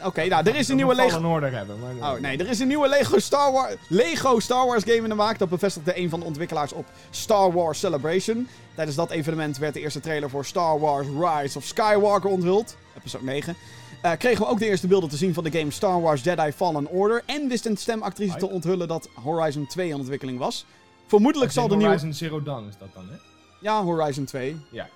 Oké, 0.02 0.26
nou, 0.26 0.46
er 0.46 0.56
is 0.56 0.68
een 0.68 0.76
nieuwe 0.76 0.94
Lego... 0.94 1.28
order 1.28 1.52
hebben. 1.52 1.76
Maar 1.78 2.14
Oh, 2.14 2.20
nee, 2.20 2.38
er 2.38 2.48
is 2.48 2.58
een 2.58 2.66
nieuwe 2.66 2.88
Lego 2.88 3.18
Star, 3.18 3.52
Wars 3.52 3.74
Lego 3.88 4.40
Star 4.40 4.66
Wars 4.66 4.82
game 4.82 4.96
in 4.96 5.08
de 5.08 5.14
maak. 5.14 5.38
Dat 5.38 5.48
bevestigde 5.48 5.98
een 5.98 6.08
van 6.08 6.20
de 6.20 6.26
ontwikkelaars 6.26 6.72
op 6.72 6.86
Star 7.10 7.52
Wars 7.52 7.78
Celebration. 7.78 8.48
Tijdens 8.74 8.96
dat 8.96 9.10
evenement 9.10 9.58
werd 9.58 9.74
de 9.74 9.80
eerste 9.80 10.00
trailer 10.00 10.30
voor 10.30 10.44
Star 10.44 10.80
Wars 10.80 11.06
Rise 11.06 11.58
of 11.58 11.64
Skywalker 11.64 12.30
onthuld. 12.30 12.76
Episode 12.96 13.24
9. 13.24 13.56
Eh, 14.02 14.12
kregen 14.18 14.44
we 14.44 14.50
ook 14.50 14.58
de 14.58 14.66
eerste 14.66 14.86
beelden 14.86 15.08
te 15.08 15.16
zien 15.16 15.34
van 15.34 15.44
de 15.44 15.58
game 15.58 15.70
Star 15.70 16.00
Wars 16.00 16.22
Jedi 16.22 16.52
Fallen 16.52 16.86
Order. 16.86 17.22
En 17.26 17.48
wist 17.48 17.66
een 17.66 17.76
stemactrice 17.76 18.36
te 18.36 18.48
onthullen 18.48 18.88
dat 18.88 19.08
Horizon 19.14 19.66
2 19.66 19.88
in 19.88 19.94
ontwikkeling 19.94 20.38
was. 20.38 20.66
Vermoedelijk 21.06 21.52
zal 21.52 21.68
de 21.68 21.76
nieuwe... 21.76 21.92
Horizon 21.92 22.14
Zero 22.14 22.42
Dawn 22.42 22.68
is 22.68 22.74
dat 22.78 22.88
dan, 22.94 23.08
hè? 23.10 23.16
Ja, 23.60 23.82
Horizon 23.82 24.24
2. 24.24 24.50
Ja. 24.50 24.58
Ja. 24.70 24.88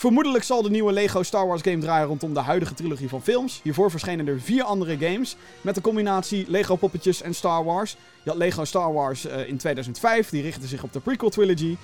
Vermoedelijk 0.00 0.44
zal 0.44 0.62
de 0.62 0.70
nieuwe 0.70 0.92
Lego 0.92 1.22
Star 1.22 1.46
Wars 1.46 1.62
game 1.62 1.78
draaien 1.78 2.06
rondom 2.06 2.34
de 2.34 2.40
huidige 2.40 2.74
trilogie 2.74 3.08
van 3.08 3.22
films. 3.22 3.60
Hiervoor 3.62 3.90
verschenen 3.90 4.28
er 4.28 4.40
vier 4.40 4.62
andere 4.62 4.98
games 4.98 5.36
met 5.60 5.74
de 5.74 5.80
combinatie 5.80 6.44
Lego 6.48 6.76
poppetjes 6.76 7.22
en 7.22 7.34
Star 7.34 7.64
Wars. 7.64 7.96
Je 8.22 8.30
had 8.30 8.38
Lego 8.38 8.64
Star 8.64 8.92
Wars 8.92 9.26
eh, 9.26 9.48
in 9.48 9.56
2005, 9.56 10.28
die 10.28 10.42
richtte 10.42 10.66
zich 10.66 10.82
op 10.82 10.92
de 10.92 11.00
prequel 11.00 11.30
trilogy. 11.30 11.76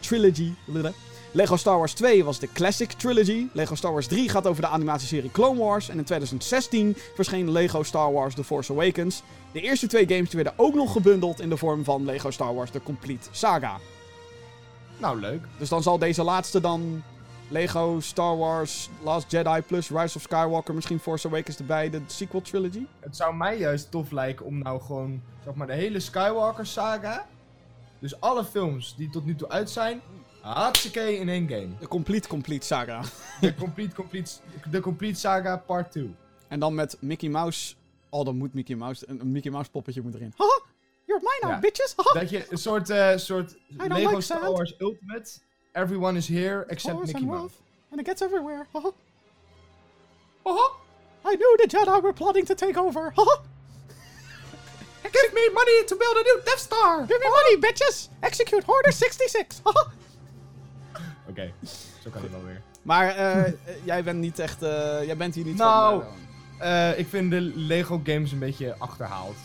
Trilogy. 0.00 0.52
Lego 1.32 1.56
Star 1.56 1.76
Wars 1.76 1.92
2 1.92 2.24
was 2.24 2.38
de 2.38 2.52
Classic 2.52 2.92
Trilogy. 2.92 3.46
Lego 3.52 3.74
Star 3.74 3.92
Wars 3.92 4.06
3 4.06 4.28
gaat 4.28 4.46
over 4.46 4.62
de 4.62 4.68
animatieserie 4.68 5.30
Clone 5.30 5.60
Wars. 5.60 5.88
En 5.88 5.98
in 5.98 6.04
2016 6.04 6.96
verscheen 7.14 7.52
Lego 7.52 7.82
Star 7.82 8.12
Wars 8.12 8.34
The 8.34 8.44
Force 8.44 8.72
Awakens. 8.72 9.22
De 9.52 9.60
eerste 9.60 9.86
twee 9.86 10.06
games 10.08 10.32
werden 10.32 10.52
ook 10.56 10.74
nog 10.74 10.92
gebundeld 10.92 11.40
in 11.40 11.48
de 11.48 11.56
vorm 11.56 11.84
van 11.84 12.04
Lego 12.04 12.30
Star 12.30 12.54
Wars 12.54 12.70
The 12.70 12.82
Complete 12.82 13.28
Saga. 13.30 13.78
Nou, 14.98 15.20
leuk. 15.20 15.42
Dus 15.58 15.68
dan 15.68 15.82
zal 15.82 15.98
deze 15.98 16.22
laatste 16.22 16.60
dan 16.60 17.02
Lego 17.50 18.00
Star 18.00 18.36
Wars 18.36 18.88
Last 19.02 19.30
Jedi 19.30 19.60
plus 19.66 19.90
Rise 19.90 20.16
of 20.16 20.22
Skywalker, 20.22 20.74
misschien 20.74 20.98
Force 21.00 21.26
Awakens 21.26 21.58
erbij, 21.58 21.90
de 21.90 22.00
sequel 22.06 22.40
trilogy. 22.40 22.86
Het 23.00 23.16
zou 23.16 23.34
mij 23.34 23.58
juist 23.58 23.90
tof 23.90 24.10
lijken 24.10 24.46
om 24.46 24.58
nou 24.58 24.80
gewoon, 24.80 25.22
zeg 25.44 25.54
maar, 25.54 25.66
de 25.66 25.72
hele 25.72 26.00
Skywalker 26.00 26.66
saga. 26.66 27.26
Dus 27.98 28.20
alle 28.20 28.44
films 28.44 28.94
die 28.96 29.10
tot 29.10 29.24
nu 29.24 29.34
toe 29.36 29.48
uit 29.48 29.70
zijn, 29.70 30.00
hartstikke 30.40 31.16
in 31.18 31.28
één 31.28 31.48
game. 31.48 31.68
De 31.78 31.88
complete, 31.88 32.28
complete 32.28 32.66
saga. 32.66 33.02
De 33.40 33.54
Complete, 33.54 33.94
complete, 33.94 34.30
de 34.70 34.80
complete 34.80 35.18
Saga 35.18 35.56
Part 35.56 35.92
2. 35.92 36.14
En 36.48 36.60
dan 36.60 36.74
met 36.74 36.96
Mickey 37.00 37.28
Mouse. 37.28 37.74
Oh, 38.10 38.24
dan 38.24 38.36
moet 38.36 38.54
Mickey 38.54 38.76
Mouse, 38.76 39.04
een, 39.08 39.32
Mickey 39.32 39.50
Mouse 39.50 39.70
poppetje 39.70 40.02
moet 40.02 40.14
erin. 40.14 40.32
Haha, 40.36 40.60
you're 41.06 41.22
mine 41.22 41.38
now, 41.40 41.50
Ja. 41.50 41.58
bitches. 41.60 41.94
Dat 42.12 42.30
je 42.30 42.46
een 42.50 42.58
soort, 42.58 42.90
eh, 42.90 43.16
soort 43.16 43.56
Lego 43.68 44.08
like 44.10 44.20
Star. 44.20 44.52
Wars 44.52 44.74
Ultimate. 44.78 45.30
Everyone 45.74 46.16
is 46.16 46.26
here 46.28 46.66
except 46.68 46.98
Mickey 47.00 47.14
and 47.14 47.26
Mouse. 47.26 47.38
wolf, 47.40 47.52
and 47.90 48.00
it 48.00 48.06
gets 48.06 48.22
everywhere. 48.22 48.66
Haha. 48.72 48.90
Haha. 50.44 50.66
I 51.24 51.34
knew 51.36 51.56
the 51.62 51.68
Jedi 51.68 52.02
were 52.02 52.12
plotting 52.12 52.46
to 52.46 52.54
take 52.54 52.76
over. 52.78 53.12
Haha. 53.16 53.36
Give 55.02 55.32
me 55.34 55.48
money 55.54 55.84
to 55.86 55.96
build 55.96 56.16
a 56.16 56.22
new 56.22 56.40
Death 56.44 56.58
Star! 56.60 57.06
Give 57.06 57.18
me 57.20 57.28
money, 57.28 57.56
bitches. 57.60 58.08
Execute 58.20 58.64
Order 58.66 58.92
66. 58.92 59.60
Haha. 59.64 59.86
Oké, 61.28 61.52
zo 62.02 62.10
kan 62.10 62.22
het 62.22 62.30
wel 62.30 62.44
weer. 62.44 62.62
Maar 62.82 63.08
eh, 63.16 63.46
eh, 63.46 63.54
jij 63.84 64.04
bent 64.04 64.18
niet 64.18 64.38
echt, 64.38 64.62
eh, 64.62 65.04
jij 65.04 65.16
bent 65.16 65.34
hier 65.34 65.44
niet 65.44 65.56
Nou, 65.56 66.02
van. 66.02 66.08
eh, 66.58 66.90
Eh, 66.90 66.98
ik 66.98 67.08
vind 67.08 67.30
de 67.30 67.40
Lego 67.40 68.00
games 68.04 68.32
een 68.32 68.38
beetje 68.38 68.74
achterhaald. 68.78 69.36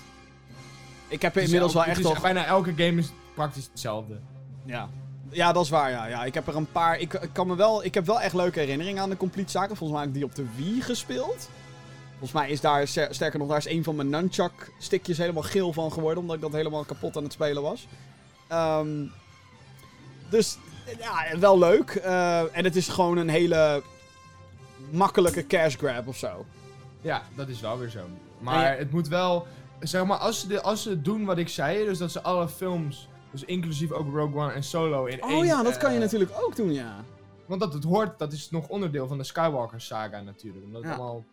ik 1.08 1.22
heb 1.22 1.36
er 1.36 1.42
Het 1.42 1.50
is 1.50 1.54
inmiddels 1.54 1.74
wel 1.74 1.82
elke- 1.84 1.90
echt 1.96 2.00
het 2.08 2.10
is 2.10 2.16
al 2.16 2.22
Bijna 2.34 2.46
elke 2.46 2.70
game 2.76 3.00
is 3.00 3.10
praktisch 3.34 3.66
hetzelfde. 3.72 4.20
Ja. 4.66 4.90
Ja, 5.30 5.52
dat 5.52 5.64
is 5.64 5.70
waar, 5.70 5.90
ja. 5.90 6.06
ja. 6.06 6.24
Ik 6.26 6.34
heb 6.34 6.48
er 6.48 6.56
een 6.56 6.72
paar... 6.72 7.00
Ik, 7.00 7.14
ik 7.14 7.30
kan 7.34 7.48
me 7.48 7.56
wel... 7.56 7.84
Ik 7.84 7.94
heb 7.94 8.06
wel 8.06 8.22
echt 8.22 8.34
leuke 8.34 8.60
herinneringen 8.60 9.02
aan 9.02 9.10
de 9.10 9.18
Complete 9.18 9.52
Saga. 9.52 9.68
Volgens 9.76 9.90
mij 9.92 10.00
heb 10.00 10.08
ik 10.08 10.14
die 10.14 10.24
op 10.24 10.36
de 10.36 10.46
Wii 10.56 10.82
gespeeld. 10.82 11.50
Volgens 12.10 12.32
mij 12.32 12.50
is 12.50 12.62
daar... 12.62 12.88
ster- 12.88 13.14
Sterker 13.16 13.40
nog, 13.40 13.48
daar 13.48 13.58
is 13.58 13.68
een 13.68 13.84
van 13.84 13.96
mijn 13.96 14.10
nunchuck-stickjes 14.10 15.18
helemaal 15.18 15.44
geel 15.44 15.74
van 15.74 15.92
geworden. 15.92 16.20
Omdat 16.20 16.36
ik 16.36 16.42
dat 16.42 16.52
helemaal 16.52 16.84
kapot 16.84 17.18
aan 17.18 17.24
het 17.24 17.34
spelen 17.34 17.62
was. 17.62 17.88
Ehm, 18.48 19.06
dus, 20.30 20.58
ja, 21.00 21.38
wel 21.40 21.58
leuk. 21.60 21.90
Eh, 21.90 22.58
en 22.58 22.64
het 22.64 22.76
is 22.76 22.88
gewoon 22.88 23.18
een 23.18 23.30
hele 23.30 23.82
makkelijke 24.92 25.48
cash 25.48 25.76
grab 25.76 26.08
of 26.08 26.18
zo. 26.18 26.46
Ja, 27.02 27.22
dat 27.36 27.48
is 27.48 27.60
wel 27.62 27.78
weer 27.78 27.90
zo. 27.90 28.06
Maar 28.40 28.78
het 28.78 28.92
moet 28.92 29.08
wel... 29.08 29.48
Zeg 29.80 30.06
maar, 30.06 30.18
als 30.18 30.40
ze, 30.40 30.48
de, 30.48 30.62
als 30.62 30.82
ze 30.84 31.02
doen 31.02 31.26
wat 31.26 31.38
ik 31.38 31.50
zei, 31.50 31.86
dus 31.86 31.98
dat 31.98 32.12
ze 32.12 32.22
alle 32.22 32.48
films, 32.50 33.08
dus 33.36 33.44
inclusief 33.48 33.92
ook 33.92 34.14
Rogue 34.14 34.42
One 34.42 34.52
en 34.52 34.64
Solo 34.64 35.06
in 35.06 35.22
één... 35.22 35.38
Oh 35.38 35.46
ja, 35.46 35.64
dat 35.64 35.78
kan 35.78 35.90
je 35.90 35.96
eh, 35.98 36.04
natuurlijk 36.04 36.32
ook 36.42 36.56
doen, 36.56 36.74
ja. 36.74 36.96
Want 37.46 37.62
dat 37.62 37.74
het 37.74 37.84
hoort, 37.84 38.20
dat 38.20 38.32
is 38.34 38.50
nog 38.50 38.68
onderdeel 38.68 39.08
van 39.08 39.18
de 39.18 39.24
Skywalker 39.24 39.82
saga 39.82 40.22
natuurlijk. 40.22 40.66
Omdat 40.66 40.84
het 40.84 40.92
allemaal 40.94 41.24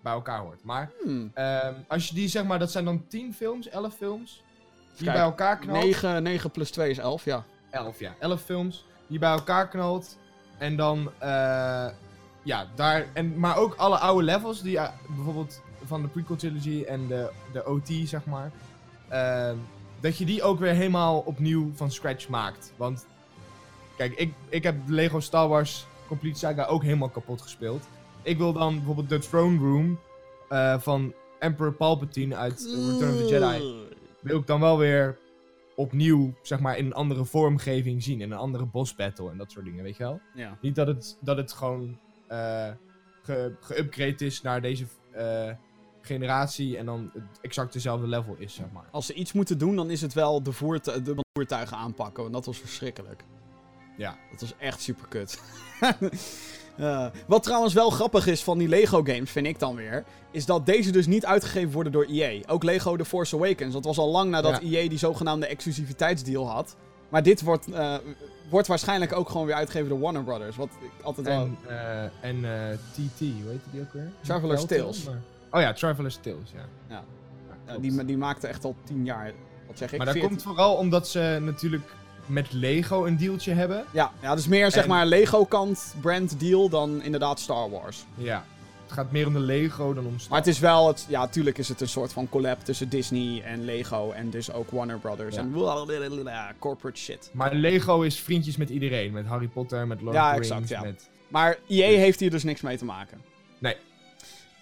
bij 0.00 0.12
elkaar 0.12 0.40
hoort. 0.40 0.64
Maar 0.64 0.90
Hmm. 1.02 1.30
ehm, 1.34 1.74
als 1.88 2.08
je 2.08 2.14
die 2.14 2.28
zeg 2.28 2.44
maar, 2.44 2.58
dat 2.58 2.70
zijn 2.70 2.84
dan 2.84 3.04
10 3.08 3.34
films, 3.34 3.68
11 3.68 3.94
films. 3.94 4.42
Die 4.96 5.04
Kijk, 5.04 5.16
bij 5.16 5.26
elkaar 5.26 5.58
knalt. 5.58 5.82
9, 5.84 6.22
9 6.22 6.50
plus 6.50 6.70
2 6.70 6.90
is 6.90 6.98
11, 6.98 7.24
ja. 7.24 7.44
11, 7.70 7.98
ja. 7.98 8.14
11 8.18 8.40
films 8.42 8.84
die 9.06 9.18
bij 9.18 9.30
elkaar 9.32 9.68
knalt. 9.68 10.18
En 10.58 10.76
dan, 10.76 11.10
eh, 11.18 11.86
ja, 12.42 12.66
daar. 12.74 13.06
En, 13.12 13.38
maar 13.38 13.56
ook 13.56 13.74
alle 13.74 13.98
oude 13.98 14.24
levels, 14.24 14.62
die 14.62 14.78
eh, 14.78 14.88
bijvoorbeeld 15.08 15.60
van 15.84 16.02
de 16.02 16.08
prequel 16.08 16.36
trilogy 16.36 16.84
en 16.88 17.06
de, 17.06 17.30
de 17.52 17.66
OT, 17.66 17.88
zeg 18.04 18.24
maar. 18.24 18.50
ehm, 19.08 19.56
dat 20.04 20.18
je 20.18 20.24
die 20.24 20.42
ook 20.42 20.58
weer 20.58 20.72
helemaal 20.74 21.18
opnieuw 21.18 21.70
van 21.74 21.90
scratch 21.90 22.28
maakt. 22.28 22.72
Want, 22.76 23.06
kijk, 23.96 24.12
ik, 24.12 24.34
ik 24.48 24.62
heb 24.62 24.76
Lego 24.86 25.20
Star 25.20 25.48
Wars 25.48 25.86
Complete 26.06 26.38
Saga 26.38 26.64
ook 26.64 26.82
helemaal 26.82 27.08
kapot 27.08 27.42
gespeeld. 27.42 27.88
Ik 28.22 28.38
wil 28.38 28.52
dan 28.52 28.74
bijvoorbeeld 28.74 29.08
de 29.08 29.18
Throne 29.18 29.58
Room 29.58 29.98
eh, 30.48 30.78
van 30.80 31.12
Emperor 31.38 31.72
Palpatine 31.72 32.36
uit 32.36 32.60
Return 32.60 33.12
of 33.14 33.18
the 33.18 33.26
Jedi 33.28 33.74
wil 34.20 34.38
ik 34.38 34.46
dan 34.46 34.60
wel 34.60 34.78
weer 34.78 35.18
opnieuw, 35.76 36.34
zeg 36.42 36.60
maar, 36.60 36.78
in 36.78 36.86
een 36.86 36.94
andere 36.94 37.24
vormgeving 37.24 38.02
zien. 38.02 38.20
In 38.20 38.32
een 38.32 38.38
andere 38.38 38.64
boss 38.64 38.94
battle 38.94 39.30
en 39.30 39.38
dat 39.38 39.50
soort 39.50 39.64
dingen, 39.64 39.84
weet 39.84 39.96
je 39.96 40.02
wel? 40.02 40.20
Ja. 40.34 40.58
Niet 40.60 40.74
dat 40.74 40.86
het, 40.86 41.18
dat 41.20 41.36
het 41.36 41.52
gewoon 41.52 41.98
ge- 43.22 43.54
geüpgrade 43.60 44.24
is 44.24 44.42
naar 44.42 44.60
deze 44.60 44.84
eh, 45.10 45.50
generatie 46.06 46.76
en 46.78 46.86
dan 46.86 47.10
exact 47.40 47.72
dezelfde 47.72 48.06
level 48.06 48.34
is, 48.38 48.54
zeg 48.54 48.66
maar. 48.72 48.84
Als 48.90 49.06
ze 49.06 49.14
iets 49.14 49.32
moeten 49.32 49.58
doen, 49.58 49.76
dan 49.76 49.90
is 49.90 50.00
het 50.00 50.12
wel 50.12 50.42
de, 50.42 50.52
voertu- 50.52 51.02
de 51.02 51.14
voertuigen 51.32 51.76
aanpakken. 51.76 52.22
Want 52.22 52.34
dat 52.34 52.46
was 52.46 52.58
verschrikkelijk. 52.58 53.24
Ja. 53.96 54.16
Dat 54.30 54.40
was 54.40 54.54
echt 54.58 54.80
super 54.80 55.06
kut. 55.08 55.40
Eh, 56.76 57.06
wat 57.26 57.42
trouwens 57.42 57.74
wel 57.74 57.90
grappig 57.90 58.26
is 58.26 58.42
van 58.42 58.58
die 58.58 58.68
Lego 58.68 59.02
games, 59.02 59.30
vind 59.30 59.46
ik 59.46 59.58
dan 59.58 59.74
weer, 59.74 60.04
is 60.30 60.46
dat 60.46 60.66
deze 60.66 60.90
dus 60.90 61.06
niet 61.06 61.26
uitgegeven 61.26 61.72
worden 61.72 61.92
door 61.92 62.04
EA. 62.04 62.42
Ook 62.46 62.62
Lego 62.62 62.96
The 62.96 63.04
Force 63.04 63.36
Awakens. 63.36 63.72
Dat 63.72 63.84
was 63.84 63.98
al 63.98 64.10
lang 64.10 64.30
nadat 64.30 64.60
Ja. 64.62 64.68
EA 64.82 64.88
die 64.88 64.98
zogenaamde 64.98 65.46
exclusiviteitsdeal 65.46 66.48
had. 66.50 66.76
Maar 67.08 67.22
dit 67.22 67.42
wordt, 67.42 67.70
eh, 67.72 67.94
wordt 68.50 68.66
waarschijnlijk 68.68 69.12
ook 69.12 69.28
gewoon 69.30 69.46
weer 69.46 69.54
uitgegeven 69.54 69.88
door 69.88 70.00
Warner 70.00 70.22
Brothers. 70.24 70.56
Wat 70.56 70.68
ik 70.80 71.04
altijd 71.04 71.26
wel... 71.26 71.40
En, 71.40 71.56
eh, 71.68 72.28
en 72.28 72.78
TT, 72.92 73.18
hoe 73.18 73.50
heet 73.50 73.60
die 73.70 73.80
ook 73.80 73.92
weer? 73.92 74.12
Traveler's 74.20 74.64
Tales. 74.66 75.04
maar- 75.04 75.20
Oh 75.54 75.60
ja, 75.60 75.72
Traveler's 75.72 76.16
Tales, 76.22 76.50
ja. 76.54 76.66
Ja. 76.88 77.04
Ja, 77.66 77.72
Ja, 77.72 77.78
die, 77.78 78.04
die 78.04 78.16
maakte 78.16 78.46
echt 78.46 78.64
al 78.64 78.76
tien 78.84 79.04
jaar, 79.04 79.32
wat 79.66 79.78
zeg 79.78 79.92
ik? 79.92 79.96
maar 79.96 80.06
dat 80.06 80.16
14. 80.16 80.30
komt 80.30 80.42
vooral 80.42 80.74
omdat 80.76 81.08
ze 81.08 81.38
natuurlijk 81.42 81.94
met 82.26 82.52
Lego 82.52 83.04
een 83.04 83.16
dealtje 83.16 83.52
hebben. 83.52 83.84
Ja, 83.90 84.12
ja, 84.22 84.34
dus 84.34 84.46
meer 84.46 84.70
zeg 84.70 84.86
maar 84.86 85.06
Lego-kant 85.06 85.94
brand 86.00 86.40
deal 86.40 86.68
dan 86.68 87.02
inderdaad 87.02 87.40
Star 87.40 87.70
Wars. 87.70 88.04
Ja. 88.14 88.44
Het 88.82 88.92
gaat 88.92 89.12
meer 89.12 89.26
om 89.26 89.32
de 89.32 89.38
Lego 89.38 89.94
dan 89.94 90.06
om 90.06 90.18
Star 90.18 90.30
Maar 90.30 90.38
het 90.38 90.48
is 90.48 90.58
wel, 90.58 90.88
het, 90.88 91.06
ja, 91.08 91.26
tuurlijk 91.28 91.58
is 91.58 91.68
het 91.68 91.80
een 91.80 91.88
soort 91.88 92.12
van 92.12 92.28
collab 92.28 92.60
tussen 92.60 92.88
Disney 92.88 93.42
en 93.42 93.64
Lego 93.64 94.10
en 94.10 94.30
dus 94.30 94.52
ook 94.52 94.70
Warner 94.70 94.98
Brothers 94.98 95.34
Ja. 95.34 95.40
en 95.40 95.50
blablabla, 95.50 96.52
corporate 96.58 97.00
shit. 97.00 97.30
Maar 97.32 97.54
Lego 97.54 98.00
is 98.00 98.20
vriendjes 98.20 98.56
met 98.56 98.70
iedereen. 98.70 99.12
Met 99.12 99.26
Harry 99.26 99.48
Potter, 99.48 99.86
met 99.86 100.00
Lord 100.00 100.14
Ja, 100.14 100.26
of 100.28 100.32
the 100.34 100.38
exact, 100.40 100.58
Rings, 100.58 100.70
ja. 100.72 100.80
met... 100.82 101.08
Maar 101.28 101.58
EA 101.68 101.98
heeft 101.98 102.20
hier 102.20 102.30
dus 102.30 102.44
niks 102.44 102.60
mee 102.60 102.76
te 102.76 102.84
maken. 102.84 103.20
Nee. 103.58 103.76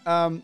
Ehm, 0.05 0.35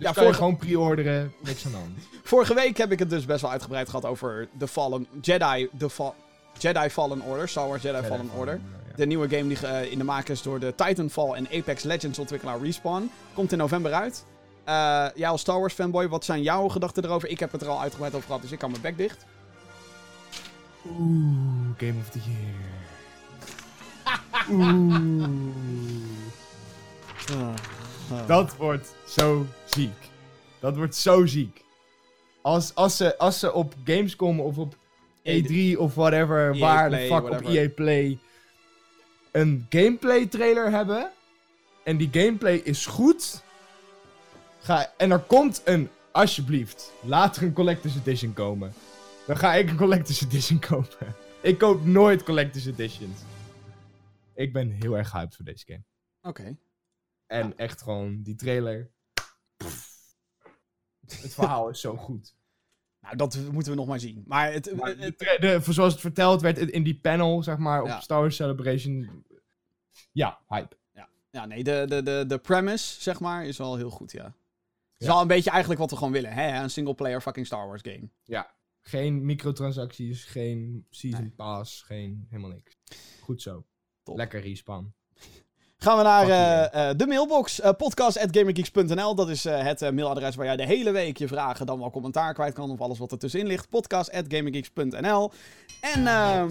Dus 0.00 0.08
Ja, 0.08 0.14
kan 0.14 0.26
je 0.26 0.32
gewoon 0.34 0.56
pre-orderen, 0.56 1.32
niks 1.40 1.64
aan 1.66 1.70
de 1.72 1.76
hand. 1.76 1.98
vorige 2.22 2.54
week 2.54 2.76
heb 2.76 2.92
ik 2.92 2.98
het 2.98 3.10
dus 3.10 3.24
best 3.24 3.40
wel 3.40 3.50
uitgebreid 3.50 3.88
gehad 3.88 4.04
over 4.04 4.48
The 4.58 4.68
Fallen 4.68 5.06
Jedi, 5.20 5.68
The 5.78 5.90
Fa- 5.90 6.14
Jedi 6.58 6.88
Fallen 6.90 7.20
Order, 7.22 7.48
Star 7.48 7.68
Wars 7.68 7.82
Jedi, 7.82 8.02
Fallen 8.06 8.30
Order. 8.36 8.54
Ja. 8.54 8.60
De 8.96 9.06
nieuwe 9.06 9.28
game 9.28 9.48
die 9.48 9.66
eh, 9.66 9.92
in 9.92 9.98
de 9.98 10.04
maak 10.04 10.28
is 10.28 10.42
door 10.42 10.60
de 10.60 10.74
Titanfall 10.74 11.32
en 11.32 11.46
Apex 11.52 11.82
Legends 11.82 12.18
ontwikkelaar 12.18 12.60
Respawn. 12.62 13.10
Komt 13.34 13.52
in 13.52 13.58
november 13.58 13.92
uit. 13.92 14.24
Eh 14.64 15.06
jij 15.14 15.28
als 15.28 15.40
Star 15.40 15.60
Wars 15.60 15.74
fanboy, 15.74 16.08
wat 16.08 16.24
zijn 16.24 16.42
jouw 16.42 16.68
gedachten 16.68 17.04
erover? 17.04 17.28
Ik 17.28 17.40
heb 17.40 17.52
het 17.52 17.62
er 17.62 17.68
al 17.68 17.80
uitgebreid 17.80 18.14
over 18.14 18.26
gehad, 18.26 18.42
dus 18.42 18.52
ik 18.52 18.58
kan 18.58 18.70
mijn 18.70 18.82
bek 18.82 18.96
dicht. 18.96 19.24
Oeh, 20.86 21.68
Game 21.78 21.94
of 22.00 22.08
the 22.10 22.18
Year. 22.26 22.54
Oeh. 27.30 27.54
Dat 28.26 28.56
wordt 28.56 28.94
zo 29.08 29.46
ziek. 29.72 30.08
Dat 30.60 30.76
wordt 30.76 30.94
zo 30.94 31.26
ziek. 31.26 31.64
Als, 32.42 32.74
als, 32.74 32.96
ze, 32.96 33.18
als 33.18 33.38
ze 33.38 33.52
op 33.52 33.74
Gamescom 33.84 34.40
of 34.40 34.58
op 34.58 34.76
E3 35.18 35.76
of 35.76 35.94
whatever, 35.94 36.54
EA 36.54 36.58
waar 36.58 36.86
E 36.86 36.88
Play, 36.88 37.00
de 37.08 37.14
fuck 37.14 37.22
whatever. 37.22 37.46
op 37.46 37.54
EA 37.54 37.68
Play, 37.68 38.18
een 39.32 39.66
gameplay 39.68 40.26
trailer 40.26 40.70
hebben. 40.70 41.10
En 41.84 41.96
die 41.96 42.08
gameplay 42.12 42.56
is 42.56 42.86
goed. 42.86 43.42
Ga, 44.60 44.92
en 44.96 45.10
er 45.10 45.18
komt 45.18 45.62
een, 45.64 45.88
alsjeblieft, 46.12 46.92
laat 47.02 47.36
er 47.36 47.42
een 47.42 47.52
Collector's 47.52 47.96
Edition 47.96 48.32
komen. 48.32 48.72
Dan 49.26 49.36
ga 49.36 49.54
ik 49.54 49.70
een 49.70 49.76
Collector's 49.76 50.22
Edition 50.22 50.58
kopen. 50.68 51.14
Ik 51.40 51.58
koop 51.58 51.84
nooit 51.84 52.22
Collector's 52.22 52.66
Editions. 52.66 53.20
Ik 54.34 54.52
ben 54.52 54.70
heel 54.70 54.96
erg 54.96 55.12
hyped 55.12 55.36
voor 55.36 55.44
deze 55.44 55.64
game. 55.66 55.84
Oké. 56.22 56.56
En 57.26 57.58
echt 57.58 57.82
gewoon, 57.82 58.22
die 58.22 58.34
trailer. 58.34 58.90
Het 61.06 61.34
verhaal 61.34 61.68
is 61.68 61.80
zo 61.80 61.96
goed. 61.96 62.34
Nou, 63.00 63.16
dat 63.16 63.38
moeten 63.52 63.72
we 63.72 63.78
nog 63.78 63.86
maar 63.86 64.00
zien. 64.00 64.24
Maar 64.26 64.52
het, 64.52 64.76
Maar 64.76 64.96
het- 64.96 65.18
de 65.18 65.60
zoals 65.68 65.92
het 65.92 66.00
verteld 66.00 66.40
werd 66.40 66.58
in 66.58 66.82
die 66.82 66.98
panel, 67.00 67.42
zeg 67.42 67.56
maar, 67.58 67.80
op 67.82 67.86
Ja. 67.86 68.00
Star 68.00 68.20
Wars 68.20 68.36
Celebration. 68.36 69.24
Ja, 70.12 70.40
hype. 70.48 70.76
ja, 71.30 71.46
nee, 71.46 71.64
de, 71.64 71.84
de, 71.88 72.02
de, 72.02 72.24
de 72.28 72.38
premise, 72.38 73.00
zeg 73.02 73.20
maar, 73.20 73.44
is 73.46 73.56
wel 73.58 73.76
heel 73.76 73.90
goed, 73.90 74.12
ja. 74.12 74.24
Het 74.24 74.34
is 74.98 75.06
Ja. 75.06 75.12
wel 75.12 75.20
een 75.22 75.26
beetje 75.28 75.50
eigenlijk 75.50 75.80
wat 75.80 75.90
we 75.90 75.96
gewoon 75.96 76.12
willen, 76.12 76.32
hè? 76.32 76.62
Een 76.62 76.70
single-player 76.70 77.20
fucking 77.20 77.46
Star 77.46 77.66
Wars 77.66 77.82
game. 77.84 78.08
Geen 78.80 79.24
microtransacties, 79.24 80.24
geen 80.24 80.86
season 80.90 81.20
Nee. 81.22 81.30
pass, 81.30 81.82
geen 81.82 82.26
helemaal 82.28 82.50
niks. 82.50 82.76
Goed 83.20 83.42
zo. 83.42 83.66
Top. 84.02 84.16
Lekker 84.16 84.40
respawn. 84.40 84.94
Gaan 85.82 85.96
we 85.96 86.02
naar 86.02 86.28
eh, 86.28 86.90
eh, 86.90 86.96
de 86.96 87.06
mailbox. 87.06 87.60
eh 87.60 87.70
podcast.gamergeeks.nl. 87.76 89.14
Dat 89.14 89.28
is 89.28 89.44
het 89.44 89.80
mailadres 89.80 90.34
waar 90.34 90.46
jij 90.46 90.56
de 90.56 90.66
hele 90.66 90.90
week 90.90 91.18
je 91.18 91.28
vragen, 91.28 91.66
dan 91.66 91.78
wel 91.78 91.90
commentaar 91.90 92.34
kwijt 92.34 92.54
kan. 92.54 92.70
Of 92.70 92.80
alles 92.80 92.98
wat 92.98 93.12
er 93.12 93.18
tussenin 93.18 93.46
ligt. 93.46 93.68
Podcast.gamergeeks.nl. 93.68 95.30
En 95.80 96.06
ehm, 96.06 96.50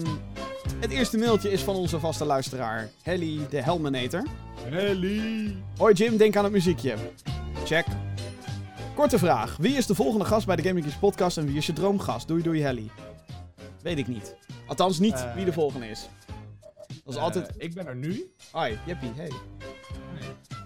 het 0.80 0.90
eerste 0.90 1.18
mailtje 1.18 1.52
is 1.52 1.62
van 1.62 1.74
onze 1.74 2.00
vaste 2.00 2.24
luisteraar, 2.24 2.90
Helly 3.02 3.46
de 3.50 3.62
Helmenator. 3.62 4.22
Helly! 4.64 5.56
Hoi 5.76 5.94
Jim, 5.94 6.16
denk 6.16 6.36
aan 6.36 6.44
het 6.44 6.52
muziekje. 6.52 6.94
Check. 7.64 7.86
Korte 8.94 9.18
vraag. 9.18 9.56
Wie 9.56 9.76
is 9.76 9.86
de 9.86 9.94
volgende 9.94 10.24
gast 10.24 10.46
bij 10.46 10.56
de 10.56 10.62
Gaming 10.62 10.84
Geeks 10.84 10.98
podcast 10.98 11.36
en 11.36 11.46
wie 11.46 11.56
is 11.56 11.66
je 11.66 11.72
droomgast? 11.72 12.28
Doei 12.28 12.42
doei 12.42 12.62
Helly. 12.62 12.90
Weet 13.82 13.98
ik 13.98 14.06
niet. 14.06 14.36
Althans 14.66 14.98
niet 14.98 15.26
wie 15.34 15.44
de 15.44 15.52
volgende 15.52 15.88
is. 15.88 16.08
Dat 17.14 17.18
is 17.18 17.24
altijd... 17.24 17.54
ik 17.56 17.74
ben 17.74 17.86
er 17.86 17.96
nu. 17.96 18.30
Hoi, 18.50 18.78
Jeppie, 18.86 19.12
hey. 19.14 19.30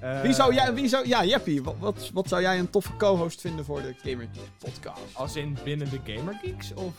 Eh, 0.01 0.21
Wie 0.21 0.33
zou 0.33 0.55
jij, 0.55 0.75
wie 0.75 0.89
zou, 0.89 1.09
ja, 1.09 1.25
Jeppie, 1.25 1.63
wat, 1.63 1.75
wat, 1.79 2.11
wat 2.13 2.29
zou 2.29 2.43
jij 2.43 2.59
een 2.59 2.71
toffe 2.71 2.97
co-host 2.97 3.41
vinden 3.41 3.65
voor 3.65 3.83
de 3.83 3.95
Gamer 4.03 4.29
Geeks 4.33 4.49
podcast? 4.59 5.01
Als 5.13 5.37
in 5.37 5.59
binnen 5.65 5.91
de 5.91 6.01
Gamer 6.15 6.39
Geeks 6.43 6.75
of 6.75 6.95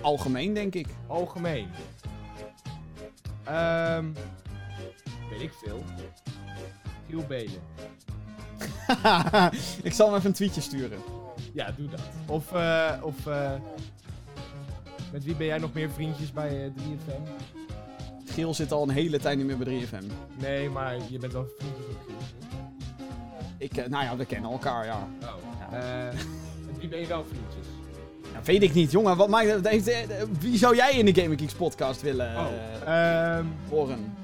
Algemeen, 0.00 0.54
denk 0.54 0.74
ik. 0.74 0.86
algemeen? 1.06 1.68
Ehm 3.44 4.06
weet 5.30 5.40
ik 5.40 5.52
veel. 5.64 5.84
Giel 7.08 7.24
Belen. 7.26 7.62
ik 9.82 9.92
zal 9.92 10.06
hem 10.06 10.16
even 10.16 10.28
een 10.28 10.32
tweetje 10.32 10.60
sturen. 10.60 10.98
Ja, 11.52 11.70
doe 11.76 11.88
dat. 11.88 12.00
Of, 12.26 12.52
eh, 12.52 12.92
of 13.02 13.26
eh, 13.26 13.52
met 15.12 15.24
wie 15.24 15.34
ben 15.34 15.46
jij 15.46 15.58
nog 15.58 15.72
meer 15.72 15.90
vriendjes 15.90 16.32
bij 16.32 16.64
eh 16.64 16.70
3FM? 16.70 17.22
Giel 18.32 18.54
zit 18.54 18.72
al 18.72 18.82
een 18.82 18.90
hele 18.90 19.18
tijd 19.18 19.36
niet 19.36 19.46
meer 19.46 19.56
bij 19.58 19.86
3FM. 19.86 20.04
Nee, 20.40 20.68
maar 20.70 20.96
je 21.08 21.18
bent 21.18 21.32
wel 21.32 21.46
vriendjes 21.58 21.86
met 21.86 21.96
Giel. 22.06 22.16
Ik, 23.58 23.76
eh, 23.76 23.86
nou 23.90 24.04
ja, 24.04 24.16
we 24.16 24.24
kennen 24.24 24.50
elkaar, 24.50 24.84
ja. 24.84 25.08
Oh. 25.22 25.28
Ja. 25.70 25.78
Eh, 25.78 26.14
met 26.66 26.78
wie 26.78 26.88
ben 26.88 27.00
je 27.00 27.06
wel 27.06 27.24
vriendjes? 27.24 27.66
ja 28.34 28.40
weet 28.44 28.62
ik 28.62 28.74
niet, 28.74 28.90
jongen. 28.90 29.16
Wat 29.16 29.28
maakt 29.28 29.50
het, 29.50 29.68
heeft, 29.68 29.88
eh, 29.88 29.96
wie 30.40 30.58
zou 30.58 30.76
jij 30.76 30.92
in 30.92 31.04
de 31.04 31.20
Gaming 31.20 31.40
Geeks 31.40 31.54
podcast 31.54 32.02
willen 32.02 32.36
Oh. 32.36 32.46
eh, 32.86 33.36
Ehm, 33.36 33.44
horen? 33.68 34.14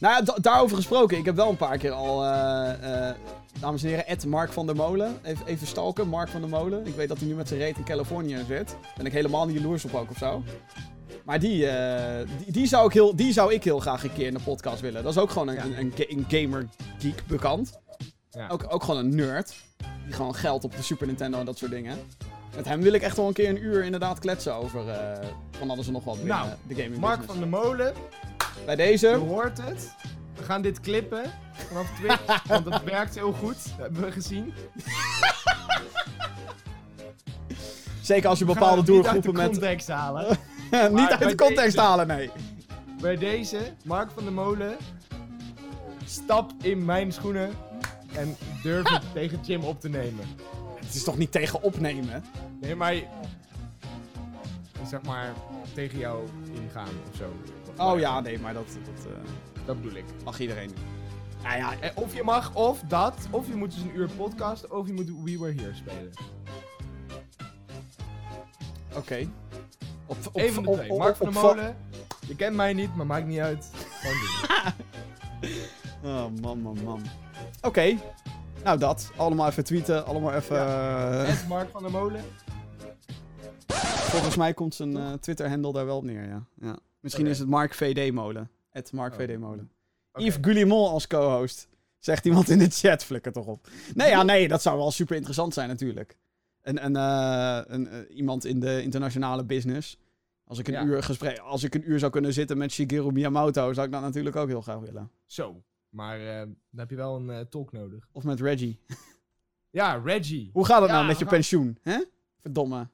Nou 0.00 0.14
ja, 0.14 0.22
da- 0.22 0.38
daarover 0.40 0.76
gesproken. 0.76 1.18
Ik 1.18 1.24
heb 1.24 1.36
wel 1.36 1.48
een 1.48 1.56
paar 1.56 1.78
keer 1.78 1.90
al, 1.92 2.24
eh, 2.24 3.08
eh, 3.08 3.14
dames 3.60 3.82
en 3.82 3.88
heren, 3.88 4.06
Ed 4.06 4.26
Mark 4.26 4.52
van 4.52 4.66
der 4.66 4.76
Molen. 4.76 5.18
Even, 5.22 5.46
even 5.46 5.66
stalken, 5.66 6.08
Mark 6.08 6.28
van 6.28 6.40
der 6.40 6.50
Molen. 6.50 6.86
Ik 6.86 6.94
weet 6.94 7.08
dat 7.08 7.18
hij 7.18 7.26
nu 7.28 7.34
met 7.34 7.48
zijn 7.48 7.60
reet 7.60 7.76
in 7.76 7.84
Californië 7.84 8.38
zit. 8.48 8.76
Ben 8.96 9.06
ik 9.06 9.12
helemaal 9.12 9.46
niet 9.46 9.56
jaloers 9.56 9.84
op 9.84 9.94
ook 9.94 10.10
of 10.10 10.16
zo. 10.16 10.42
Maar 11.24 11.38
die, 11.40 11.66
eh, 11.68 12.28
die, 12.38 12.52
die, 12.52 12.66
zou 12.66 12.86
ik 12.86 12.92
heel, 12.92 13.16
die 13.16 13.32
zou 13.32 13.52
ik 13.54 13.64
heel 13.64 13.78
graag 13.80 14.04
een 14.04 14.12
keer 14.12 14.26
in 14.26 14.34
de 14.34 14.40
podcast 14.44 14.80
willen. 14.80 15.02
Dat 15.02 15.12
is 15.12 15.18
ook 15.18 15.30
gewoon 15.30 15.48
een, 15.48 15.54
Ja. 15.54 15.64
een, 15.64 15.78
een, 15.78 15.92
ga- 15.96 16.04
een 16.08 16.24
gamer 16.28 16.68
geek 16.98 17.22
bekend. 17.26 17.78
ja. 18.30 18.48
Ook, 18.48 18.64
ook 18.68 18.82
gewoon 18.84 19.00
een 19.00 19.14
nerd. 19.14 19.54
Die 20.04 20.12
gewoon 20.14 20.34
geld 20.34 20.64
op 20.64 20.76
de 20.76 20.82
Super 20.82 21.06
Nintendo 21.06 21.38
en 21.38 21.44
dat 21.46 21.58
soort 21.58 21.70
dingen. 21.70 21.98
Met 22.56 22.64
hem 22.64 22.80
wil 22.80 22.92
ik 22.92 23.02
echt 23.02 23.16
wel 23.16 23.26
een 23.26 23.32
keer 23.32 23.48
een 23.48 23.62
uur 23.64 23.84
inderdaad 23.84 24.18
kletsen 24.18 24.54
over 24.54 24.88
eh, 24.88 25.26
van 25.50 25.70
alles 25.70 25.86
en 25.86 25.92
nog 25.92 26.04
wat 26.04 26.16
binnen 26.16 26.36
Nou, 26.36 26.48
de 26.68 26.74
gaming 26.74 27.00
Mark 27.00 27.18
business. 27.18 27.40
van 27.40 27.50
der 27.50 27.60
Molen, 27.60 27.94
Bij 28.64 28.76
je 28.76 28.82
deze, 28.82 29.08
hoort 29.14 29.58
het. 29.62 29.90
We 30.36 30.42
gaan 30.42 30.62
dit 30.62 30.80
clippen 30.80 31.22
vanaf 31.52 31.90
Twitch, 31.98 32.42
want 32.48 32.64
het 32.64 32.84
werkt 32.84 33.14
heel 33.14 33.32
goed. 33.32 33.56
Dat 33.64 33.78
hebben 33.78 34.02
we 34.04 34.12
gezien. 34.12 34.52
zeker 38.02 38.28
als 38.28 38.38
je 38.38 38.44
bepaalde 38.44 38.82
doelgroepen 38.82 39.32
de 39.34 39.38
met... 39.40 39.50
context 39.50 39.88
halen. 39.88 40.26
niet 41.00 41.08
uit 41.10 41.28
de 41.28 41.34
context 41.34 41.62
deze- 41.76 41.80
halen, 41.80 42.06
nee. 42.06 42.30
Bij 43.00 43.16
deze, 43.16 43.58
Mark 43.84 44.10
van 44.10 44.22
der 44.24 44.32
Molen, 44.32 44.76
stap 46.04 46.52
in 46.62 46.84
mijn 46.84 47.12
schoenen 47.12 47.50
en 48.14 48.36
durf 48.62 48.88
het 48.90 49.02
tegen 49.14 49.38
Jim 49.42 49.62
op 49.64 49.80
te 49.80 49.88
nemen. 49.88 50.24
Het 50.74 50.94
is 50.94 51.04
toch 51.04 51.18
niet 51.18 51.32
tegen 51.32 51.62
opnemen? 51.62 52.24
Nee, 52.60 52.74
maar... 52.74 52.94
Zeg 54.88 55.02
maar, 55.02 55.32
tegen 55.74 55.98
jou 55.98 56.28
ingaan 56.54 56.88
of 57.10 57.16
zo. 57.16 57.32
Oh 57.82 57.98
ja, 57.98 58.20
nee, 58.20 58.38
maar 58.38 58.54
dat, 58.54 58.66
dat 58.66 59.06
eh, 59.06 59.12
Dat 59.66 59.82
bedoel 59.82 59.96
ik. 59.98 60.04
mag 60.24 60.40
iedereen. 60.40 60.70
Nou 61.42 61.56
ja, 61.56 61.72
Eh, 61.80 61.90
Of 61.94 62.14
je 62.14 62.22
mag, 62.22 62.54
of 62.54 62.80
dat, 62.88 63.26
of 63.30 63.46
je 63.46 63.54
moet 63.54 63.70
dus 63.74 63.80
een 63.82 63.96
uur 63.96 64.08
podcast, 64.16 64.68
of 64.68 64.86
je 64.86 64.92
moet 64.92 65.06
We 65.24 65.38
Were 65.38 65.54
Here 65.60 65.74
spelen. 65.74 66.10
oké. 68.96 69.28
Op, 70.06 70.16
op, 70.32 70.32
de 70.32 70.62
op- 70.66 70.74
twee. 70.76 70.90
op- 70.90 70.98
Mark 70.98 71.16
van 71.16 71.32
der 71.32 71.42
Molen, 71.42 71.76
je 72.26 72.36
kent 72.36 72.56
mij 72.56 72.72
niet, 72.72 72.94
maar 72.96 73.06
maakt 73.06 73.26
niet 73.26 73.38
uit. 73.38 73.70
Gewoon 73.74 74.16
doen. 74.20 74.72
Oh, 76.04 76.26
man, 76.40 76.60
man, 76.60 76.78
man. 76.84 77.02
Oké. 77.60 77.96
Nou, 78.64 78.78
dat. 78.78 79.10
Allemaal 79.16 79.48
even 79.48 79.64
tweeten. 79.64 80.06
Allemaal 80.06 80.32
even... 80.32 80.56
eh, 80.56 81.30
Ed 81.30 81.48
Mark 81.48 81.70
van 81.70 81.82
der 81.82 81.90
Molen. 81.90 82.24
volgens 84.10 84.36
mij 84.36 84.54
komt 84.54 84.74
zijn 84.74 84.96
eh, 84.96 85.12
Twitter-handle 85.12 85.72
daar 85.72 85.86
wel 85.86 85.96
op 85.96 86.04
neer, 86.04 86.28
ja. 86.28 86.44
ja. 86.60 86.76
Misschien 87.00 87.26
is 87.26 87.38
het 87.38 87.48
Mark 87.48 87.74
VD 87.74 88.12
Molen. 88.12 88.50
Het 88.70 88.92
Mark 88.92 89.12
Oh. 89.12 89.18
VD 89.18 89.38
Molen. 89.38 89.70
Yves 90.12 90.70
als 90.70 91.06
co-host. 91.06 91.68
Zegt 91.98 92.24
iemand 92.24 92.48
in 92.48 92.58
de 92.58 92.68
chat, 92.70 93.04
flikker 93.04 93.32
toch 93.32 93.46
op. 93.46 93.68
Nee, 93.94 94.08
ja, 94.08 94.22
nee, 94.22 94.48
dat 94.48 94.62
zou 94.62 94.78
wel 94.78 94.90
super 94.90 95.14
interessant 95.16 95.54
zijn 95.54 95.68
natuurlijk. 95.68 96.16
Een, 96.62 96.84
een, 96.84 96.96
eh, 96.96 97.60
een, 97.74 97.88
eh, 97.88 98.16
iemand 98.16 98.44
in 98.44 98.60
de 98.60 98.82
internationale 98.82 99.44
business. 99.44 99.98
Als 100.44 100.58
ik, 100.58 100.66
een 100.68 100.72
Ja. 100.74 100.84
uur 100.84 101.02
gesprek, 101.02 101.38
als 101.38 101.62
ik 101.62 101.74
een 101.74 101.90
uur 101.90 101.98
zou 101.98 102.12
kunnen 102.12 102.32
zitten 102.32 102.58
met 102.58 102.72
Shigeru 102.72 103.12
Miyamoto, 103.12 103.72
zou 103.72 103.86
ik 103.86 103.92
dat 103.92 104.00
natuurlijk 104.02 104.36
ook 104.36 104.48
heel 104.48 104.60
graag 104.62 104.78
willen. 104.78 105.10
Zo. 105.26 105.62
Maar 105.88 106.20
eh, 106.20 106.36
dan 106.46 106.56
heb 106.80 106.90
je 106.90 106.96
wel 106.96 107.16
een 107.16 107.30
eh, 107.30 107.40
tolk 107.40 107.72
nodig. 107.72 108.08
Of 108.12 108.24
met 108.24 108.40
Reggie. 108.40 108.78
Ja, 109.70 109.94
Reggie. 109.94 110.50
Hoe 110.52 110.64
gaat 110.66 110.80
het 110.80 110.90
Ja, 110.90 110.94
nou 110.96 111.06
met 111.06 111.18
je 111.18 111.24
pensioen? 111.26 111.78
Hè? 111.82 112.04
Verdomme. 112.40 112.88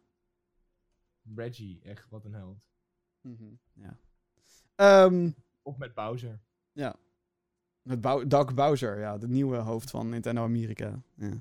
Reggie, 1.34 1.80
echt 1.84 2.06
wat 2.10 2.24
een 2.24 2.32
held. 2.34 2.58
Mhm, 3.20 3.44
ja. 3.72 3.96
Ehm, 4.74 5.30
Of 5.62 5.76
met 5.78 5.94
Bowser. 5.94 6.40
met 7.82 8.00
Bou- 8.00 8.26
Doug 8.26 8.54
Bowser, 8.54 8.98
ja, 8.98 9.18
de 9.18 9.28
nieuwe 9.28 9.56
hoofd 9.56 9.90
van 9.90 10.08
Nintendo 10.08 10.42
Amerika. 10.42 11.02
Ja. 11.14 11.32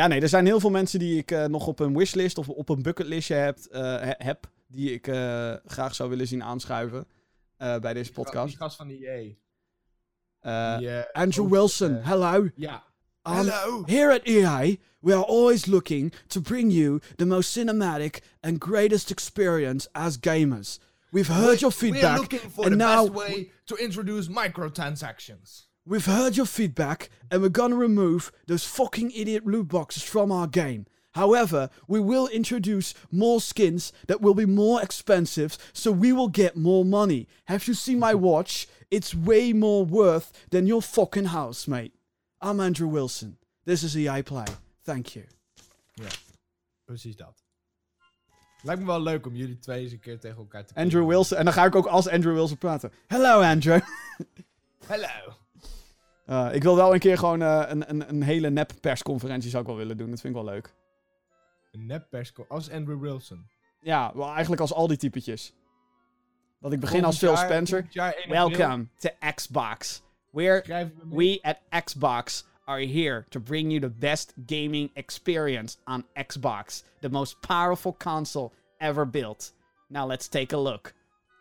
Ja, 0.00 0.06
nee, 0.06 0.20
er 0.20 0.28
zijn 0.28 0.46
heel 0.46 0.60
veel 0.60 0.70
mensen 0.70 0.98
die 0.98 1.18
ik 1.18 1.30
eh, 1.30 1.44
nog 1.44 1.66
op 1.66 1.78
een 1.80 1.96
wishlist 1.96 2.38
of 2.38 2.48
op 2.48 2.68
een 2.68 2.82
bucketlistje 2.82 3.34
heb, 3.34 3.58
eh, 3.58 3.80
he- 4.00 4.14
heb 4.24 4.50
die 4.66 4.92
ik 4.92 5.06
eh, 5.06 5.54
graag 5.66 5.94
zou 5.94 6.08
willen 6.10 6.26
zien 6.26 6.42
aanschuiven 6.44 7.06
eh, 7.56 7.78
bij 7.78 7.92
deze 7.92 8.04
Die 8.12 8.14
podcast. 8.24 8.56
gast 8.56 8.76
van 8.76 8.88
de 8.88 9.06
EA. 9.08 9.32
Eh, 10.40 10.78
Die, 10.78 10.88
eh, 10.90 11.22
Andrew 11.22 11.44
ook, 11.44 11.50
Wilson, 11.50 11.94
hello. 11.94 12.48
ja. 12.54 12.82
Um, 13.22 13.32
Hello. 13.34 13.82
Here 13.86 14.12
at 14.12 14.20
EA, 14.24 14.76
we 15.00 15.14
are 15.14 15.24
always 15.26 15.66
looking 15.66 16.12
to 16.26 16.40
bring 16.40 16.72
you 16.72 17.00
the 17.16 17.26
most 17.26 17.50
cinematic 17.58 18.22
and 18.40 18.64
greatest 18.64 19.10
experience 19.10 19.88
as 19.92 20.16
gamers. 20.20 20.78
We've 21.10 21.32
heard 21.34 21.58
your 21.60 21.74
We 21.78 21.86
are 21.86 21.92
feedback. 21.92 22.18
looking 22.18 22.50
for 22.52 22.64
and 22.64 22.72
the 22.72 22.84
now- 22.84 23.02
best 23.12 23.26
way 23.28 23.50
to 23.64 23.74
introduce 23.76 24.28
microtransactions. 24.30 25.68
We've 25.86 26.04
heard 26.04 26.36
your 26.36 26.46
feedback, 26.46 27.08
and 27.30 27.40
we're 27.40 27.48
gonna 27.48 27.74
remove 27.74 28.30
those 28.46 28.64
fucking 28.64 29.12
idiot 29.12 29.46
loot 29.46 29.68
boxes 29.68 30.02
from 30.02 30.30
our 30.30 30.46
game. 30.46 30.86
However, 31.12 31.70
we 31.88 31.98
will 31.98 32.28
introduce 32.28 32.94
more 33.10 33.40
skins 33.40 33.92
that 34.06 34.20
will 34.20 34.34
be 34.34 34.46
more 34.46 34.82
expensive, 34.82 35.56
so 35.72 35.90
we 35.90 36.12
will 36.12 36.28
get 36.28 36.54
more 36.56 36.84
money. 36.84 37.26
Have 37.46 37.66
you 37.66 37.74
seen 37.74 37.98
my 37.98 38.14
watch? 38.14 38.68
It's 38.90 39.14
way 39.14 39.52
more 39.52 39.84
worth 39.84 40.32
than 40.50 40.66
your 40.66 40.82
fucking 40.82 41.26
house, 41.26 41.66
mate. 41.66 41.92
I'm 42.40 42.60
Andrew 42.60 42.88
Wilson. 42.88 43.38
This 43.64 43.82
is 43.82 43.96
EA 43.96 44.22
Play. 44.22 44.46
Thank 44.84 45.14
you. 45.14 45.24
Yeah. 45.94 46.12
Precies 46.86 47.16
dat. 47.16 47.42
Lijkt 48.62 48.80
me 48.80 48.86
wel 48.86 49.02
leuk 49.02 49.26
om 49.26 49.36
jullie 49.36 49.58
twee 49.58 49.82
eens 49.82 49.92
een 49.92 50.00
keer 50.00 50.18
tegen 50.18 50.38
elkaar 50.38 50.66
te 50.66 50.74
Andrew. 50.74 51.06
Wilson. 51.06 51.38
En 51.38 51.44
dan 51.44 51.54
ga 51.54 51.64
ik 51.64 51.74
ook 51.74 51.86
als 51.86 52.08
Andrew 52.08 52.34
Wilson 52.34 52.58
praten. 52.58 52.92
Hello, 53.06 53.42
Andrew. 53.42 53.80
Hello. 54.86 55.34
Uh, 56.30 56.54
ik 56.54 56.62
wil 56.62 56.76
wel 56.76 56.94
een 56.94 57.00
keer 57.00 57.18
gewoon 57.18 57.42
eh, 57.42 57.62
een, 57.66 57.90
een, 57.90 58.08
een 58.08 58.22
hele 58.22 58.50
nep 58.50 58.72
persconferentie 58.80 59.50
zou 59.50 59.62
ik 59.62 59.68
wel 59.68 59.78
willen 59.78 59.96
doen. 59.96 60.10
Dat 60.10 60.20
vind 60.20 60.36
ik 60.36 60.42
wel 60.42 60.52
leuk. 60.52 60.74
Een 61.72 61.86
neppersco 61.86 62.44
als 62.48 62.70
Andrew 62.70 63.00
Wilson. 63.00 63.46
Ja, 63.80 64.12
wel 64.14 64.30
eigenlijk 64.30 64.60
als 64.60 64.72
al 64.72 64.86
die 64.86 64.96
typetjes. 64.96 65.54
Dat 66.60 66.72
ik 66.72 66.80
begin 66.80 67.04
als 67.04 67.18
Phil 67.18 67.36
Spencer. 67.36 67.78
volgend 67.78 67.94
jaar 67.94 68.12
1 68.12 68.22
april 68.22 68.58
Welcome 68.58 68.86
to 68.98 69.10
Xbox. 69.34 70.02
We're, 70.30 70.90
we 71.08 71.38
at 71.42 71.84
Xbox 71.84 72.44
are 72.64 72.86
here 72.86 73.24
to 73.28 73.40
bring 73.40 73.70
you 73.70 73.80
the 73.80 73.90
best 73.98 74.34
gaming 74.46 74.90
experience 74.94 75.76
on 75.84 76.04
Xbox. 76.28 76.84
The 77.00 77.08
most 77.08 77.40
powerful 77.40 77.96
console 77.98 78.52
ever 78.78 79.10
built. 79.10 79.52
Now 79.88 80.08
let's 80.08 80.28
take 80.28 80.54
a 80.56 80.58
look. 80.58 80.92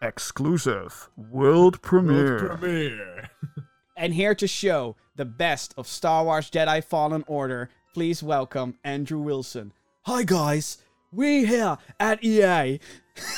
Exclusive 0.01 1.09
World 1.15 1.81
World 1.81 1.81
premiere. 1.81 3.29
And 3.99 4.13
here 4.13 4.33
to 4.33 4.47
show 4.47 4.95
the 5.17 5.25
best 5.25 5.73
of 5.75 5.85
Star 5.85 6.23
Wars 6.23 6.49
Jedi 6.49 6.81
Fallen 6.81 7.25
Order, 7.27 7.69
please 7.93 8.23
welcome 8.23 8.75
Andrew 8.81 9.19
Wilson. 9.19 9.73
Hi 10.03 10.23
guys, 10.23 10.77
we 11.11 11.43
here 11.45 11.77
at 11.99 12.23
EA. 12.23 12.79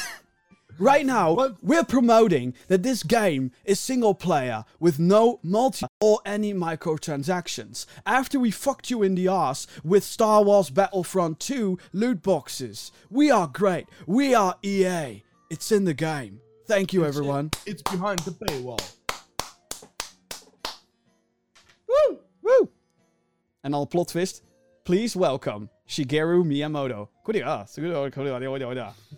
right 0.77 1.03
now, 1.03 1.33
What? 1.33 1.63
we're 1.63 1.83
promoting 1.83 2.53
that 2.67 2.83
this 2.83 3.01
game 3.01 3.49
is 3.65 3.79
single 3.79 4.13
player 4.13 4.63
with 4.79 4.99
no 4.99 5.39
multi 5.41 5.87
or 5.99 6.19
any 6.27 6.53
microtransactions. 6.53 7.87
After 8.05 8.39
we 8.39 8.51
fucked 8.51 8.91
you 8.91 9.01
in 9.01 9.15
the 9.15 9.29
ass 9.29 9.65
with 9.83 10.03
Star 10.03 10.43
Wars 10.43 10.69
Battlefront 10.69 11.39
2 11.39 11.79
loot 11.91 12.21
boxes. 12.21 12.91
We 13.09 13.31
are 13.31 13.47
great. 13.47 13.87
We 14.05 14.35
are 14.35 14.53
EA. 14.61 15.23
It's 15.49 15.71
in 15.71 15.85
the 15.85 15.95
game. 15.95 16.39
Thank 16.67 16.93
you, 16.93 17.03
everyone. 17.03 17.49
It's 17.65 17.81
behind 17.81 18.19
the 18.19 18.31
paywall. 18.31 18.79
Woo! 21.91 22.19
Woo! 22.39 22.71
En 23.61 23.71
dan 23.71 23.87
plot 23.87 24.07
twist. 24.07 24.43
Please 24.83 25.19
welcome 25.19 25.69
Shigeru 25.85 26.43
Miyamoto. 26.43 27.09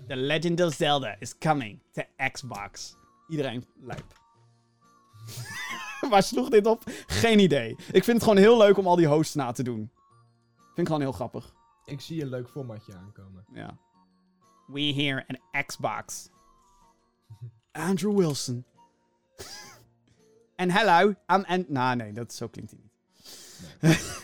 The 0.08 0.16
Legend 0.16 0.62
of 0.62 0.74
Zelda 0.74 1.16
is 1.20 1.38
coming 1.38 1.80
to 1.92 2.02
Xbox. 2.32 2.96
Iedereen 3.30 3.66
lijp. 3.82 4.22
Waar 6.10 6.24
sloeg 6.24 6.50
dit 6.50 6.66
op? 6.66 6.84
Geen 7.08 7.40
idee. 7.40 7.70
Ik 7.92 8.04
vind 8.04 8.18
het 8.18 8.24
gewoon 8.24 8.38
heel 8.38 8.58
leuk 8.58 8.78
om 8.78 8.88
al 8.88 8.96
die 8.96 9.08
hosts 9.08 9.36
na 9.36 9.52
te 9.52 9.64
doen. 9.64 9.92
Vind 10.56 10.78
ik 10.78 10.86
gewoon 10.86 11.02
heel 11.02 11.12
grappig. 11.12 11.54
Ik 11.86 12.02
zie 12.02 12.22
een 12.22 12.30
leuk 12.30 12.50
formatje 12.50 12.94
aankomen. 12.96 13.46
Ja. 13.54 13.78
We 14.68 14.82
here 14.82 15.26
at 15.28 15.66
Xbox. 15.66 16.30
Andrew 17.72 18.18
Wilson. 18.18 18.66
En 20.56 20.72
hello, 20.72 21.16
I'm... 21.28 21.44
And 21.48 21.70
nah, 21.70 21.96
nee, 21.96 22.14
dat, 22.14 22.34
zo 22.34 22.48
klinkt 22.48 22.72
hij 22.72 22.80
niet. 22.82 22.92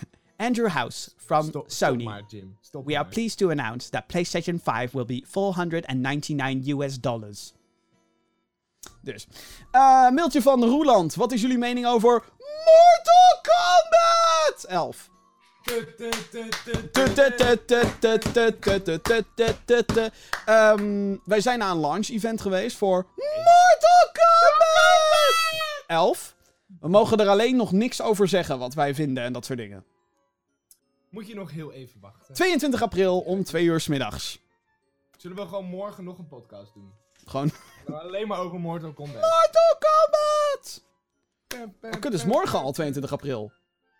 Andrew 0.48 0.68
House 0.70 1.12
from 1.18 1.44
Stop, 1.48 1.72
Sony. 1.72 2.02
Stop 2.62 2.84
maar, 2.84 2.84
We 2.84 2.94
are 2.96 3.04
maar. 3.04 3.14
pleased 3.14 3.38
to 3.38 3.50
announce 3.50 3.90
that 3.90 4.08
PlayStation 4.08 4.60
5 4.60 4.92
will 4.92 5.06
be 5.06 5.24
499 5.28 6.68
US 6.68 7.00
dollars. 7.00 7.54
Dus. 9.02 9.28
eh 9.72 10.10
mailtje 10.10 10.42
van 10.42 10.64
Roeland. 10.64 11.16
Wat 11.16 11.32
is 11.32 11.42
jullie 11.42 11.58
mening 11.58 11.86
over 11.86 12.12
Mortal 12.38 13.42
Kombat 13.42 14.64
11? 14.64 15.10
Ehm, 20.46 21.16
wij 21.26 21.42
zijn 21.42 21.60
naar 21.60 21.72
een 21.72 21.80
launch 21.80 22.08
event 22.10 22.42
geweest 22.42 22.78
voor 22.78 23.06
Mortal 23.16 24.12
Kombat 24.14 25.69
11. 25.90 26.36
We 26.80 26.88
mogen 26.90 27.18
er 27.18 27.28
alleen 27.28 27.56
nog 27.56 27.72
niks 27.72 28.02
over 28.02 28.28
zeggen 28.28 28.60
wat 28.60 28.74
wij 28.74 28.96
vinden 28.96 29.24
en 29.24 29.34
dat 29.34 29.46
soort 29.46 29.60
dingen. 29.60 29.86
Moet 31.10 31.28
je 31.28 31.36
nog 31.36 31.52
heel 31.52 31.72
even 31.72 32.00
wachten. 32.00 32.34
22 32.34 32.82
april 32.82 33.20
om 33.20 33.44
2 33.44 33.64
uur 33.66 33.80
's 33.80 33.88
middags. 33.88 34.40
Zullen 35.18 35.38
we 35.38 35.46
gewoon 35.46 35.66
morgen 35.66 36.04
nog 36.04 36.18
een 36.18 36.28
podcast 36.28 36.74
doen? 36.74 36.92
Gewoon 37.26 37.52
Dan 37.86 38.00
alleen 38.08 38.28
maar 38.28 38.40
over 38.40 38.60
Mortal 38.60 38.94
Kombat. 38.94 39.14
Mortal 39.14 39.78
Kombat! 39.80 40.84
Oh, 41.82 42.00
kut, 42.00 42.14
is 42.14 42.26
morgen 42.26 42.60
al 42.60 42.72
22 42.72 43.12
april. 43.12 43.52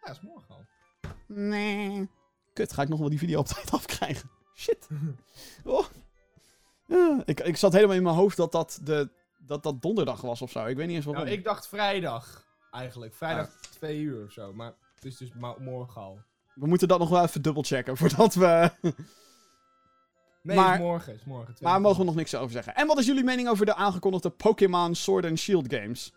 Ja, 0.04 0.12
is 0.12 0.22
morgen 0.22 0.56
al. 0.56 0.66
Nee. 1.28 2.10
Kut, 2.54 2.74
ga 2.74 2.82
ik 2.82 2.90
nog 2.90 3.00
wel 3.00 3.10
die 3.10 3.20
video 3.20 3.40
op 3.40 3.46
tijd 3.48 3.72
afkrijgen? 3.72 4.30
Shit. 4.56 4.88
Oh. 5.64 5.86
Ja, 6.86 7.22
ik, 7.26 7.40
ik 7.40 7.58
zat 7.58 7.74
helemaal 7.74 7.96
in 7.96 8.04
mijn 8.04 8.16
hoofd 8.16 8.38
dat 8.38 8.52
dat, 8.52 8.80
de, 8.84 9.10
dat 9.50 9.64
dat 9.64 9.82
donderdag 9.82 10.22
was 10.22 10.42
of 10.42 10.52
zo. 10.52 10.66
Ik 10.66 10.76
weet 10.76 10.88
niet 10.88 10.96
eens 10.96 11.06
waarom. 11.06 11.24
Nou, 11.24 11.38
ik 11.38 11.44
dacht 11.44 11.68
vrijdag. 11.68 12.46
Eigenlijk. 12.72 13.14
Vrijdag 13.14 13.50
2 13.60 14.00
uur 14.00 14.26
of 14.26 14.32
zo. 14.32 14.54
Maar 14.54 14.74
het 14.96 15.06
is 15.06 15.18
dus 15.18 15.32
morgen 15.58 16.02
al. 16.02 16.20
We 16.56 16.68
moeten 16.68 16.88
dat 16.88 17.00
nog 17.00 17.10
wel 17.10 17.24
even 17.24 17.42
dubbelchecken 17.42 17.98
voordat 17.98 18.34
we... 18.34 18.72
Nee, 20.42 20.56
Maar- 20.58 20.74
is 20.74 20.80
morgen. 20.80 21.14
Is 21.14 21.24
morgen. 21.24 21.56
maar 21.60 21.72
daar 21.72 21.82
mogen 21.82 22.00
we 22.00 22.06
nog 22.06 22.16
niks 22.16 22.36
over 22.36 22.52
zeggen. 22.52 22.76
En 22.76 22.88
wat 22.88 22.98
is 22.98 23.06
jullie 23.06 23.24
mening 23.24 23.48
over 23.48 23.66
de 23.66 23.76
aangekondigde 23.76 24.30
Pokémon 24.30 24.96
Sword 24.96 25.26
and 25.26 25.40
Shield 25.40 25.74
games? 25.74 26.14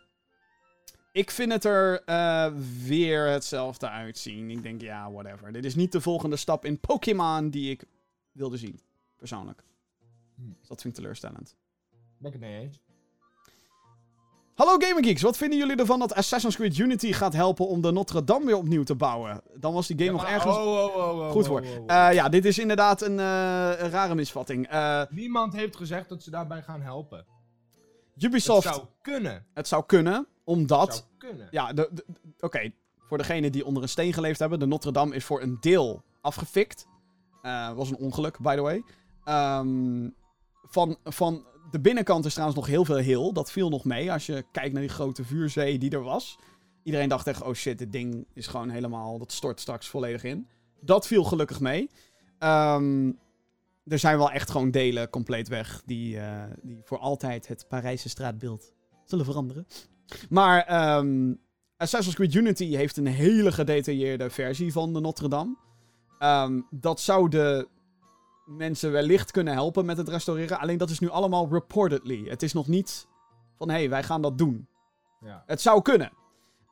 Ik 1.12 1.30
vind 1.30 1.52
het 1.52 1.64
er 1.64 2.02
eh, 2.04 2.52
weer 2.86 3.26
hetzelfde 3.26 3.88
uitzien. 3.88 4.50
Ik 4.50 4.62
denk, 4.62 4.80
ja, 4.80 5.12
whatever. 5.12 5.52
Dit 5.52 5.64
is 5.64 5.74
niet 5.74 5.92
de 5.92 6.00
volgende 6.00 6.36
stap 6.36 6.64
in 6.64 6.80
Pokémon 6.80 7.50
die 7.50 7.70
ik 7.70 7.84
wilde 8.32 8.56
zien. 8.56 8.80
Persoonlijk. 9.16 9.62
Hm. 10.34 10.52
Dus 10.58 10.68
dat 10.68 10.80
vind 10.80 10.94
ik 10.96 11.00
teleurstellend. 11.00 11.56
Ben 12.18 12.32
ik 12.32 12.40
het 12.40 12.48
mee 12.50 12.60
eens. 12.60 12.80
Hallo 14.54 14.76
Gaming 14.78 15.06
Geeks, 15.06 15.22
wat 15.22 15.36
vinden 15.36 15.58
jullie 15.58 15.76
ervan 15.76 15.98
dat 15.98 16.14
Assassin's 16.14 16.56
Creed 16.56 16.78
Unity 16.78 17.12
gaat 17.12 17.32
helpen 17.32 17.68
om 17.68 17.80
de 17.80 17.92
Notre 17.92 18.24
Dame 18.24 18.44
weer 18.44 18.56
opnieuw 18.56 18.82
te 18.82 18.94
bouwen? 18.94 19.40
Dan 19.54 19.72
was 19.72 19.86
die 19.86 19.96
game 19.98 20.10
Ja, 20.10 20.16
nog 20.16 20.26
ergens... 20.26 20.56
Oh, 20.56 20.62
oh, 20.66 20.96
oh, 20.96 21.18
oh, 21.18 21.30
Goed 21.30 21.46
voor. 21.46 21.60
Eh, 21.86 22.12
ja, 22.12 22.28
dit 22.28 22.44
is 22.44 22.58
inderdaad 22.58 23.02
een, 23.02 23.18
een 23.18 23.90
rare 23.90 24.14
misvatting. 24.14 24.68
Eh, 24.68 25.02
Niemand 25.10 25.52
heeft 25.52 25.76
gezegd 25.76 26.08
dat 26.08 26.22
ze 26.22 26.30
daarbij 26.30 26.62
gaan 26.62 26.80
helpen. 26.80 27.26
Ubisoft, 28.18 28.64
Het 28.64 28.74
zou 28.74 28.86
kunnen. 29.02 29.46
het 29.54 29.68
zou 29.68 29.84
kunnen, 29.86 30.12
Het 30.14 30.26
omdat... 30.44 30.94
zou 30.94 31.06
kunnen. 31.18 31.48
Ja, 31.50 31.72
Oké, 32.40 32.72
voor 32.98 33.18
degenen 33.18 33.52
die 33.52 33.64
onder 33.66 33.82
een 33.82 33.88
steen 33.88 34.12
geleefd 34.12 34.38
hebben, 34.38 34.58
de 34.58 34.66
Notre 34.66 34.92
Dame 34.92 35.14
is 35.14 35.24
voor 35.24 35.42
een 35.42 35.56
deel 35.60 36.02
afgefikt. 36.20 36.86
Was 37.74 37.90
een 37.90 37.96
ongeluk, 37.96 38.38
by 38.38 38.54
the 38.54 38.60
way. 38.62 38.82
Ehm, 39.24 40.08
van, 40.62 40.96
van 41.04 41.44
de 41.72 41.80
binnenkant 41.80 42.24
is 42.24 42.32
trouwens 42.32 42.58
nog 42.58 42.68
heel 42.68 42.84
veel 42.84 42.96
heel. 42.96 43.32
Dat 43.32 43.52
viel 43.52 43.68
nog 43.68 43.84
mee 43.84 44.12
als 44.12 44.26
je 44.26 44.44
kijkt 44.52 44.72
naar 44.72 44.82
die 44.82 44.90
grote 44.90 45.24
vuurzee 45.24 45.78
die 45.78 45.90
er 45.90 46.02
was. 46.02 46.38
Iedereen 46.82 47.08
dacht 47.08 47.26
echt, 47.26 47.42
oh 47.42 47.54
shit, 47.54 47.78
dit 47.78 47.92
ding 47.92 48.26
is 48.34 48.46
gewoon 48.46 48.68
helemaal, 48.68 49.18
dat 49.18 49.32
stort 49.32 49.60
straks 49.60 49.88
volledig 49.88 50.24
in. 50.24 50.46
Dat 50.80 51.06
viel 51.06 51.24
gelukkig 51.24 51.60
mee. 51.60 51.90
Ehm, 52.38 53.12
er 53.86 53.98
zijn 53.98 54.18
wel 54.18 54.30
echt 54.30 54.50
gewoon 54.50 54.70
delen 54.70 55.10
compleet 55.10 55.48
weg 55.48 55.82
die, 55.86 56.18
eh, 56.18 56.42
die 56.62 56.80
voor 56.84 56.98
altijd 56.98 57.48
het 57.48 57.66
Parijse 57.68 58.08
straatbeeld 58.08 58.72
zullen 59.04 59.24
veranderen. 59.24 59.66
Maar 60.28 60.64
ehm, 60.64 61.34
Assassin's 61.76 62.16
Creed 62.16 62.34
Unity 62.34 62.76
heeft 62.76 62.96
een 62.96 63.06
hele 63.06 63.52
gedetailleerde 63.52 64.30
versie 64.30 64.72
van 64.72 64.92
de 64.92 65.00
Notre 65.00 65.28
Dame. 65.28 65.56
Ehm, 66.18 66.60
dat 66.70 67.00
zou 67.00 67.28
de 67.28 67.68
mensen 68.46 68.92
wellicht 68.92 69.30
kunnen 69.30 69.52
helpen 69.52 69.84
met 69.84 69.96
het 69.96 70.08
restaureren. 70.08 70.58
Alleen 70.58 70.78
dat 70.78 70.90
is 70.90 70.98
nu 70.98 71.08
allemaal 71.08 71.48
reportedly. 71.50 72.28
Het 72.28 72.42
is 72.42 72.52
nog 72.52 72.66
niet 72.66 73.06
van, 73.58 73.68
hé, 73.68 73.76
hey, 73.76 73.88
wij 73.88 74.02
gaan 74.02 74.22
dat 74.22 74.38
doen. 74.38 74.66
Ja. 75.20 75.42
Het 75.46 75.60
zou 75.60 75.82
kunnen. 75.82 76.12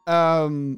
Ehm, 0.04 0.76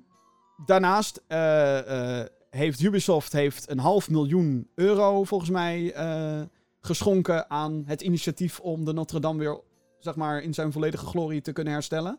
daarnaast 0.66 1.22
eh, 1.26 2.20
eh, 2.20 2.26
heeft 2.50 2.80
Ubisoft 2.80 3.32
heeft 3.32 3.70
een 3.70 3.78
half 3.78 4.10
miljoen 4.10 4.68
euro 4.74 5.24
volgens 5.24 5.50
mij 5.50 5.92
eh, 5.92 6.42
geschonken 6.80 7.50
aan 7.50 7.82
het 7.86 8.00
initiatief 8.00 8.60
om 8.60 8.84
de 8.84 8.92
Notre 8.92 9.20
Dame 9.20 9.38
weer 9.38 9.60
zeg 9.98 10.16
maar, 10.16 10.42
in 10.42 10.54
zijn 10.54 10.72
volledige 10.72 11.06
glorie 11.06 11.40
te 11.40 11.52
kunnen 11.52 11.72
herstellen. 11.72 12.18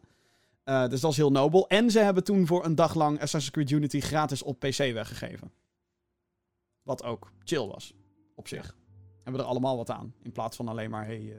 Dus 0.64 1.02
dat 1.02 1.12
is 1.12 1.18
heel 1.18 1.32
nobel. 1.32 1.68
En 1.68 1.91
ze 1.91 2.00
hebben 2.00 2.24
toen 2.24 2.48
voor 2.48 2.66
een 2.66 2.76
dag 2.76 2.95
lang 2.95 3.22
Assassin's 3.22 3.52
Creed 3.52 3.70
Unity 3.70 4.00
gratis 4.00 4.44
op 4.44 4.60
PC 4.60 4.78
weggegeven. 4.78 5.52
Wat 6.84 7.04
ook 7.04 7.32
chill 7.44 7.68
was, 7.68 7.94
op 8.36 8.48
zich. 8.48 8.76
Hebben 9.24 9.42
er 9.42 9.48
allemaal 9.48 9.78
wat 9.78 9.90
aan. 9.90 10.14
In 10.24 10.32
plaats 10.32 10.56
van 10.56 10.68
alleen 10.68 10.90
maar, 10.90 11.06
hey, 11.06 11.32
eh, 11.32 11.38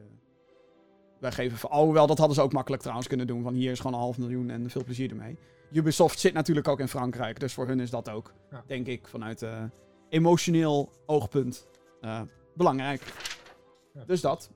wij 1.21 1.33
geven... 1.33 1.59
voor- 1.59 1.71
Oh, 1.71 1.93
wel, 1.93 2.07
dat 2.07 2.19
hadden 2.19 2.37
ze 2.37 2.43
ook 2.43 2.53
makkelijk 2.53 2.83
trouwens 2.83 3.09
kunnen 3.09 3.27
doen. 3.27 3.43
Van 3.43 3.55
hier 3.55 3.71
is 3.71 3.79
gewoon 3.81 3.93
een 3.93 3.99
half 4.05 4.19
miljoen 4.19 4.51
en 4.51 4.71
veel 4.71 4.85
plezier 4.85 5.11
ermee. 5.11 5.39
Ubisoft 5.73 6.19
zit 6.19 6.33
natuurlijk 6.33 6.69
ook 6.69 6.81
in 6.81 6.89
Frankrijk. 6.89 7.41
Dus 7.41 7.53
voor 7.55 7.67
hun 7.67 7.81
is 7.81 7.91
dat 7.91 8.09
ook, 8.09 8.33
Ja. 8.51 8.63
denk 8.67 8.87
ik, 8.87 9.09
vanuit 9.09 9.43
eh, 9.43 9.63
emotioneel 10.09 10.91
oogpunt 11.07 11.67
eh, 12.01 12.21
belangrijk. 12.55 13.03
Ja. 13.95 14.05
Dus 14.05 14.21
dat. 14.21 14.51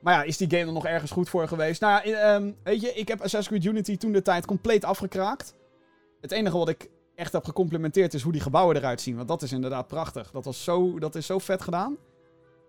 Maar 0.00 0.14
ja, 0.14 0.22
is 0.22 0.36
die 0.36 0.50
game 0.50 0.66
er 0.66 0.72
nog 0.72 0.86
ergens 0.86 1.10
goed 1.10 1.28
voor 1.28 1.48
geweest? 1.48 1.80
Nou 1.80 1.92
ja, 1.92 2.02
in- 2.02 2.14
ehm, 2.14 2.52
weet 2.62 2.80
je, 2.80 2.92
ik 2.94 3.08
heb 3.08 3.18
Assassin's 3.22 3.48
Creed 3.48 3.64
Unity 3.74 3.96
toen 3.96 4.12
de 4.12 4.22
tijd 4.22 4.46
compleet 4.46 4.84
afgekraakt. 4.84 5.54
Het 6.20 6.32
enige 6.32 6.56
wat 6.58 6.68
ik 6.68 6.90
echt 7.18 7.32
heb 7.32 7.44
gecomplimenteerd 7.44 8.14
is 8.14 8.22
hoe 8.22 8.32
die 8.32 8.40
gebouwen 8.40 8.76
eruit 8.76 9.00
zien. 9.00 9.16
Want 9.16 9.28
dat 9.28 9.42
is 9.42 9.52
inderdaad 9.52 9.86
prachtig. 9.86 10.30
Dat, 10.30 10.44
was 10.44 10.64
zo, 10.64 10.98
dat 10.98 11.14
is 11.14 11.26
zo 11.26 11.38
vet 11.38 11.62
gedaan. 11.62 11.96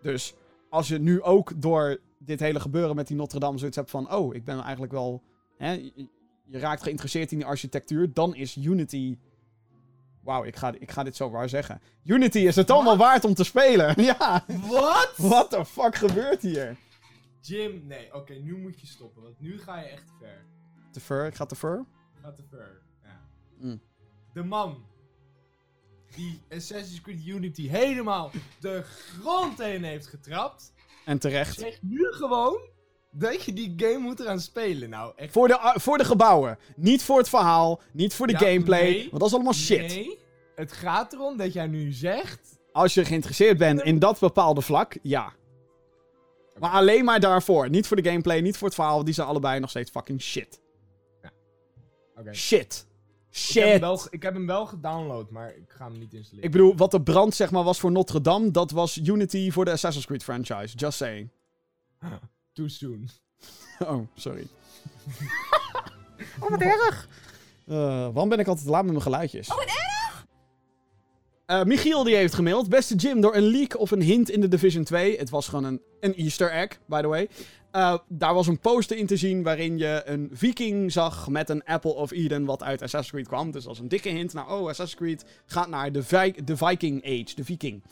Dus 0.02 0.34
als 0.70 0.88
je 0.88 1.00
nu 1.00 1.22
ook 1.22 1.62
door 1.62 2.00
dit 2.18 2.40
hele 2.40 2.60
gebeuren 2.60 2.96
met 2.96 3.08
die 3.08 3.16
Notre 3.16 3.40
Dame 3.40 3.58
zoiets 3.58 3.78
hebt 3.78 3.90
van... 3.90 4.14
Oh, 4.14 4.36
ik 4.36 4.44
ben 4.44 4.62
eigenlijk 4.62 4.92
wel... 4.92 5.24
Hè, 5.58 5.72
je, 5.72 6.60
raakt 6.60 6.84
geïnteresseerd 6.84 7.32
in 7.32 7.38
die 7.38 7.48
architectuur. 7.48 8.14
Dan 8.14 8.36
is 8.36 8.56
Unity... 8.56 9.18
Wauw, 10.24 10.44
ik 10.44 10.56
ga, 10.56 10.74
ik 10.80 10.92
ga 10.92 11.04
dit 11.04 11.16
zo 11.16 11.30
waar 11.30 11.50
zeggen. 11.50 11.82
Unity 12.04 12.40
is 12.40 12.56
het 12.56 12.72
allemaal 12.72 12.98
waard 12.98 13.26
om 13.26 13.34
te 13.34 13.44
spelen. 13.44 13.94
Ja, 14.04 14.46
Wat? 14.48 15.14
what 15.18 15.50
the 15.50 15.66
fuck 15.66 15.96
gebeurt 15.96 16.42
hier? 16.42 16.78
Jim, 17.42 17.84
nee, 17.88 18.14
oké, 18.14 18.34
nu 18.34 18.58
moet 18.58 18.80
je 18.80 18.88
stoppen, 18.88 19.24
want 19.24 19.40
nu 19.40 19.60
ga 19.60 19.80
je 19.80 19.88
echt 19.88 20.06
te 20.06 20.14
ver. 20.20 20.46
Te 20.92 21.00
ver, 21.00 21.26
ik 21.26 21.36
ga 21.36 21.46
te 21.46 21.56
ver. 21.56 21.86
Gaat 22.22 22.36
te 22.36 22.44
ver. 22.50 22.82
Ja. 23.04 23.22
Mm. 23.58 23.82
De 24.34 24.44
man 24.44 24.86
die 26.16 26.42
Assassin's 26.50 27.02
Creed 27.02 27.26
Unity 27.26 27.68
helemaal 27.68 28.32
de 28.60 28.82
grond 28.84 29.58
heen 29.58 29.84
heeft 29.84 30.08
getrapt, 30.08 30.74
En 31.06 31.20
terecht. 31.20 31.60
zegt 31.60 31.82
nu 31.82 32.06
gewoon 32.12 32.60
dat 33.12 33.44
je 33.44 33.54
die 33.54 33.74
game 33.78 33.98
moet 33.98 34.22
gaan 34.22 34.40
spelen. 34.40 34.90
Nou, 34.90 35.14
echt. 35.16 35.32
Voor 35.34 35.48
de, 35.48 35.74
voor 35.76 35.98
de 35.98 36.06
gebouwen. 36.06 36.58
Niet 36.76 37.04
voor 37.04 37.18
het 37.18 37.30
verhaal. 37.30 37.82
Niet 37.94 38.14
voor 38.14 38.28
de 38.28 38.34
Ja, 38.34 38.40
gameplay. 38.40 38.82
nee. 38.82 39.00
Want 39.10 39.20
dat 39.20 39.28
is 39.28 39.34
allemaal 39.34 39.54
shit. 39.54 39.88
Nee, 39.88 40.18
het 40.56 40.72
gaat 40.72 41.14
erom 41.14 41.38
dat 41.38 41.54
jij 41.54 41.68
nu 41.68 41.92
zegt. 41.92 42.58
Als 42.72 42.94
je 42.94 43.06
geïnteresseerd 43.06 43.58
bent 43.58 43.82
in 43.82 44.00
dat 44.00 44.20
bepaalde 44.20 44.62
vlak, 44.62 44.98
ja. 45.02 45.34
Maar 46.60 46.72
alleen 46.72 47.06
maar 47.06 47.20
daarvoor. 47.20 47.70
Niet 47.70 47.88
voor 47.88 48.02
de 48.02 48.10
gameplay, 48.10 48.40
niet 48.42 48.58
voor 48.58 48.68
het 48.68 48.76
verhaal. 48.76 49.04
Die 49.04 49.14
zijn 49.14 49.28
allebei 49.28 49.60
nog 49.60 49.70
steeds 49.70 49.92
fucking 49.92 50.22
shit. 50.22 50.62
Oké. 52.16 52.34
Shit. 52.34 52.88
Ik, 53.32 53.54
heb 53.54 53.64
hem 53.64 53.72
Shit. 53.72 53.80
wel, 53.80 54.02
ik 54.10 54.24
heb 54.24 54.34
hem 54.34 54.46
wel 54.46 54.66
gedownload, 54.66 55.30
maar 55.30 55.56
ik 55.56 55.66
ga 55.68 55.86
hem 55.90 56.00
niet 56.00 56.14
installeren. 56.14 56.46
Ik 56.46 56.52
bedoel, 56.52 56.76
wat 56.76 56.92
de 56.92 57.02
brand 57.02 57.36
zeg 57.36 57.52
maar 57.52 57.64
was 57.64 57.80
voor 57.80 57.92
Notre 57.92 58.22
Dame, 58.22 58.52
dat 58.52 58.72
was 58.72 58.98
Unity 58.98 59.52
voor 59.52 59.66
de 59.66 59.72
Assassin's 59.72 60.06
Creed 60.06 60.24
franchise. 60.24 60.78
Just 60.78 60.98
saying. 60.98 61.30
Too 62.54 62.68
soon. 62.68 63.10
Oh, 63.80 64.08
sorry. 64.16 64.48
oh, 66.40 66.50
wat 66.50 66.62
erg. 66.62 67.08
Eh, 67.66 67.76
waarom 67.86 68.30
ben 68.30 68.40
ik 68.40 68.48
altijd 68.48 68.68
laat 68.68 68.82
met 68.84 68.92
mijn 68.92 69.04
geluidjes? 69.04 69.50
Oh, 69.50 69.56
wat 69.56 69.66
erg! 69.66 70.28
Michiel 71.68 72.04
die 72.04 72.16
heeft 72.16 72.34
gemaild. 72.34 72.70
Beste 72.70 72.96
Jim, 72.96 73.22
door 73.22 73.36
een 73.36 73.44
leak 73.44 73.78
of 73.78 73.92
een 73.92 74.02
hint 74.02 74.30
in 74.30 74.42
de 74.42 74.48
Division 74.48 74.84
2. 74.84 75.18
Het 75.18 75.30
was 75.30 75.48
gewoon 75.48 75.64
een, 75.64 75.82
een 76.00 76.16
easter 76.16 76.52
egg, 76.52 76.80
by 76.86 77.02
the 77.02 77.08
way. 77.08 77.30
Eh, 77.72 77.98
daar 78.08 78.34
was 78.34 78.48
een 78.48 78.60
poster 78.60 78.98
in 78.98 79.06
te 79.08 79.18
zien 79.18 79.44
waarin 79.44 79.78
je 79.78 80.02
een 80.06 80.30
viking 80.34 80.92
zag 80.92 81.30
met 81.30 81.50
een 81.50 81.64
Apple 81.64 81.94
of 81.94 82.12
Eden 82.12 82.46
wat 82.46 82.64
uit 82.64 82.82
Assassin's 82.82 83.12
Creed 83.12 83.28
kwam. 83.28 83.46
Dus 83.52 83.64
dat 83.64 83.72
was 83.72 83.80
een 83.80 83.88
dikke 83.88 84.10
hint 84.10 84.34
naar, 84.34 84.46
oh, 84.52 84.60
Assassin's 84.70 84.96
Creed 84.96 85.26
gaat 85.46 85.68
naar 85.70 85.92
de, 85.92 86.04
Vi- 86.04 86.36
de 86.44 86.58
Viking 86.58 87.06
Age, 87.06 87.36
de 87.36 87.44
viking. 87.44 87.84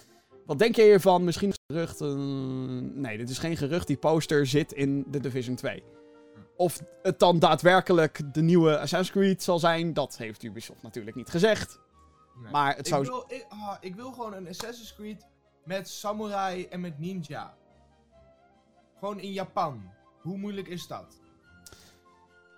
Wat 0.45 0.59
denk 0.59 0.75
je 0.75 0.81
hiervan? 0.83 1.23
Misschien 1.23 1.53
gerucht. 1.67 2.01
eh, 2.01 2.13
nee, 2.93 3.17
dit 3.17 3.29
is 3.29 3.37
geen 3.37 3.57
gerucht. 3.57 3.87
Die 3.87 3.97
poster 3.97 4.45
zit 4.45 4.71
in 4.73 5.05
de 5.07 5.19
Division 5.19 5.55
2. 5.55 5.83
Of 6.55 6.81
het 7.01 7.19
dan 7.19 7.39
daadwerkelijk 7.39 8.33
de 8.33 8.41
nieuwe 8.41 8.71
Assassin's 8.79 9.11
Creed 9.11 9.43
zal 9.43 9.59
zijn, 9.59 9.93
dat 9.93 10.17
heeft 10.17 10.43
Ubisoft 10.43 10.81
natuurlijk 10.83 11.15
niet 11.15 11.29
gezegd. 11.29 11.79
Nee. 12.41 12.51
Maar 12.51 12.75
het 12.75 12.87
zou. 12.87 13.01
Ik, 13.03 13.09
wil, 13.09 13.25
ik, 13.27 13.45
ah, 13.49 13.75
ik 13.79 13.95
wil 13.95 14.11
gewoon 14.11 14.33
een 14.33 14.47
Assassin's 14.47 14.93
Creed 14.95 15.25
met 15.65 15.89
samurai 15.89 16.65
en 16.69 16.81
met 16.81 16.99
ninja. 16.99 17.53
Gewoon 18.99 19.19
in 19.19 19.31
Japan. 19.31 19.81
Hoe 20.21 20.37
moeilijk 20.37 20.67
is 20.67 20.87
dat? 20.87 21.19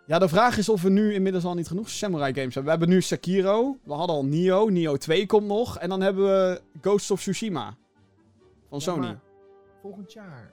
Ja, 0.05 0.19
de 0.19 0.27
vraag 0.27 0.57
is 0.57 0.69
of 0.69 0.81
we 0.81 0.89
nu 0.89 1.13
inmiddels 1.13 1.45
al 1.45 1.53
niet 1.53 1.67
genoeg 1.67 1.89
samurai 1.89 2.33
games 2.33 2.53
hebben. 2.53 2.63
We 2.63 2.69
hebben 2.77 2.89
nu 2.89 3.01
Sekiro, 3.01 3.77
we 3.83 3.93
hadden 3.93 4.15
al 4.15 4.25
Nioh, 4.25 4.69
Nioh 4.71 4.97
2 4.97 5.25
komt 5.25 5.47
nog. 5.47 5.77
En 5.77 5.89
dan 5.89 6.01
hebben 6.01 6.23
we 6.23 6.61
Ghost 6.81 7.11
of 7.11 7.19
Tsushima. 7.19 7.75
Van 8.69 8.77
Ja, 8.77 8.79
Sony. 8.79 9.19
volgend 9.81 10.13
jaar. 10.13 10.51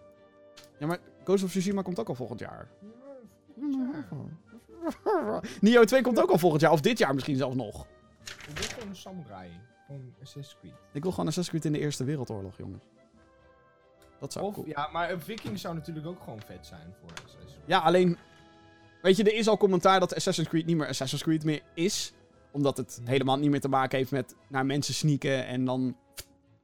Ja, 0.79 0.87
maar 0.87 0.99
Ghost 1.25 1.45
of 1.45 1.51
Tsushima 1.51 1.83
komt 1.83 1.99
ook 2.01 2.09
al 2.09 2.15
volgend 2.15 2.41
jaar. 2.41 2.69
Ja, 3.61 4.05
volgend 4.09 4.31
jaar. 5.05 5.45
Nioh 5.61 5.85
2 5.85 6.03
komt 6.03 6.21
ook 6.23 6.31
al 6.31 6.39
volgend 6.39 6.63
jaar, 6.63 6.73
of 6.73 6.81
dit 6.81 6.99
jaar 6.99 7.15
misschien 7.15 7.37
zelfs 7.37 7.57
nog. 7.57 7.87
Ik 8.49 8.59
wil 8.59 8.69
gewoon 8.69 8.89
een 8.89 8.97
samurai. 8.97 9.51
Gewoon 9.87 10.15
Assassin's 10.23 10.57
Creed. 10.61 10.73
Ik 10.93 11.03
wil 11.03 11.11
gewoon 11.11 11.27
Assassin's 11.27 11.49
Creed 11.49 11.65
in 11.65 11.73
de 11.73 11.79
Eerste 11.85 12.05
Wereldoorlog, 12.05 12.57
jongens. 12.57 12.85
Dat 14.21 14.33
zou 14.33 14.45
Of, 14.47 14.55
cool. 14.55 14.67
ja, 14.67 14.89
maar 14.93 15.11
een 15.11 15.21
viking 15.21 15.59
zou 15.59 15.75
natuurlijk 15.75 16.07
ook 16.07 16.23
gewoon 16.23 16.41
vet 16.47 16.67
zijn 16.67 16.95
voor 17.01 17.11
Assassin's 17.11 17.53
Creed. 17.53 17.65
Ja, 17.67 17.79
alleen. 17.79 18.17
Weet 19.03 19.17
je, 19.17 19.23
er 19.25 19.35
is 19.35 19.49
al 19.49 19.57
commentaar 19.57 20.01
dat 20.01 20.15
Assassin's 20.15 20.49
Creed 20.49 20.67
niet 20.67 20.77
meer 20.77 20.89
Assassin's 20.89 21.23
Creed 21.23 21.45
meer 21.45 21.63
is. 21.75 22.13
Omdat 22.53 22.77
het 22.77 22.95
Hmm. 22.97 23.07
helemaal 23.07 23.37
niet 23.39 23.51
meer 23.51 23.61
te 23.61 23.69
maken 23.69 23.99
heeft 23.99 24.11
met 24.11 24.35
naar 24.49 24.67
mensen 24.67 24.95
sneaken 24.95 25.47
en 25.47 25.65
dan 25.65 25.97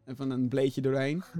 even 0.07 0.31
een 0.31 0.49
bleedje 0.49 0.81
doorheen. 0.81 1.23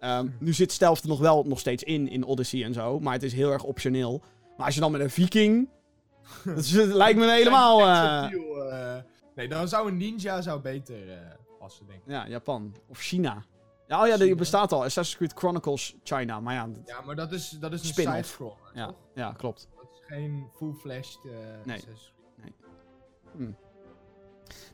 Ehm, 0.00 0.28
nu 0.40 0.52
zit 0.52 0.72
stealth 0.72 1.02
er 1.02 1.08
nog 1.08 1.18
wel 1.18 1.44
nog 1.44 1.58
steeds 1.58 1.82
in, 1.82 2.08
in 2.08 2.24
Odyssey 2.24 2.64
en 2.64 2.72
zo. 2.72 3.00
Maar 3.00 3.12
het 3.12 3.22
is 3.22 3.32
heel 3.32 3.52
erg 3.52 3.62
optioneel. 3.62 4.22
Maar 4.56 4.66
als 4.66 4.74
je 4.74 4.80
dan 4.80 4.92
met 4.92 5.00
een 5.00 5.10
viking... 5.10 5.68
dat 6.44 6.58
is- 6.58 6.72
lijkt 6.72 7.18
me 7.18 7.30
helemaal... 7.30 7.80
Eh. 7.80 8.96
Nee, 9.34 9.48
dan 9.48 9.68
zou 9.68 9.88
een 9.88 9.96
ninja 9.96 10.40
zou 10.42 10.60
beter 10.60 11.10
eh, 11.12 11.18
passen, 11.58 11.86
denk 11.86 11.98
ik. 12.04 12.10
ja, 12.10 12.28
Japan. 12.28 12.74
Of 12.88 12.98
China. 12.98 13.44
Ja, 13.88 14.02
oh 14.02 14.06
ja, 14.08 14.16
die 14.16 14.34
bestaat 14.34 14.72
al. 14.72 14.84
Assassin's 14.84 15.16
Creed 15.16 15.32
Chronicles 15.38 15.96
China. 16.02 16.40
Maar 16.40 16.54
ja, 16.54 16.66
dat- 16.66 16.82
Ja, 16.86 17.00
maar 17.00 17.16
dat 17.16 17.32
is, 17.32 17.48
dat 17.50 17.72
is 17.72 17.80
een 17.80 17.86
Spin-off. 17.86 18.16
side-scroller, 18.16 18.56
ja, 18.74 18.86
toch? 18.86 18.96
ja, 19.14 19.32
klopt. 19.32 19.68
Dat 19.76 19.84
is 19.92 20.00
geen 20.06 20.46
full-fledged 20.56 21.18
eh 21.24 21.30
Nee. 21.64 21.76
Assassin's 21.76 22.12
Creed. 22.40 23.54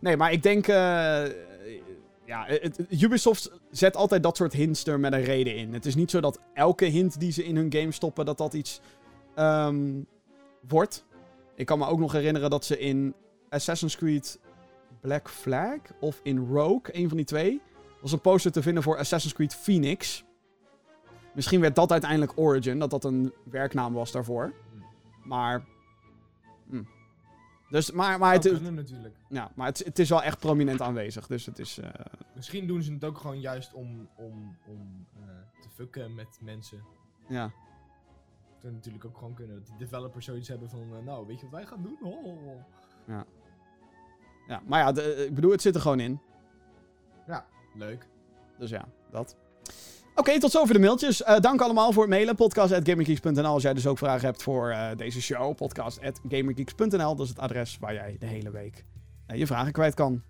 Nee, 0.01 0.17
maar 0.17 0.33
ik 0.33 0.43
denk. 0.43 0.67
eh, 0.69 1.25
ja, 2.25 2.45
het, 2.47 2.79
Ubisoft 3.03 3.51
zet 3.71 3.97
altijd 3.97 4.23
dat 4.23 4.37
soort 4.37 4.53
hints 4.53 4.85
er 4.87 5.01
met 5.01 5.13
een 5.13 5.25
reden 5.25 5.57
in. 5.57 5.73
Het 5.75 5.87
is 5.87 5.95
niet 5.95 6.11
zo 6.11 6.21
dat 6.21 6.41
elke 6.55 6.85
hint 6.85 7.21
die 7.21 7.33
ze 7.33 7.45
in 7.45 7.57
hun 7.57 7.73
game 7.73 7.93
stoppen, 7.93 8.25
dat 8.25 8.39
dat 8.39 8.55
iets 8.55 8.81
ehm, 9.35 10.01
wordt. 10.69 11.05
Ik 11.55 11.67
kan 11.67 11.79
me 11.79 11.87
ook 11.87 11.99
nog 11.99 12.13
herinneren 12.13 12.51
dat 12.51 12.65
ze 12.65 12.79
in 12.79 13.15
Assassin's 13.49 13.97
Creed 13.97 14.39
Black 15.01 15.31
Flag 15.31 15.79
of 16.01 16.21
in 16.23 16.47
Rogue, 16.53 16.81
een 16.85 17.09
van 17.09 17.17
die 17.17 17.27
twee, 17.27 17.61
was 18.03 18.13
een 18.13 18.21
poster 18.21 18.53
te 18.53 18.63
vinden 18.63 18.83
voor 18.83 18.99
Assassin's 18.99 19.35
Creed 19.35 19.55
Phoenix. 19.55 20.25
Misschien 21.35 21.61
werd 21.61 21.75
dat 21.77 21.91
uiteindelijk 21.93 22.33
Origin, 22.39 22.79
dat 22.79 22.91
dat 22.91 23.05
een 23.05 23.33
werknaam 23.45 23.93
was 23.93 24.13
daarvoor. 24.13 24.53
Maar. 25.25 25.65
hm. 26.69 26.83
Dus, 27.69 27.91
maar, 27.91 28.19
maar 28.19 28.33
het, 28.33 28.71
natuurlijk. 28.71 29.15
ja, 29.29 29.51
maar 29.55 29.67
het, 29.67 29.79
het 29.85 29.99
is 29.99 30.09
wel 30.09 30.23
echt 30.23 30.39
prominent 30.39 30.81
aanwezig. 30.81 31.27
Dus 31.27 31.47
het 31.47 31.59
is. 31.59 31.79
eh, 31.79 31.91
Misschien 32.35 32.67
doen 32.67 32.83
ze 32.83 32.93
het 32.93 33.05
ook 33.05 33.19
gewoon 33.19 33.41
juist 33.41 33.73
om, 33.73 34.09
om, 34.17 34.57
om 34.67 35.07
eh, 35.21 35.29
te 35.61 35.69
fucken 35.75 36.15
met 36.15 36.39
mensen. 36.43 36.83
ja. 37.29 37.53
Het 38.53 38.71
zou 38.71 38.73
natuurlijk 38.73 39.05
ook 39.05 39.19
gewoon 39.19 39.35
kunnen 39.35 39.57
dat 39.57 39.67
die 39.67 39.77
developers 39.77 40.25
zoiets 40.25 40.49
hebben 40.49 40.69
van, 40.71 40.81
eh, 40.99 41.05
nou, 41.05 41.27
weet 41.27 41.37
je 41.41 41.43
wat 41.43 41.55
wij 41.55 41.67
gaan 41.67 41.83
doen? 41.83 41.99
Oh. 42.03 42.61
Ja. 43.07 43.25
Ja, 44.47 44.63
maar 44.67 44.81
ja, 44.81 44.93
de- 44.93 45.25
ik 45.29 45.35
bedoel, 45.35 45.51
het 45.51 45.63
zit 45.63 45.75
er 45.75 45.81
gewoon 45.81 46.01
in. 46.01 46.21
Leuk. 47.75 48.07
Dus 48.59 48.71
ja, 48.71 48.89
dat. 49.11 49.37
Oké, 50.15 50.39
tot 50.41 50.51
zover 50.51 50.75
de 50.75 50.81
mailtjes. 50.81 51.23
Eh, 51.23 51.41
dank 51.41 51.61
allemaal 51.61 51.93
voor 51.93 52.03
het 52.03 52.13
mailen. 52.13 52.35
Podcast.gamergeeks.nl 52.35 53.45
als 53.45 53.63
jij 53.63 53.75
dus 53.75 53.87
ook 53.87 53.99
vragen 53.99 54.27
hebt 54.27 54.43
voor 54.43 54.71
eh, 54.71 54.97
deze 54.97 55.21
show. 55.23 55.55
Podcast.gamergeeks.nl, 55.55 57.17
dat 57.17 57.21
is 57.21 57.29
het 57.29 57.39
adres 57.39 57.77
waar 57.81 57.95
jij 57.95 58.17
de 58.19 58.27
hele 58.27 58.51
week 58.51 58.85
eh, 59.27 59.39
je 59.39 59.47
vragen 59.47 59.73
kwijt 59.73 59.95
kan. 59.95 60.23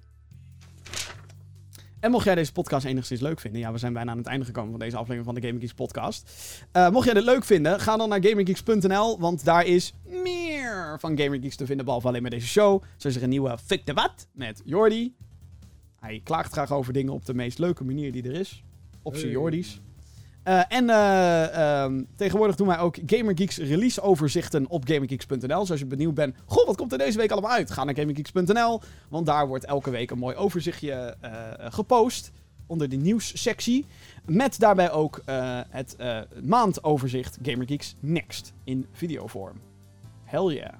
En 2.00 2.10
mocht 2.10 2.24
jij 2.24 2.34
deze 2.34 2.52
podcast 2.52 2.86
enigszins 2.86 3.20
leuk 3.20 3.40
vinden, 3.40 3.60
ja, 3.60 3.72
we 3.72 3.78
zijn 3.78 3.92
bijna 3.92 4.10
aan 4.10 4.18
het 4.18 4.26
einde 4.26 4.44
gekomen 4.44 4.70
van 4.70 4.80
deze 4.80 4.96
aflevering 4.96 5.24
van 5.24 5.34
de 5.34 5.46
Gaming 5.46 5.74
podcast. 5.74 6.30
Mocht 6.90 7.04
jij 7.04 7.14
dit 7.14 7.24
leuk 7.24 7.44
vinden, 7.44 7.80
ga 7.80 7.96
dan 7.96 8.08
naar 8.08 8.24
gaminggeeks.nl, 8.24 9.18
want 9.20 9.44
daar 9.44 9.66
is 9.66 9.94
meer 10.04 10.96
van 11.00 11.18
Gaming 11.18 11.54
te 11.54 11.66
vinden, 11.66 11.84
behalve 11.84 12.06
alleen 12.06 12.22
maar 12.22 12.30
deze 12.30 12.46
show. 12.46 12.82
Zo 12.96 13.08
is 13.08 13.16
er 13.16 13.22
een 13.22 13.28
nieuwe 13.28 13.58
Fik 13.58 13.86
de 13.86 13.92
Wat 13.92 14.26
met 14.32 14.62
Jordi. 14.64 15.14
Hij 16.02 16.20
klaagt 16.24 16.52
graag 16.52 16.72
over 16.72 16.92
dingen 16.92 17.12
op 17.12 17.24
de 17.24 17.34
meest 17.34 17.58
leuke 17.58 17.84
manier 17.84 18.12
die 18.12 18.22
er 18.22 18.34
is. 18.34 18.64
Op 19.02 19.12
zijn 19.14 19.26
Hey. 19.26 19.34
Jordi's. 19.40 19.80
Eh, 20.42 20.62
en 20.68 20.90
eh, 20.90 21.82
ehm, 21.82 22.02
tegenwoordig 22.16 22.56
doen 22.56 22.66
wij 22.66 22.78
ook 22.78 22.96
GamerGeeks 23.06 23.58
release 23.58 24.00
overzichten 24.00 24.68
op 24.68 24.84
GamerGeeks.nl. 24.88 25.60
Dus 25.60 25.70
als 25.70 25.78
je 25.78 25.86
benieuwd 25.86 26.14
bent, 26.14 26.36
goh, 26.44 26.66
wat 26.66 26.76
komt 26.76 26.92
er 26.92 26.98
deze 26.98 27.18
week 27.18 27.30
allemaal 27.30 27.50
uit? 27.50 27.70
Ga 27.70 27.84
naar 27.84 27.94
GamerGeeks.nl, 27.94 28.80
want 29.08 29.26
daar 29.26 29.46
wordt 29.46 29.64
elke 29.64 29.90
week 29.90 30.10
een 30.10 30.18
mooi 30.18 30.36
overzichtje 30.36 31.16
eh, 31.20 31.30
gepost 31.58 32.30
onder 32.66 32.88
de 32.88 32.96
nieuwssectie. 32.96 33.86
Met 34.24 34.58
daarbij 34.58 34.90
ook 34.90 35.22
het 35.70 35.96
maandoverzicht 36.42 37.38
GamerGeeks 37.42 37.94
Next 38.00 38.52
in 38.64 38.86
videovorm. 38.92 39.60
Hell 40.24 40.54
yeah. 40.54 40.72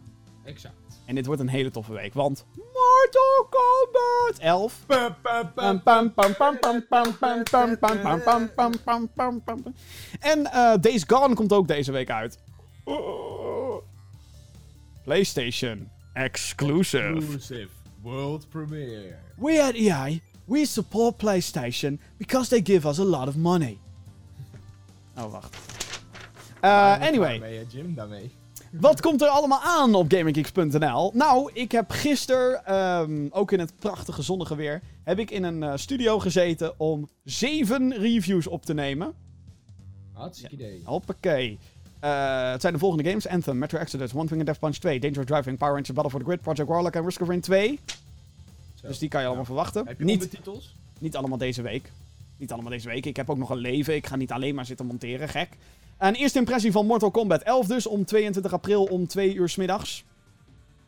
Exact. 0.45 0.82
En 1.13 1.19
dit 1.19 1.27
wordt 1.27 1.41
een 1.41 1.49
hele 1.49 1.71
toffe 1.71 1.93
week, 1.93 2.15
want 2.15 2.45
Mortal 2.57 3.49
Kombat 3.51 4.39
11. 4.39 4.85
En 10.21 10.43
Days 10.81 11.05
Gone 11.07 11.35
komt 11.35 11.53
ook 11.53 11.69
deze 11.69 11.93
week 11.93 12.11
uit. 12.11 12.39
PlayStation 15.05 15.91
exclusive. 16.13 17.15
Exclusive 17.17 17.69
world 18.03 18.49
premiere. 18.49 19.17
We 19.37 19.63
at 19.63 19.75
EA, 19.75 20.19
we 20.45 20.67
support 20.67 21.17
PlayStation 21.17 22.01
because 22.17 22.49
they 22.49 22.61
give 22.65 22.89
us 22.89 22.99
a 22.99 23.05
lot 23.05 23.29
of 23.29 23.37
money. 23.37 23.79
Oh, 25.17 25.33
wacht. 25.33 25.57
Anyway. 26.61 27.67
Jim, 27.69 27.95
daarmee. 27.95 28.41
Wat 28.73 29.01
komt 29.01 29.23
er 29.23 29.29
allemaal 29.29 29.61
aan 29.61 29.95
op 29.95 30.13
GamingGeeks.nl? 30.13 31.11
Nou, 31.15 31.51
ik 31.55 31.73
heb 31.73 31.91
gisteren, 31.91 32.65
ehm, 32.67 33.27
ook 33.31 33.53
in 33.53 33.59
het 33.59 33.73
prachtige 33.79 34.23
zonnige 34.23 34.55
weer, 34.55 34.83
heb 35.05 35.19
ik 35.19 35.31
in 35.31 35.43
een 35.43 35.63
eh, 35.63 35.73
studio 35.77 36.19
gezeten 36.19 36.81
om 36.81 37.09
zeven 37.25 37.95
reviews 37.95 38.47
op 38.47 38.65
te 38.65 38.75
nemen. 38.75 39.15
Hartstikke 40.13 40.55
idee. 40.55 40.81
Hoppakee. 40.85 41.59
Eh, 42.01 42.51
het 42.51 42.61
zijn 42.61 42.73
de 42.73 42.79
volgende 42.79 43.09
games. 43.09 43.29
Anthem, 43.29 43.59
Metro 43.59 43.79
Exodus, 43.79 44.15
One 44.15 44.27
Thing 44.27 44.37
and 44.39 44.47
Death 44.47 44.59
Punch 44.59 44.77
2, 44.77 45.01
Dangerous 45.01 45.27
Driving, 45.27 45.59
Power 45.59 45.73
Rangers 45.73 45.93
Battle 45.93 46.11
for 46.11 46.21
the 46.21 46.27
Grid, 46.27 46.41
Project 46.41 46.69
Warlock 46.69 46.95
en 46.95 47.05
Risk 47.05 47.21
of 47.21 47.29
Rain 47.29 47.41
2. 47.41 47.79
Zo. 48.75 48.87
Dus 48.89 48.99
die 48.99 49.09
kan 49.09 49.21
je 49.21 49.27
allemaal 49.27 49.45
verwachten. 49.45 49.87
Heb 49.87 49.99
je 49.99 50.05
Niet, 50.05 50.23
ondertitels? 50.23 50.75
niet 50.99 51.17
allemaal 51.17 51.39
deze 51.39 51.63
week. 51.63 51.91
Niet 52.37 52.53
allemaal 52.53 52.71
deze 52.71 52.89
week. 52.89 53.07
Ik 53.07 53.17
heb 53.17 53.31
ook 53.31 53.37
nog 53.39 53.51
een 53.51 53.57
leven. 53.59 53.95
Ik 53.95 54.07
ga 54.07 54.17
niet 54.17 54.33
alleen 54.33 54.55
maar 54.55 54.67
zitten 54.67 54.87
monteren, 54.87 55.29
gek. 55.29 55.49
Een 56.03 56.15
eerste 56.15 56.39
impressie 56.39 56.73
van 56.73 56.87
Mortal 56.87 57.11
Kombat 57.11 57.43
11 57.43 57.67
dus 57.67 57.87
om 57.87 58.05
22 58.05 58.53
april 58.53 58.85
om 58.85 59.07
2 59.07 59.35
uur 59.35 59.49
's 59.49 59.57
middags. 59.57 60.05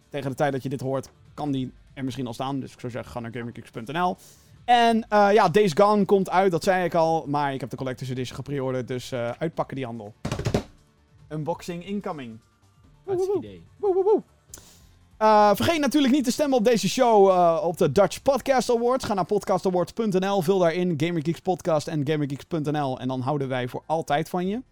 Tegen 0.09 0.31
de 0.31 0.37
tijd 0.37 0.53
dat 0.53 0.63
je 0.63 0.69
dit 0.69 0.81
hoort 0.81 1.11
kan 1.35 1.51
die 1.51 1.73
er 1.93 2.05
misschien 2.05 2.27
al 2.27 2.33
staan. 2.33 2.61
Dus 2.61 2.73
ik 2.73 2.81
zou 2.81 2.93
zeggen, 2.93 3.13
ga 3.13 3.21
naar 3.21 3.33
gamerkicks.nl. 3.33 4.17
En 4.65 5.09
eh, 5.09 5.29
ja, 5.33 5.49
Days 5.49 5.73
Gone 5.75 6.05
komt 6.05 6.31
uit, 6.31 6.51
dat 6.51 6.65
zei 6.65 6.85
ik 6.85 6.95
al. 6.95 7.25
Maar 7.27 7.55
ik 7.55 7.61
heb 7.61 7.71
de 7.71 7.77
Collector's 7.77 8.11
Edition 8.11 8.37
gepreorderd, 8.37 8.89
dus 8.89 9.13
eh, 9.13 9.31
uitpakken 9.39 9.77
die 9.77 9.85
handel. 9.85 10.15
Unboxing 11.29 11.87
incoming. 11.87 12.39
Hartstikke 13.05 13.39
idee. 13.39 13.63
Woe, 13.77 13.95
woe, 13.95 14.05
woe. 14.05 14.23
Eh, 15.17 15.51
vergeet 15.55 15.81
natuurlijk 15.81 16.13
niet 16.13 16.25
te 16.25 16.33
stemmen 16.33 16.59
op 16.59 16.65
deze 16.65 16.89
show 16.89 17.29
eh, 17.31 17.65
op 17.65 17.77
de 17.77 17.93
Dutch 17.93 18.23
Podcast 18.23 18.71
Awards. 18.71 19.05
Ga 19.05 19.15
naar 19.15 19.25
podcastawards.nl, 19.25 20.43
vul 20.43 20.59
daarin 20.59 20.95
Gamergeeks 20.97 21.41
Podcast 21.41 21.89
en 21.89 22.07
Gamergeeks.nl. 22.07 23.01
En 23.01 23.09
dan 23.09 23.21
houden 23.21 23.49
wij 23.49 23.69
voor 23.69 23.83
altijd 23.87 24.29
van 24.29 24.47
je. 24.47 24.63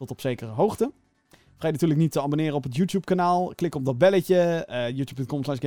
Tot 0.00 0.10
op 0.10 0.20
zekere 0.20 0.50
hoogte. 0.50 0.92
Vergeet 1.30 1.72
natuurlijk 1.72 2.00
niet 2.00 2.12
te 2.12 2.22
abonneren 2.22 2.54
op 2.54 2.62
het 2.62 2.76
YouTube 2.76 3.04
kanaal. 3.04 3.54
Klik 3.54 3.74
op 3.74 3.84
dat 3.84 3.98
belletje. 3.98 4.36
eh, 4.64 4.96
youtube.com 4.96 5.44
slash. 5.44 5.58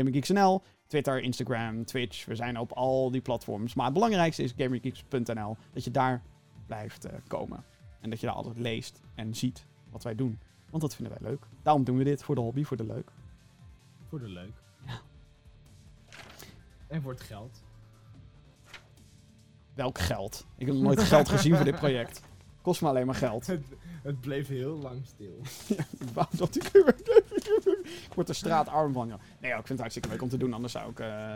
Twitter, 0.88 1.22
Instagram, 1.22 1.86
Twitch. 1.86 2.26
We 2.26 2.36
zijn 2.36 2.60
op 2.60 2.72
al 2.72 3.12
die 3.12 3.22
platforms. 3.22 3.74
Maar 3.74 3.86
het 3.86 3.94
belangrijkste 3.94 4.44
is 4.44 4.54
GamerGeeks.nl. 4.58 5.58
Dat 5.74 5.84
je 5.84 5.92
daar 5.92 6.22
blijft 6.66 7.06
eh, 7.06 7.14
komen. 7.28 7.64
En 8.00 8.10
dat 8.10 8.20
je 8.20 8.26
daar 8.26 8.36
altijd 8.36 8.58
leest 8.58 9.02
en 9.16 9.36
ziet 9.36 9.66
wat 9.90 10.04
wij 10.04 10.16
doen. 10.16 10.40
Want 10.70 10.82
dat 10.82 10.96
vinden 10.96 11.18
wij 11.20 11.30
leuk. 11.30 11.46
Daarom 11.62 11.84
doen 11.84 11.98
we 11.98 12.04
dit. 12.04 12.24
Voor 12.24 12.36
de 12.36 12.42
hobby, 12.42 12.64
voor 12.64 12.78
de 12.78 12.86
leuk. 12.86 13.12
Voor 14.10 14.20
de 14.20 14.30
leuk. 14.30 14.62
Ja. 14.86 15.00
En 16.88 17.02
voor 17.02 17.12
het 17.12 17.22
geld. 17.22 17.64
Welk 19.74 20.00
geld? 20.00 20.46
Ik 20.58 20.66
heb 20.66 20.76
nog 20.76 20.84
nooit 20.84 21.04
geld 21.04 21.30
gezien 21.30 21.56
voor 21.56 21.66
dit 21.66 21.76
project. 21.76 22.22
Kost 22.64 22.82
me 22.82 22.88
alleen 22.88 23.06
maar 23.06 23.16
geld. 23.16 23.48
Het, 23.54 23.62
het 24.04 24.22
bleef 24.22 24.48
heel 24.48 24.78
lang 24.78 25.02
stil. 25.06 25.40
Ik 26.00 26.08
wou 26.14 26.28
dat 26.32 26.56
ik... 26.56 26.64
ik 28.08 28.14
word 28.16 28.30
er 28.30 28.36
straatarm 28.36 28.94
van. 28.94 29.08
joh. 29.08 29.18
Nee, 29.40 29.50
joh, 29.52 29.60
ik 29.60 29.68
vind 29.68 29.68
het 29.68 29.80
hartstikke 29.80 30.10
leuk 30.10 30.22
om 30.22 30.30
te 30.30 30.38
doen. 30.38 30.54
Anders 30.54 30.74
zou 30.74 30.90
ik 30.92 31.00
eh, 31.00 31.36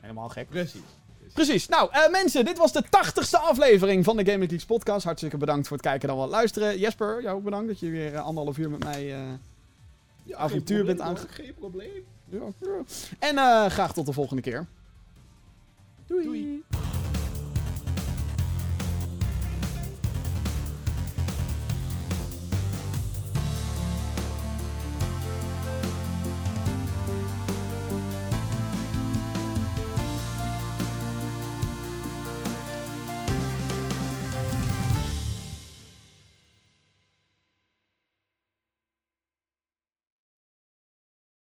helemaal 0.00 0.28
gek. 0.28 0.48
Precies. 0.48 0.80
Precies. 1.34 1.68
Nou, 1.68 1.88
eh, 1.92 2.10
mensen, 2.10 2.44
dit 2.44 2.58
was 2.58 2.72
de 2.72 2.82
tachtigste 2.90 3.38
aflevering 3.38 4.04
van 4.04 4.16
de 4.16 4.30
Gaming 4.30 4.50
Geeks 4.50 4.64
podcast. 4.64 5.04
Hartstikke 5.04 5.36
bedankt 5.36 5.66
voor 5.68 5.76
het 5.76 5.86
kijken 5.86 6.08
en 6.08 6.14
dan 6.14 6.24
wel 6.24 6.34
luisteren. 6.34 6.78
Jesper, 6.78 7.22
jou 7.22 7.36
ook 7.36 7.44
bedankt 7.44 7.66
dat 7.68 7.80
je 7.80 7.90
weer 7.90 8.14
eh, 8.14 8.24
anderhalf 8.24 8.58
uur 8.58 8.70
met 8.70 8.84
mij... 8.84 9.04
Ja, 10.24 10.36
avontuur 10.36 10.84
bent 10.84 10.96
probleem, 10.98 11.16
aange- 11.16 11.26
hoor, 11.28 11.44
Geen 11.44 11.54
probleem. 11.54 12.04
ja, 12.24 12.40
ja. 12.60 12.82
En 13.18 13.70
graag 13.70 13.92
tot 13.92 14.06
de 14.06 14.12
volgende 14.12 14.42
keer. 14.42 14.66
Doei. 16.06 16.62